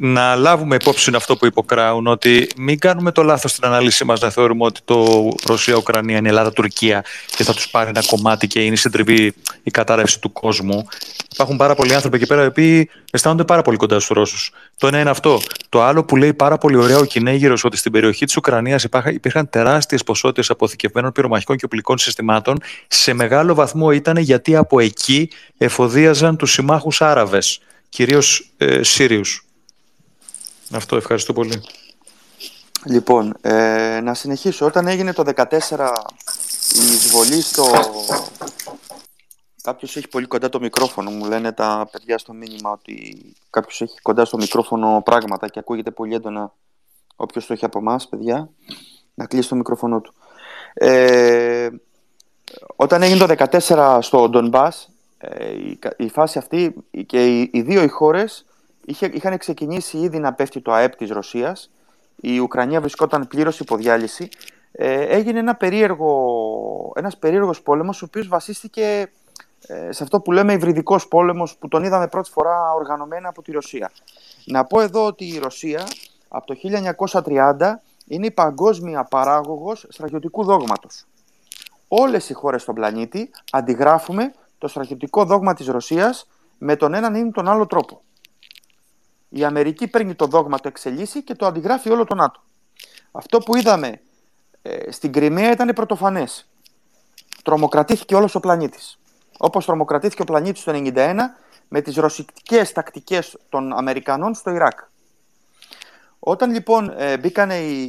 να 0.00 0.34
λάβουμε 0.34 0.74
υπόψη 0.74 1.10
αυτό 1.14 1.36
που 1.36 1.46
υποκράουν, 1.46 2.06
ότι 2.06 2.48
μην 2.56 2.78
κάνουμε 2.78 3.12
το 3.12 3.22
λάθος 3.22 3.50
στην 3.50 3.64
ανάλυση 3.64 4.04
μας 4.04 4.20
να 4.20 4.30
θεωρούμε 4.30 4.64
ότι 4.64 4.80
το 4.84 5.28
Ρωσία-Ουκρανία 5.46 6.16
είναι 6.16 6.28
Ελλάδα-Τουρκία 6.28 7.04
και 7.36 7.44
θα 7.44 7.54
τους 7.54 7.70
πάρει 7.70 7.88
ένα 7.88 8.02
κομμάτι 8.06 8.46
και 8.46 8.64
είναι 8.64 8.72
η 8.72 8.76
συντριβή 8.76 9.34
η 9.62 9.70
κατάρρευση 9.70 10.20
του 10.20 10.32
κόσμου. 10.32 10.88
Υπάρχουν 11.32 11.56
πάρα 11.56 11.74
πολλοί 11.74 11.94
άνθρωποι 11.94 12.16
εκεί 12.16 12.26
πέρα 12.26 12.42
οι 12.42 12.46
οποίοι 12.46 12.90
αισθάνονται 13.10 13.44
πάρα 13.44 13.62
πολύ 13.62 13.76
κοντά 13.76 14.00
στους 14.00 14.16
Ρώσους. 14.16 14.52
Το 14.76 14.86
ένα 14.86 15.00
είναι 15.00 15.10
αυτό. 15.10 15.40
Το 15.68 15.82
άλλο 15.82 16.04
που 16.04 16.16
λέει 16.16 16.34
πάρα 16.34 16.58
πολύ 16.58 16.76
ωραίο 16.76 16.98
ο 16.98 17.04
Κινέγυρος 17.04 17.64
ότι 17.64 17.76
στην 17.76 17.92
περιοχή 17.92 18.24
της 18.24 18.36
Ουκρανίας 18.36 18.86
υπήρχαν 19.12 19.48
τεράστιες 19.50 20.02
ποσότητες 20.02 20.50
αποθηκευμένων 20.50 21.12
πυρομαχικών 21.12 21.56
και 21.56 21.64
οπλικών 21.64 21.98
συστημάτων. 21.98 22.58
Σε 22.88 23.12
μεγάλο 23.12 23.54
βαθμό 23.54 23.90
ήταν 23.90 24.16
γιατί 24.16 24.56
από 24.56 24.80
εκεί 24.80 25.30
εφοδίαζαν 25.58 26.36
τους 26.36 26.52
συμμάχους 26.52 27.02
Άραβες, 27.02 27.60
κυρίως 27.88 28.50
ε, 28.56 28.82
Σύριους. 28.82 29.47
Αυτό, 30.72 30.96
ευχαριστώ 30.96 31.32
πολύ. 31.32 31.62
Λοιπόν, 32.84 33.36
ε, 33.40 34.00
να 34.02 34.14
συνεχίσω. 34.14 34.66
Όταν 34.66 34.86
έγινε 34.86 35.12
το 35.12 35.24
2014 35.36 35.92
η 36.74 36.92
εισβολή 36.92 37.40
στο... 37.40 37.64
Κάποιος 39.62 39.96
έχει 39.96 40.08
πολύ 40.08 40.26
κοντά 40.26 40.48
το 40.48 40.60
μικρόφωνο. 40.60 41.10
Μου 41.10 41.24
λένε 41.24 41.52
τα 41.52 41.88
παιδιά 41.92 42.18
στο 42.18 42.32
μήνυμα 42.32 42.70
ότι 42.70 43.24
κάποιος 43.50 43.80
έχει 43.80 44.00
κοντά 44.00 44.24
στο 44.24 44.36
μικρόφωνο 44.36 45.02
πράγματα 45.04 45.48
και 45.48 45.58
ακούγεται 45.58 45.90
πολύ 45.90 46.14
έντονα 46.14 46.52
όποιος 47.16 47.46
το 47.46 47.52
έχει 47.52 47.64
από 47.64 47.78
εμάς, 47.78 48.08
παιδιά, 48.08 48.50
να 49.14 49.26
κλείσει 49.26 49.48
το 49.48 49.54
μικρόφωνο 49.54 50.00
του. 50.00 50.14
Ε, 50.74 51.68
όταν 52.76 53.02
έγινε 53.02 53.26
το 53.26 53.34
2014 53.66 53.98
στο 54.00 54.28
Ντονμπάς, 54.28 54.90
ε, 55.18 55.52
η, 55.52 55.78
η 55.96 56.08
φάση 56.08 56.38
αυτή 56.38 56.74
και 57.06 57.26
οι, 57.26 57.50
οι 57.52 57.60
δύο 57.60 57.82
οι 57.82 57.88
χώρες 57.88 58.44
είχε, 58.88 59.10
είχαν 59.12 59.38
ξεκινήσει 59.38 59.98
ήδη 59.98 60.18
να 60.18 60.32
πέφτει 60.32 60.60
το 60.60 60.72
ΑΕΠ 60.72 60.96
της 60.96 61.10
Ρωσίας, 61.10 61.70
η 62.16 62.38
Ουκρανία 62.38 62.80
βρισκόταν 62.80 63.28
πλήρως 63.28 63.60
υποδιάλυση, 63.60 64.28
ε, 64.72 65.02
έγινε 65.02 65.38
ένα 65.38 65.54
περίεργο, 65.54 66.12
ένας 66.94 67.16
περίεργος 67.16 67.62
πόλεμος, 67.62 68.02
ο 68.02 68.04
οποίος 68.04 68.28
βασίστηκε 68.28 69.10
ε, 69.66 69.92
σε 69.92 70.02
αυτό 70.02 70.20
που 70.20 70.32
λέμε 70.32 70.52
υβριδικός 70.52 71.08
πόλεμος, 71.08 71.56
που 71.56 71.68
τον 71.68 71.84
είδαμε 71.84 72.08
πρώτη 72.08 72.30
φορά 72.30 72.72
οργανωμένα 72.74 73.28
από 73.28 73.42
τη 73.42 73.52
Ρωσία. 73.52 73.90
Να 74.44 74.64
πω 74.64 74.80
εδώ 74.80 75.06
ότι 75.06 75.24
η 75.24 75.38
Ρωσία 75.38 75.86
από 76.28 76.46
το 76.46 76.54
1930 77.24 77.80
είναι 78.06 78.26
η 78.26 78.30
παγκόσμια 78.30 79.04
παράγωγος 79.04 79.86
στρατιωτικού 79.88 80.44
δόγματος. 80.44 81.04
Όλες 81.88 82.28
οι 82.28 82.32
χώρες 82.32 82.62
στον 82.62 82.74
πλανήτη 82.74 83.30
αντιγράφουμε 83.50 84.34
το 84.58 84.68
στρατιωτικό 84.68 85.24
δόγμα 85.24 85.54
της 85.54 85.66
Ρωσίας 85.66 86.28
με 86.58 86.76
τον 86.76 86.94
έναν 86.94 87.14
ή 87.14 87.30
τον 87.30 87.48
άλλο 87.48 87.66
τρόπο. 87.66 88.02
Η 89.28 89.44
Αμερική 89.44 89.86
παίρνει 89.88 90.14
το 90.14 90.26
δόγμα, 90.26 90.58
το 90.58 90.68
εξελίσσει 90.68 91.22
και 91.22 91.34
το 91.34 91.46
αντιγράφει 91.46 91.90
όλο 91.90 92.04
το 92.04 92.14
ΝΑΤΟ. 92.14 92.42
Αυτό 93.12 93.38
που 93.38 93.56
είδαμε 93.56 94.00
ε, 94.62 94.90
στην 94.90 95.12
Κρυμαία 95.12 95.50
ήταν 95.50 95.72
πρωτοφανές. 95.74 96.48
Τρομοκρατήθηκε 97.44 98.14
όλος 98.14 98.34
ο 98.34 98.40
πλανήτης. 98.40 98.98
Όπως 99.38 99.64
τρομοκρατήθηκε 99.64 100.22
ο 100.22 100.24
πλανήτης 100.24 100.64
το 100.64 100.72
1991 100.74 101.14
με 101.68 101.80
τις 101.80 101.96
ρωσικέ 101.96 102.64
τακτικές 102.74 103.38
των 103.48 103.72
Αμερικανών 103.72 104.34
στο 104.34 104.50
Ιράκ. 104.50 104.78
Όταν 106.18 106.50
λοιπόν 106.50 106.94
ε, 106.96 107.18
μπήκαν 107.18 107.50
οι, 107.50 107.88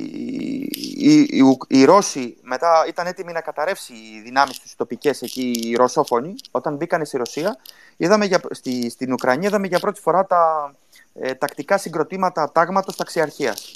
οι, 0.97 1.19
οι, 1.19 1.57
οι, 1.67 1.83
Ρώσοι, 1.83 2.37
μετά 2.41 2.85
ήταν 2.87 3.07
έτοιμοι 3.07 3.31
να 3.31 3.41
καταρρεύσει 3.41 3.93
οι 3.93 4.21
δυνάμεις 4.23 4.59
τους 4.59 4.75
τοπικές 4.75 5.21
εκεί, 5.21 5.51
οι 5.63 5.75
Ρωσόφωνοι, 5.75 6.35
όταν 6.51 6.75
μπήκαν 6.75 7.05
στη 7.05 7.17
Ρωσία, 7.17 7.57
είδαμε 7.97 8.25
για, 8.25 8.41
στη, 8.51 8.89
στην 8.89 9.11
Ουκρανία 9.11 9.47
είδαμε 9.47 9.67
για 9.67 9.79
πρώτη 9.79 10.01
φορά 10.01 10.25
τα 10.25 10.73
ε, 11.13 11.33
τακτικά 11.33 11.77
συγκροτήματα 11.77 12.51
τάγματος 12.51 12.95
ταξιαρχίας, 12.95 13.75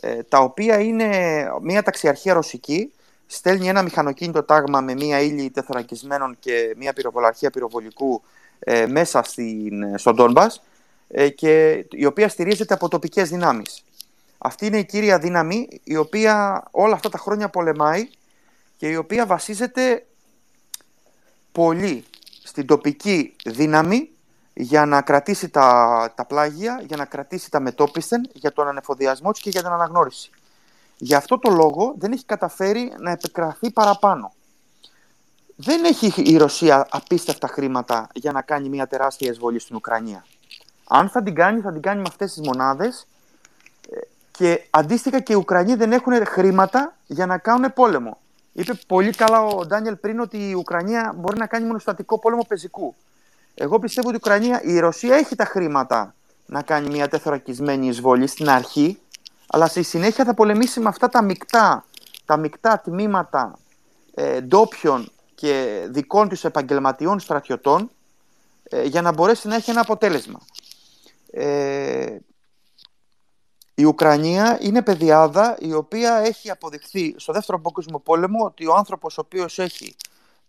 ε, 0.00 0.22
τα 0.22 0.38
οποία 0.38 0.80
είναι 0.80 1.08
μια 1.62 1.82
ταξιαρχία 1.82 2.34
ρωσική, 2.34 2.92
στέλνει 3.26 3.68
ένα 3.68 3.82
μηχανοκίνητο 3.82 4.42
τάγμα 4.42 4.80
με 4.80 4.94
μια 4.94 5.20
ύλη 5.20 5.50
τεθωρακισμένων 5.50 6.36
και 6.38 6.74
μια 6.76 6.92
πυροβολαρχία 6.92 7.50
πυροβολικού 7.50 8.22
ε, 8.58 8.86
μέσα 8.86 9.22
στην, 9.22 9.98
στον 9.98 10.16
Τόνμπας, 10.16 10.62
ε, 11.08 11.28
και 11.28 11.84
η 11.90 12.04
οποία 12.04 12.28
στηρίζεται 12.28 12.74
από 12.74 12.88
τοπικές 12.88 13.28
δυνάμεις. 13.28 13.84
Αυτή 14.38 14.66
είναι 14.66 14.78
η 14.78 14.84
κύρια 14.84 15.18
δύναμη 15.18 15.68
η 15.84 15.96
οποία 15.96 16.64
όλα 16.70 16.94
αυτά 16.94 17.08
τα 17.08 17.18
χρόνια 17.18 17.48
πολεμάει 17.48 18.08
και 18.76 18.88
η 18.88 18.96
οποία 18.96 19.26
βασίζεται 19.26 20.06
πολύ 21.52 22.04
στην 22.42 22.66
τοπική 22.66 23.36
δύναμη 23.44 24.08
για 24.54 24.86
να 24.86 25.02
κρατήσει 25.02 25.48
τα, 25.48 26.12
τα 26.14 26.24
πλάγια, 26.24 26.82
για 26.86 26.96
να 26.96 27.04
κρατήσει 27.04 27.50
τα 27.50 27.60
μετόπισθεν, 27.60 28.30
για 28.32 28.52
τον 28.52 28.68
ανεφοδιασμό 28.68 29.32
της 29.32 29.40
και 29.40 29.50
για 29.50 29.62
την 29.62 29.70
αναγνώριση. 29.70 30.30
Γι' 30.96 31.14
αυτό 31.14 31.38
το 31.38 31.50
λόγο 31.50 31.94
δεν 31.98 32.12
έχει 32.12 32.24
καταφέρει 32.24 32.92
να 32.98 33.10
επικραθεί 33.10 33.70
παραπάνω. 33.70 34.32
Δεν 35.56 35.84
έχει 35.84 36.22
η 36.22 36.36
Ρωσία 36.36 36.86
απίστευτα 36.90 37.48
χρήματα 37.48 38.08
για 38.12 38.32
να 38.32 38.42
κάνει 38.42 38.68
μια 38.68 38.86
τεράστια 38.86 39.30
εισβολή 39.30 39.58
στην 39.58 39.76
Ουκρανία. 39.76 40.24
Αν 40.88 41.08
θα 41.08 41.22
την 41.22 41.34
κάνει, 41.34 41.60
θα 41.60 41.72
την 41.72 41.82
κάνει 41.82 42.00
με 42.00 42.06
αυτές 42.08 42.32
τις 42.32 42.46
μονάδες 42.46 43.06
ε, 43.90 43.98
και 44.30 44.66
αντίστοιχα 44.70 45.20
και 45.20 45.32
οι 45.32 45.36
Ουκρανοί 45.36 45.74
δεν 45.74 45.92
έχουν 45.92 46.26
χρήματα 46.26 46.96
για 47.06 47.26
να 47.26 47.38
κάνουν 47.38 47.72
πόλεμο. 47.72 48.18
Είπε 48.52 48.74
πολύ 48.86 49.10
καλά 49.10 49.44
ο 49.44 49.66
Ντάνιελ 49.66 49.96
πριν 49.96 50.20
ότι 50.20 50.48
η 50.48 50.52
Ουκρανία 50.54 51.14
μπορεί 51.16 51.38
να 51.38 51.46
κάνει 51.46 51.66
μονοστατικό 51.66 52.18
πόλεμο 52.18 52.44
πεζικού. 52.48 52.94
Εγώ 53.54 53.78
πιστεύω 53.78 54.08
ότι 54.08 54.16
η, 54.16 54.20
Ουκρανία, 54.22 54.62
η 54.62 54.78
Ρωσία 54.78 55.16
έχει 55.16 55.34
τα 55.34 55.44
χρήματα 55.44 56.14
να 56.46 56.62
κάνει 56.62 56.88
μια 56.88 57.08
τεθωρακισμένη 57.08 57.86
εισβολή 57.86 58.26
στην 58.26 58.48
αρχή, 58.48 58.98
αλλά 59.46 59.66
στη 59.66 59.82
συνέχεια 59.82 60.24
θα 60.24 60.34
πολεμήσει 60.34 60.80
με 60.80 60.88
αυτά 60.88 61.08
τα 61.08 61.22
μεικτά, 61.22 61.84
τα 62.24 62.36
μεικτά 62.36 62.80
τμήματα 62.80 63.58
ε, 64.14 64.40
ντόπιων 64.40 65.10
και 65.34 65.86
δικών 65.90 66.28
του 66.28 66.46
επαγγελματιών 66.46 67.20
στρατιωτών 67.20 67.90
ε, 68.62 68.82
για 68.82 69.02
να 69.02 69.12
μπορέσει 69.12 69.48
να 69.48 69.54
έχει 69.54 69.70
ένα 69.70 69.80
αποτέλεσμα. 69.80 70.40
Ε, 71.30 72.16
η 73.74 73.84
Ουκρανία 73.84 74.58
είναι 74.60 74.82
παιδιάδα 74.82 75.56
η 75.58 75.72
οποία 75.72 76.16
έχει 76.16 76.50
αποδειχθεί 76.50 77.14
στο 77.16 77.32
δεύτερο 77.32 77.60
παγκόσμιο 77.60 77.98
πόλεμο 77.98 78.44
ότι 78.44 78.66
ο 78.66 78.74
άνθρωπος 78.74 79.18
ο 79.18 79.20
οποίος 79.24 79.58
έχει 79.58 79.96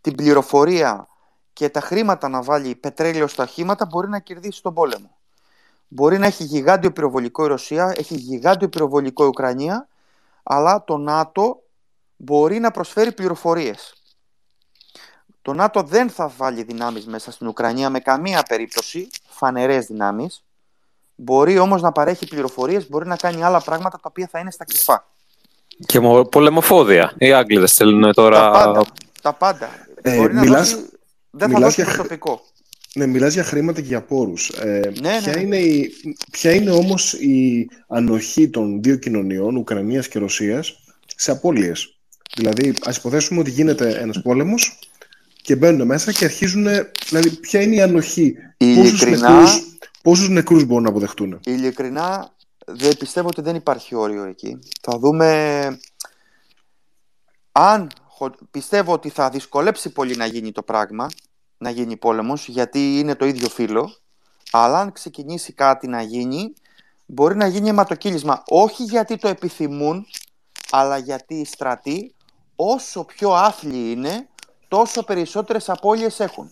την 0.02 0.15
πληροφορία 0.15 1.07
και 1.56 1.69
τα 1.69 1.80
χρήματα 1.80 2.30
να 2.30 2.41
βάλει 2.41 2.76
πετρέλαιο 2.76 3.27
στα 3.27 3.45
χήματα 3.45 3.86
μπορεί 3.86 4.10
να 4.10 4.19
κερδίσει 4.19 4.61
τον 4.61 4.73
πόλεμο. 4.73 5.18
Μπορεί 5.88 6.18
να 6.18 6.26
έχει 6.26 6.44
γιγάντιο 6.44 6.91
πυροβολικό 6.91 7.44
η 7.45 7.48
Ρωσία, 7.48 7.94
έχει 7.98 8.15
γιγάντιο 8.15 8.69
πυροβολικό 8.69 9.23
η 9.23 9.27
Ουκρανία, 9.27 9.88
αλλά 10.44 10.84
το 10.84 10.98
ΝΑΤΟ 10.98 11.64
μπορεί 12.15 12.60
να 12.60 12.72
προσφέρει 12.72 13.11
πληροφορίες. 13.11 13.94
Το 15.41 15.53
ΝΑΤΟ 15.53 15.82
δεν 15.82 16.10
θα 16.10 16.27
βάλει 16.27 16.64
δυνάμεις 16.64 17.06
μέσα 17.06 17.32
στην 17.32 17.48
Ουκρανία 17.48 17.90
με 17.90 17.99
καμία 17.99 18.44
περίπτωση, 18.44 19.10
φανερές 19.27 19.86
δυνάμεις, 19.86 20.45
Μπορεί 21.15 21.60
όμως 21.60 21.82
να 21.82 21.91
παρέχει 21.91 22.27
πληροφορίες, 22.27 22.90
μπορεί 22.90 23.07
να 23.07 23.15
κάνει 23.15 23.44
άλλα 23.44 23.61
πράγματα 23.61 23.98
τα 23.98 24.07
οποία 24.10 24.27
θα 24.32 24.40
είναι 24.40 24.52
στα 24.52 24.65
κρυφά. 24.65 25.07
Και 25.86 25.99
πολεμοφόδια. 26.30 27.14
Οι 27.18 27.34
Άγγλοι 27.34 27.68
στέλνουν 27.68 28.14
τώρα... 28.14 28.40
Τα 28.40 28.52
πάντα. 28.52 28.86
Τα 29.22 29.34
πάντα. 29.34 29.69
Ε, 30.02 30.18
μπορεί 30.18 30.34
μιλάς, 30.34 30.72
να 30.72 30.77
δώσει, 30.77 30.90
δεν 31.38 31.49
θα 31.49 31.60
δώσει 31.60 31.82
για... 31.82 31.94
προσωπικό. 31.94 32.41
Ναι, 32.94 33.06
μιλάς 33.06 33.34
για 33.34 33.44
χρήματα 33.44 33.82
και 33.82 33.88
για 33.88 34.02
πόρους. 34.02 34.49
Ε, 34.49 34.91
ναι, 35.02 35.20
ποια, 35.22 35.34
ναι. 35.36 35.41
Είναι 35.41 35.57
η, 35.57 35.94
ποια 36.32 36.53
είναι 36.53 36.72
όμως 36.72 37.14
η 37.14 37.68
ανοχή 37.88 38.49
των 38.49 38.82
δύο 38.82 38.95
κοινωνιών, 38.95 39.56
Ουκρανίας 39.56 40.07
και 40.07 40.20
Ρωσίας, 40.20 40.80
σε 41.16 41.32
απώλειες; 41.32 41.98
Δηλαδή, 42.36 42.74
ας 42.84 42.98
υποθέσουμε 42.98 43.40
ότι 43.40 43.49
γίνεται 43.49 43.98
ένας 43.99 44.22
πόλεμος 44.22 44.80
και 45.41 45.56
μπαίνουν 45.56 45.88
μέσα 45.88 46.12
και 46.12 46.26
αρχίζουν... 46.26 46.68
Δηλαδή, 47.07 47.30
ποια 47.30 47.62
είναι 47.62 47.76
η 47.76 47.82
ανοχή; 47.82 48.36
Ειλικρινά, 48.57 49.44
Πόσους 50.02 50.30
νεκρούς 50.30 50.64
μπορούν 50.64 50.84
να 50.84 50.90
αποδεχτούν; 50.90 51.40
Ειλικρινά 51.45 52.36
δεν 52.66 52.98
πιστεύω 52.98 53.28
ότι 53.28 53.41
δεν 53.41 53.56
υπάρχει 53.56 53.95
όριο 53.95 54.24
εκεί. 54.24 54.60
Θα 54.82 54.99
δούμε 54.99 55.28
αν 57.52 57.91
πιστεύω 58.52 58.94
ότι 58.94 59.10
θα 59.10 59.30
δυσκολέψει 59.30 59.90
πολύ 59.90 60.16
να 60.16 60.26
γίνει 60.26 60.52
το 60.52 60.64
πράγμα, 60.64 61.10
να 61.58 61.70
γίνει 61.70 61.98
πόλεμος, 61.98 62.48
γιατί 62.48 63.00
είναι 63.00 63.16
το 63.16 63.26
ίδιο 63.26 63.50
φύλλο, 63.50 63.96
αλλά 64.52 64.80
αν 64.80 64.92
ξεκινήσει 64.92 65.54
κάτι 65.54 65.88
να 65.88 66.02
γίνει, 66.02 66.54
μπορεί 67.06 67.36
να 67.36 67.48
γίνει 67.48 67.70
αιματοκύλισμα. 67.70 68.44
Όχι 68.48 68.84
γιατί 68.84 69.18
το 69.18 69.28
επιθυμούν, 69.28 70.06
αλλά 70.72 70.98
γιατί 70.98 71.36
οι 71.36 71.46
στρατοί, 71.46 72.14
όσο 72.56 73.04
πιο 73.04 73.34
άθλοι 73.34 73.92
είναι, 73.92 74.28
τόσο 74.68 75.04
περισσότερες 75.04 75.70
απώλειες 75.70 76.20
έχουν. 76.20 76.52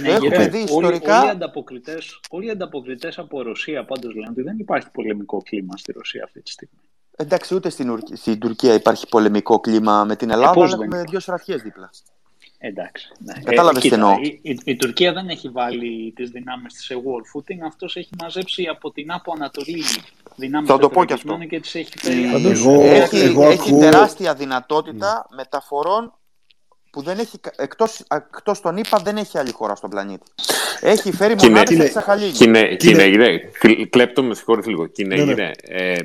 Ναι, 0.00 0.08
Έχουμε 0.08 0.48
δει 0.48 0.58
ιστορικά. 0.58 1.20
Όλοι, 1.20 1.38
όλοι 2.28 2.46
οι 2.46 2.50
ανταποκριτές 2.50 3.18
από 3.18 3.42
Ρωσία 3.42 3.84
πάντως 3.84 4.14
λένε 4.14 4.28
ότι 4.30 4.42
δεν 4.42 4.58
υπάρχει 4.58 4.90
πολεμικό 4.90 5.42
κλίμα 5.42 5.76
στη 5.76 5.92
Ρωσία 5.92 6.24
αυτή 6.24 6.42
τη 6.42 6.50
στιγμή. 6.50 6.78
Εντάξει, 7.16 7.54
ούτε 7.54 7.70
στην, 7.70 8.02
στην 8.12 8.38
Τουρκία 8.38 8.74
υπάρχει 8.74 9.08
πολεμικό 9.08 9.60
κλίμα 9.60 10.04
με 10.04 10.16
την 10.16 10.30
ε, 10.30 10.32
Ελλάδα, 10.32 10.62
αλλά 10.62 10.70
έχουμε 10.72 11.04
δύο 11.08 11.20
σραφιέ 11.20 11.56
δίπλα. 11.56 11.90
Εντάξει. 12.58 13.08
Ναι. 13.18 13.32
Κατάλαβες 13.44 13.82
τι 13.82 13.88
εννοώ. 13.88 14.16
Η, 14.20 14.40
η, 14.42 14.58
η, 14.64 14.76
Τουρκία 14.76 15.12
δεν 15.12 15.28
έχει 15.28 15.48
βάλει 15.48 16.12
τις 16.16 16.30
δυνάμεις 16.30 16.72
της 16.72 16.84
σε 16.84 16.94
wall 16.94 17.38
footing. 17.38 17.58
Αυτός 17.66 17.96
έχει 17.96 18.10
μαζέψει 18.22 18.66
από 18.66 18.90
την 18.92 19.12
Άπο 19.12 19.32
Ανατολή 19.32 19.82
δυνάμεις 20.36 20.68
Θα 20.68 20.78
το 20.78 20.88
πω 20.88 21.04
και 21.04 21.12
αυτό. 21.12 21.38
Και 21.48 21.60
τις 21.60 21.74
έχει, 21.74 21.98
φέρει... 21.98 22.50
εγώ, 22.50 22.82
έχει, 22.82 23.18
εγώ 23.18 23.50
έχει 23.50 23.68
ακούω... 23.68 23.80
τεράστια 23.80 24.34
δυνατότητα 24.34 25.26
mm. 25.26 25.34
μεταφορών 25.36 26.12
που 26.90 27.02
δεν 27.02 27.18
έχει, 27.18 27.40
εκτός, 27.56 28.04
εκτός 28.10 28.60
των 28.60 28.76
ΗΠΑ 28.76 28.98
δεν 28.98 29.16
έχει 29.16 29.38
άλλη 29.38 29.52
χώρα 29.52 29.74
στον 29.74 29.90
πλανήτη. 29.90 30.30
Έχει 30.80 31.12
φέρει 31.12 31.34
μονάδες 31.34 31.78
στη 31.78 31.90
Σαχαλίνη. 31.90 32.76
Κινέγιρε, 32.76 33.38
κλέπτο 33.90 34.22
με 34.22 34.34
συγχωρείς 34.34 34.66
λίγο. 34.66 34.86
Κινέγιρε, 34.86 35.34
ναι, 35.34 35.50
ναι. 35.68 35.90
ε, 35.92 35.96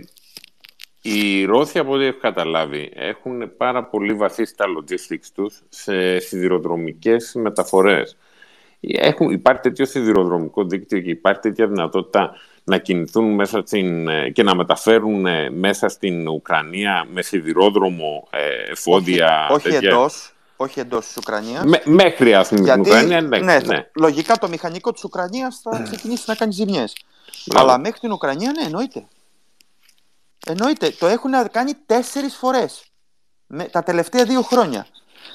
οι 1.07 1.45
Ρώσοι 1.45 1.79
από 1.79 1.91
ό,τι 1.91 2.05
έχω 2.05 2.17
καταλάβει 2.17 2.91
έχουν 2.95 3.57
πάρα 3.57 3.83
πολύ 3.83 4.13
βαθύ 4.13 4.45
στα 4.45 4.65
logistics 4.77 5.27
τους 5.33 5.61
σε 5.69 6.19
σιδηροδρομικές 6.19 7.31
μεταφορές. 7.35 8.17
Έχουν, 8.79 9.29
υπάρχει 9.29 9.61
τέτοιο 9.61 9.85
σιδηροδρομικό 9.85 10.63
δίκτυο 10.63 10.99
και 10.99 11.09
υπάρχει 11.09 11.39
τέτοια 11.39 11.67
δυνατότητα 11.67 12.31
να 12.63 12.77
κινηθούν 12.77 13.33
μέσα 13.33 13.61
στην, 13.65 14.07
ε, 14.07 14.29
και 14.29 14.43
να 14.43 14.55
μεταφέρουν 14.55 15.25
ε, 15.25 15.49
μέσα 15.49 15.87
στην 15.87 16.27
Ουκρανία 16.27 17.07
με 17.11 17.21
σιδηρόδρομο 17.21 18.27
ε, 18.31 18.71
εφόδια. 18.71 19.47
Όχι, 19.51 19.67
όχι 19.67 19.85
εντός, 19.85 20.33
όχι 20.55 20.79
εντός 20.79 21.05
της 21.05 21.17
Ουκρανίας. 21.17 21.63
μέχρι 21.83 22.33
ας 22.33 22.49
πούμε 22.49 22.71
την 22.71 22.79
Ουκρανία, 22.79 23.21
ναι, 23.21 23.39
ναι, 23.39 23.59
ναι. 23.65 23.89
Λογικά 23.95 24.37
το 24.37 24.47
μηχανικό 24.47 24.91
της 24.91 25.03
Ουκρανίας 25.03 25.59
θα 25.63 25.81
ξεκινήσει 25.89 26.23
να 26.27 26.35
κάνει 26.35 26.51
ζημιές. 26.51 26.95
Αλλά 27.55 27.77
μέχρι 27.77 27.99
την 27.99 28.11
Ουκρανία, 28.11 28.51
ναι, 28.51 28.65
εννοείται. 28.65 29.07
Εννοείται. 30.47 30.89
Το 30.89 31.07
έχουν 31.07 31.31
κάνει 31.51 31.73
τέσσερις 31.85 32.35
φορές 32.35 32.91
τα 33.71 33.83
τελευταία 33.83 34.25
δύο 34.25 34.41
χρόνια. 34.41 34.87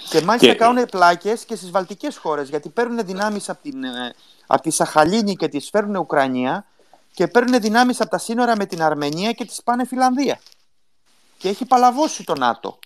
Και 0.09 0.21
μάλιστα 0.21 0.53
και... 0.53 0.55
κάνουν 0.55 0.87
πλάκες 0.87 1.45
και 1.45 1.57
στις 1.57 1.71
βαλτικές 1.71 2.17
χώρες. 2.17 2.49
Γιατί 2.49 2.69
παίρνουν 2.69 3.05
δυνάμεις 3.05 3.49
από, 3.49 3.63
την, 3.63 3.85
ε, 3.85 4.15
από 4.47 4.63
τη 4.63 4.71
Σαχαλίνη 4.71 5.37
και 5.37 5.49
τις 5.49 5.69
φέρνουν 5.71 5.97
Ουκρανία 5.97 6.67
και 7.15 7.27
παίρνουν 7.27 7.61
δυνάμεις 7.61 8.01
από 8.01 8.11
τα 8.11 8.19
σύνορα 8.19 8.57
με 8.57 8.67
την 8.67 8.83
Αρμενία 8.83 9.33
και 9.33 9.45
τις 9.45 9.63
πάνε 9.63 9.87
Φιλανδία. 9.87 10.41
Και 11.39 11.49
έχει 11.49 11.65
παλαβώσει 11.65 12.25
το 12.25 12.35
ΝΑΤΟ 12.35 12.79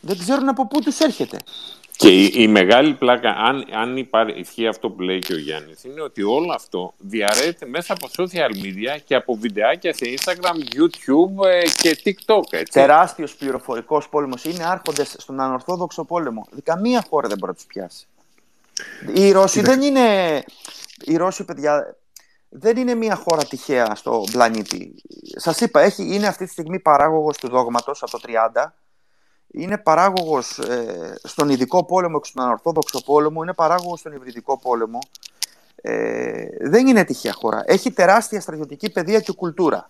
δεν 0.00 0.18
ξέρουν 0.18 0.48
από 0.48 0.66
πού 0.66 0.80
τους 0.80 0.98
έρχεται. 0.98 1.38
Και 1.98 2.08
η, 2.08 2.30
η 2.34 2.48
μεγάλη 2.48 2.94
πλάκα, 2.94 3.30
αν, 3.30 3.64
αν 3.72 3.96
υπάρχει, 3.96 4.38
ισχύει 4.38 4.66
αυτό 4.66 4.90
που 4.90 5.00
λέει 5.00 5.18
και 5.18 5.32
ο 5.32 5.38
Γιάννης, 5.38 5.84
είναι 5.84 6.00
ότι 6.00 6.22
όλο 6.22 6.52
αυτό 6.52 6.94
διαρρέεται 6.98 7.66
μέσα 7.66 7.92
από 7.92 8.08
social 8.16 8.64
media 8.64 8.98
και 9.04 9.14
από 9.14 9.34
βιντεάκια 9.34 9.92
σε 9.92 10.04
Instagram, 10.18 10.76
YouTube 10.76 11.46
ε, 11.46 11.62
και 11.82 11.98
TikTok. 12.04 12.42
Έτσι. 12.50 12.72
Τεράστιος 12.72 13.34
πληροφορικός 13.34 14.08
πόλεμος. 14.08 14.44
Είναι 14.44 14.64
άρχοντες 14.66 15.14
στον 15.18 15.40
ανορθόδοξο 15.40 16.04
πόλεμο. 16.04 16.46
Καμία 16.62 17.04
χώρα 17.08 17.28
δεν 17.28 17.38
μπορεί 17.38 17.52
να 17.52 17.56
τους 17.56 17.66
πιάσει. 17.66 18.06
Οι 19.14 19.32
Ρώσοι 19.32 19.60
δεν 19.60 19.82
είναι... 19.82 20.42
Οι 21.04 21.16
Ρώσοι, 21.16 21.44
παιδιά, 21.44 21.96
δεν 22.48 22.76
είναι 22.76 22.94
μια 22.94 23.14
χώρα 23.14 23.44
τυχαία 23.44 23.94
στο 23.94 24.24
πλανήτη. 24.30 24.94
Σας 25.36 25.60
είπα, 25.60 25.80
έχει, 25.80 26.14
είναι 26.14 26.26
αυτή 26.26 26.44
τη 26.44 26.50
στιγμή 26.50 26.80
παράγωγος 26.80 27.36
του 27.36 27.48
δόγματος 27.48 28.02
από 28.02 28.10
το 28.10 28.20
30 28.26 28.72
είναι 29.52 29.78
παράγωγος 29.78 30.58
ε, 30.58 31.18
στον 31.22 31.48
ειδικό 31.48 31.84
πόλεμο 31.84 32.20
και 32.20 32.28
στον 32.28 32.44
ανορθόδοξο 32.44 33.02
πόλεμο, 33.04 33.42
είναι 33.42 33.52
παράγωγος 33.52 34.00
στον 34.00 34.12
υβριδικό 34.12 34.58
πόλεμο. 34.58 34.98
Ε, 35.82 36.44
δεν 36.60 36.86
είναι 36.86 37.04
τυχαία 37.04 37.32
χώρα. 37.32 37.62
Έχει 37.66 37.90
τεράστια 37.90 38.40
στρατιωτική 38.40 38.90
παιδεία 38.90 39.20
και 39.20 39.32
κουλτούρα. 39.32 39.86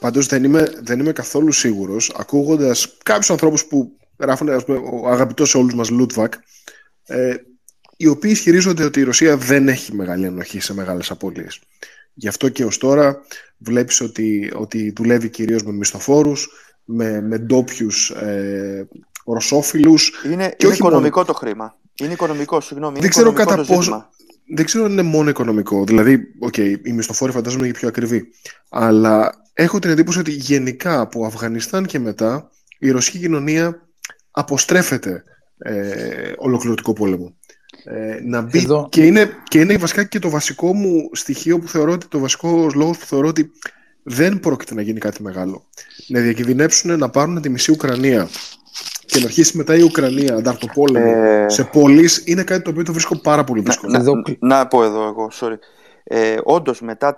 Πάντως 0.00 0.26
δεν 0.26 0.44
είμαι, 0.44 0.72
δεν 0.82 0.98
είμαι 1.00 1.12
καθόλου 1.12 1.52
σίγουρος, 1.52 2.12
ακούγοντας 2.16 2.96
κάποιους 3.02 3.30
ανθρώπους 3.30 3.66
που 3.66 3.96
γράφουν, 4.18 4.48
ας 4.48 4.64
πούμε, 4.64 4.78
ο 4.78 5.08
αγαπητός 5.08 5.50
σε 5.50 5.58
όλους 5.58 5.74
μας 5.74 5.90
Λούτβακ, 5.90 6.32
ε, 7.06 7.34
οι 7.96 8.06
οποίοι 8.06 8.30
ισχυρίζονται 8.34 8.84
ότι 8.84 9.00
η 9.00 9.02
Ρωσία 9.02 9.36
δεν 9.36 9.68
έχει 9.68 9.94
μεγάλη 9.94 10.26
ενοχή 10.26 10.60
σε 10.60 10.74
μεγάλες 10.74 11.10
απώλειες. 11.10 11.60
Γι' 12.14 12.28
αυτό 12.28 12.48
και 12.48 12.64
ως 12.64 12.78
τώρα 12.78 13.20
βλέπεις 13.58 14.00
ότι, 14.00 14.52
ότι 14.54 14.92
δουλεύει 14.96 15.28
κυρίως 15.28 15.62
με 15.62 15.72
μισθοφόρους, 15.72 16.48
με, 16.88 17.20
με 17.20 17.38
ντόπιους 17.38 18.10
ε, 18.10 18.88
ρωσόφιλους. 19.24 20.12
Είναι, 20.24 20.54
είναι 20.58 20.74
οικονομικό 20.74 21.24
το 21.24 21.34
χρήμα. 21.34 21.76
Είναι 22.02 22.12
οικονομικό, 22.12 22.60
συγγνώμη. 22.60 23.00
Δεν 23.00 23.10
ξέρω 23.10 23.32
κατά 23.32 23.64
πόσο. 23.64 24.08
Δεν 24.54 24.64
ξέρω 24.64 24.84
αν 24.84 24.92
είναι 24.92 25.02
μόνο 25.02 25.30
οικονομικό. 25.30 25.84
Δηλαδή, 25.84 26.20
okay, 26.50 26.76
οι 26.82 26.92
μισθοφόροι 26.92 27.32
φαντάζομαι 27.32 27.64
είναι 27.64 27.74
πιο 27.74 27.88
ακριβοί. 27.88 28.28
Αλλά 28.68 29.32
έχω 29.52 29.78
την 29.78 29.90
εντύπωση 29.90 30.18
ότι 30.18 30.30
γενικά 30.30 31.00
από 31.00 31.24
Αφγανιστάν 31.24 31.86
και 31.86 31.98
μετά 31.98 32.50
η 32.78 32.90
ρωσική 32.90 33.18
κοινωνία 33.18 33.88
αποστρέφεται 34.30 35.22
ε, 35.58 36.32
ολοκληρωτικό 36.36 36.92
πόλεμο. 36.92 37.36
Ε, 37.84 38.20
να 38.24 38.40
μπει 38.40 38.66
και, 38.88 39.04
είναι, 39.04 39.30
και 39.48 39.60
είναι 39.60 39.76
βασικά 39.76 40.04
και 40.04 40.18
το 40.18 40.30
βασικό 40.30 40.74
μου 40.74 41.10
στοιχείο 41.12 41.58
που 41.58 41.68
θεωρώ 41.68 41.92
ότι 41.92 42.06
το 42.06 42.18
βασικό 42.18 42.70
λόγος 42.74 42.98
που 42.98 43.06
θεωρώ 43.06 43.28
ότι 43.28 43.50
δεν 44.08 44.40
πρόκειται 44.40 44.74
να 44.74 44.82
γίνει 44.82 44.98
κάτι 44.98 45.22
μεγάλο. 45.22 45.64
Να 46.06 46.20
διακινδυνεύσουν 46.20 46.98
να 46.98 47.08
πάρουν 47.08 47.40
τη 47.40 47.48
μισή 47.48 47.70
Ουκρανία 47.70 48.28
και 49.06 49.18
να 49.18 49.24
αρχίσει 49.24 49.56
μετά 49.56 49.76
η 49.76 49.82
Ουκρανία 49.82 50.34
ανταρτοπόλεμο 50.34 51.12
ε... 51.14 51.48
σε 51.48 51.64
πόλεις 51.64 52.22
είναι 52.26 52.44
κάτι 52.44 52.62
το 52.62 52.70
οποίο 52.70 52.82
το 52.82 52.92
βρίσκω 52.92 53.16
πάρα 53.16 53.44
πολύ 53.44 53.62
δύσκολο. 53.62 53.92
Να, 53.92 54.02
να, 54.02 54.22
να 54.38 54.66
πω 54.66 54.84
εδώ 54.84 55.06
εγώ, 55.06 55.30
sorry. 55.40 55.58
Ε, 56.04 56.36
Όντως, 56.42 56.80
μετά, 56.80 57.16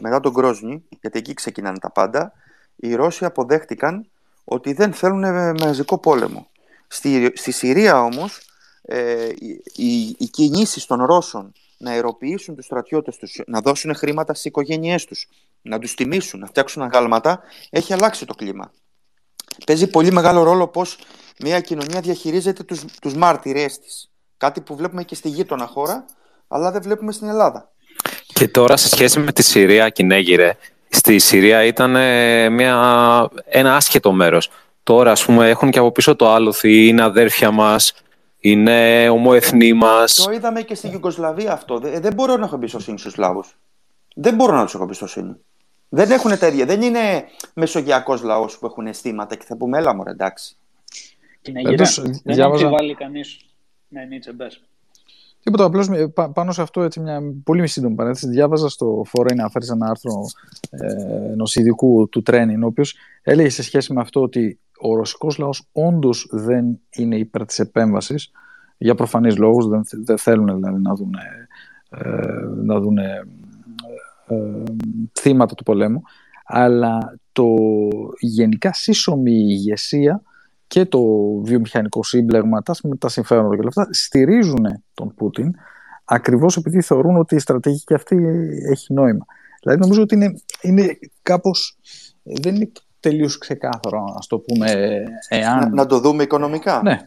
μετά 0.00 0.20
τον 0.20 0.34
Κρόσνη, 0.34 0.84
γιατί 1.00 1.18
εκεί 1.18 1.34
ξεκινάνε 1.34 1.78
τα 1.78 1.90
πάντα, 1.90 2.32
οι 2.76 2.94
Ρώσοι 2.94 3.24
αποδέχτηκαν 3.24 4.06
ότι 4.44 4.72
δεν 4.72 4.92
θέλουν 4.92 5.24
μαζικό 5.60 5.98
πόλεμο. 5.98 6.46
Στη, 6.88 7.32
στη 7.34 7.50
Συρία 7.50 8.02
όμως, 8.02 8.40
ε, 8.82 9.28
οι, 9.74 10.16
οι 10.18 10.26
κινήσεις 10.30 10.86
των 10.86 11.04
Ρώσων 11.04 11.52
να 11.78 11.90
αεροποιήσουν 11.90 12.54
τους 12.56 12.64
στρατιώτες 12.64 13.16
τους, 13.16 13.40
να 13.46 13.60
δώσουν 13.60 13.94
χρήματα 13.94 14.32
στις 14.32 14.44
οικογένειές 14.44 15.04
τους, 15.04 15.28
να 15.62 15.78
τους 15.78 15.94
τιμήσουν, 15.94 16.40
να 16.40 16.46
φτιάξουν 16.46 16.82
αγάλματα, 16.82 17.40
έχει 17.70 17.92
αλλάξει 17.92 18.26
το 18.26 18.34
κλίμα. 18.34 18.72
Παίζει 19.66 19.86
πολύ 19.86 20.12
μεγάλο 20.12 20.42
ρόλο 20.42 20.68
πώς 20.68 20.98
μια 21.38 21.60
κοινωνία 21.60 22.00
διαχειρίζεται 22.00 22.62
τους, 22.62 22.84
τους 23.00 23.14
μάρτυρές 23.14 23.78
της. 23.78 24.10
Κάτι 24.36 24.60
που 24.60 24.76
βλέπουμε 24.76 25.02
και 25.04 25.14
στη 25.14 25.28
γείτονα 25.28 25.66
χώρα, 25.66 26.04
αλλά 26.48 26.70
δεν 26.70 26.82
βλέπουμε 26.82 27.12
στην 27.12 27.28
Ελλάδα. 27.28 27.70
Και 28.26 28.48
τώρα 28.48 28.76
σε 28.76 28.88
σχέση 28.88 29.18
με 29.18 29.32
τη 29.32 29.42
Συρία, 29.42 29.88
Κινέγυρε, 29.88 30.56
στη 30.88 31.18
Συρία 31.18 31.64
ήταν 31.64 31.90
μια, 32.52 33.28
ένα 33.44 33.76
άσχετο 33.76 34.12
μέρος. 34.12 34.50
Τώρα, 34.82 35.10
ας 35.10 35.24
πούμε, 35.24 35.48
έχουν 35.48 35.70
και 35.70 35.78
από 35.78 35.92
πίσω 35.92 36.16
το 36.16 36.32
άλοθη, 36.32 36.86
είναι 36.86 37.02
αδέρφια 37.02 37.50
μας, 37.50 37.92
είναι 38.38 39.08
ομοεθνοί 39.08 39.72
μας. 39.72 40.14
Το 40.14 40.32
είδαμε 40.32 40.62
και 40.62 40.74
στη 40.74 40.88
Ιουγκοσλαβία 40.88 41.52
αυτό. 41.52 41.78
Δεν 41.78 42.14
μπορώ 42.14 42.36
να 42.36 42.44
έχω 42.44 42.54
εμπιστοσύνη 42.54 42.98
στους 42.98 43.12
Σλάβους. 43.12 43.56
Δεν 44.14 44.34
μπορώ 44.34 44.56
να 44.56 44.64
τους 44.64 44.74
έχω 44.74 44.82
εμπιστοσύνη. 44.82 45.36
Δεν 45.94 46.10
έχουν 46.10 46.38
τέτοια. 46.38 46.66
Δεν 46.66 46.82
είναι 46.82 47.24
μεσογειακός 47.54 48.22
λαός 48.22 48.58
που 48.58 48.66
έχουν 48.66 48.86
αισθήματα 48.86 49.36
και 49.36 49.44
θα 49.46 49.56
πούμε 49.56 49.78
έλα 49.78 49.94
μωρέ 49.94 50.10
εντάξει. 50.10 50.56
Κινέγυρε, 51.42 51.84
δεν 51.94 52.20
διάβαζα... 52.22 52.64
αμφιβάλλει 52.64 52.94
κανείς. 52.94 53.40
Ναι, 53.88 54.04
Νίτσε, 54.04 54.32
μπες. 54.32 54.62
Τίποτα, 55.42 55.64
απλώς 55.64 55.88
πάνω 56.32 56.52
σε 56.52 56.62
αυτό 56.62 56.82
έτσι, 56.82 57.00
μια 57.00 57.22
πολύ 57.44 57.66
σύντομη 57.66 57.94
παρένθεση. 57.94 58.28
Διάβαζα 58.28 58.68
στο 58.68 59.04
Foreign 59.12 59.46
Affairs 59.46 59.72
ένα 59.72 59.86
άρθρο 59.86 60.12
ε, 60.70 61.32
ενό 61.32 61.44
ειδικού 61.54 62.08
του 62.08 62.22
Τρένιν, 62.22 62.62
ο 62.62 62.66
οποίος 62.66 62.94
έλεγε 63.22 63.48
σε 63.48 63.62
σχέση 63.62 63.92
με 63.92 64.00
αυτό 64.00 64.22
ότι 64.22 64.58
ο 64.80 64.94
ρωσικός 64.94 65.38
λαός 65.38 65.68
όντως 65.72 66.28
δεν 66.30 66.80
είναι 66.90 67.16
υπέρ 67.16 67.44
της 67.44 67.58
επέμβασης 67.58 68.30
για 68.78 68.94
προφανείς 68.94 69.36
λόγους. 69.36 69.66
Δεν, 69.66 69.82
δεν 70.04 70.18
θέλουν 70.18 70.54
δηλαδή 70.54 70.80
να 70.80 70.94
δουν, 70.94 71.14
ε, 71.90 72.04
να 72.62 72.80
δουν 72.80 72.98
ε, 72.98 73.24
ε, 73.24 73.26
θύματα 75.20 75.54
του 75.54 75.62
πολέμου. 75.62 76.02
Αλλά 76.44 77.18
το 77.32 77.46
γενικά 78.18 78.72
σύσσωμη 78.72 79.32
ηγεσία 79.32 80.22
και 80.66 80.86
το 80.86 81.02
βιομηχανικό 81.42 82.02
σύμπλεγμα, 82.02 82.62
τα, 82.62 82.74
τα 82.98 83.08
συμφέροντα 83.08 83.54
και 83.54 83.60
όλα 83.60 83.68
αυτά, 83.68 83.88
στηρίζουν 83.90 84.82
τον 84.94 85.14
Πούτιν 85.14 85.54
ακριβώς 86.04 86.56
επειδή 86.56 86.82
θεωρούν 86.82 87.16
ότι 87.16 87.34
η 87.34 87.38
στρατηγική 87.38 87.94
αυτή 87.94 88.16
έχει 88.70 88.92
νόημα. 88.92 89.24
Δηλαδή 89.62 89.80
νομίζω 89.80 90.02
ότι 90.02 90.14
είναι, 90.14 90.34
είναι 90.60 90.98
κάπως, 91.22 91.78
δεν 92.22 92.54
είναι 92.54 92.72
τελείως 93.00 93.38
ξεκάθαρο, 93.38 94.04
να 94.04 94.20
το 94.28 94.38
πούμε, 94.38 94.70
εάν... 95.28 95.58
Να, 95.58 95.68
να 95.68 95.86
το 95.86 96.00
δούμε 96.00 96.22
οικονομικά. 96.22 96.80
Ναι. 96.82 96.98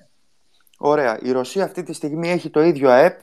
Ωραία. 0.77 1.19
Η 1.22 1.31
Ρωσία 1.31 1.64
αυτή 1.64 1.84
τη 1.84 1.93
στιγμή 1.93 2.30
έχει 2.30 2.49
το 2.49 2.64
ίδιο 2.64 2.89
ΑΕΠ 2.89 3.19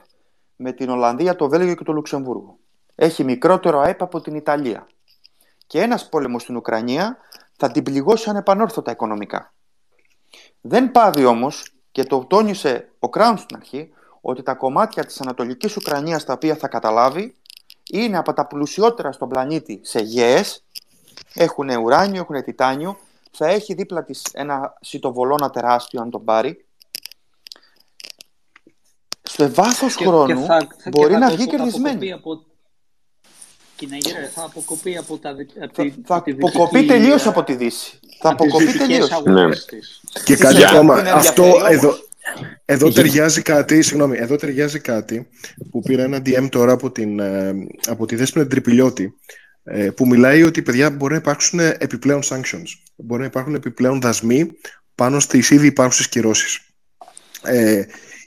με 0.56 0.72
την 0.72 0.88
Ολλανδία, 0.88 1.36
το 1.36 1.48
Βέλγιο 1.48 1.74
και 1.74 1.84
το 1.84 1.92
Λουξεμβούργο. 1.92 2.58
Έχει 3.02 3.24
μικρότερο 3.24 3.80
ΑΕΠ 3.80 4.02
από 4.02 4.20
την 4.20 4.34
Ιταλία. 4.34 4.86
Και 5.66 5.80
ένας 5.80 6.08
πόλεμος 6.08 6.42
στην 6.42 6.56
Ουκρανία 6.56 7.16
θα 7.56 7.70
την 7.70 7.82
πληγώσει 7.82 8.30
ανεπανόρθωτα 8.30 8.90
οικονομικά. 8.90 9.54
Δεν 10.60 10.90
πάβει 10.90 11.24
όμως, 11.24 11.74
και 11.92 12.04
το 12.04 12.24
τόνισε 12.24 12.92
ο 12.98 13.08
Κράουν 13.08 13.38
στην 13.38 13.56
αρχή, 13.56 13.92
ότι 14.20 14.42
τα 14.42 14.54
κομμάτια 14.54 15.04
της 15.04 15.20
Ανατολικής 15.20 15.76
Ουκρανίας 15.76 16.24
τα 16.24 16.32
οποία 16.32 16.56
θα 16.56 16.68
καταλάβει 16.68 17.36
είναι 17.90 18.18
από 18.18 18.32
τα 18.32 18.46
πλουσιότερα 18.46 19.12
στον 19.12 19.28
πλανήτη 19.28 19.80
σε 19.82 19.98
γέες, 20.00 20.64
έχουν 21.34 21.68
ουράνιο, 21.68 22.20
έχουν 22.20 22.42
τιτάνιο, 22.42 22.98
θα 23.30 23.46
έχει 23.46 23.74
δίπλα 23.74 24.04
της 24.04 24.22
ένα 24.32 24.74
σιτοβολώνα 24.80 25.50
τεράστιο 25.50 26.00
αν 26.00 26.10
τον 26.10 26.24
πάρει. 26.24 26.64
Στο 29.22 29.50
βάθος 29.50 29.96
χρόνου 29.96 30.46
μπορεί 30.90 31.16
να 31.16 31.30
βγει 31.30 31.46
κερδισμένη. 31.46 32.12
Από... 32.12 32.50
θα 34.34 34.44
αποκοπεί 34.44 34.96
από 34.96 35.18
τα 35.18 35.34
Θα, 35.72 35.92
θα 36.04 36.16
αποκοπεί 36.16 36.84
τελείως 36.84 37.26
από 37.26 37.44
τη 37.44 37.54
Δύση. 37.54 37.98
Θα 38.20 38.30
αποκοπεί 38.30 38.72
τελείως. 38.72 39.22
Ναι. 39.24 39.48
Και 40.24 40.36
κάτι 40.36 40.64
ακόμα. 40.64 40.94
Αυτό 40.94 41.52
εδώ, 41.68 41.94
εδώ 42.64 42.90
ταιριάζει 42.90 43.42
κάτι, 43.42 43.82
συγγνώμη, 43.82 44.16
εδώ 44.18 44.36
ταιριάζει 44.36 44.78
κάτι 44.78 45.28
που 45.70 45.80
πήρα 45.80 46.02
ένα 46.02 46.18
DM 46.18 46.48
τώρα 46.50 46.72
από, 46.72 46.90
την, 46.90 47.18
ε, 47.18 47.54
από 47.86 48.06
τη 48.06 48.16
Δέσποινα 48.16 48.46
Τρυπηλιώτη 48.46 49.14
ε, 49.64 49.90
που 49.90 50.06
μιλάει 50.06 50.42
ότι 50.42 50.62
παιδιά 50.62 50.90
μπορεί 50.90 51.12
να 51.12 51.18
υπάρξουν 51.18 51.60
επιπλέον 51.60 52.20
sanctions. 52.22 52.68
Μπορεί 52.96 53.20
να 53.20 53.26
υπάρχουν 53.26 53.54
επιπλέον 53.54 54.00
δασμοί 54.00 54.50
πάνω 54.94 55.20
στις 55.20 55.50
ήδη 55.50 55.66
υπάρχουσες 55.66 56.08
κυρώσεις. 56.08 56.60
Ε, 57.42 57.82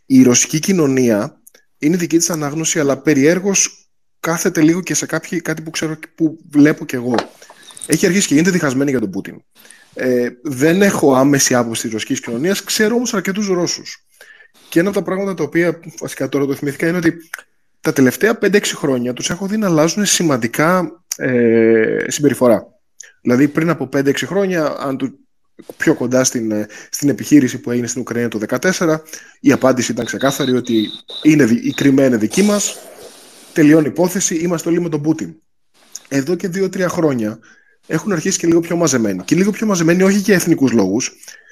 η 0.05 0.23
ρωσική 0.23 0.59
κοινωνία 0.59 1.41
είναι 1.77 1.97
δική 1.97 2.17
της 2.17 2.29
ανάγνωση 2.29 2.79
αλλά 2.79 2.97
περιέργως 2.97 3.84
κάθεται 4.25 4.61
λίγο 4.61 4.81
και 4.81 4.93
σε 4.93 5.05
κάποιοι, 5.05 5.41
κάτι 5.41 5.61
που 5.61 5.69
ξέρω 5.69 5.97
που 6.15 6.37
βλέπω 6.49 6.85
κι 6.85 6.95
εγώ. 6.95 7.15
Έχει 7.85 8.05
αρχίσει 8.05 8.27
και 8.27 8.33
γίνεται 8.33 8.51
διχασμένη 8.51 8.89
για 8.89 8.99
τον 8.99 9.09
Πούτιν. 9.09 9.41
Ε, 9.93 10.29
δεν 10.43 10.81
έχω 10.81 11.15
άμεση 11.15 11.55
άποψη 11.55 11.81
της 11.81 11.91
ρωσικής 11.91 12.19
κοινωνίας, 12.19 12.63
ξέρω 12.63 12.95
όμως 12.95 13.13
αρκετούς 13.13 13.47
Ρώσους. 13.47 14.05
Και 14.69 14.79
ένα 14.79 14.89
από 14.89 14.97
τα 14.97 15.03
πράγματα 15.03 15.33
τα 15.33 15.43
οποία 15.43 15.79
βασικά 15.99 16.29
τώρα 16.29 16.45
το 16.45 16.55
θυμήθηκα 16.55 16.87
είναι 16.87 16.97
ότι 16.97 17.13
τα 17.81 17.93
τελευταία 17.93 18.37
5-6 18.41 18.61
χρόνια 18.75 19.13
τους 19.13 19.29
έχω 19.29 19.47
δει 19.47 19.57
να 19.57 19.67
αλλάζουν 19.67 20.05
σημαντικά 20.05 21.01
ε, 21.17 21.97
συμπεριφορά. 22.07 22.67
Δηλαδή 23.21 23.47
πριν 23.47 23.69
από 23.69 23.89
5-6 23.93 24.15
χρόνια, 24.15 24.75
αν 24.79 24.97
του 24.97 25.19
πιο 25.77 25.93
κοντά 25.93 26.23
στην, 26.23 26.51
ε, 26.51 26.67
στην 26.89 27.09
επιχείρηση 27.09 27.57
που 27.57 27.71
έγινε 27.71 27.87
στην 27.87 28.01
Ουκρανία 28.01 28.27
το 28.27 28.39
2014, 28.59 28.97
η 29.39 29.51
απάντηση 29.51 29.91
ήταν 29.91 30.05
ξεκάθαρη 30.05 30.55
ότι 30.55 30.87
είναι, 31.23 31.43
η 31.43 31.73
Κρυμαία 31.73 32.05
είναι 32.05 32.17
δική 32.17 32.41
μας, 32.41 32.77
τελειώνει 33.55 33.85
η 33.85 33.89
υπόθεση, 33.89 34.35
είμαστε 34.35 34.69
όλοι 34.69 34.81
με 34.81 34.89
τον 34.89 35.01
Πούτιν. 35.01 35.35
Εδώ 36.07 36.35
και 36.35 36.49
2-3 36.53 36.85
χρόνια 36.89 37.39
έχουν 37.87 38.11
αρχίσει 38.11 38.39
και 38.39 38.47
λίγο 38.47 38.59
πιο 38.59 38.75
μαζεμένοι. 38.75 39.23
Και 39.23 39.35
λίγο 39.35 39.51
πιο 39.51 39.67
μαζεμένοι 39.67 40.03
όχι 40.03 40.17
για 40.17 40.35
εθνικούς 40.35 40.71
λόγους, 40.71 41.11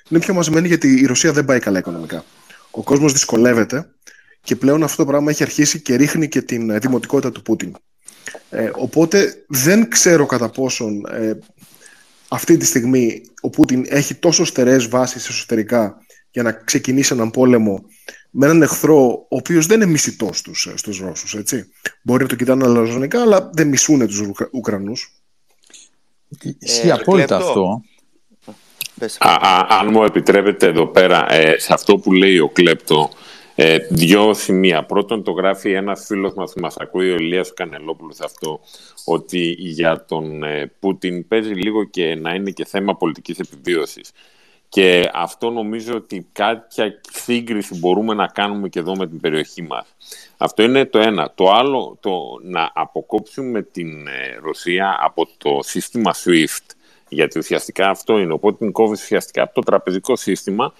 είναι 0.10 0.20
πιο 0.20 0.34
μαζεμένοι 0.34 0.68
γιατί 0.68 0.88
η 0.88 1.06
Ρωσία 1.06 1.32
δεν 1.32 1.46
πάει 1.46 1.60
καλά 1.60 1.80
οικονομικά. 1.80 2.24
Ο 2.72 2.84
κόσμος 2.84 3.14
δυσκολεύεται 3.14 3.90
και 4.42 4.56
πλέον 4.56 4.84
αυτό 4.84 5.04
το 5.04 5.10
πράγμα 5.10 5.32
έχει 5.32 5.44
αρχίσει 5.44 5.82
και 5.82 5.96
ρίχνει 5.96 6.28
και 6.28 6.42
την 6.42 6.70
ε, 6.70 6.80
δημοτικότητα 6.80 7.32
του 7.32 7.42
Πούτιν. 7.42 7.76
Ε, 8.50 8.70
οπότε 8.74 9.46
δεν 9.48 9.90
ξέρω 9.90 10.26
κατά 10.26 10.50
πόσον 10.50 11.06
ε, 11.12 11.38
αυτή 12.28 12.58
τη 12.58 12.66
στιγμή 12.66 13.22
ο 13.42 13.50
Πούτιν 13.50 13.86
έχει 13.88 14.16
τόσο 14.16 14.46
στερεές 14.46 14.88
βάσεις 14.88 15.30
εσωτερικά 15.30 15.98
για 16.34 16.44
να 16.44 16.52
ξεκινήσει 16.52 17.14
έναν 17.14 17.32
πόλεμο 17.32 17.86
με 18.30 18.46
έναν 18.46 18.62
εχθρό 18.62 19.26
ο 19.30 19.36
οποίος 19.36 19.66
δεν 19.66 19.82
είναι 19.82 19.92
μισητός 19.92 20.38
στους, 20.38 20.66
ε, 20.66 20.78
στους 20.78 21.00
Ρώσους, 21.00 21.36
έτσι. 21.36 21.72
Μπορεί 22.02 22.24
να 22.24 22.30
το 22.30 22.36
κοιτάνε 22.36 22.66
αλαζονικά, 22.66 23.22
αλλά 23.22 23.50
δεν 23.54 23.68
μισούν 23.68 24.08
τους 24.08 24.22
Ουκρανούς. 24.52 25.14
Ισχύει 26.60 26.88
ε, 26.88 26.92
απόλυτα 26.92 27.36
αυτό. 27.36 27.82
αν 29.68 29.88
μου 29.92 30.04
επιτρέπετε 30.04 30.68
εδώ 30.68 30.88
πέρα, 30.88 31.34
ε, 31.34 31.60
σε 31.60 31.74
αυτό 31.74 31.98
που 31.98 32.12
λέει 32.12 32.40
ο 32.40 32.50
Κλέπτο, 32.50 33.10
Ε, 33.56 33.78
δυο 33.90 34.34
σημεία. 34.34 34.86
Πρώτον, 34.86 35.24
το 35.24 35.32
γράφει 35.32 35.72
ένας 35.72 36.06
φίλος 36.06 36.34
μας 36.34 36.54
που 36.54 36.60
μας 36.60 36.78
ακούει, 36.78 37.12
ο 37.12 37.16
Ηλίας 37.16 37.54
Κανελόπουλος 37.54 38.20
αυτό, 38.20 38.60
ότι 39.06 39.56
για 39.58 40.06
τον 40.06 40.44
ε, 40.44 40.72
Πούτιν 40.80 41.28
παίζει 41.28 41.54
λίγο 41.54 41.84
και 41.84 42.16
να 42.16 42.34
είναι 42.34 42.52
και 42.52 42.66
θέμα 42.66 42.96
πολιτικής 42.96 43.40
επιβίωσης. 43.40 44.12
Και 44.74 45.10
αυτό 45.14 45.50
νομίζω 45.50 45.96
ότι 45.96 46.28
κάποια 46.32 47.00
σύγκριση 47.12 47.78
μπορούμε 47.78 48.14
να 48.14 48.28
κάνουμε 48.28 48.70
και 48.70 48.80
εδώ 48.80 48.96
με 48.96 49.08
την 49.08 49.20
περιοχή 49.20 49.62
μας. 49.62 49.96
Αυτό 50.38 50.64
είναι 50.64 50.86
το 50.86 51.00
ένα. 51.00 51.32
Το 51.36 51.52
άλλο, 51.52 51.98
το 52.00 52.20
να 52.44 52.72
αποκόψουμε 52.74 53.62
την 53.62 54.08
ε, 54.08 54.40
Ρωσία 54.42 54.98
από 55.02 55.28
το 55.38 55.60
σύστημα 55.62 56.14
SWIFT, 56.14 56.76
γιατί 57.10 57.40
ουσιαστικά 57.40 57.90
αυτό 57.90 58.18
είναι. 58.18 58.34
Οπότε 58.34 58.58
την 58.58 58.72
κόβεις 58.72 59.02
ουσιαστικά 59.02 59.44
από 59.44 59.54
το 59.54 59.62
τραπεζικό 59.62 60.16
σύστημα 60.16 60.74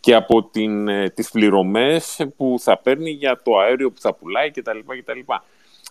και 0.00 0.14
από 0.14 0.42
την, 0.42 0.88
ε, 0.88 1.10
τις 1.10 1.30
πληρωμές 1.30 2.26
που 2.36 2.56
θα 2.60 2.78
παίρνει 2.78 3.10
για 3.10 3.40
το 3.42 3.58
αέριο 3.58 3.90
που 3.90 4.00
θα 4.00 4.14
πουλάει 4.14 4.50
κτλ. 4.50 4.78
κτλ. 4.78 5.32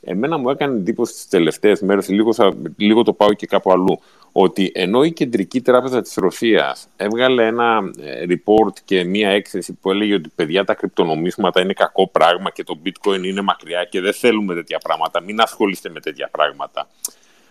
Εμένα 0.04 0.38
μου 0.38 0.50
έκανε 0.50 0.76
εντύπωση 0.76 1.14
τις 1.14 1.28
τελευταίες 1.28 1.82
μέρες, 1.82 2.10
λίγο, 2.10 2.32
λίγο 2.78 3.04
το 3.04 3.14
πάω 3.14 3.34
και 3.34 3.46
κάπου 3.46 3.72
αλλού, 3.72 4.00
ότι 4.32 4.72
ενώ 4.74 5.04
η 5.04 5.12
Κεντρική 5.12 5.62
Τράπεζα 5.62 6.02
της 6.02 6.14
Ρωσίας 6.16 6.88
έβγαλε 6.96 7.46
ένα 7.46 7.92
ε, 8.00 8.26
report 8.30 8.74
και 8.86 9.04
μία 9.04 9.30
έκθεση 9.30 9.74
που 9.74 9.92
έλεγε 9.92 10.14
ότι 10.14 10.32
παιδιά 10.36 10.64
τα 10.64 10.74
κρυπτονομίσματα 10.74 11.62
είναι 11.62 11.74
κακό 11.74 12.08
πράγμα 12.08 12.50
και 12.50 12.64
το 12.64 12.80
bitcoin 12.86 13.24
είναι 13.24 13.42
μακριά 13.42 13.84
και 13.84 14.02
δεν 14.02 14.14
θέλουμε 14.14 14.54
τέτοια 14.54 14.78
πράγματα, 14.84 15.22
μην 15.22 15.42
ασχολείστε 15.42 15.90
με 15.90 16.00
τέτοια 16.00 16.30
πράγματα, 16.32 16.88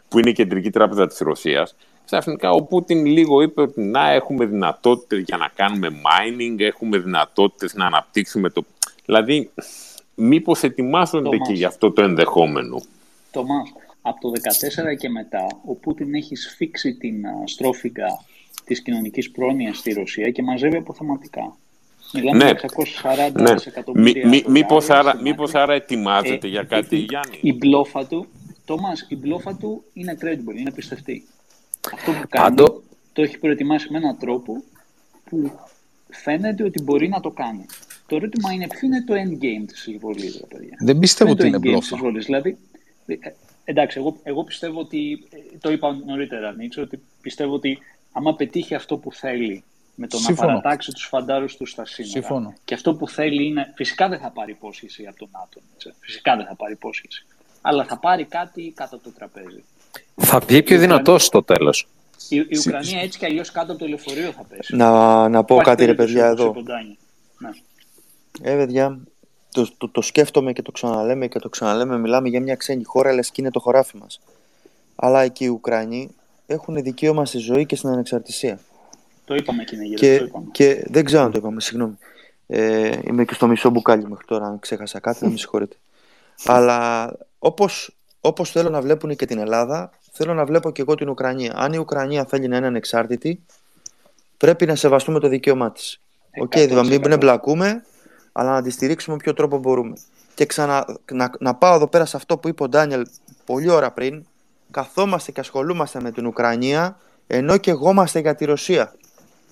που 0.08 0.18
είναι 0.18 0.30
η 0.30 0.32
Κεντρική 0.32 0.70
Τράπεζα 0.70 1.06
της 1.06 1.18
Ρωσίας, 1.18 1.76
ξαφνικά 2.04 2.50
ο 2.50 2.62
Πούτιν 2.62 3.04
λίγο 3.06 3.42
είπε 3.42 3.60
ότι 3.60 3.80
να 3.80 4.10
έχουμε 4.10 4.44
δυνατότητες 4.44 5.22
για 5.26 5.36
να 5.36 5.50
κάνουμε 5.54 5.88
mining, 5.88 6.60
έχουμε 6.60 6.98
δυνατότητες 6.98 7.74
να 7.74 7.86
αναπτύξουμε 7.86 8.50
το... 8.50 8.64
Δηλαδή, 9.04 9.50
μήπως 10.20 10.62
ετοιμάζονται 10.62 11.36
και 11.36 11.52
γι' 11.52 11.64
αυτό 11.64 11.90
το 11.92 12.02
ενδεχόμενο. 12.02 12.82
Τομάς, 13.30 13.72
από 14.02 14.20
το 14.20 14.30
2014 14.92 14.96
και 14.98 15.08
μετά, 15.08 15.46
ο 15.64 15.74
Πούτιν 15.74 16.14
έχει 16.14 16.36
σφίξει 16.36 16.94
την 16.94 17.24
στρόφιγγα 17.44 18.24
της 18.64 18.82
κοινωνικής 18.82 19.30
πρόνοιας 19.30 19.76
στη 19.76 19.92
Ρωσία 19.92 20.30
και 20.30 20.42
μαζεύει 20.42 20.76
αποθεματικά. 20.76 21.56
Μιλάμε 22.12 22.44
ναι. 22.44 22.52
640 23.30 23.32
ναι. 23.32 23.52
δισεκατομμύρια. 23.52 24.28
Μη, 24.28 24.44
μήπως, 24.46 24.90
άρα, 24.90 25.20
μήπως 25.22 25.54
άρα 25.54 25.74
ετοιμάζεται 25.74 26.46
ε, 26.46 26.50
για 26.50 26.62
κάτι, 26.62 26.96
η, 26.96 26.98
Γιάννη; 26.98 27.38
Η 27.40 27.52
μπλόφα 27.52 28.06
του, 28.06 28.26
Τόμας, 28.64 29.06
η 29.08 29.16
μπλόφα 29.16 29.56
του 29.56 29.84
είναι 29.92 30.18
credible, 30.20 30.56
είναι 30.56 30.72
πιστευτή. 30.72 31.26
Αυτό 31.92 32.12
που 32.12 32.22
κάνει 32.28 32.56
Πάντο... 32.56 32.82
το 33.12 33.22
έχει 33.22 33.38
προετοιμάσει 33.38 33.86
με 33.90 33.98
έναν 33.98 34.18
τρόπο 34.18 34.62
που 35.24 35.50
φαίνεται 36.10 36.64
ότι 36.64 36.82
μπορεί 36.82 37.08
να 37.08 37.20
το 37.20 37.30
κάνει. 37.30 37.66
Το 38.10 38.16
ερώτημα 38.16 38.52
είναι 38.52 38.66
ποιο 38.66 38.80
είναι 38.82 39.04
το 39.04 39.14
endgame 39.14 39.66
της 39.66 39.80
συμβολής, 39.80 40.44
παιδιά; 40.48 40.76
Δεν 40.78 40.98
πιστεύω 40.98 41.30
ότι 41.30 41.46
είναι 41.46 41.58
μπλόφα. 41.58 41.96
Δηλαδή, 42.18 42.58
ε, 43.06 43.14
εντάξει, 43.64 43.98
εγώ, 43.98 44.16
εγώ 44.22 44.44
πιστεύω 44.44 44.80
ότι, 44.80 45.24
ε, 45.30 45.56
το 45.60 45.70
είπα 45.70 45.92
νωρίτερα, 46.06 46.52
Νίτσο, 46.52 46.82
ότι 46.82 47.02
πιστεύω 47.20 47.54
ότι 47.54 47.78
άμα 48.12 48.34
πετύχει 48.34 48.74
αυτό 48.74 48.96
που 48.96 49.12
θέλει 49.12 49.64
με 49.94 50.06
το 50.06 50.18
να 50.20 50.34
παρατάξει 50.34 50.92
τους 50.92 51.06
φαντάρους 51.06 51.56
του 51.56 51.66
στα 51.66 51.86
σύνορα 51.86 52.12
Συμφώνω. 52.12 52.54
και 52.64 52.74
αυτό 52.74 52.94
που 52.94 53.08
θέλει 53.08 53.46
είναι, 53.46 53.72
φυσικά 53.76 54.08
δεν 54.08 54.18
θα 54.18 54.30
πάρει 54.30 54.50
υπόσχεση 54.50 55.06
από 55.06 55.18
τον 55.18 55.28
ΝΑΤΟ, 55.32 55.60
φυσικά 56.00 56.36
δεν 56.36 56.46
θα 56.46 56.54
πάρει 56.54 56.72
υπόσχεση, 56.72 57.26
αλλά 57.60 57.84
θα 57.84 57.98
πάρει 57.98 58.24
κάτι 58.24 58.72
κάτω 58.76 58.94
από 58.96 59.04
το 59.04 59.10
τραπέζι. 59.10 59.64
Θα 60.14 60.38
βγει 60.38 60.62
πιο 60.62 60.78
δυνατό 60.78 61.18
στο 61.18 61.42
τέλος. 61.42 61.88
Η, 62.28 62.36
η 62.36 62.58
Ουκρανία 62.58 63.00
έτσι 63.00 63.18
κι 63.18 63.24
αλλιώς 63.24 63.50
κάτω 63.50 63.72
από 63.72 63.80
το 63.80 63.86
λεωφορείο 63.86 64.32
θα 64.32 64.44
πέσει. 64.48 64.76
Να, 64.76 65.28
να 65.28 65.44
πω 65.44 65.56
κάτι, 65.56 65.84
ρε 65.84 65.94
παιδιά, 65.94 66.26
εδώ. 66.26 66.54
Ναι. 67.38 67.50
Ε, 68.42 68.54
παιδιά, 68.54 68.98
το, 69.52 69.68
το, 69.78 69.88
το, 69.88 70.00
σκέφτομαι 70.00 70.52
και 70.52 70.62
το 70.62 70.72
ξαναλέμε 70.72 71.26
και 71.26 71.38
το 71.38 71.48
ξαναλέμε. 71.48 71.98
Μιλάμε 71.98 72.28
για 72.28 72.40
μια 72.40 72.54
ξένη 72.54 72.84
χώρα, 72.84 73.12
λες 73.12 73.30
και 73.30 73.40
είναι 73.40 73.50
το 73.50 73.60
χωράφι 73.60 73.96
μας. 73.96 74.20
Αλλά 74.96 75.28
και 75.28 75.44
οι 75.44 75.48
Ουκρανοί 75.48 76.10
έχουν 76.46 76.82
δικαίωμα 76.82 77.24
στη 77.24 77.38
ζωή 77.38 77.66
και 77.66 77.76
στην 77.76 77.88
ανεξαρτησία. 77.88 78.60
Το 79.24 79.34
είπαμε 79.34 79.64
και 79.64 79.76
είναι 79.76 79.94
και, 79.94 80.18
το 80.18 80.24
είπαμε. 80.24 80.46
και 80.52 80.84
δεν 80.86 81.04
ξέρω 81.04 81.22
αν 81.22 81.30
το 81.30 81.38
είπαμε, 81.38 81.60
συγγνώμη. 81.60 81.98
Ε, 82.46 82.98
είμαι 83.04 83.24
και 83.24 83.34
στο 83.34 83.46
μισό 83.46 83.70
μπουκάλι 83.70 84.08
μέχρι 84.08 84.24
τώρα, 84.26 84.46
αν 84.46 84.58
ξέχασα 84.58 85.00
κάτι, 85.00 85.24
να 85.24 85.30
με 85.30 85.36
συγχωρείτε. 85.36 85.76
Αλλά 86.44 87.12
όπως 87.38 87.94
όπως 88.20 88.50
θέλω 88.50 88.68
να 88.68 88.80
βλέπουν 88.80 89.16
και 89.16 89.26
την 89.26 89.38
Ελλάδα, 89.38 89.90
θέλω 90.12 90.34
να 90.34 90.44
βλέπω 90.44 90.70
και 90.70 90.82
εγώ 90.82 90.94
την 90.94 91.08
Ουκρανία. 91.08 91.52
Αν 91.56 91.72
η 91.72 91.78
Ουκρανία 91.78 92.24
θέλει 92.24 92.48
να 92.48 92.56
είναι 92.56 92.66
ανεξάρτητη, 92.66 93.44
πρέπει 94.36 94.66
να 94.66 94.74
σεβαστούμε 94.74 95.18
το 95.18 95.28
δικαίωμά 95.28 95.72
της. 95.72 96.00
OK, 96.40 96.52
okay, 96.56 96.66
δηλαδή 96.68 96.98
μην 96.98 97.12
εμπλακούμε, 97.12 97.84
αλλά 98.32 98.50
να 98.50 98.62
τη 98.62 98.70
στηρίξουμε 98.70 99.16
με 99.16 99.22
ποιο 99.22 99.34
τρόπο 99.34 99.58
μπορούμε. 99.58 99.96
Και 100.34 100.46
ξανα, 100.46 100.98
να, 101.12 101.30
να 101.38 101.54
πάω 101.54 101.74
εδώ 101.74 101.86
πέρα 101.86 102.04
σε 102.04 102.16
αυτό 102.16 102.38
που 102.38 102.48
είπε 102.48 102.62
ο 102.62 102.68
Ντάνιελ 102.68 103.06
πολύ 103.44 103.70
ώρα 103.70 103.90
πριν. 103.90 104.24
Καθόμαστε 104.70 105.32
και 105.32 105.40
ασχολούμαστε 105.40 106.00
με 106.00 106.10
την 106.10 106.26
Ουκρανία, 106.26 106.98
ενώ 107.26 107.56
καιγόμαστε 107.56 108.18
για 108.18 108.34
τη 108.34 108.44
Ρωσία. 108.44 108.94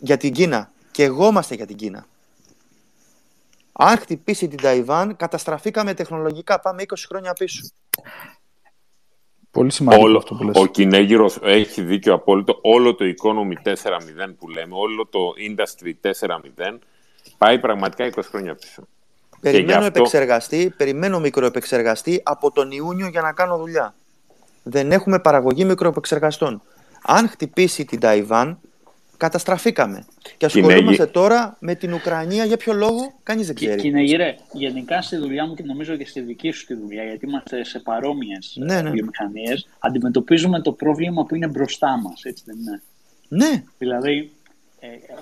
Για 0.00 0.16
την 0.16 0.32
Κίνα. 0.32 0.70
Καιγόμαστε 0.90 1.54
για 1.54 1.66
την 1.66 1.76
Κίνα. 1.76 2.06
Αν 3.72 3.98
χτυπήσει 3.98 4.48
την 4.48 4.60
Ταϊβάν, 4.60 5.16
καταστραφήκαμε 5.16 5.94
τεχνολογικά. 5.94 6.60
Πάμε 6.60 6.82
20 6.86 6.94
χρόνια 7.08 7.32
πίσω. 7.32 7.70
Πολύ 9.50 9.70
σημαντικό 9.70 10.04
όλο, 10.04 10.18
αυτό 10.18 10.34
που 10.34 10.44
λες. 10.44 10.56
Ο 10.56 10.66
Κινέγυρος 10.66 11.38
έχει 11.42 11.82
δίκιο 11.82 12.14
απόλυτο. 12.14 12.58
Όλο 12.62 12.94
το 12.94 13.04
Economy 13.04 13.68
4.0 13.68 13.74
που 14.38 14.48
λέμε, 14.48 14.74
όλο 14.74 15.06
το 15.06 15.20
Industry 15.48 16.10
4.0 16.26 16.78
πάει 17.38 17.58
πραγματικά 17.58 18.10
20 18.16 18.20
χρόνια 18.22 18.54
πίσω. 18.54 18.82
Περιμένω 19.40 19.78
αυτό... 19.78 19.86
επεξεργαστή, 19.86 20.74
περιμένω 20.76 21.20
μικροεπεξεργαστή 21.20 22.20
από 22.24 22.50
τον 22.50 22.70
Ιούνιο 22.70 23.08
για 23.08 23.20
να 23.20 23.32
κάνω 23.32 23.58
δουλειά. 23.58 23.94
Δεν 24.62 24.92
έχουμε 24.92 25.18
παραγωγή 25.18 25.64
μικροεπεξεργαστών. 25.64 26.62
Αν 27.02 27.28
χτυπήσει 27.28 27.84
την 27.84 28.00
Ταϊβάν, 28.00 28.58
καταστραφήκαμε. 29.18 30.04
Και 30.36 30.46
ασχολούμαστε 30.46 31.06
τώρα 31.06 31.56
με 31.60 31.74
την 31.74 31.92
Ουκρανία 31.92 32.44
για 32.44 32.56
ποιο 32.56 32.72
λόγο, 32.72 33.14
κανείς 33.22 33.46
δεν 33.46 33.54
ξέρει. 33.54 33.80
Κυνηγήρε, 33.80 34.36
γενικά 34.52 35.02
στη 35.02 35.16
δουλειά 35.16 35.46
μου 35.46 35.54
και 35.54 35.62
νομίζω 35.62 35.96
και 35.96 36.06
στη 36.06 36.20
δική 36.20 36.50
σου 36.50 36.66
τη 36.66 36.74
δουλειά, 36.74 37.04
γιατί 37.04 37.26
είμαστε 37.26 37.64
σε 37.64 37.78
παρόμοιες 37.78 38.56
ναι, 38.58 38.82
ναι. 38.82 38.90
βιομηχανίες, 38.90 39.68
αντιμετωπίζουμε 39.78 40.60
το 40.60 40.72
πρόβλημα 40.72 41.24
που 41.24 41.34
είναι 41.34 41.46
μπροστά 41.46 42.00
μας, 42.02 42.22
έτσι 42.22 42.42
δεν 42.46 42.56
είναι; 42.58 42.82
Ναι. 43.28 43.64
Δηλαδή, 43.78 44.16
ε, 44.18 44.28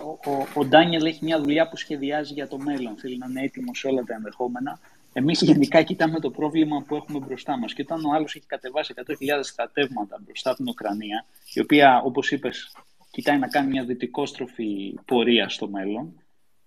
ο, 0.04 0.30
ο, 0.30 0.46
ο 0.54 0.64
Ντάνιελ 0.64 1.04
έχει 1.04 1.24
μια 1.24 1.40
δουλειά 1.40 1.68
που 1.68 1.76
σχεδιάζει 1.76 2.32
για 2.32 2.48
το 2.48 2.58
μέλλον. 2.58 2.96
Θέλει 2.96 3.18
να 3.18 3.26
είναι 3.28 3.42
έτοιμος 3.42 3.78
σε 3.78 3.86
όλα 3.86 4.02
τα 4.04 4.14
ενδεχόμενα. 4.14 4.80
Εμείς 5.12 5.42
γενικά 5.42 5.82
κοιτάμε 5.82 6.20
το 6.20 6.30
πρόβλημα 6.30 6.82
που 6.82 6.94
έχουμε 6.94 7.18
μπροστά 7.18 7.58
μας. 7.58 7.72
Και 7.72 7.82
όταν 7.82 8.04
ο 8.04 8.12
άλλος 8.12 8.34
έχει 8.34 8.46
κατεβάσει 8.46 8.94
100.000 8.96 9.14
στρατεύματα 9.40 10.18
μπροστά 10.24 10.50
από 10.50 10.58
την 10.58 10.68
Ουκρανία, 10.68 11.26
η 11.54 11.60
οποία, 11.60 12.02
όπως 12.04 12.30
είπες, 12.30 12.76
κοιτάει 13.10 13.38
να 13.38 13.48
κάνει 13.48 13.70
μια 13.70 13.84
δυτικόστροφη 13.84 14.94
πορεία 15.04 15.48
στο 15.48 15.68
μέλλον. 15.68 16.20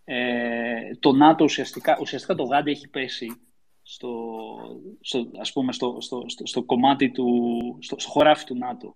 Ε, 0.03 0.95
το 0.99 1.11
ΝΑΤΟ 1.11 1.43
ουσιαστικά, 1.43 1.97
ουσιαστικά 2.01 2.35
το 2.35 2.43
Γάντι 2.43 2.71
έχει 2.71 2.87
πέσει 2.87 3.41
στο, 3.81 4.11
στο, 5.01 5.31
ας 5.39 5.51
πούμε, 5.51 5.73
στο, 5.73 5.97
στο, 5.99 6.23
στο, 6.27 6.45
στο 6.45 6.63
κομμάτι 6.63 7.11
του, 7.11 7.27
στο, 7.81 7.99
στο 7.99 8.09
χωράφι 8.09 8.45
του 8.45 8.57
ΝΑΤΟ. 8.57 8.95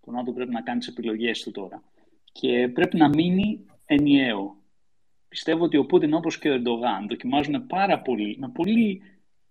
Το 0.00 0.10
ΝΑΤΟ 0.10 0.32
πρέπει 0.32 0.52
να 0.52 0.62
κάνει 0.62 0.78
τις 0.78 0.88
επιλογές 0.88 1.42
του 1.42 1.50
τώρα. 1.50 1.82
Και 2.32 2.68
πρέπει 2.68 2.96
να 2.96 3.08
μείνει 3.08 3.64
ενιαίο. 3.84 4.56
Πιστεύω 5.28 5.64
ότι 5.64 5.76
ο 5.76 5.86
Πούτιν 5.86 6.14
όπως 6.14 6.38
και 6.38 6.48
ο 6.48 6.52
Ερντογάν 6.52 7.06
δοκιμάζουν 7.08 7.66
πάρα 7.66 8.00
πολύ, 8.00 8.36
με 8.40 8.48
πολύ 8.48 9.02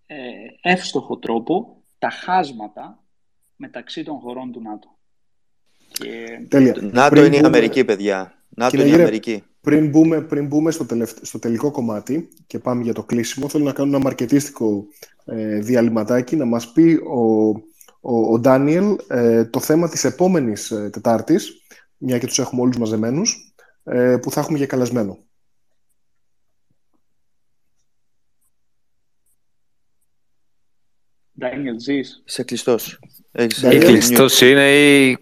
ε, 0.05 0.15
εύστοχο 0.61 1.17
τρόπο 1.17 1.83
τα 1.97 2.09
χάσματα 2.09 3.03
μεταξύ 3.55 4.03
των 4.03 4.19
χωρών 4.19 4.51
του 4.51 4.61
ΝΑΤΟ. 4.61 4.97
Και... 5.91 6.45
Τέλεια. 6.47 6.75
ΝΑΤΟ 6.91 7.23
είναι 7.23 7.35
η 7.35 7.41
Αμερική, 7.43 7.85
παιδιά. 7.85 8.33
ΝΑΤΟ 8.49 8.81
είναι 8.81 8.89
η 8.89 8.93
Αμερική. 8.93 9.43
Πριν 9.61 9.89
μπούμε, 9.89 10.21
πριν 10.21 10.47
μπούμε 10.47 10.71
στο, 10.71 10.85
στο 11.21 11.39
τελικό 11.39 11.71
κομμάτι 11.71 12.29
και 12.47 12.59
πάμε 12.59 12.83
για 12.83 12.93
το 12.93 13.03
κλείσιμο, 13.03 13.49
θέλω 13.49 13.63
να 13.63 13.73
κάνω 13.73 13.89
ένα 13.89 13.99
μαρκετίστικο 14.03 14.87
ε, 15.25 15.59
διαλυματάκι, 15.59 16.35
να 16.35 16.45
μας 16.45 16.71
πει 16.71 16.99
ο, 17.09 17.47
ο, 18.01 18.31
ο 18.31 18.39
Ντάνιελ 18.39 18.95
ε, 19.07 19.45
το 19.45 19.59
θέμα 19.59 19.89
της 19.89 20.03
επόμενης 20.03 20.71
ε, 20.71 20.89
Τετάρτης, 20.89 21.61
μια 21.99 22.17
και 22.17 22.25
τους 22.25 22.39
έχουμε 22.39 22.61
όλους 22.61 22.77
μαζεμένους, 22.77 23.53
ε, 23.83 24.17
που 24.21 24.31
θα 24.31 24.39
έχουμε 24.39 24.57
για 24.57 24.67
καλεσμένο. 24.67 25.27
Ντάνιελ, 31.39 31.79
ζεις. 31.79 32.23
Είσαι 32.25 32.43
κλειστός. 32.43 32.99
Έχεις 33.31 33.59
κλειστός 33.61 34.41
είναι 34.41 34.77
ή 34.77 35.17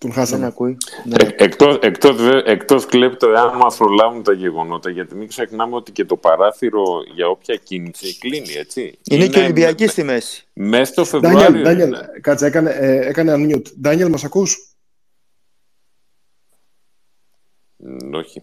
Τον 0.00 0.12
χάσαμε. 0.12 0.46
ακούει. 0.46 0.76
Ναι. 1.04 1.14
Ε, 1.24 1.34
εκτός, 1.36 1.78
εκτός, 1.82 2.16
εκτός 2.44 2.86
κλέπτο 2.86 3.28
εάν 3.28 3.56
μας 3.56 3.76
προλάβουν 3.76 4.22
τα 4.22 4.32
γεγονότα, 4.32 4.90
γιατί 4.90 5.14
μην 5.14 5.28
ξεχνάμε 5.28 5.76
ότι 5.76 5.92
και 5.92 6.04
το 6.04 6.16
παράθυρο 6.16 6.82
για 7.14 7.28
όποια 7.28 7.56
κίνηση 7.56 8.18
κλείνει, 8.18 8.52
έτσι. 8.52 8.80
Είναι, 8.80 9.24
Είναι 9.24 9.32
και 9.32 9.40
Ολυμπιακή 9.40 9.86
στη 9.86 10.02
μέση. 10.02 10.46
Μέσα 10.52 10.84
στο 10.84 11.04
Φεβρουάριο. 11.04 11.62
Ντάνιελ, 11.62 11.94
κάτσε, 12.20 12.46
έκανε, 12.46 12.70
ε, 12.70 13.08
έκανε 13.08 13.32
unmute. 13.34 13.72
Ντάνιελ, 13.80 14.08
μας 14.10 14.24
ακούς; 14.24 14.76
όχι. 18.12 18.42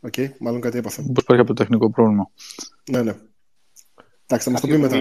OK, 0.00 0.12
okay, 0.16 0.30
μάλλον 0.38 0.60
κάτι 0.60 0.78
έπαθε. 0.78 1.02
Πώς 1.02 1.22
υπάρχει 1.22 1.42
κάποιο 1.42 1.62
τεχνικό 1.62 1.90
πρόβλημα. 1.90 2.30
Ναι, 2.90 3.02
ναι. 3.02 3.14
Εντάξει, 4.26 4.46
θα 4.46 4.50
μας 4.50 4.60
το 4.60 4.66
πει 4.66 4.76
μετά. 4.76 4.96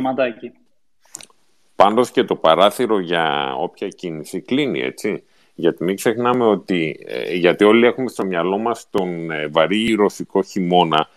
Πάντως 1.83 2.11
και 2.11 2.23
το 2.23 2.35
παράθυρο 2.35 2.99
για 2.99 3.53
όποια 3.57 3.87
κίνηση 3.87 4.41
κλείνει, 4.41 4.81
έτσι. 4.81 5.23
Γιατί 5.55 5.83
μην 5.83 5.95
ξεχνάμε 5.95 6.45
ότι, 6.45 6.99
ε, 7.07 7.35
γιατί 7.35 7.63
όλοι 7.63 7.85
έχουμε 7.85 8.09
στο 8.09 8.25
μυαλό 8.25 8.57
μας 8.57 8.87
τον 8.89 9.31
ε, 9.31 9.47
βαρύ 9.47 9.93
ρωσικό 9.93 10.43
χειμώνα, 10.43 11.09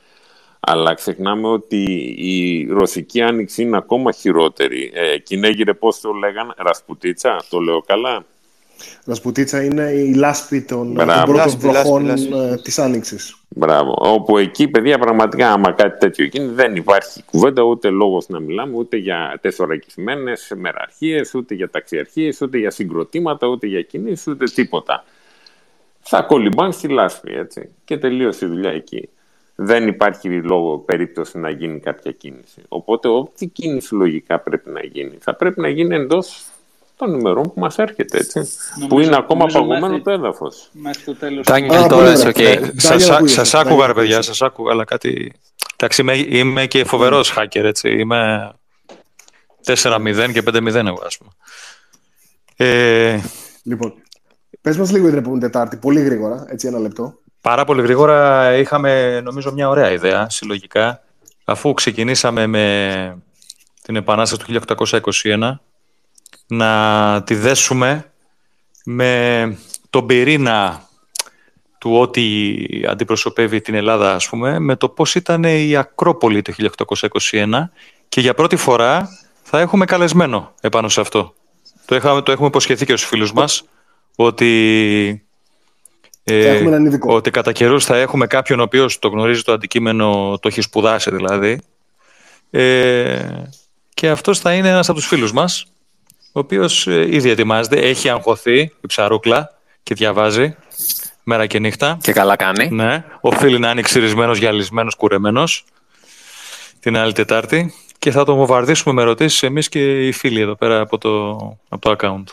αλλά 0.60 0.94
ξεχνάμε 0.94 1.48
ότι 1.48 1.82
η 2.16 2.66
ρωσική 2.66 3.22
άνοιξη 3.22 3.62
είναι 3.62 3.76
ακόμα 3.76 4.12
χειρότερη. 4.12 4.90
Ε, 4.94 5.18
Κινέγυρε 5.18 5.74
πώς 5.74 6.00
το 6.00 6.12
λέγανε, 6.12 6.52
Ρασπουτίτσα, 6.56 7.44
το 7.48 7.58
λέω 7.58 7.80
καλά; 7.80 8.24
Ρασπουτίτσα 9.04 9.64
είναι 9.64 9.82
η 9.82 10.14
λάσπη 10.14 10.62
των, 10.62 10.94
των 10.94 11.06
πρώτων 11.24 11.58
βροχών 11.58 12.08
ε, 12.08 12.16
της 12.62 12.78
άνοιξης. 12.78 13.43
Μπράβο. 13.56 13.94
Όπου 13.98 14.39
εκεί, 14.39 14.68
παιδιά, 14.68 14.98
πραγματικά, 14.98 15.52
άμα 15.52 15.72
κάτι 15.72 15.98
τέτοιο 15.98 16.24
γίνει, 16.24 16.47
δεν 16.47 16.76
υπάρχει 16.76 17.22
κουβέντα 17.22 17.62
ούτε 17.62 17.90
λόγος 17.90 18.28
να 18.28 18.40
μιλάμε 18.40 18.76
ούτε 18.76 18.97
για 18.97 19.39
τεσσωρακισμένε 19.40 20.32
μεραρχίες, 20.56 21.35
ούτε 21.35 21.55
για 21.55 21.70
ταξιαρχίες, 21.70 22.40
ούτε 22.40 22.59
για 22.59 22.70
συγκροτήματα, 22.70 23.47
ούτε 23.47 23.66
για 23.66 23.82
κινήσεις, 23.82 24.26
ούτε 24.26 24.44
τίποτα. 24.44 25.05
Θα 26.01 26.22
κολυμπάν 26.22 26.72
στη 26.72 26.89
λάσπη, 26.89 27.35
έτσι. 27.35 27.68
Και 27.85 27.98
τελείωσε 27.98 28.44
η 28.44 28.48
δουλειά 28.48 28.70
εκεί. 28.70 29.09
Δεν 29.55 29.89
υπάρχει 29.89 30.43
λόγο 30.43 30.78
περίπτωση 30.78 31.39
να 31.39 31.51
γίνει 31.51 31.81
κάποια 31.81 32.12
κίνηση. 32.12 32.62
Οπότε, 32.68 33.09
ό,τι 33.09 33.47
κίνηση 33.47 33.94
λογικά 33.94 34.40
πρέπει 34.40 34.70
να 34.70 34.85
γίνει, 34.85 35.16
θα 35.20 35.35
πρέπει 35.35 35.60
να 35.60 35.68
γίνει 35.68 35.94
εντός 35.94 36.47
των 36.96 37.18
ημερών 37.18 37.42
που 37.42 37.60
μας 37.60 37.78
έρχεται, 37.78 38.18
έτσι. 38.18 38.48
που 38.88 39.00
είναι 39.00 39.16
ακόμα 39.16 39.46
παγωμένο 39.46 40.00
το 40.00 40.10
έδαφος. 40.10 40.68
Μέχρι 40.72 41.02
το 41.02 41.14
τέλος. 41.14 41.46
τώρα, 41.88 42.12
okay. 42.16 42.70
Σας 43.24 43.54
άκουγα, 43.54 43.86
ρε 43.86 43.92
παιδιά, 43.92 44.22
σας 44.22 44.42
άκουγα, 44.42 44.72
αλλά 44.72 44.84
κάτι... 44.84 45.32
Εντάξει, 45.76 46.00
είμαι, 46.00 46.16
είμαι 46.16 46.66
και 46.66 46.84
φοβερός 46.84 47.34
hacker, 47.36 47.62
έτσι. 47.64 47.90
Είμαι 47.98 48.50
4-0 49.66 50.32
και 50.32 50.42
5-0 50.46 50.74
εγώ, 50.74 51.02
ας 51.04 51.18
πούμε. 51.18 51.30
Ε... 52.56 53.20
Λοιπόν, 53.62 53.94
πες 54.60 54.76
μας 54.76 54.90
λίγο 54.90 55.02
για 55.02 55.10
την 55.10 55.18
επόμενη 55.18 55.40
Τετάρτη, 55.40 55.76
πολύ 55.76 56.00
γρήγορα, 56.00 56.44
έτσι 56.48 56.66
ένα 56.66 56.78
λεπτό. 56.78 57.18
Πάρα 57.40 57.64
πολύ 57.64 57.82
γρήγορα 57.82 58.52
είχαμε, 58.56 59.20
νομίζω, 59.20 59.52
μια 59.52 59.68
ωραία 59.68 59.90
ιδέα, 59.90 60.30
συλλογικά. 60.30 61.02
Αφού 61.44 61.74
ξεκινήσαμε 61.74 62.46
με 62.46 63.16
την 63.82 63.96
Επανάσταση 63.96 64.44
του 64.44 64.60
1821, 65.22 65.54
να 66.46 67.22
τη 67.26 67.34
δέσουμε 67.34 68.10
με 68.84 69.56
τον 69.90 70.06
πυρήνα 70.06 70.88
του 71.78 71.96
ό,τι 71.96 72.56
αντιπροσωπεύει 72.88 73.60
την 73.60 73.74
Ελλάδα, 73.74 74.14
ας 74.14 74.28
πούμε, 74.28 74.58
με 74.58 74.76
το 74.76 74.88
πώς 74.88 75.14
ήταν 75.14 75.44
η 75.44 75.76
Ακρόπολη 75.76 76.42
το 76.42 76.52
1821 77.30 77.70
και 78.08 78.20
για 78.20 78.34
πρώτη 78.34 78.56
φορά 78.56 79.08
θα 79.42 79.60
έχουμε 79.60 79.84
καλεσμένο 79.84 80.54
επάνω 80.60 80.88
σε 80.88 81.00
αυτό. 81.00 81.34
Το, 81.84 81.94
έχουμε, 81.94 82.22
το 82.22 82.32
έχουμε 82.32 82.46
υποσχεθεί 82.46 82.86
και 82.86 82.96
στους 82.96 83.08
φίλους 83.08 83.32
μας 83.32 83.64
ότι, 84.16 85.26
ε, 86.24 86.64
ότι 87.00 87.30
κατά 87.30 87.52
καιρούς 87.52 87.84
θα 87.84 87.96
έχουμε 87.96 88.26
κάποιον 88.26 88.60
ο 88.60 88.62
οποίος 88.62 88.98
το 88.98 89.08
γνωρίζει 89.08 89.42
το 89.42 89.52
αντικείμενο, 89.52 90.38
το 90.40 90.48
έχει 90.48 90.60
σπουδάσει 90.60 91.10
δηλαδή. 91.10 91.60
Ε, 92.50 93.42
και 93.94 94.08
αυτός 94.08 94.38
θα 94.38 94.54
είναι 94.54 94.68
ένας 94.68 94.88
από 94.88 94.98
τους 94.98 95.08
φίλους 95.08 95.32
μας 95.32 95.66
ο 96.36 96.40
οποίος 96.40 96.86
ε, 96.86 97.15
ήδη 97.15 97.31
ετοιμάζεται, 97.31 97.77
έχει 97.77 98.09
αγχωθεί 98.09 98.61
η 98.61 98.86
ψαρούκλα 98.86 99.59
και 99.82 99.94
διαβάζει 99.94 100.56
μέρα 101.23 101.47
και 101.47 101.59
νύχτα. 101.59 101.98
Και 102.01 102.12
καλά 102.12 102.36
κάνει. 102.36 102.69
Ναι. 102.70 103.05
Οφείλει 103.20 103.59
να 103.59 103.70
είναι 103.70 103.81
ξυρισμένος, 103.81 104.39
γυαλισμένος, 104.39 104.94
κουρεμένος 104.94 105.65
την 106.81 106.97
άλλη 106.97 107.12
Τετάρτη 107.12 107.74
και 107.98 108.11
θα 108.11 108.24
τον 108.24 108.36
βομβαρδίσουμε 108.36 108.94
με 108.94 109.02
ερωτήσεις 109.02 109.43
εμείς 109.43 109.69
και 109.69 110.06
οι 110.06 110.12
φίλοι 110.12 110.40
εδώ 110.40 110.55
πέρα 110.55 110.81
από 110.81 110.98
το, 110.98 111.31
από 111.69 111.81
το 111.81 111.97
account. 111.98 112.32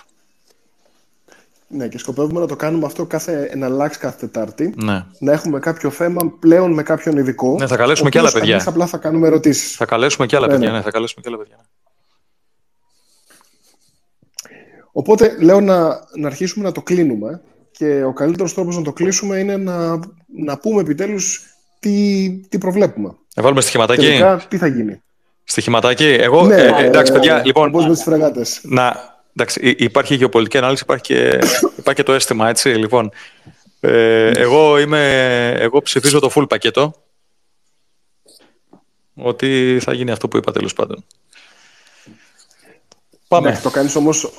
Ναι, 1.67 1.87
και 1.87 1.97
σκοπεύουμε 1.97 2.39
να 2.39 2.47
το 2.47 2.55
κάνουμε 2.55 2.85
αυτό 2.85 3.05
κάθε, 3.05 3.51
να 3.55 3.65
αλλάξει 3.65 3.99
κάθε 3.99 4.17
Τετάρτη. 4.19 4.73
Ναι. 4.83 5.05
Να 5.19 5.31
έχουμε 5.31 5.59
κάποιο 5.59 5.89
θέμα 5.89 6.33
πλέον 6.39 6.73
με 6.73 6.83
κάποιον 6.83 7.17
ειδικό. 7.17 7.55
Ναι, 7.59 7.67
θα 7.67 7.75
καλέσουμε 7.75 8.09
και 8.09 8.19
άλλα 8.19 8.31
παιδιά. 8.31 8.63
απλά 8.65 8.85
θα 8.85 8.97
κάνουμε 8.97 9.27
ερωτήσεις. 9.27 9.75
Θα 9.75 9.85
καλέσουμε 9.85 10.25
και 10.25 10.35
άλλα 10.35 10.47
ναι, 10.47 10.53
παιδιά. 10.53 10.69
Ναι. 10.69 10.77
ναι, 10.77 10.83
θα 10.83 10.91
καλέσουμε 10.91 11.21
και 11.21 11.29
άλλα 11.29 11.37
παιδιά. 11.37 11.57
Οπότε 14.91 15.35
λέω 15.39 15.61
να, 15.61 15.87
να 16.15 16.27
αρχίσουμε 16.27 16.65
να 16.65 16.71
το 16.71 16.81
κλείνουμε 16.81 17.41
και 17.71 18.03
ο 18.03 18.13
καλύτερος 18.13 18.53
τρόπος 18.53 18.75
να 18.77 18.81
το 18.81 18.93
κλείσουμε 18.93 19.37
είναι 19.37 19.57
να, 19.57 19.99
να 20.35 20.57
πούμε 20.57 20.81
επιτέλους 20.81 21.43
τι, 21.79 22.29
τι 22.49 22.57
προβλέπουμε. 22.57 23.15
Να 23.35 23.43
βάλουμε 23.43 23.61
στοιχηματάκι. 23.61 24.05
Τελικά, 24.05 24.45
τι 24.47 24.57
θα 24.57 24.67
γίνει; 24.67 25.01
Στοιχηματάκι. 25.43 26.05
Εγώ, 26.05 26.45
ναι, 26.45 26.55
ε, 26.55 26.85
εντάξει, 26.85 27.11
παιδιά, 27.11 27.39
ε, 27.39 27.43
λοιπόν. 27.45 27.71
Πώς 27.71 27.87
με 27.87 27.93
τις 27.93 28.03
φρεγάτες. 28.03 28.59
Να, 28.63 28.95
εντάξει, 29.35 29.75
υπάρχει 29.77 30.15
γεωπολιτική 30.15 30.57
ανάλυση, 30.57 30.83
υπάρχει 30.83 31.03
και, 31.03 31.39
υπάρχει 31.79 31.93
και 31.93 32.03
το 32.03 32.13
αίσθημα, 32.13 32.49
έτσι. 32.49 32.69
Λοιπόν, 32.69 33.11
ε, 33.79 34.31
εγώ, 34.31 34.79
είμαι, 34.79 35.47
εγώ 35.59 35.81
ψηφίζω 35.81 36.19
το 36.19 36.31
full 36.35 36.49
πακέτο. 36.49 36.93
Ότι 39.15 39.77
θα 39.81 39.93
γίνει 39.93 40.11
αυτό 40.11 40.27
που 40.27 40.37
είπα 40.37 40.51
τέλος 40.51 40.73
πάντων. 40.73 41.05
Πάμε. 43.31 43.49
Ναι, 43.49 43.59
το 43.63 43.69
κάνεις 43.69 43.95
όμως, 43.95 44.31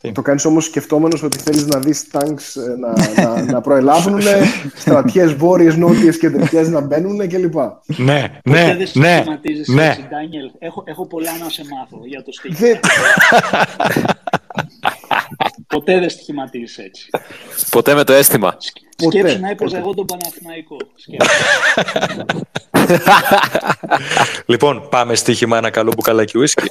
ε, 0.00 0.12
το 0.12 0.22
κάνεις 0.22 0.44
όμως 0.44 0.64
σκεφτόμενος 0.64 1.22
ότι 1.22 1.38
θέλεις 1.38 1.66
να 1.66 1.78
δεις 1.78 2.10
τάγκς 2.10 2.56
ε, 2.56 2.76
να, 2.80 3.22
να, 3.22 3.42
να 3.42 3.60
προελάβουν, 3.60 4.20
στρατιές 4.82 5.34
βόρειες, 5.34 5.76
νότιες 5.76 6.18
και 6.18 6.28
δυτικές 6.28 6.68
να 6.68 6.80
μπαίνουν 6.80 7.28
κλπ. 7.28 7.54
Ναι, 7.86 8.40
ναι, 8.44 8.76
ναι, 8.94 9.24
ναι. 9.24 9.24
Έτσι, 9.42 10.08
Ντάνιελ. 10.08 10.50
Έχω, 10.58 10.82
έχω 10.86 11.06
πολλά 11.06 11.30
να 11.38 11.48
σε 11.48 11.62
μάθω 11.70 12.00
για 12.06 12.22
το 12.22 12.32
στοίχημα. 12.32 12.80
Ποτέ 15.74 15.98
δεν 15.98 16.10
στοιχηματίζεις 16.10 16.78
έτσι. 16.78 17.10
Ποτέ 17.70 17.94
με 17.94 18.04
το 18.04 18.12
αίσθημα. 18.12 18.56
Σκέψου 18.96 19.40
να 19.40 19.50
έπαιζα 19.50 19.78
εγώ 19.78 19.94
τον 19.94 20.06
Παναθηναϊκό. 20.06 20.76
λοιπόν, 24.52 24.88
πάμε 24.90 25.14
στοίχημα 25.14 25.56
ένα 25.58 25.70
καλό 25.70 25.92
μπουκαλάκι 25.96 26.38
ουίσκι. 26.38 26.70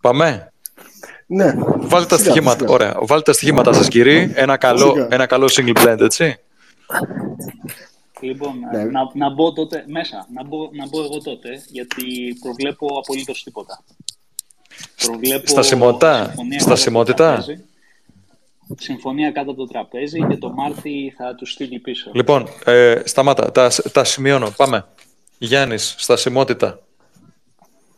Πάμε. 0.00 0.48
Ναι. 1.26 1.54
Βάλτε 1.76 2.06
τα 2.06 2.18
στοιχήματα. 2.18 2.64
Ωραία. 2.68 2.96
Βάλτε 3.00 3.24
τα 3.24 3.32
στοιχήματα 3.32 3.72
σας, 3.72 3.88
κύριε. 3.88 4.32
Ένα 4.34 4.56
καλό, 4.56 5.06
ένα 5.10 5.26
καλό 5.26 5.50
single 5.52 5.84
blend, 5.84 6.00
έτσι. 6.00 6.38
Λοιπόν, 8.20 8.58
ναι. 8.72 8.84
να, 8.84 9.00
να 9.14 9.30
μπω 9.30 9.52
τότε 9.52 9.84
μέσα, 9.86 10.26
να 10.34 10.44
μπω, 10.44 10.68
να 10.72 10.86
μπω 10.88 11.02
εγώ 11.02 11.20
τότε, 11.20 11.62
γιατί 11.70 12.36
προβλέπω 12.40 12.86
απολύτως 12.98 13.42
τίποτα. 13.42 13.82
Προβλέπω 15.06 15.46
στασιμότητα; 15.46 16.34
Στασιμότητα; 16.58 17.44
Συμφωνία 18.78 19.30
κάτω 19.30 19.50
από 19.50 19.60
το 19.60 19.66
τραπέζι 19.66 20.26
και 20.26 20.36
το 20.36 20.50
Μάρτι 20.50 21.14
θα 21.16 21.34
του 21.34 21.46
στείλει 21.46 21.78
πίσω. 21.78 22.10
Λοιπόν, 22.14 22.48
ε, 22.64 23.00
σταμάτα. 23.04 23.52
Τα, 23.52 23.70
τα 23.92 24.04
σημειώνω. 24.04 24.50
Πάμε. 24.56 24.86
Γιάννης, 25.38 25.94
στασιμότητα. 25.98 26.80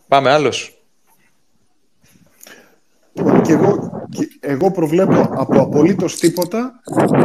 Πάμε, 0.08 0.30
άλλος. 0.30 0.75
Και 3.46 3.52
εγώ, 3.52 3.90
εγώ 4.40 4.70
προβλέπω 4.70 5.28
από 5.34 5.60
απολύτως 5.60 6.18
τίποτα 6.18 6.72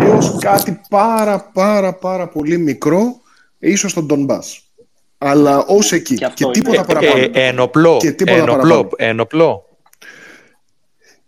έως 0.02 0.38
κάτι 0.40 0.82
πάρα 0.90 1.50
πάρα 1.54 1.94
πάρα 1.94 2.28
πολύ 2.28 2.58
μικρό, 2.58 3.22
ίσως 3.60 3.92
στον 3.92 4.08
Τον 4.08 4.24
Μπάς. 4.24 4.66
Αλλά 5.18 5.66
ως 5.66 5.92
εκεί. 5.92 6.16
Και, 6.16 6.32
και 6.34 6.46
τίποτα 6.46 6.86
παραπάνω. 6.86 7.22
Ε, 7.22 7.30
ε, 7.34 7.48
ενοπλό. 7.48 7.98
Και 8.00 8.12
τίποτα 8.12 8.38
ενοπλό. 8.38 8.58
Παραπάνω. 8.58 8.90
Ενοπλό. 8.98 9.66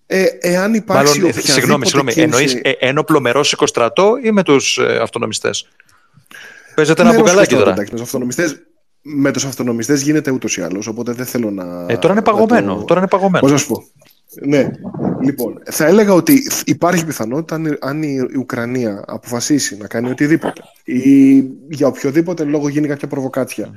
Ε, 0.06 0.26
εάν 0.40 0.74
υπάρξει 0.74 1.20
Μάλλον, 1.20 1.34
συγγνώμη, 1.34 1.86
συγγνώμη. 1.86 2.14
Κίνηση... 2.14 2.22
Εννοείς 2.22 2.60
ε, 2.62 2.88
ένοπλο 2.88 3.22
με 3.22 3.32
ρώσικο 3.32 3.68
στρατό 3.68 4.14
ή 4.24 4.32
με 4.32 4.44
τους 4.44 4.78
ε, 4.78 5.00
αυτονομιστές; 5.02 5.68
Παίζετε 6.76 7.02
ένα 7.02 7.14
μπουκαλάκι 7.14 7.56
τώρα. 7.56 7.72
Εντάξει, 7.72 7.92
με 7.92 7.98
τους 7.98 8.02
αυτονομιστές, 8.02 8.62
με 9.02 9.32
τους 9.32 9.46
αυτονομιστές 9.46 10.02
γίνεται 10.02 10.32
ούτως 10.32 10.58
ή 10.58 10.62
άλλως, 10.62 10.88
οπότε 10.88 11.12
δεν 11.12 11.26
θέλω 11.26 11.52
να... 11.52 11.86
Ε, 11.88 11.98
τώρα 11.98 12.14
είναι 12.14 12.22
παγωμένο. 12.22 12.76
Το... 12.76 12.84
Τώρα 12.84 13.00
είναι 13.00 13.10
παγωμένο. 13.10 13.40
Πώς 13.40 13.52
να 13.52 13.58
σου 13.58 13.68
πω; 13.68 13.84
Ναι, 14.42 14.70
λοιπόν, 15.22 15.62
θα 15.66 15.86
έλεγα 15.86 16.14
ότι 16.14 16.42
υπάρχει 16.66 17.06
πιθανότητα 17.06 17.78
αν 17.80 18.04
η 18.04 18.18
Ουκρανία 18.38 19.04
αποφασίσει 19.08 19.78
να 19.78 19.88
κάνει 19.88 20.10
οτιδήποτε 20.10 20.62
ή 20.84 21.40
για 21.70 21.88
οποιοδήποτε 21.88 22.44
λόγο 22.44 22.68
γίνει 22.68 22.88
κάποια 22.88 23.08
προβοκάτσια. 23.08 23.74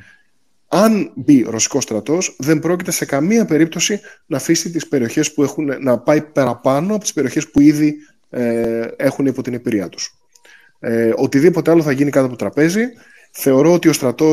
Αν 0.69 1.13
μπει 1.15 1.47
ρωσικός 1.49 1.83
στρατός, 1.83 2.37
δεν 2.39 2.59
πρόκειται 2.59 2.91
σε 2.91 3.05
καμία 3.05 3.45
περίπτωση 3.45 4.01
να 4.27 4.37
αφήσει 4.37 4.71
τις 4.71 4.89
περιοχές 4.89 5.33
που 5.33 5.43
έχουν, 5.43 5.71
να 5.81 5.99
πάει 5.99 6.23
παραπάνω 6.23 6.95
από 6.95 7.03
τις 7.03 7.13
περιοχές 7.13 7.51
που 7.51 7.61
ήδη 7.61 7.97
ε, 8.31 8.87
έχουν 8.97 9.27
υπό 9.27 9.43
την 9.43 9.55
επηρεία 9.55 9.89
τους. 9.89 10.15
Ε, 10.81 11.13
οτιδήποτε 11.17 11.71
άλλο 11.71 11.83
θα 11.83 11.93
γίνει 11.93 12.11
κάτω 12.11 12.27
από 12.27 12.37
το 12.37 12.45
τραπέζι. 12.45 12.85
Θεωρώ 13.33 13.73
ότι 13.73 13.89
ο 13.89 13.93
στρατό. 13.93 14.33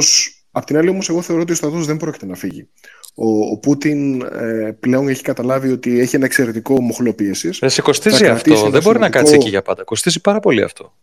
Απ' 0.51 0.65
την 0.65 0.77
άλλη, 0.77 0.89
όμως, 0.89 1.09
εγώ 1.09 1.21
θεωρώ 1.21 1.41
ότι 1.41 1.51
ο 1.51 1.55
στρατός 1.55 1.85
δεν 1.85 1.97
πρόκειται 1.97 2.25
να 2.25 2.35
φύγει. 2.35 2.69
Ο, 3.15 3.27
ο 3.51 3.57
Πούτιν 3.57 4.21
ε, 4.21 4.77
πλέον 4.79 5.07
έχει 5.07 5.21
καταλάβει 5.21 5.71
ότι 5.71 5.99
έχει 5.99 6.15
ένα 6.15 6.25
εξαιρετικό 6.25 6.81
μοχλό 6.81 7.13
πίεση. 7.13 7.49
Δεν 7.59 7.69
σε 7.69 7.81
κοστίζει 7.81 8.27
αυτό. 8.27 8.69
Δεν 8.69 8.81
μπορεί 8.81 8.99
να 8.99 9.09
κάτσει 9.09 9.33
εκεί 9.33 9.49
για 9.49 9.61
πάντα. 9.61 9.83
Κοστίζει 9.83 10.21
πάρα 10.21 10.39
πολύ 10.39 10.61
αυτό. 10.61 10.93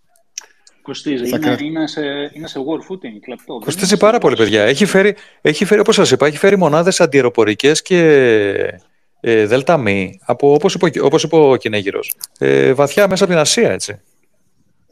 Κοστίζει. 0.83 1.29
Είναι, 1.29 1.39
κρα... 1.39 1.57
είναι, 1.61 1.87
σε, 1.87 2.01
είναι 2.33 2.47
σε 2.47 2.59
war 2.59 2.93
footing, 2.93 3.21
κλεπτό. 3.21 3.59
Κοστίζει 3.65 3.97
πάρα 3.97 4.19
πολύ, 4.19 4.37
παιδιά. 4.37 4.63
Έχει 4.63 4.85
φέρει, 4.85 5.15
έχει 5.41 5.65
φέρει 5.65 5.81
όπως 5.81 5.95
σας 5.95 6.11
είπα, 6.11 6.27
έχει 6.27 6.37
φέρει 6.39 6.57
μονάδες 6.57 7.01
αντιεροπορικές 7.01 7.83
και 7.83 7.99
ε, 9.21 9.47
δέλτα 9.47 9.77
μη, 9.77 10.21
από, 10.25 10.53
όπως, 10.53 10.75
είπε, 10.75 11.01
όπως 11.01 11.23
είπε 11.23 11.37
ο 11.37 11.57
Κινέγυρος, 11.57 12.13
ε, 12.39 12.73
βαθιά 12.73 13.09
μέσα 13.09 13.25
από 13.25 13.33
την 13.33 13.43
Ασία, 13.43 13.71
έτσι. 13.71 14.01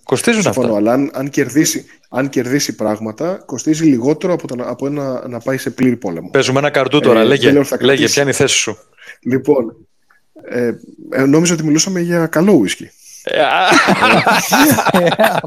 Κοστίζουν 0.09 0.43
Συμφωνώ, 0.43 0.67
αυτά. 0.67 0.79
αλλά 0.79 0.93
αν, 0.93 1.11
αν, 1.15 1.31
κερδίσει, 1.31 1.85
αν 2.09 2.29
κερδίσει 2.29 2.75
πράγματα, 2.75 3.43
κοστίζει 3.47 3.85
λιγότερο 3.85 4.33
από, 4.33 4.47
το, 4.47 4.57
από 4.67 4.87
ένα, 4.87 5.29
να 5.29 5.39
πάει 5.39 5.57
σε 5.57 5.71
πλήρη 5.71 5.97
πόλεμο. 5.97 6.31
Παίζουμε 6.31 6.59
ένα 6.59 6.71
καρτού 6.71 7.01
τώρα. 7.01 7.21
Ε, 7.21 7.25
λέγε, 7.25 7.63
λέγε, 7.81 8.07
ποια 8.09 8.23
είναι 8.23 8.31
η 8.31 8.35
θέση 8.35 8.57
σου. 8.57 8.79
Λοιπόν, 9.21 9.77
ε, 10.51 10.73
ε, 11.11 11.25
νόμιζα 11.25 11.55
ότι 11.55 11.65
μιλούσαμε 11.65 12.01
για 12.01 12.27
καλό 12.27 12.53
ουίσκι. 12.53 12.91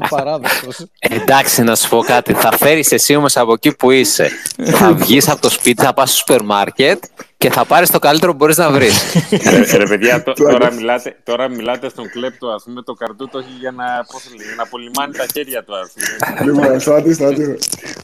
Απαράδεκτος. 0.04 0.86
Εντάξει, 0.98 1.62
να 1.62 1.76
σου 1.76 1.88
πω 1.88 1.98
κάτι. 1.98 2.32
Θα 2.32 2.56
φέρεις 2.56 2.92
εσύ 2.92 3.14
όμως 3.14 3.36
από 3.36 3.52
εκεί 3.52 3.76
που 3.76 3.90
είσαι. 3.90 4.30
θα 4.78 4.92
βγεις 4.92 5.28
από 5.28 5.40
το 5.40 5.50
σπίτι, 5.50 5.82
θα 5.82 5.94
πας 5.94 6.08
στο 6.08 6.18
σούπερ 6.18 6.44
μάρκετ 6.44 7.04
και 7.42 7.50
θα 7.50 7.64
πάρεις 7.64 7.90
το 7.90 7.98
καλύτερο 7.98 8.30
που 8.30 8.36
μπορείς 8.36 8.56
να 8.56 8.70
βρεις. 8.70 9.14
ρε, 9.78 9.84
παιδιά, 9.84 10.22
τώρα, 10.22 10.72
μιλάτε, 10.72 11.16
τώρα 11.22 11.48
μιλάτε 11.48 11.88
στον 11.88 12.10
κλέπτο, 12.10 12.48
ας 12.48 12.62
πούμε, 12.62 12.82
το 12.82 12.92
καρτούτο 12.92 13.38
έχει 13.38 13.56
για 13.58 13.70
να, 13.70 13.84
πώς 14.12 14.22
λέει, 14.36 14.56
να 14.56 14.66
πολυμάνει 14.66 15.12
τα 15.12 15.26
χέρια 15.32 15.64
του, 15.64 15.74
ας 15.76 15.90
πούμε. 15.92 16.52
λοιπόν, 16.52 16.80
στάτη, 16.80 17.14
στάτη. 17.14 17.58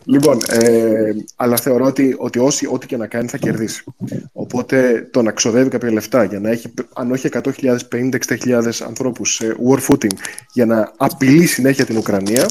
λοιπόν, 0.05 0.39
ε, 0.49 1.11
αλλά 1.37 1.57
θεωρώ 1.57 1.85
ότι, 1.85 2.15
ότι 2.19 2.39
όσοι, 2.39 2.69
ό,τι 2.73 2.87
και 2.87 2.97
να 2.97 3.07
κάνει 3.07 3.29
θα 3.29 3.37
κερδίσει. 3.37 3.85
Οπότε 4.33 5.09
το 5.13 5.23
να 5.23 5.31
ξοδεύει 5.31 5.69
κάποια 5.69 5.93
λεφτά 5.93 6.25
για 6.25 6.41
να 6.41 6.51
έχει, 6.51 6.75
αν 6.95 7.13
όχι 7.13 7.29
100.000, 7.33 7.77
50-60.000 7.93 8.71
ανθρώπους 8.87 9.35
σε 9.35 9.57
war 9.69 9.79
footing 9.89 10.15
για 10.53 10.67
να 10.67 10.93
απειλεί 10.97 11.47
συνέχεια 11.47 11.85
την 11.85 11.97
Ουκρανία, 11.97 12.47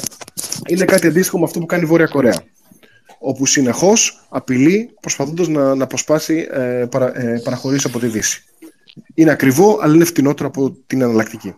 είναι 0.67 0.85
κάτι 0.85 1.07
αντίστοιχο 1.07 1.37
με 1.37 1.43
αυτό 1.43 1.59
που 1.59 1.65
κάνει 1.65 1.83
η 1.83 1.85
Βόρεια 1.85 2.07
Κορέα 2.07 2.43
όπου 3.19 3.45
συνεχώς 3.45 4.25
απειλεί 4.29 4.95
προσπαθώντας 5.01 5.47
να, 5.47 5.75
να 5.75 5.83
αποσπάσει 5.83 6.47
ε, 6.51 6.85
παρα, 6.91 7.19
ε, 7.19 7.41
από 7.83 7.99
τη 7.99 8.07
Δύση. 8.07 8.43
Είναι 9.13 9.31
ακριβό, 9.31 9.79
αλλά 9.81 9.95
είναι 9.95 10.05
φτηνότερο 10.05 10.47
από 10.47 10.71
την 10.87 11.01
εναλλακτική. 11.01 11.55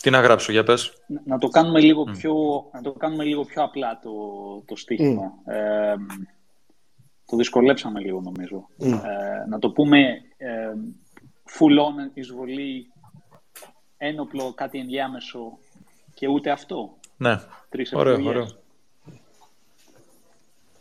Τι 0.00 0.10
να 0.10 0.20
γράψω, 0.20 0.52
για 0.52 0.64
πες. 0.64 0.92
Να 1.24 1.38
το 1.38 1.48
κάνουμε 1.48 1.80
λίγο, 1.80 2.04
πιο, 2.04 2.34
να 2.72 2.80
το 2.80 2.92
κάνουμε 2.92 3.24
λίγο 3.24 3.44
πιο 3.44 3.62
απλά 3.62 3.98
το, 4.02 4.10
το 4.66 4.76
στοίχημα. 4.76 5.32
Ε, 5.44 5.94
το 7.26 7.36
δυσκολέψαμε 7.36 8.00
λίγο, 8.00 8.20
νομίζω. 8.20 8.68
Ε, 8.78 8.88
να 9.48 9.58
το 9.58 9.70
πούμε 9.70 10.00
ε, 10.36 10.72
full 11.58 11.78
on 11.78 12.10
εισβολή, 12.14 12.92
ένοπλο, 13.96 14.52
κάτι 14.54 14.78
ενδιάμεσο 14.78 15.58
και 16.14 16.28
ούτε 16.28 16.50
αυτό. 16.50 16.96
Ναι. 17.16 17.40
Τρεις 17.68 17.92
ωραίο, 17.92 18.24
ωραίο. 18.24 18.48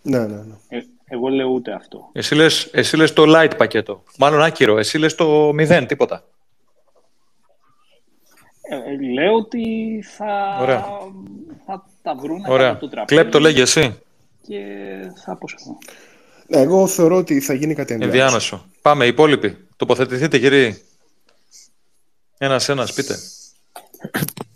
Ναι, 0.02 0.20
ναι, 0.20 0.36
ναι. 0.36 0.56
Ε, 0.68 0.82
εγώ 1.06 1.28
λέω 1.28 1.48
ούτε 1.48 1.72
αυτό. 1.72 2.10
Εσύ 2.12 2.36
λες, 2.36 2.70
εσύ 2.72 2.96
λες 2.98 3.14
το 3.14 3.24
light 3.28 3.52
πακέτο. 3.58 4.04
Μάλλον 4.18 4.42
άκυρο. 4.42 4.78
Εσύ 4.78 4.98
λες 4.98 5.16
το 5.16 5.52
μηδέν, 5.54 5.88
τίποτα. 5.88 6.24
Ε, 8.62 9.12
λέω 9.14 9.34
ότι 9.34 9.64
θα, 10.16 10.58
Ωραία. 10.62 10.86
θα 11.66 11.86
τα 12.02 12.16
βρουν 12.16 12.46
Ωραία. 12.48 12.70
από 12.70 12.80
το 12.80 12.90
τραπέζι. 12.90 13.22
Κλέπ 13.22 13.32
το 13.32 13.40
λέγει 13.40 13.62
εσύ. 13.62 14.00
Και 14.42 14.62
θα 15.24 15.32
αποσχεθώ. 15.32 15.78
Ναι, 16.48 16.58
εγώ 16.58 16.88
θεωρώ 16.88 17.16
ότι 17.16 17.40
θα 17.40 17.54
γίνει 17.54 17.74
κάτι 17.74 17.94
ενδιάμεσο. 17.94 18.24
Ενδιάμεσο. 18.24 18.66
Πάμε, 18.82 19.06
οι 19.06 19.08
υπόλοιποι. 19.08 19.58
Τοποθετηθείτε, 19.76 20.40
κύριοι. 20.40 20.82
Ένας-ένας, 22.38 22.94
πείτε. 22.94 23.16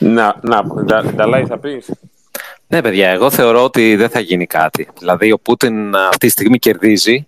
Να, 0.00 0.36
να, 0.40 0.64
Νταλάη 1.14 1.46
θα 1.46 1.58
πεις; 1.58 1.90
Ναι, 2.66 2.82
παιδιά, 2.82 3.08
εγώ 3.08 3.30
θεωρώ 3.30 3.64
ότι 3.64 3.96
δεν 3.96 4.08
θα 4.08 4.20
γίνει 4.20 4.46
κάτι. 4.46 4.88
Δηλαδή, 4.98 5.32
ο 5.32 5.38
Πούτιν 5.38 5.96
αυτή 5.96 6.26
τη 6.26 6.28
στιγμή 6.28 6.58
κερδίζει 6.58 7.26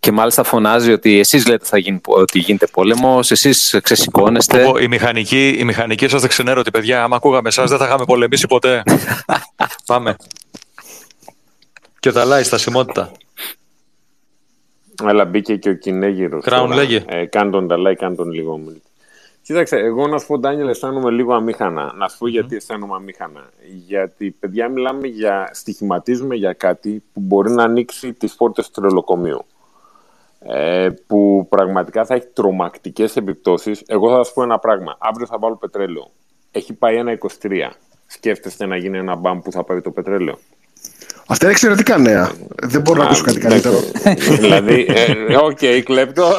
και 0.00 0.12
μάλιστα 0.12 0.42
φωνάζει 0.42 0.92
ότι 0.92 1.18
εσείς 1.18 1.46
λέτε 1.46 1.64
θα 1.64 1.78
γίνει, 1.78 2.00
ότι 2.06 2.38
γίνεται 2.38 2.66
πόλεμος, 2.66 3.30
εσείς 3.30 3.78
ξεσηκώνεστε. 3.82 4.72
Οι 4.80 4.88
μηχανικοί, 4.88 5.48
οι 5.58 5.64
μηχανικοί 5.64 6.08
σας 6.08 6.20
δεν 6.20 6.28
ξενέρω 6.28 6.60
ότι 6.60 6.70
παιδιά, 6.70 7.02
άμα 7.02 7.16
ακούγαμε 7.16 7.48
εσάς, 7.48 7.70
δεν 7.70 7.78
θα 7.78 7.84
είχαμε 7.84 8.04
πολεμήσει 8.04 8.46
ποτέ. 8.46 8.82
Πάμε. 9.86 10.16
Και 12.00 12.08
ο 12.08 12.12
Νταλάης, 12.12 12.46
στασιμότητα. 12.46 13.12
Αλλά 15.04 15.24
μπήκε 15.24 15.56
και 15.56 15.68
ο 15.68 15.74
Κινέγυρος. 15.74 16.44
Κράουν 16.44 16.72
λέγε. 16.72 17.04
Ε, 17.06 17.24
κάν 17.24 17.50
τον 17.50 17.66
Νταλάη, 17.66 17.96
κάν 17.96 18.16
τον 18.16 18.30
λίγο. 18.30 18.60
Κοίταξε, 19.42 19.76
εγώ 19.76 20.06
να 20.06 20.18
σου 20.18 20.26
πω, 20.26 20.38
Ντάνιελ, 20.38 20.68
αισθάνομαι 20.68 21.10
λίγο 21.10 21.34
αμήχανα. 21.34 21.92
Να 21.96 22.08
σου 22.08 22.18
πω 22.18 22.28
γιατί 22.28 22.56
αισθάνομαι 22.56 22.94
αμήχανα. 22.94 23.50
Γιατί, 23.86 24.30
παιδιά, 24.30 24.68
μιλάμε 24.68 25.06
για. 25.06 25.50
στοιχηματίζουμε 25.52 26.34
για 26.34 26.52
κάτι 26.52 27.02
που 27.12 27.20
μπορεί 27.20 27.50
να 27.50 27.62
ανοίξει 27.62 28.12
τις 28.12 28.34
πόρτες 28.34 28.70
του 28.70 28.80
τρελοκομείου. 28.80 29.44
Ε, 30.46 30.88
που 31.06 31.46
πραγματικά 31.48 32.04
θα 32.04 32.14
έχει 32.14 32.26
τρομακτικές 32.26 33.16
επιπτώσεις. 33.16 33.82
Εγώ 33.86 34.16
θα 34.16 34.24
σα 34.24 34.32
πω 34.32 34.42
ένα 34.42 34.58
πράγμα. 34.58 34.96
Αύριο 34.98 35.26
θα 35.26 35.38
βάλω 35.38 35.56
πετρέλαιο. 35.56 36.10
Έχει 36.50 36.72
πάει 36.72 36.96
ένα 36.96 37.18
23. 37.42 37.70
Σκέφτεστε 38.06 38.66
να 38.66 38.76
γίνει 38.76 38.98
ένα 38.98 39.14
μπαμ 39.14 39.40
που 39.40 39.52
θα 39.52 39.64
πάει 39.64 39.80
το 39.80 39.90
πετρέλαιο; 39.90 40.38
Αυτά 41.26 41.44
είναι 41.44 41.54
εξαιρετικά 41.54 41.98
νέα. 41.98 42.32
Δεν 42.62 42.80
μπορώ 42.80 42.98
να 42.98 43.04
ακούσω 43.04 43.24
κάτι 43.24 43.38
καλύτερο. 43.38 43.76
δηλαδή, 44.40 44.86
ε, 44.88 45.36
οκ, 45.36 45.84
κλέπτο. 45.84 46.28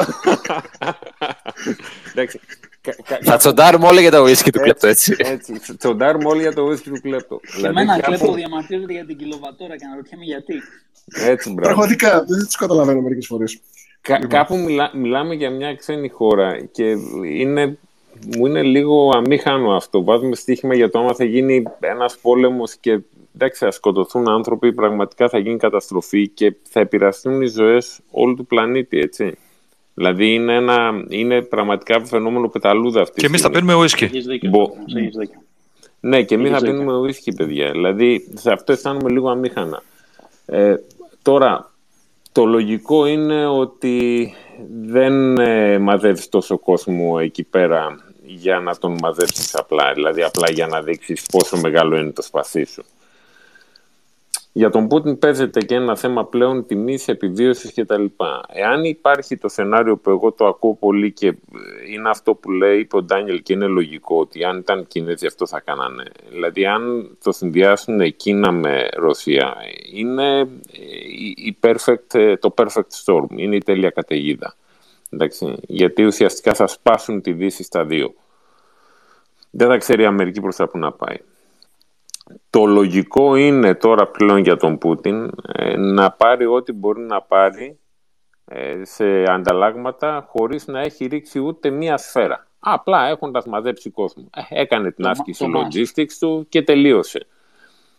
Εντάξει, 2.12 2.40
θα 3.22 3.36
τσοντάρουμε 3.36 3.86
όλοι 3.86 4.00
για 4.00 4.10
το 4.10 4.24
ουίσκι 4.24 4.50
του 4.52 4.60
κλέπτο, 4.60 4.86
έτσι. 4.86 5.14
έτσι. 5.18 5.76
Τσοντάρουμε 5.78 6.28
όλοι 6.28 6.40
για 6.40 6.54
το 6.54 6.70
ουίσκι 6.70 6.88
του 6.92 7.00
κλέπτο. 7.00 7.40
Και 7.40 7.52
δηλαδή, 7.54 7.80
εμένα 7.80 8.00
κλέπτο 8.00 8.32
διαμαρτύρεται 8.32 8.92
για 8.92 9.04
την 9.06 9.16
κιλοβατόρα 9.16 9.76
και 9.76 9.84
αναρωτιέμαι 9.84 10.24
γιατί. 10.24 10.54
Έτσι, 11.06 11.52
μπράβο. 11.52 11.74
Πραγματικά, 11.74 12.24
δεν 12.28 12.44
τους 12.44 12.56
καταλαβαίνω 12.56 13.00
μερικές 13.00 13.26
φορές. 13.26 13.60
Κα, 14.00 14.14
λοιπόν. 14.14 14.30
Κάπου 14.30 14.56
μιλά, 14.56 14.90
μιλάμε 14.94 15.34
για 15.34 15.50
μια 15.50 15.74
ξένη 15.74 16.08
χώρα 16.08 16.60
και 16.64 16.96
είναι, 17.24 17.78
μου 18.36 18.46
είναι 18.46 18.62
λίγο 18.62 19.10
αμήχανο 19.14 19.72
αυτό. 19.72 20.04
Βάζουμε 20.04 20.34
στοίχημα 20.34 20.74
για 20.74 20.90
το 20.90 20.98
άμα 20.98 21.14
θα 21.14 21.24
γίνει 21.24 21.62
ένας 21.80 22.18
πόλεμος 22.22 22.74
και 22.74 23.00
εντάξει, 23.34 23.64
θα 23.64 23.70
σκοτωθούν 23.70 24.28
άνθρωποι, 24.28 24.72
πραγματικά 24.72 25.28
θα 25.28 25.38
γίνει 25.38 25.56
καταστροφή 25.56 26.28
και 26.28 26.54
θα 26.62 26.80
επηρεαστούν 26.80 27.42
οι 27.42 27.46
ζωές 27.46 28.00
όλου 28.10 28.34
του 28.34 28.46
πλανήτη, 28.46 28.98
έτσι. 28.98 29.36
Δηλαδή 29.94 30.34
είναι, 30.34 30.54
ένα, 30.54 31.04
είναι 31.08 31.42
πραγματικά 31.42 32.04
φαινόμενο 32.04 32.48
πεταλούδα 32.48 33.00
αυτή. 33.00 33.20
Και 33.20 33.26
εμείς 33.26 33.40
θα 33.40 33.50
πίνουμε 33.50 33.74
ουίσκι. 33.74 34.10
Μπο... 34.48 34.70
Ναι, 36.00 36.22
και 36.22 36.34
εμείς 36.34 36.50
θα 36.50 36.60
πίνουμε 36.60 36.96
ουίσκι, 36.96 37.32
παιδιά. 37.32 37.70
Δηλαδή 37.70 38.28
σε 38.34 38.52
αυτό 38.52 38.72
αισθάνομαι 38.72 39.10
λίγο 39.10 39.28
αμήχανα. 39.28 39.82
Ε, 40.46 40.74
τώρα, 41.22 41.72
το 42.32 42.44
λογικό 42.44 43.06
είναι 43.06 43.46
ότι 43.46 44.32
δεν 44.80 45.38
ε, 45.38 45.78
μαζεύεις 45.78 46.28
τόσο 46.28 46.58
κόσμο 46.58 47.16
εκεί 47.20 47.42
πέρα 47.42 47.98
για 48.26 48.60
να 48.60 48.76
τον 48.76 48.96
μαζέψεις 49.02 49.54
απλά, 49.54 49.92
δηλαδή 49.92 50.22
απλά 50.22 50.50
για 50.50 50.66
να 50.66 50.82
δείξεις 50.82 51.26
πόσο 51.32 51.56
μεγάλο 51.56 51.96
είναι 51.96 52.10
το 52.10 52.22
σπαθί 52.22 52.64
σου. 52.64 52.84
Για 54.56 54.70
τον 54.70 54.88
Πούτιν 54.88 55.18
παίζεται 55.18 55.60
και 55.60 55.74
ένα 55.74 55.96
θέμα 55.96 56.24
πλέον 56.26 56.66
τιμής, 56.66 57.08
επιβίωσης 57.08 57.74
κτλ. 57.74 58.04
Εάν 58.48 58.84
υπάρχει 58.84 59.36
το 59.36 59.48
σενάριο 59.48 59.96
που 59.96 60.10
εγώ 60.10 60.32
το 60.32 60.46
ακούω 60.46 60.74
πολύ 60.74 61.12
και 61.12 61.34
είναι 61.88 62.08
αυτό 62.08 62.34
που 62.34 62.50
λέει, 62.50 62.78
είπε 62.78 62.96
ο 62.96 63.02
Ντάνιελ 63.02 63.42
και 63.42 63.52
είναι 63.52 63.66
λογικό, 63.66 64.18
ότι 64.18 64.44
αν 64.44 64.58
ήταν 64.58 64.86
Κινέζοι 64.86 65.26
αυτό 65.26 65.46
θα 65.46 65.60
κάνανε. 65.60 66.04
Δηλαδή, 66.30 66.66
αν 66.66 67.10
το 67.24 67.32
συνδυάσουν 67.32 68.16
Κίνα 68.16 68.52
με 68.52 68.88
Ρωσία, 68.92 69.54
είναι 69.92 70.48
η 71.36 71.56
perfect, 71.60 72.34
το 72.40 72.54
perfect 72.56 73.04
storm, 73.04 73.26
είναι 73.36 73.56
η 73.56 73.62
τέλεια 73.62 73.90
καταιγίδα. 73.90 74.54
Εντάξει, 75.10 75.56
γιατί 75.60 76.04
ουσιαστικά 76.04 76.54
θα 76.54 76.66
σπάσουν 76.66 77.20
τη 77.20 77.32
Δύση 77.32 77.62
στα 77.62 77.84
δύο. 77.84 78.14
Δεν 79.50 79.68
θα 79.68 79.76
ξέρει 79.76 80.02
η 80.02 80.06
Αμερική 80.06 80.40
προς 80.40 80.56
τα 80.56 80.68
που 80.68 80.78
να 80.78 80.92
πάει. 80.92 81.16
Το 82.50 82.64
λογικό 82.64 83.36
είναι 83.36 83.74
τώρα 83.74 84.06
πλέον 84.06 84.38
για 84.38 84.56
τον 84.56 84.78
Πούτιν 84.78 85.30
ε, 85.52 85.76
να 85.76 86.10
πάρει 86.10 86.46
ό,τι 86.46 86.72
μπορεί 86.72 87.00
να 87.00 87.22
πάρει 87.22 87.78
ε, 88.44 88.84
σε 88.84 89.22
ανταλλάγματα 89.22 90.26
χωρίς 90.28 90.66
να 90.66 90.80
έχει 90.80 91.06
ρίξει 91.06 91.38
ούτε 91.38 91.70
μία 91.70 91.96
σφαίρα. 91.96 92.46
Απλά 92.58 93.06
έχοντας 93.06 93.46
μαζέψει 93.46 93.90
κόσμο. 93.90 94.30
Ε, 94.34 94.60
έκανε 94.60 94.90
την 94.90 95.06
άσκηση 95.06 95.46
logistics 95.54 96.12
του 96.20 96.46
και 96.48 96.62
τελείωσε. 96.62 97.26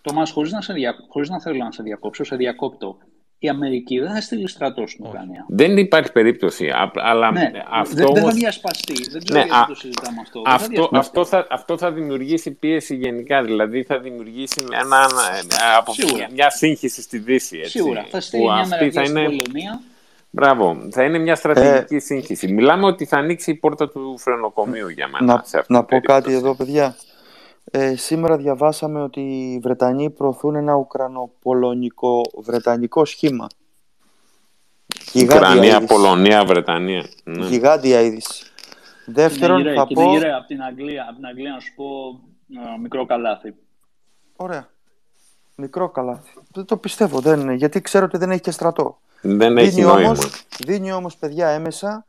Τόμας, 0.02 0.32
χωρίς 0.32 0.52
να, 0.52 0.62
σε 0.62 0.74
χωρίς 1.10 1.30
να 1.30 1.42
θέλω 1.42 1.64
να 1.64 1.72
σε 1.72 1.84
διακόψω, 1.84 2.24
σε 2.24 2.36
διακόπτω. 2.36 2.98
Η 3.46 3.50
Αμερική 3.50 4.00
δεν 4.00 4.14
θα 4.14 4.22
στείλει 4.22 4.48
στρατός 4.48 4.92
στην 4.92 5.06
Ουκρανία. 5.06 5.46
Δεν 5.48 5.78
υπάρχει 5.78 6.12
περίπτωση. 6.12 6.72
Αλλά 6.94 7.32
ναι, 7.32 7.52
αυτό 7.72 7.96
δεν, 7.96 8.06
όμως... 8.06 8.20
δεν 8.20 8.30
θα 8.30 8.36
διασπαστεί. 8.36 8.94
Δεν 9.12 9.24
ξέρω 9.24 9.40
ναι, 9.40 9.46
γιατί 9.46 9.68
το 9.68 9.76
συζητάμε 9.76 10.18
αυτό. 10.22 10.42
Αυτό, 10.46 10.90
θα 10.92 11.00
αυτό, 11.00 11.26
θα, 11.26 11.48
αυτό 11.50 11.78
θα 11.78 11.92
δημιουργήσει 11.92 12.52
πίεση 12.52 12.96
γενικά. 12.96 13.44
Δηλαδή 13.44 13.84
θα 13.84 14.00
δημιουργήσει 14.00 14.64
ένα, 14.82 15.08
από, 15.78 15.94
μια 16.34 16.50
σύγχυση 16.50 17.02
στη 17.02 17.18
Δύση. 17.18 17.58
Έτσι, 17.58 17.70
Σίγουρα. 17.70 18.06
Θα 18.10 18.22
στείλει 18.22 18.44
μια 18.44 18.68
μέρα 18.68 18.92
θα 18.92 19.02
είναι... 19.02 19.24
στην 19.26 19.38
Πολωνία. 19.38 19.82
Μπράβο. 20.30 20.88
Θα 20.92 21.04
είναι 21.04 21.18
μια 21.18 21.36
στρατηγική 21.36 21.96
ε, 21.96 22.00
σύγχυση. 22.00 22.48
Μιλάμε 22.48 22.86
ότι 22.86 23.06
θα 23.06 23.18
ανοίξει 23.18 23.52
η 23.52 23.54
πόρτα 23.54 23.90
του 23.90 24.18
φρενοκομείου 24.18 24.90
για 24.90 25.08
μένα. 25.08 25.34
Να, 25.34 25.42
σε 25.46 25.64
να 25.68 25.84
πω 25.84 26.02
κάτι 26.02 26.34
εδώ, 26.34 26.56
παιδιά. 26.56 26.96
Ε, 27.72 27.96
σήμερα 27.96 28.38
διαβάσαμε 28.38 29.02
ότι 29.02 29.22
οι 29.22 29.60
Βρετανοί 29.60 30.10
προωθούν 30.10 30.56
ένα 30.56 30.76
Ουκρανο-Πολωνικό-Βρετανικό 30.76 33.06
σχήμα. 33.06 33.48
Ουκρανία, 35.16 35.86
Πολωνία, 35.86 36.46
Βρετανία. 36.46 37.06
Ναι. 37.24 37.46
Γιγάντια 37.46 38.02
είδηση. 38.02 38.46
Δεύτερον, 39.06 39.64
θα 39.64 39.74
πω... 39.74 39.78
από 39.78 39.94
την, 40.48 40.62
Αγγλία, 40.62 41.06
από 41.10 41.16
την 41.16 41.26
Αγγλία 41.26 41.54
να 41.54 41.60
σου 41.60 41.74
πω 41.76 41.86
μικρό 42.82 43.06
καλάθι. 43.06 43.56
Ωραία. 44.36 44.70
Μικρό 45.56 45.90
καλάθι. 45.90 46.34
Δεν 46.52 46.66
το 46.66 46.78
πιστεύω, 46.78 47.20
δεν, 47.20 47.52
γιατί 47.52 47.82
ξέρω 47.82 48.06
ότι 48.06 48.18
δεν 48.18 48.32
έχει 48.32 48.42
και 48.42 48.52
στρατό. 48.52 49.00
Δεν 49.22 49.58
έχει 49.58 49.70
δίνει 49.70 49.82
νόημα. 49.82 50.10
Όμως, 50.10 50.46
δίνει 50.66 50.92
όμως, 50.92 51.18
παιδιά, 51.18 51.48
έμεσα 51.48 52.06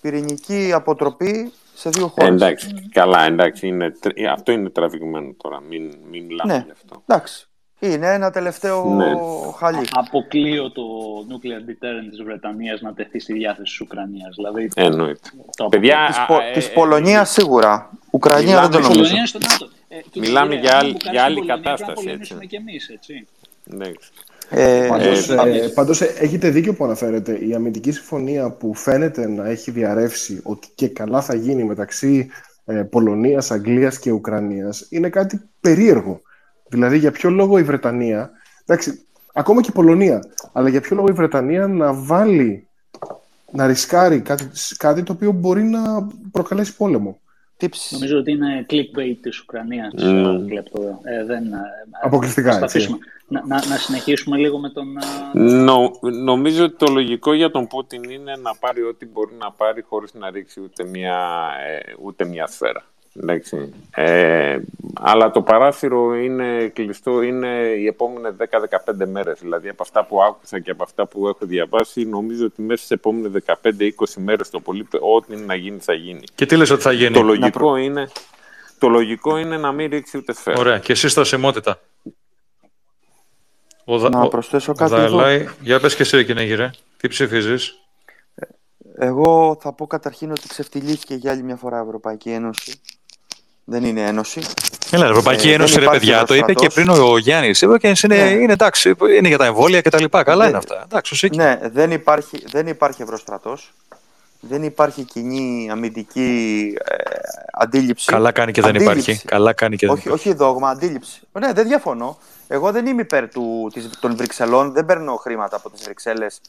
πυρηνική 0.00 0.72
αποτροπή 0.74 1.52
σε 1.76 1.90
δύο 1.90 2.06
χώρες. 2.06 2.28
εντάξει, 2.28 2.88
καλά, 2.92 3.26
εντάξει. 3.26 3.66
Είναι, 3.66 3.92
αυτό 4.32 4.52
είναι 4.52 4.70
τραβηγμένο 4.70 5.34
τώρα. 5.36 5.60
Μην, 5.60 5.94
μην 6.10 6.24
μιλάμε 6.24 6.52
ναι, 6.52 6.62
γι' 6.64 6.70
αυτό. 6.70 7.02
Εντάξει. 7.06 7.46
Είναι 7.78 8.12
ένα 8.12 8.30
τελευταίο 8.30 8.94
ναι. 8.94 9.12
χαλί. 9.56 9.86
Αποκλείω 9.90 10.70
το 10.70 10.82
nuclear 11.28 11.70
deterrent 11.70 12.08
της 12.10 12.22
Βρετανίας 12.22 12.80
να 12.80 12.94
τεθεί 12.94 13.18
στη 13.18 13.32
διάθεση 13.32 13.62
της 13.62 13.80
Ουκρανίας. 13.80 14.34
Δηλαδή, 14.36 14.70
Εννοείται. 14.74 15.30
Παιδιά, 15.70 16.06
της, 16.06 16.16
πο, 16.26 16.34
ε, 16.34 16.52
της 16.52 16.72
Πολωνίας 16.72 17.30
σίγουρα. 17.30 17.90
Ουκρανία 18.10 18.60
δεν 18.60 18.70
το 18.70 18.78
νομίζω. 18.78 19.00
Πολωνία 19.00 19.26
στο 19.26 19.38
ΝΑΤΟ; 19.38 19.68
Ε, 19.88 20.00
μιλάμε 20.14 20.54
για, 20.54 20.76
άλλη, 20.76 20.96
για 21.10 21.24
άλλη 21.24 21.46
κατάσταση. 21.46 22.08
Έτσι. 22.08 22.46
και 22.46 22.56
εμείς, 22.56 22.88
έτσι. 22.88 23.26
Εντάξει. 23.72 24.10
Ε, 24.50 24.86
πάντως, 24.88 25.30
ε, 25.30 25.34
ε, 25.34 25.68
πάντως 25.68 26.00
έχετε 26.00 26.50
δίκιο 26.50 26.74
που 26.74 26.84
αναφέρετε. 26.84 27.38
Η 27.46 27.54
αμυντική 27.54 27.92
συμφωνία 27.92 28.50
που 28.50 28.74
φαίνεται 28.74 29.28
να 29.28 29.48
έχει 29.48 29.70
διαρρεύσει 29.70 30.40
ότι 30.42 30.68
και 30.74 30.88
καλά 30.88 31.22
θα 31.22 31.34
γίνει 31.34 31.64
μεταξύ 31.64 32.28
ε, 32.64 32.74
Πολωνίας, 32.74 33.50
Αγγλίας 33.50 33.98
και 33.98 34.10
Ουκρανίας 34.10 34.86
είναι 34.90 35.08
κάτι 35.08 35.40
περίεργο. 35.60 36.20
Δηλαδή 36.68 36.98
για 36.98 37.10
ποιο 37.10 37.30
λόγο 37.30 37.58
η 37.58 37.62
Βρετανία, 37.62 38.30
εντάξει, 38.64 39.06
ακόμα 39.32 39.60
και 39.60 39.68
η 39.70 39.74
Πολωνία, 39.74 40.22
αλλά 40.52 40.68
για 40.68 40.80
ποιο 40.80 40.96
λόγο 40.96 41.08
η 41.08 41.12
Βρετανία 41.12 41.66
να 41.66 41.92
βάλει, 41.92 42.66
να 43.52 43.66
ρισκάρει 43.66 44.20
κάτι, 44.20 44.50
κάτι 44.76 45.02
το 45.02 45.12
οποίο 45.12 45.32
μπορεί 45.32 45.62
να 45.62 46.06
προκαλέσει 46.32 46.76
πόλεμο; 46.76 47.20
Νομίζω 47.90 48.18
ότι 48.18 48.30
είναι 48.30 48.66
clickbait 48.70 49.16
της 49.20 49.40
Ουκρανίας. 49.40 49.92
Mm. 49.96 50.40
Ε, 51.02 51.24
δεν, 51.24 51.52
ε, 51.52 51.60
Αποκλειστικά, 52.02 52.58
έτσι. 52.62 52.98
Να, 53.28 53.46
να, 53.46 53.66
να, 53.66 53.76
συνεχίσουμε 53.76 54.36
λίγο 54.36 54.58
με 54.58 54.70
τον... 54.70 54.86
Νο, 55.32 55.90
νομίζω 56.00 56.64
ότι 56.64 56.76
το 56.76 56.92
λογικό 56.92 57.32
για 57.32 57.50
τον 57.50 57.66
Πούτιν 57.66 58.02
είναι 58.02 58.36
να 58.36 58.54
πάρει 58.54 58.82
ό,τι 58.82 59.06
μπορεί 59.06 59.34
να 59.34 59.52
πάρει 59.52 59.82
χωρίς 59.82 60.14
να 60.14 60.30
ρίξει 60.30 60.60
ούτε 60.60 60.84
μια, 60.84 61.48
ε, 61.66 61.94
ούτε 62.02 62.24
μια 62.24 62.46
σφαίρα. 62.46 62.84
Εντάξει. 63.22 63.72
Ε, 63.94 64.58
αλλά 65.00 65.30
το 65.30 65.42
παράθυρο 65.42 66.14
είναι 66.14 66.68
κλειστό, 66.68 67.22
είναι 67.22 67.48
οι 67.78 67.86
επόμενες 67.86 68.34
10-15 68.38 69.06
μέρες. 69.06 69.38
Δηλαδή 69.40 69.68
από 69.68 69.82
αυτά 69.82 70.04
που 70.04 70.22
άκουσα 70.22 70.58
και 70.58 70.70
από 70.70 70.82
αυτά 70.82 71.06
που 71.06 71.28
έχω 71.28 71.38
διαβάσει, 71.40 72.04
νομίζω 72.04 72.44
ότι 72.44 72.62
μέσα 72.62 72.76
στις 72.84 72.90
επόμενες 72.90 73.42
15-20 73.62 73.90
μέρες 74.16 74.50
το 74.50 74.60
πολύ, 74.60 74.86
ό,τι 75.00 75.34
είναι 75.34 75.44
να 75.44 75.54
γίνει 75.54 75.78
θα 75.78 75.92
γίνει. 75.92 76.24
Και 76.34 76.46
τι 76.46 76.56
λες 76.56 76.70
ότι 76.70 76.82
θα 76.82 76.92
γίνει; 76.92 77.12
Το 77.12 77.22
λογικό, 77.22 77.76
είναι, 77.76 78.08
το 78.78 78.88
λογικό 78.88 79.38
είναι 79.38 79.56
να 79.56 79.72
μην 79.72 79.90
ρίξει 79.90 80.16
ούτε 80.16 80.32
σφαίρα. 80.32 80.60
Ωραία. 80.60 80.78
Και 80.78 80.92
εσύ 80.92 81.08
στασιμότητα. 81.08 81.80
Ο, 83.84 83.96
να 83.98 84.20
ο, 84.20 84.28
προσθέσω 84.28 84.72
κάτι 84.74 84.94
ο 84.94 84.96
Δαλάη, 84.96 85.48
για 85.60 85.80
πες 85.80 85.94
και 85.94 86.02
εσύ 86.02 86.22
ρε. 86.54 86.70
Τι 86.96 87.08
ψηφίζεις; 87.08 87.78
Εγώ 88.98 89.58
θα 89.60 89.72
πω 89.72 89.86
καταρχήν 89.86 90.30
ότι 90.30 90.48
ξεφτυλίστηκε 90.48 91.14
για 91.14 91.30
άλλη 91.30 91.42
μια 91.42 91.56
φορά 91.56 91.78
η 91.78 91.82
Ευρωπαϊκή 91.84 92.30
Ένωση 92.30 92.80
δεν 93.68 93.84
είναι 93.84 94.00
ένωση. 94.00 94.40
Έλα, 94.90 95.06
Ευρωπαϊκή 95.06 95.50
ε, 95.50 95.52
Ένωση, 95.54 95.78
ρε 95.78 95.88
παιδιά, 95.88 96.24
το 96.24 96.34
είπε 96.34 96.54
και 96.54 96.68
πριν 96.74 96.88
ο 96.88 97.18
Γιάννης. 97.18 97.62
Είπε 97.62 97.78
είναι, 97.82 97.96
ναι. 98.06 98.30
είναι 98.30 98.52
εντάξει, 98.52 98.94
είναι 99.18 99.28
για 99.28 99.38
τα 99.38 99.44
εμβόλια 99.44 99.80
και 99.80 99.90
τα 99.90 100.00
λοιπά. 100.00 100.22
Καλά 100.22 100.38
δεν, 100.38 100.48
είναι 100.48 100.58
αυτά. 100.58 100.82
Εντάξει, 100.84 101.28
ναι, 101.34 101.58
δεν 101.62 101.90
υπάρχει, 101.90 102.44
δεν 102.50 102.66
υπάρχει 102.66 103.02
ευρωστρατός. 103.02 103.72
Δεν 104.40 104.62
υπάρχει 104.62 105.02
κοινή 105.02 105.68
αμυντική 105.70 106.72
ε, 106.84 106.94
αντίληψη. 107.52 108.10
Καλά 108.10 108.32
κάνει 108.32 108.52
και 108.52 108.62
δεν 108.62 108.74
υπάρχει. 108.74 109.20
Καλά 109.24 109.52
κάνει 109.52 109.76
και 109.76 109.86
δεν 109.86 109.94
όχι, 109.94 110.08
όχι 110.10 110.34
δόγμα, 110.34 110.68
αντίληψη. 110.68 111.20
Ναι, 111.32 111.52
δεν 111.52 111.66
διαφωνώ. 111.66 112.18
Εγώ 112.48 112.72
δεν 112.72 112.86
είμαι 112.86 113.02
υπέρ 113.02 113.28
του, 113.28 113.72
των 114.00 114.16
Βρυξελών. 114.16 114.72
Δεν 114.72 114.86
παίρνω 114.86 115.16
χρήματα 115.16 115.56
από 115.56 115.70
τις 115.70 115.82
Βρυξέλλες 115.84 116.40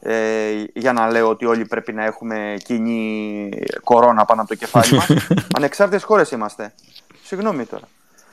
ε, 0.00 0.64
για 0.74 0.92
να 0.92 1.10
λέω 1.10 1.28
ότι 1.28 1.44
όλοι 1.44 1.66
πρέπει 1.66 1.92
να 1.92 2.04
έχουμε 2.04 2.56
κοινή 2.64 3.48
κορώνα 3.84 4.24
πάνω 4.24 4.40
από 4.40 4.50
το 4.50 4.54
κεφάλι 4.54 4.94
μας. 4.94 5.06
Ανεξάρτητες 5.56 6.02
χώρες 6.02 6.30
είμαστε. 6.30 6.74
Συγγνώμη 7.22 7.64
τώρα. 7.64 7.88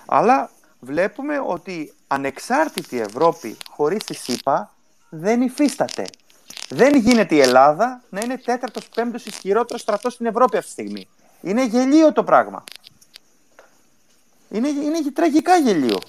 Αλλά 0.05 0.49
βλέπουμε 0.79 1.43
ότι 1.45 1.93
ανεξάρτητη 2.07 2.99
Ευρώπη 2.99 3.57
χωρίς 3.69 4.03
τη 4.03 4.13
ΣΥΠΑ 4.13 4.73
δεν 5.09 5.41
υφίσταται. 5.41 6.05
Δεν 6.69 6.95
γίνεται 6.95 7.35
η 7.35 7.39
Ελλάδα 7.39 8.01
να 8.09 8.19
είναι 8.23 8.37
τέταρτος, 8.37 8.89
πέμπτος 8.89 9.25
ισχυρότερο 9.25 9.79
στρατό 9.79 10.09
στην 10.09 10.25
Ευρώπη 10.25 10.57
αυτή 10.57 10.75
τη 10.75 10.81
στιγμή. 10.81 11.07
Είναι 11.41 11.65
γελίο 11.65 12.13
το 12.13 12.23
πράγμα. 12.23 12.63
Είναι, 14.49 14.67
είναι 14.67 14.99
τραγικά 15.13 15.57
γελίο. 15.57 15.99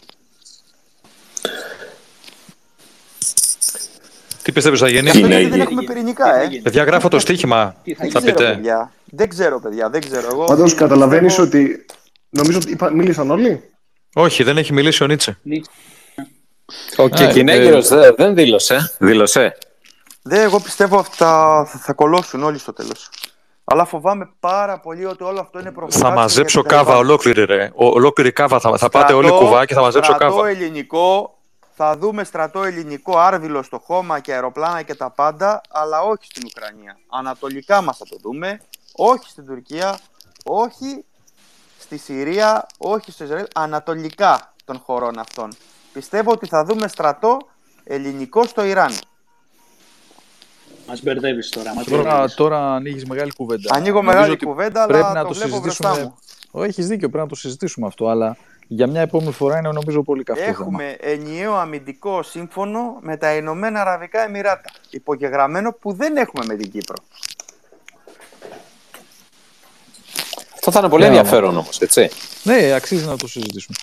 Τι 4.44 4.52
πιστεύεις 4.52 4.80
θα 4.80 4.88
γίνει; 4.88 5.10
Δεν 5.48 5.60
έχουμε 5.60 5.82
πυρηνικά, 5.82 6.40
ε. 6.40 6.48
Παιδιά, 6.62 6.84
γράφω 6.84 7.08
το 7.08 7.18
στοίχημα. 7.18 7.74
Θα 8.10 8.22
πείτε. 8.22 8.60
Δεν 9.04 9.28
ξέρω, 9.28 9.60
παιδιά. 9.60 9.90
Δεν 9.90 10.00
ξέρω. 10.00 10.28
Εγώ... 10.32 10.44
Πάντως, 10.44 10.74
καταλαβαίνεις 10.74 11.38
ότι. 11.38 11.86
Νομίζω 12.28 12.58
ότι 12.58 12.94
μίλησαν 12.94 13.30
όλοι; 13.30 13.62
Όχι, 14.14 14.42
δεν 14.42 14.58
έχει 14.58 14.72
μιλήσει 14.72 15.02
ο 15.02 15.06
Νίτσε. 15.06 15.38
Ο 16.96 17.08
Κεκινέγυρος 17.08 17.88
δεν 18.16 18.34
δήλωσε. 18.34 18.94
Δήλωσε. 18.98 19.56
Δεν, 20.22 20.40
εγώ 20.40 20.60
πιστεύω 20.60 20.98
αυτά 20.98 21.64
θα, 21.68 21.78
θα 21.78 21.92
κολώσουν 21.92 22.42
όλοι 22.42 22.58
στο 22.58 22.72
τέλος. 22.72 23.10
Αλλά 23.64 23.84
φοβάμαι 23.84 24.30
πάρα 24.40 24.80
πολύ 24.80 25.04
ότι 25.04 25.24
όλο 25.24 25.40
αυτό 25.40 25.60
είναι 25.60 25.72
προφανές. 25.72 26.08
Θα 26.08 26.10
μαζέψω 26.10 26.62
κάβα 26.62 26.96
ολόκληρη, 26.96 27.44
ρε. 27.44 27.70
Ολόκληρη 27.74 28.32
κάβα. 28.32 28.60
Θα, 28.60 28.78
θα 28.78 28.88
πάτε 28.88 29.12
όλοι 29.12 29.30
κουβά 29.30 29.64
και 29.64 29.74
θα 29.74 29.80
μαζέψω 29.80 30.14
κάβα. 30.16 30.36
Το 30.36 30.44
ελληνικό 30.44 31.33
θα 31.76 31.96
δούμε 31.96 32.24
στρατό 32.24 32.62
ελληνικό 32.62 33.18
άρβιλο 33.18 33.62
στο 33.62 33.78
χώμα 33.78 34.20
και 34.20 34.32
αεροπλάνα 34.32 34.82
και 34.82 34.94
τα 34.94 35.10
πάντα, 35.10 35.60
αλλά 35.70 36.02
όχι 36.02 36.24
στην 36.24 36.42
Ουκρανία. 36.46 36.98
Ανατολικά 37.08 37.82
μας 37.82 37.96
θα 37.96 38.04
το 38.04 38.16
δούμε, 38.22 38.60
όχι 38.92 39.28
στην 39.28 39.46
Τουρκία, 39.46 39.98
όχι 40.44 41.04
στη 41.78 41.96
Συρία, 41.98 42.66
όχι 42.78 43.10
στο 43.10 43.24
Ισραήλ, 43.24 43.46
ανατολικά 43.54 44.52
των 44.64 44.78
χωρών 44.78 45.18
αυτών. 45.18 45.52
Πιστεύω 45.92 46.30
ότι 46.30 46.46
θα 46.46 46.64
δούμε 46.64 46.88
στρατό 46.88 47.38
ελληνικό 47.84 48.44
στο 48.44 48.64
Ιράν. 48.64 48.92
Μας 50.88 51.02
μπερδεύεις 51.02 51.48
τώρα. 51.48 51.74
Μας 51.74 51.84
τώρα, 51.84 52.28
τώρα 52.28 52.74
ανοίγεις 52.74 53.04
μεγάλη 53.04 53.32
κουβέντα. 53.32 53.74
Ανοίγω 53.74 54.02
μεγάλη 54.02 54.36
κουβέντα, 54.36 54.82
αλλά 54.82 54.92
πρέπει 54.92 55.14
να 55.14 55.22
το, 55.22 55.28
το 55.28 55.34
βλέπω 55.34 55.54
συζητήσουμε. 55.54 56.14
μου. 56.52 56.62
Έχεις 56.62 56.86
δίκιο, 56.86 57.08
πρέπει 57.08 57.24
να 57.24 57.28
το 57.28 57.34
συζητήσουμε 57.34 57.86
αυτό, 57.86 58.08
αλλά 58.08 58.36
για 58.66 58.86
μια 58.86 59.00
επόμενη 59.00 59.32
φορά 59.32 59.58
είναι 59.58 59.68
νομίζω 59.72 60.02
πολύ 60.02 60.22
καυτό 60.22 60.44
Έχουμε 60.44 60.96
θέμα. 61.00 61.12
ενιαίο 61.12 61.54
αμυντικό 61.54 62.22
σύμφωνο 62.22 62.98
με 63.00 63.16
τα 63.16 63.34
Ηνωμένα 63.34 63.80
Αραβικά 63.80 64.24
Εμμυράτα. 64.24 64.70
Υπογεγραμμένο 64.90 65.72
που 65.72 65.92
δεν 65.92 66.16
έχουμε 66.16 66.44
με 66.46 66.54
την 66.54 66.70
Κύπρο. 66.70 66.96
Αυτό 70.54 70.70
θα 70.70 70.78
είναι 70.78 70.88
πολύ 70.88 71.04
ενδιαφέρον 71.04 71.56
όμως, 71.56 71.80
έτσι. 71.80 72.08
Ναι, 72.42 72.72
αξίζει 72.72 73.06
να 73.06 73.16
το 73.16 73.28
συζητήσουμε. 73.28 73.76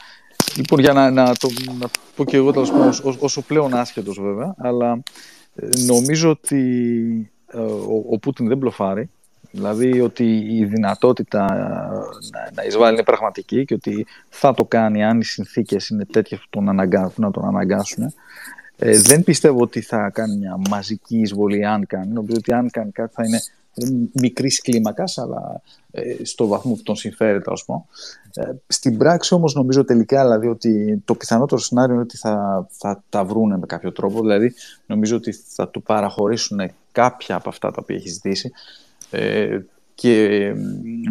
Λοιπόν, 0.55 0.79
για 0.79 0.93
να, 0.93 1.11
να, 1.11 1.35
το, 1.35 1.49
να 1.79 1.87
πω 2.15 2.25
και 2.25 2.37
εγώ 2.37 2.51
τέλος 2.51 2.71
όσο 3.19 3.41
πλέον 3.41 3.73
άσχετος 3.73 4.19
βέβαια, 4.21 4.55
αλλά 4.57 5.03
ε, 5.55 5.67
νομίζω 5.85 6.29
ότι 6.29 7.31
ε, 7.53 7.57
ο, 7.57 8.05
ο 8.09 8.17
Πούτιν 8.17 8.47
δεν 8.47 8.57
μπλοφάρει 8.57 9.09
Δηλαδή 9.51 10.01
ότι 10.01 10.37
η 10.37 10.65
δυνατότητα 10.65 11.45
να, 12.31 12.51
να 12.55 12.63
εισβάλλει 12.63 12.93
είναι 12.93 13.03
πραγματική 13.03 13.65
και 13.65 13.73
ότι 13.73 14.05
θα 14.29 14.53
το 14.53 14.65
κάνει 14.65 15.03
αν 15.03 15.19
οι 15.19 15.23
συνθήκες 15.23 15.87
είναι 15.87 16.05
τέτοιες 16.05 16.39
που 16.39 16.47
τον 16.49 16.69
αναγκάσουν, 16.69 17.23
να 17.23 17.31
τον 17.31 17.45
αναγκάσουν. 17.45 18.13
Ε, 18.77 18.97
δεν 18.97 19.23
πιστεύω 19.23 19.61
ότι 19.61 19.81
θα 19.81 20.09
κάνει 20.09 20.37
μια 20.37 20.57
μαζική 20.69 21.19
εισβολή 21.19 21.65
αν 21.65 21.87
κάνει. 21.87 22.13
Νομίζω 22.13 22.37
ότι 22.37 22.53
αν 22.53 22.69
κάνει 22.69 22.91
κάτι 22.91 23.13
θα 23.13 23.23
είναι 23.23 23.39
μικρής 24.13 24.61
κλίμακας, 24.61 25.17
αλλά 25.17 25.61
ε, 25.91 26.01
στο 26.23 26.47
βαθμό 26.47 26.73
που 26.73 26.83
τον 26.83 26.95
συμφέρει, 26.95 27.41
τέλο 27.41 27.61
πω. 27.65 27.87
Ε, 28.33 28.51
στην 28.67 28.97
πράξη 28.97 29.33
όμως 29.33 29.53
νομίζω 29.53 29.83
τελικά 29.83 30.21
δηλαδή, 30.21 30.47
ότι 30.47 31.01
το 31.05 31.15
πιθανότερο 31.15 31.61
σενάριο 31.61 31.93
είναι 31.93 32.03
ότι 32.03 32.17
θα, 32.17 32.67
θα 32.71 33.03
τα 33.09 33.23
βρούνε 33.23 33.57
με 33.57 33.65
κάποιο 33.65 33.91
τρόπο. 33.91 34.21
Δηλαδή 34.21 34.53
νομίζω 34.85 35.15
ότι 35.15 35.31
θα 35.31 35.69
του 35.69 35.81
παραχωρήσουν 35.81 36.71
κάποια 36.91 37.35
από 37.35 37.49
αυτά 37.49 37.71
τα 37.71 37.77
οποία 37.81 37.95
έχει 37.95 38.09
ζητήσει 38.09 38.51
ε, 39.11 39.59
και 39.95 40.53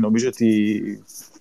νομίζω 0.00 0.28
ότι 0.28 0.82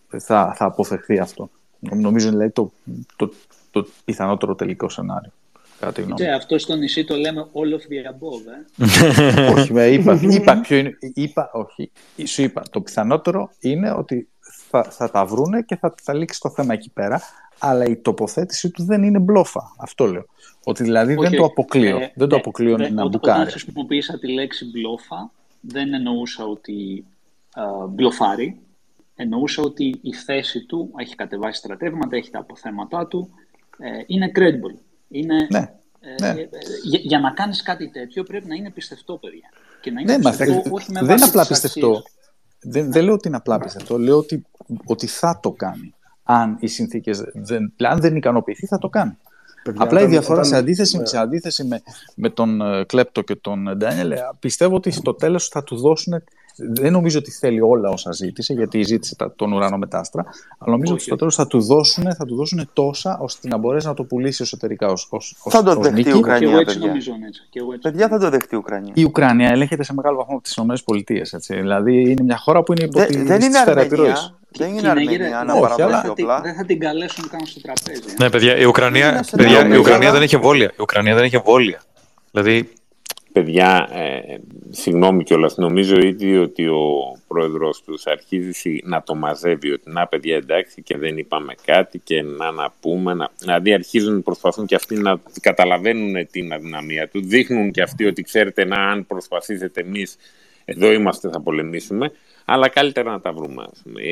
θα, 0.07 0.53
θα 0.55 0.65
αποφευχθεί 0.65 1.19
αυτό. 1.19 1.49
Νομίζω 1.79 2.29
δηλαδή 2.29 2.51
το, 2.51 2.71
το, 3.15 3.31
το 3.71 3.87
πιθανότερο 4.05 4.55
τελικό 4.55 4.89
σενάριο. 4.89 5.31
Κάτι 5.79 6.01
γνώμη. 6.01 6.29
αυτό 6.29 6.57
στο 6.57 6.75
νησί 6.75 7.05
το 7.05 7.15
λέμε 7.15 7.45
all 7.53 7.73
of 7.73 7.81
the 7.91 8.11
above, 8.11 8.43
ε. 8.77 9.51
όχι, 9.53 9.73
με 9.73 9.87
είπα, 9.87 10.19
είπα, 10.21 10.59
ποιο 10.59 10.77
είναι, 10.77 10.97
είπα, 11.13 11.49
όχι, 11.53 11.91
σου 12.25 12.41
είπα, 12.41 12.63
το 12.71 12.81
πιθανότερο 12.81 13.49
είναι 13.59 13.91
ότι 13.91 14.29
θα, 14.69 14.83
θα 14.83 15.11
τα 15.11 15.25
βρούνε 15.25 15.61
και 15.61 15.75
θα, 15.75 15.95
θα 16.03 16.13
λήξει 16.13 16.39
το 16.39 16.49
θέμα 16.49 16.73
εκεί 16.73 16.89
πέρα, 16.89 17.21
αλλά 17.59 17.85
η 17.85 17.95
τοποθέτηση 17.95 18.69
του 18.69 18.83
δεν 18.83 19.03
είναι 19.03 19.19
μπλόφα, 19.19 19.75
αυτό 19.77 20.05
λέω. 20.05 20.25
Ότι 20.63 20.83
δηλαδή 20.83 21.15
δεν 21.15 21.31
το 21.31 21.45
αποκλείω, 21.45 21.97
ε, 21.97 22.11
δεν 22.15 22.27
το 22.27 22.35
ε, 22.35 22.39
αποκλείω 22.39 22.77
ε, 22.79 22.89
να 22.89 23.07
μπουκάρει. 23.07 23.39
Όταν 23.39 23.51
χρησιμοποίησα 23.51 24.19
τη 24.19 24.33
λέξη 24.33 24.65
μπλόφα, 24.65 25.31
δεν 25.61 25.93
εννοούσα 25.93 26.45
ότι 26.45 27.05
ε, 27.55 27.87
μπλοφάρει, 27.89 28.59
εννοούσα 29.15 29.61
ότι 29.61 29.99
η 30.01 30.13
θέση 30.13 30.65
του 30.65 30.91
έχει 30.97 31.15
κατεβάσει 31.15 31.59
στρατεύματα, 31.59 32.15
έχει 32.15 32.29
τα 32.29 32.39
αποθέματά 32.39 33.07
του, 33.07 33.29
ε, 33.77 34.03
είναι 34.07 34.31
credible. 34.35 34.79
Είναι, 35.07 35.47
ναι. 35.49 35.73
Ε, 35.99 36.21
ναι. 36.21 36.41
Ε, 36.41 36.49
για, 36.83 36.99
για, 36.99 37.19
να 37.19 37.31
κάνεις 37.31 37.61
κάτι 37.61 37.89
τέτοιο 37.89 38.23
πρέπει 38.23 38.47
να 38.47 38.55
είναι 38.55 38.69
πιστευτό, 38.69 39.17
παιδιά. 39.17 39.49
Και 39.81 39.91
να 39.91 40.01
είναι 40.01 40.17
ναι, 40.17 40.29
πιστευτό, 40.29 40.69
όχι 40.71 40.91
με 40.91 40.99
δεν 40.99 41.17
είναι 41.17 41.25
απλά 41.25 41.47
πιστευτό. 41.47 42.03
Δεν, 42.61 42.91
δεν 42.91 43.03
λέω 43.03 43.13
ότι 43.13 43.27
είναι 43.27 43.37
απλά 43.37 43.59
πιστευτό. 43.59 43.97
Λέω 43.97 44.17
ότι, 44.17 44.45
ότι 44.85 45.07
θα 45.07 45.39
το 45.41 45.51
κάνει. 45.51 45.93
Αν 46.23 46.57
οι 46.59 46.67
συνθήκες 46.67 47.23
δεν, 47.33 47.73
αν 47.83 47.99
δεν 47.99 48.15
ικανοποιηθεί, 48.15 48.65
θα 48.65 48.77
το 48.77 48.89
κάνει. 48.89 49.17
Παιδιά, 49.63 49.83
Απλά 49.83 50.01
η 50.01 50.05
διαφορά 50.05 50.43
σε 50.43 50.55
αντίθεση, 50.55 50.97
ναι. 50.97 51.05
σε 51.05 51.17
αντίθεση 51.17 51.63
με, 51.63 51.81
με 52.15 52.29
τον 52.29 52.61
Κλέπτο 52.85 53.21
και 53.21 53.35
τον 53.35 53.77
Ντάνιελ, 53.77 54.13
πιστεύω 54.39 54.75
ότι 54.75 54.91
στο 54.91 55.13
τέλος 55.13 55.47
θα 55.47 55.63
του 55.63 55.75
δώσουν 55.75 56.23
δεν 56.59 56.91
νομίζω 56.91 57.19
ότι 57.19 57.31
θέλει 57.31 57.61
όλα 57.61 57.89
όσα 57.89 58.11
ζήτησε, 58.11 58.53
γιατί 58.53 58.83
ζήτησε 58.83 59.15
τον 59.35 59.53
ουρανό 59.53 59.77
με 59.77 59.87
τα 59.87 59.97
άστρα, 59.97 60.25
αλλά 60.57 60.71
νομίζω 60.71 60.93
ότι 60.93 61.03
στο 61.03 61.15
τέλος 61.15 61.35
θα 61.35 61.47
του 61.47 61.61
δώσουν, 61.61 62.15
θα 62.15 62.25
του 62.25 62.35
δώσουν 62.35 62.69
τόσα 62.73 63.17
ώστε 63.21 63.47
να 63.47 63.57
μπορέσει 63.57 63.87
να 63.87 63.93
το 63.93 64.03
πουλήσει 64.03 64.43
εσωτερικά 64.43 64.87
ως, 64.87 65.07
ως, 65.09 65.35
θα 65.49 65.63
το 65.63 65.75
δεχτεί 65.75 66.09
η 66.09 66.13
Ουκρανία. 66.13 66.49
Και 66.49 66.59
έτσι 66.59 66.79
νομίζω, 66.79 67.11
έτσι. 67.27 67.47
Και 67.49 67.59
έτσι. 67.59 67.79
Παιδιά 67.81 68.07
θα 68.07 68.19
το 68.19 68.29
δεχτεί 68.29 68.55
η 68.55 68.57
Ουκρανία. 68.57 68.93
Η 68.95 69.03
Ουκρανία 69.03 69.49
ελέγχεται 69.49 69.83
σε 69.83 69.93
μεγάλο 69.93 70.17
βαθμό 70.17 70.33
από 70.33 70.43
τις 70.43 70.55
ΗΠΑ. 70.55 71.55
Δηλαδή 71.55 72.11
είναι 72.11 72.23
μια 72.23 72.37
χώρα 72.37 72.63
που 72.63 72.71
είναι 72.71 72.83
υπό 72.83 73.05
τη 73.05 73.17
δεν 73.23 73.41
είναι 73.41 73.57
σφαίρα 73.57 73.81
επιρροής. 73.81 74.33
Δεν 74.51 74.75
είναι 74.75 74.89
Αρμενία 74.89 75.43
να 75.43 75.59
παραδώσει 75.59 76.07
όπλα. 76.07 76.41
Δεν 76.41 76.55
θα 76.55 76.65
την 76.65 76.79
καλέσουν 76.79 77.29
καν 77.29 77.45
στο 77.45 77.61
τραπέζι. 77.61 78.15
Ναι, 78.19 78.29
παιδιά, 78.29 78.57
η 78.57 78.65
Ουκρανία, 78.65 79.23
η 79.71 79.77
Ουκρανία 79.77 80.11
δεν 80.11 80.21
έχει 80.21 80.35
εμβόλια. 80.35 80.71
Η 80.71 80.81
Ουκρανία 80.81 81.15
δεν 81.15 81.23
έχει 81.23 81.35
εμβόλια. 81.35 81.81
Δηλαδή 82.31 82.69
Παιδιά, 83.31 83.89
ε, 83.91 84.37
συγγνώμη 84.69 85.23
κιόλας, 85.23 85.57
νομίζω 85.57 85.95
ήδη 85.99 86.37
ότι 86.37 86.67
ο 86.67 87.17
πρόεδρος 87.27 87.81
τους 87.83 88.05
αρχίζει 88.05 88.81
να 88.83 89.03
το 89.03 89.15
μαζεύει 89.15 89.71
ότι 89.71 89.91
να 89.91 90.07
παιδιά 90.07 90.35
εντάξει 90.35 90.81
και 90.81 90.97
δεν 90.97 91.17
είπαμε 91.17 91.55
κάτι 91.65 91.99
και 91.99 92.21
να 92.21 92.51
να 92.51 92.73
πούμε, 92.79 93.13
να... 93.13 93.29
δηλαδή 93.37 93.73
αρχίζουν 93.73 94.23
προσπαθούν 94.23 94.65
και 94.65 94.75
αυτοί 94.75 94.95
να 94.95 95.21
καταλαβαίνουν 95.41 96.27
την 96.31 96.53
αδυναμία 96.53 97.07
του, 97.07 97.21
δείχνουν 97.21 97.71
και 97.71 97.81
αυτοί 97.81 98.05
ότι 98.05 98.21
ξέρετε 98.21 98.65
να 98.65 98.75
αν 98.75 99.05
προσπαθήσετε 99.07 99.81
εμείς 99.81 100.15
εδώ 100.65 100.91
είμαστε 100.91 101.29
θα 101.29 101.41
πολεμήσουμε, 101.41 102.11
αλλά 102.49 102.69
καλύτερα 102.69 103.11
να 103.11 103.21
τα 103.21 103.31
βρούμε. 103.33 103.65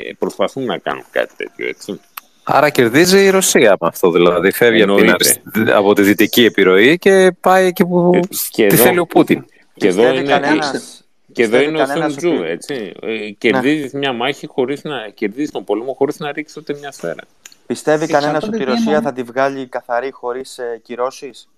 Ε, 0.08 0.14
προσπαθούν 0.20 0.66
να 0.66 0.78
κάνουν 0.78 1.04
κάτι 1.12 1.34
τέτοιο, 1.38 1.68
έτσι. 1.68 2.00
Άρα 2.44 2.70
κερδίζει 2.70 3.24
η 3.24 3.30
Ρωσία 3.30 3.78
με 3.80 3.88
αυτό, 3.88 4.12
δηλαδή 4.12 4.52
φεύγει 4.52 4.82
από, 4.82 4.96
την, 4.96 5.72
από 5.72 5.94
τη 5.94 6.02
δυτική 6.02 6.46
επιρροή 6.46 6.98
και 6.98 7.32
πάει 7.42 7.66
εκεί 7.66 7.86
που 7.86 8.20
και, 8.50 8.68
τη 8.68 8.76
θέλει 8.76 9.00
ο 9.00 9.06
Πούτιν. 9.06 9.46
Και 9.74 9.88
εδώ 9.88 10.14
είναι, 10.14 10.22
κανένας, 10.22 11.06
και 11.34 11.44
εδώ 11.44 11.62
είναι 11.62 11.82
ο 11.82 11.86
Σουντζού, 11.86 12.44
έτσι. 12.44 12.94
Ε, 13.02 13.30
κερδίζεις 13.30 13.94
ναι. 13.94 14.00
μια 14.00 14.14
μάχη 14.14 14.48
χωρίς 14.48 14.84
να 14.84 15.10
κερδίζεις 15.14 15.52
τον 15.52 15.64
πόλεμο 15.64 15.94
χωρίς 15.94 16.20
να 16.20 16.32
ρίξεις 16.32 16.58
ούτε 16.58 16.74
μια 16.74 16.92
σφαίρα. 16.92 17.24
Πιστεύει 17.66 18.08
κανένας 18.08 18.44
ότι 18.44 18.62
η 18.62 18.64
Ρωσία 18.64 19.02
θα 19.02 19.14
τη 19.14 19.24
βγάλει 19.24 19.68
καθαρή 19.68 20.12
χωρίς 20.12 20.58
ε, 20.58 20.80
κυρώσεις; 20.84 21.50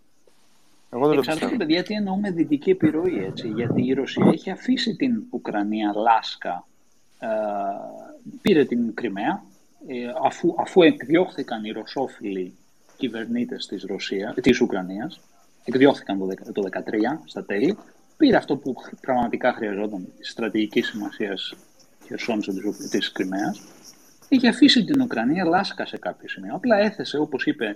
Εγώ 0.91 1.07
δεν 1.07 1.15
το 1.15 1.21
πιστεύω. 1.21 1.57
παιδιά, 1.57 1.83
τι 1.83 1.93
εννοούμε 1.93 2.31
δυτική 2.31 2.69
επιρροή, 2.69 3.23
έτσι. 3.23 3.47
Γιατί 3.47 3.85
η 3.85 3.93
Ρωσία 3.93 4.29
έχει 4.33 4.49
αφήσει 4.49 4.95
την 4.95 5.23
Ουκρανία 5.29 5.93
λάσκα. 5.95 6.67
Ε, 7.19 7.27
πήρε 8.41 8.65
την 8.65 8.93
Κρυμαία, 8.93 9.43
ε, 9.87 9.93
αφού, 10.25 10.55
αφού 10.57 10.81
εκδιώχθηκαν 10.81 11.63
οι 11.63 11.71
ρωσόφιλοι 11.71 12.57
κυβερνήτες 12.97 13.65
της, 13.65 13.83
Ρωσίας, 13.83 14.35
της 14.41 14.61
Ουκρανίας, 14.61 15.19
εκδιώχθηκαν 15.65 16.17
το 16.17 16.25
2013 16.25 17.21
στα 17.25 17.45
τέλη, 17.45 17.77
πήρε 18.17 18.37
αυτό 18.37 18.57
που 18.57 18.75
πραγματικά 19.01 19.53
χρειαζόταν, 19.53 20.07
της 20.17 20.29
στρατηγικής 20.29 20.87
σημασίας 20.87 21.55
χερσόνησης 22.05 22.53
της, 22.53 22.89
της 22.89 23.11
Κρυμαίας, 23.11 23.61
είχε 24.29 24.47
αφήσει 24.47 24.83
την 24.83 25.01
Ουκρανία 25.01 25.45
λάσκα 25.45 25.85
σε 25.85 25.97
κάποιο 25.97 26.29
σημείο. 26.29 26.55
Απλά 26.55 26.77
έθεσε, 26.77 27.17
όπως 27.17 27.45
είπε 27.45 27.75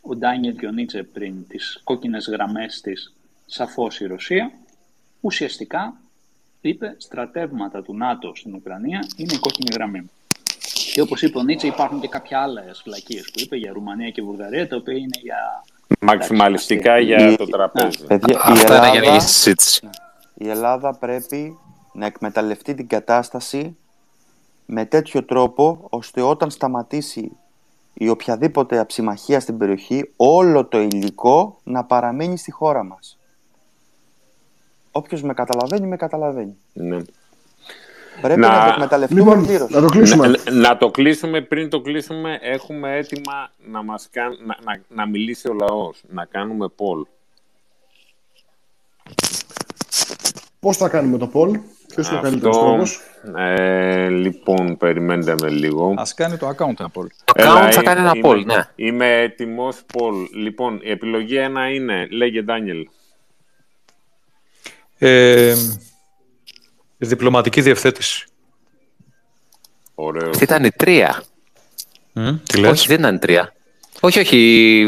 ο 0.00 0.16
Ντάνιελ 0.16 0.56
και 0.56 0.66
ο 0.66 0.70
Νίτσε 0.70 1.02
πριν, 1.02 1.46
τις 1.48 1.80
κόκκινες 1.84 2.28
γραμμές 2.28 2.80
της 2.80 3.14
σαφώς 3.46 4.00
η 4.00 4.06
Ρωσία, 4.06 4.52
ουσιαστικά 5.20 6.00
είπε 6.60 6.94
στρατεύματα 6.98 7.82
του 7.82 7.96
ΝΑΤΟ 7.96 8.32
στην 8.34 8.54
Ουκρανία 8.54 9.06
είναι 9.16 9.32
η 9.34 9.38
κόκκινη 9.38 9.70
γραμμή. 9.74 10.10
Και 10.92 11.00
όπως 11.00 11.22
είπε 11.22 11.38
ο 11.38 11.42
Νίτσε, 11.42 11.66
υπάρχουν 11.66 12.00
και 12.00 12.08
κάποια 12.08 12.40
άλλε 12.40 12.62
φυλακίες 12.82 13.30
που 13.32 13.40
είπε 13.40 13.56
για 13.56 13.72
Ρουμανία 13.72 14.10
και 14.10 14.22
Βουλγαρία, 14.22 14.68
τα 14.68 14.76
οποία 14.76 14.96
είναι 14.96 15.18
για. 15.22 15.64
Μαξιμαλιστικά 16.00 16.98
για 16.98 17.36
το 17.36 17.44
τραπέζι. 17.44 18.04
Ναι. 18.08 18.14
η, 18.14 18.58
Ελλάδα, 18.58 18.92
η 20.34 20.48
Ελλάδα 20.48 20.96
πρέπει 20.98 21.58
να 21.92 22.06
εκμεταλλευτεί 22.06 22.74
την 22.74 22.86
κατάσταση 22.86 23.76
με 24.66 24.84
τέτοιο 24.84 25.24
τρόπο 25.24 25.86
ώστε 25.90 26.22
όταν 26.22 26.50
σταματήσει 26.50 27.36
η 28.00 28.08
οποιαδήποτε 28.08 28.78
αψημαχία 28.78 29.40
στην 29.40 29.58
περιοχή 29.58 30.10
όλο 30.16 30.66
το 30.66 30.80
υλικό 30.80 31.60
να 31.64 31.84
παραμείνει 31.84 32.38
στη 32.38 32.50
χώρα 32.50 32.84
μας. 32.84 33.18
Όποιος 34.90 35.22
με 35.22 35.34
καταλαβαίνει, 35.34 35.86
με 35.86 35.96
καταλαβαίνει. 35.96 36.56
Ναι. 36.72 36.98
Πρέπει 38.20 38.40
να, 38.40 38.48
να 38.48 38.64
το 38.64 38.70
εκμεταλλευτούμε 38.70 39.20
λοιπόν, 39.20 39.46
πλήρως. 39.46 39.70
Να 39.70 39.80
το 39.80 39.86
κλείσουμε. 39.86 40.26
Να, 40.26 40.52
να, 40.52 40.76
το 40.76 40.90
κλείσουμε. 40.90 41.40
Πριν 41.40 41.70
το 41.70 41.80
κλείσουμε, 41.80 42.38
έχουμε 42.42 42.96
έτοιμα 42.96 43.50
να, 43.70 43.82
μας 43.82 44.08
κάν, 44.10 44.38
να, 44.44 44.56
να, 44.64 44.80
να 44.88 45.06
μιλήσει 45.06 45.48
ο 45.48 45.52
λαός. 45.52 46.02
Να 46.08 46.24
κάνουμε 46.24 46.66
poll. 46.76 47.06
Πώς 50.60 50.76
θα 50.76 50.88
κάνουμε 50.88 51.18
το 51.18 51.30
poll, 51.34 51.60
ποιος 51.98 52.10
είναι 52.10 52.18
ο 52.18 52.22
καλύτερος 52.22 52.58
τρόπος. 52.58 53.00
Ε, 53.36 54.08
λοιπόν, 54.08 54.76
περιμένετε 54.76 55.34
με 55.42 55.48
λίγο. 55.48 55.94
Ας 55.96 56.14
κάνει 56.14 56.36
το 56.36 56.48
account 56.48 56.80
ένα 56.80 56.90
poll. 56.94 57.06
Account 57.34 57.70
θα 57.72 57.82
κάνει 57.82 58.00
ένα 58.00 58.12
poll, 58.22 58.44
ναι. 58.44 58.68
Είμαι 58.74 59.20
έτοιμος 59.20 59.80
poll. 59.92 60.28
Λοιπόν, 60.34 60.80
η 60.82 60.90
επιλογή 60.90 61.36
ένα 61.36 61.68
είναι, 61.68 62.06
λέγε 62.10 62.42
Ντάνιελ. 62.42 62.88
Ε, 64.98 65.54
Διπλωματική 66.98 67.60
διευθέτηση. 67.60 68.26
Ωραίος. 69.94 70.28
Αυτή 70.28 70.44
ήταν 70.44 70.64
η 70.64 70.70
τρία. 70.70 71.22
Mm, 72.14 72.38
τι 72.46 72.58
λες; 72.58 72.70
Όχι, 72.70 72.88
δεν 72.88 72.98
ήταν 72.98 73.14
η 73.14 73.18
τρία. 73.18 73.52
Όχι, 74.00 74.18
όχι. 74.18 74.86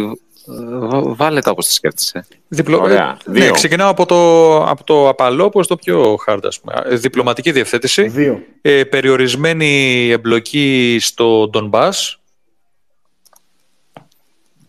Βάλε 1.15 1.41
τα 1.41 1.51
όπως 1.51 1.67
τη 1.67 1.73
σκέφτεσαι. 1.73 2.27
Διπλω... 2.49 2.81
Ωραία. 2.81 3.17
Ε, 3.27 3.31
ναι, 3.31 3.51
ξεκινάω 3.51 3.91
από 3.91 4.07
το, 4.07 4.63
από 4.65 4.85
το 4.85 5.09
απαλό 5.09 5.49
προς 5.49 5.67
το 5.67 5.77
πιο 5.77 6.19
hard, 6.27 6.41
ας 6.43 6.61
πούμε. 6.61 6.83
Ε, 6.85 6.97
διπλωματική 6.97 7.53
διευθέτηση. 7.53 8.09
Δύο. 8.09 8.43
Ε, 8.63 8.85
περιορισμένη 8.85 10.09
εμπλοκή 10.11 10.99
στο 11.01 11.49
Ντονμπάς. 11.49 12.21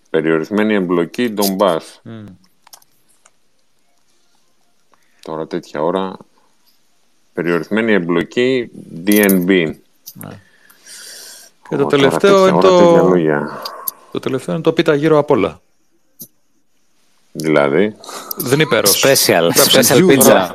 Περιορισμένη 0.09 0.73
εμπλοκή 0.73 1.29
Ντονμπάς. 1.29 2.01
Mm. 2.05 2.23
Τώρα 5.21 5.47
τέτοια 5.47 5.83
ώρα 5.83 6.17
περιορισμένη 7.33 7.93
εμπλοκή 7.93 8.71
DNB. 9.05 9.71
Ναι. 10.13 10.39
Και 11.69 11.75
το 11.75 11.85
τελευταίο, 11.85 12.47
είναι 12.47 12.59
το... 12.59 13.13
το 14.11 14.19
τελευταίο 14.19 14.53
είναι 14.53 14.63
το 14.63 14.73
πίτα 14.73 14.95
γύρω 14.95 15.17
απ' 15.17 15.31
όλα. 15.31 15.61
Δηλαδή. 17.31 17.95
Δεν 18.37 18.59
υπέρος. 18.59 19.05
Special. 19.05 19.49
Special 19.69 20.09
pizza. 20.09 20.49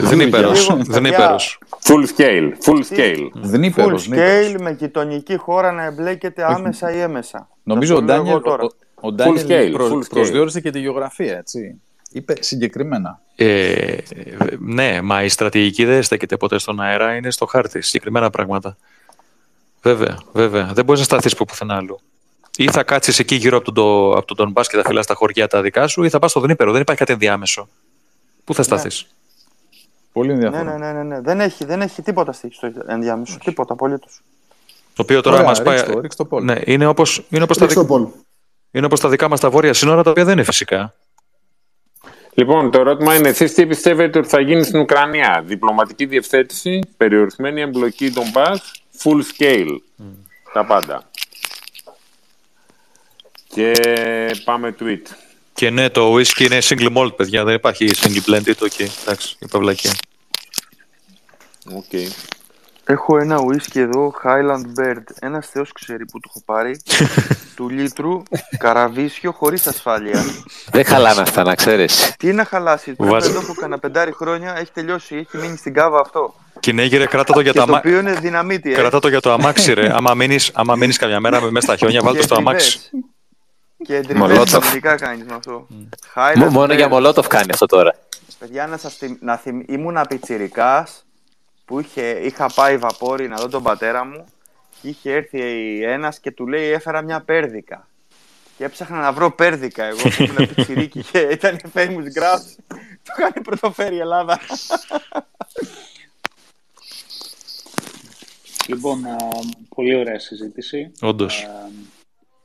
Δεν 0.00 0.20
υπέρος. 0.20 0.76
Δεν 0.80 1.04
υπέρος. 1.04 1.58
Full 1.82 2.04
scale. 2.16 2.52
Full 2.64 2.82
scale. 2.96 3.28
Δεν 3.32 3.62
υπέρος. 3.62 4.08
Full 4.10 4.14
scale 4.14 4.56
με 4.60 4.76
γειτονική 4.78 5.36
χώρα 5.36 5.72
να 5.72 5.84
εμπλέκεται 5.84 6.44
άμεσα 6.46 6.92
ή 6.92 7.00
έμεσα. 7.00 7.48
Νομίζω 7.62 7.96
ο 7.96 8.02
Ντάνιελ, 8.02 8.40
ο, 8.94 9.12
Ντάνιελ 9.12 9.76
προσδιορίσε 10.08 10.60
και 10.60 10.70
τη 10.70 10.80
γεωγραφία, 10.80 11.36
έτσι. 11.36 11.80
Είπε 12.12 12.34
συγκεκριμένα. 12.40 13.20
Ε, 13.36 13.96
ναι, 14.58 15.00
μα 15.02 15.22
η 15.24 15.28
στρατηγική 15.28 15.84
δεν 15.84 16.02
στέκεται 16.02 16.36
ποτέ 16.36 16.58
στον 16.58 16.80
αέρα, 16.80 17.14
είναι 17.14 17.30
στο 17.30 17.46
χάρτη. 17.46 17.80
Συγκεκριμένα 17.80 18.30
πράγματα. 18.30 18.76
Βέβαια, 19.82 20.18
βέβαια. 20.32 20.70
Δεν 20.72 20.84
μπορείς 20.84 21.00
να 21.00 21.06
σταθείς 21.06 21.36
που 21.36 21.44
πουθενά 21.44 21.76
αλλού. 21.76 22.00
Ή 22.62 22.70
θα 22.70 22.82
κάτσεις 22.82 23.18
εκεί 23.18 23.34
γύρω 23.34 23.56
από 23.56 23.72
τον, 23.72 24.16
από 24.16 24.34
τον 24.34 24.36
Ντομπά 24.36 24.62
και 24.62 24.76
θα 24.76 24.82
φυλάς 24.86 25.06
τα 25.06 25.14
χωριά 25.14 25.46
τα 25.46 25.62
δικά 25.62 25.86
σου, 25.86 26.02
ή 26.02 26.08
θα 26.08 26.18
πας 26.18 26.30
στο 26.30 26.40
Δνήπερο. 26.40 26.72
Δεν 26.72 26.80
υπάρχει 26.80 27.00
κάτι 27.00 27.12
ενδιάμεσο. 27.12 27.68
Πού 28.44 28.54
θα 28.54 28.62
σταθείς; 28.62 29.06
Ναι. 29.08 29.78
Πολύ 30.12 30.32
ενδιαφέρον. 30.32 30.66
Ναι, 30.66 30.76
ναι, 30.76 30.92
ναι, 30.92 31.02
ναι. 31.02 31.20
Δεν, 31.20 31.40
έχει, 31.40 31.64
δεν 31.64 31.80
έχει 31.80 32.02
τίποτα 32.02 32.32
στο 32.32 32.48
ενδιάμεσο. 32.86 33.32
Όχι. 33.32 33.44
Τίποτα 33.44 33.72
απολύτως. 33.72 34.20
Το 34.94 35.02
οποίο 35.02 35.20
τώρα 35.20 35.42
μας 35.42 35.62
πάει. 35.62 35.82
Ναι, 36.42 36.54
είναι 36.64 36.86
όπω 36.86 37.04
είναι 37.28 37.42
όπως 37.42 37.58
τα, 37.58 37.66
δι... 37.66 37.74
είναι 38.70 38.86
όπως 38.86 39.00
τα 39.00 39.08
δικά 39.08 39.28
μας 39.28 39.40
τα 39.40 39.50
βόρεια 39.50 39.72
σύνορα, 39.72 40.02
τα 40.02 40.10
οποία 40.10 40.24
δεν 40.24 40.32
είναι 40.32 40.44
φυσικά. 40.44 40.94
Λοιπόν, 42.34 42.70
το 42.70 42.80
ερώτημα 42.80 43.14
είναι 43.14 43.28
εσείς 43.28 43.54
τι 43.54 43.66
πιστεύετε 43.66 44.18
ότι 44.18 44.28
θα 44.28 44.40
γίνει 44.40 44.62
στην 44.62 44.80
Ουκρανία; 44.80 45.42
Διπλωματική 45.46 46.06
διευθέτηση, 46.06 46.80
περιορισμένη 46.96 47.60
εμπλοκή 47.60 48.10
των 48.10 48.30
ΠΑΣ, 48.32 48.82
full 49.02 49.20
scale. 49.38 49.68
Mm. 49.98 50.04
Τα 50.52 50.64
πάντα. 50.66 51.09
Και 53.54 53.72
πάμε 54.44 54.74
tweet. 54.80 55.02
Και 55.52 55.70
ναι, 55.70 55.88
το 55.90 56.14
ουίσκι 56.14 56.40
είναι 56.40 56.58
single 56.62 56.96
malt, 56.96 57.16
παιδιά. 57.16 57.44
Δεν 57.44 57.54
υπάρχει 57.54 57.90
single 57.96 58.30
blended. 58.30 58.54
OK, 58.62 58.72
okay. 58.76 58.88
εντάξει, 59.02 59.36
είπα 59.38 59.58
βλακεία. 59.58 59.92
Okay. 61.68 62.06
Έχω 62.84 63.18
ένα 63.18 63.38
ουίσκι 63.38 63.78
εδώ, 63.78 64.12
Highland 64.24 64.80
Bird. 64.80 65.02
Ένας 65.20 65.48
θεός 65.48 65.72
ξέρει 65.72 66.04
πού 66.04 66.20
το 66.20 66.28
έχω 66.28 66.42
πάρει. 66.44 66.80
του 67.56 67.68
λίτρου, 67.68 68.22
καραβίσιο, 68.58 69.32
χωρίς 69.32 69.66
ασφάλεια. 69.66 70.24
Δεν 70.70 70.84
χαλάνε 70.84 71.20
αυτά, 71.20 71.42
να 71.42 71.54
ξέρεις. 71.54 72.14
Τι 72.18 72.32
να 72.32 72.44
χαλάσει. 72.44 72.94
Πρέπει 72.94 73.12
να 73.12 73.20
το 73.20 73.40
έχω 73.42 73.54
κανένα 73.54 73.78
πεντάρι 73.78 74.12
χρόνια, 74.12 74.56
έχει 74.58 74.72
τελειώσει, 74.72 75.16
έχει 75.16 75.36
μείνει 75.36 75.56
στην 75.56 75.74
κάβα 75.74 76.00
αυτό. 76.00 76.34
Κυνέγυρε, 76.60 77.06
κράτα 77.06 77.32
το 77.32 77.40
για 77.40 77.52
το 77.52 77.62
αμάξι. 77.62 77.82
Το 77.82 77.88
οποίο 77.88 78.10
είναι 78.10 78.20
δυναμίτη, 78.20 78.72
ε. 78.72 78.74
Κράτα 78.74 78.98
το 78.98 79.08
για 79.08 79.20
το 79.20 79.32
αμάξι, 79.32 79.72
ρε. 79.72 79.96
άμα 79.96 80.14
μείνεις, 80.14 80.50
άμα 80.54 80.76
μείνεις 80.76 80.96
καμιά 80.96 81.20
μέρα 81.20 81.40
μέσα 81.40 81.66
στα 81.66 81.76
χιόνια, 81.76 82.02
βάλτε 82.02 82.18
το 82.18 82.24
στο 82.24 82.34
αμάξι. 82.34 82.90
Και 83.84 83.96
εντριβές 83.96 84.52
ειδικά 84.52 84.96
κάνεις 84.96 85.24
με 85.24 85.34
αυτό. 85.34 85.66
Μόνο 86.50 86.74
για 86.74 86.88
Μολότοφ 86.88 87.26
κάνει 87.26 87.50
αυτό 87.52 87.66
τώρα. 87.66 87.96
Παιδιά, 88.38 88.66
να 88.66 88.76
σας 88.76 88.94
θυμ... 88.94 89.16
να 89.20 89.36
θυμ... 89.36 89.60
ήμουν 89.66 89.98
πιτσιρικάς 90.08 91.06
που 91.64 91.80
είχε... 91.80 92.02
είχα 92.02 92.50
πάει 92.54 92.76
βαπόρι 92.76 93.28
να 93.28 93.36
δω 93.36 93.48
τον 93.48 93.62
πατέρα 93.62 94.04
μου 94.04 94.24
και 94.80 94.88
είχε 94.88 95.12
έρθει 95.12 95.40
ένας 95.82 96.20
και 96.20 96.30
του 96.30 96.46
λέει 96.46 96.70
έφερα 96.70 97.02
μια 97.02 97.20
πέρδικα. 97.20 97.88
Και 98.56 98.64
έψαχνα 98.64 99.00
να 99.00 99.12
βρω 99.12 99.30
πέρδικα 99.32 99.84
εγώ 99.84 100.00
που 100.02 100.22
ήμουν 100.22 100.54
πιτσιρίκι 100.54 101.02
και 101.02 101.18
ήταν 101.36 101.60
famous 101.74 102.18
graphs. 102.18 102.76
Το 103.02 103.12
κάνει 103.16 103.40
πρωτοφέρει 103.42 103.94
η 103.94 103.98
Ελλάδα. 103.98 104.40
Λοιπόν, 108.66 109.04
πολύ 109.74 109.96
ωραία 109.96 110.18
συζήτηση. 110.18 110.92
Όντως 111.00 111.46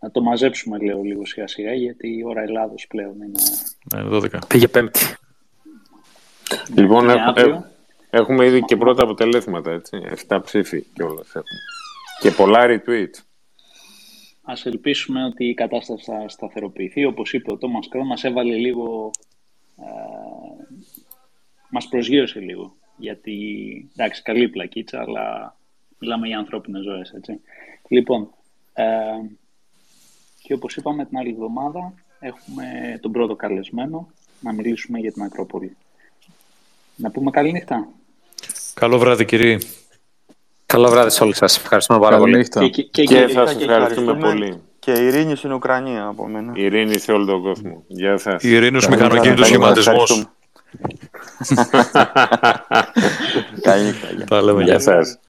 να 0.05 0.11
το 0.11 0.21
μαζέψουμε 0.21 0.77
λίγο, 0.77 1.01
λίγο 1.01 1.25
σιγά 1.25 1.47
σιγά, 1.47 1.73
γιατί 1.73 2.07
η 2.17 2.23
ώρα 2.25 2.41
Ελλάδος 2.41 2.87
πλέον 2.87 3.15
είναι... 3.15 3.39
Ναι, 3.95 4.17
12. 4.17 4.47
Πήγε 4.47 4.67
πέμπτη. 4.67 4.99
Λοιπόν, 6.75 7.09
έχουμε, 7.09 7.71
έχουμε 8.09 8.45
ήδη 8.45 8.63
και 8.63 8.75
πρώτα 8.75 9.03
αποτελέσματα, 9.03 9.71
έτσι. 9.71 10.01
7 10.27 10.39
ψήφοι 10.43 10.81
κιόλας 10.81 11.27
έχουμε. 11.27 11.59
Και 12.19 12.31
πολλά 12.31 12.65
retweet. 12.67 13.23
Ας 14.41 14.65
ελπίσουμε 14.65 15.25
ότι 15.25 15.45
η 15.45 15.53
κατάσταση 15.53 16.03
θα 16.03 16.29
σταθεροποιηθεί. 16.29 17.05
Όπως 17.05 17.33
είπε 17.33 17.53
ο 17.53 17.57
Τόμας 17.57 17.87
Κρό, 17.87 18.03
μας 18.03 18.23
έβαλε 18.23 18.55
λίγο... 18.55 19.11
Ε, 19.77 19.85
μας 21.69 21.87
προσγείωσε 21.87 22.39
λίγο. 22.39 22.75
Γιατί, 22.97 23.37
εντάξει, 23.95 24.21
καλή 24.21 24.49
πλακίτσα, 24.49 24.99
αλλά 24.99 25.57
μιλάμε 25.99 26.27
για 26.27 26.37
ανθρώπινες 26.37 26.83
ζωές, 26.83 27.11
έτσι. 27.11 27.41
Λοιπόν, 27.87 28.29
ε, 28.73 28.85
και 30.45 30.53
όπως 30.53 30.75
είπαμε 30.75 31.05
την 31.05 31.17
άλλη 31.17 31.29
εβδομάδα 31.29 31.93
έχουμε 32.19 32.63
τον 33.01 33.11
πρώτο 33.11 33.35
καλεσμένο 33.35 34.07
να 34.39 34.53
μιλήσουμε 34.53 34.99
για 34.99 35.11
την 35.11 35.23
Ακρόπολη. 35.23 35.77
Να 36.95 37.11
πούμε 37.11 37.31
καλή 37.31 37.51
νύχτα. 37.51 37.87
Καλό 38.73 38.97
βράδυ 38.97 39.25
κύριε. 39.25 39.57
Καλό 40.65 40.89
βράδυ 40.89 41.09
σε 41.09 41.23
όλους 41.23 41.37
σας. 41.37 41.57
Ευχαριστούμε 41.57 41.99
πάρα 41.99 42.17
πολύ. 42.17 42.47
Και, 42.47 42.67
και, 42.69 42.83
και, 42.83 43.03
και, 43.03 43.27
σας 43.27 43.55
ευχαριστούμε 43.55 44.17
πολύ. 44.17 44.61
Και 44.79 44.91
ειρήνη 44.91 45.35
στην 45.35 45.51
Ουκρανία 45.51 46.05
από 46.05 46.27
μένα. 46.27 46.51
Ειρήνη 46.55 46.99
σε 46.99 47.11
όλο 47.11 47.25
τον 47.25 47.41
κόσμο. 47.41 47.83
Γεια 47.87 48.17
σας. 48.17 48.43
Ειρήνους 48.43 48.87
μηχανοκίνητους 48.87 49.47
σχηματισμούς. 49.47 50.27
Καλή 53.61 53.83
νύχτα. 53.83 54.61
Γεια 54.63 54.79
σας. 54.79 55.19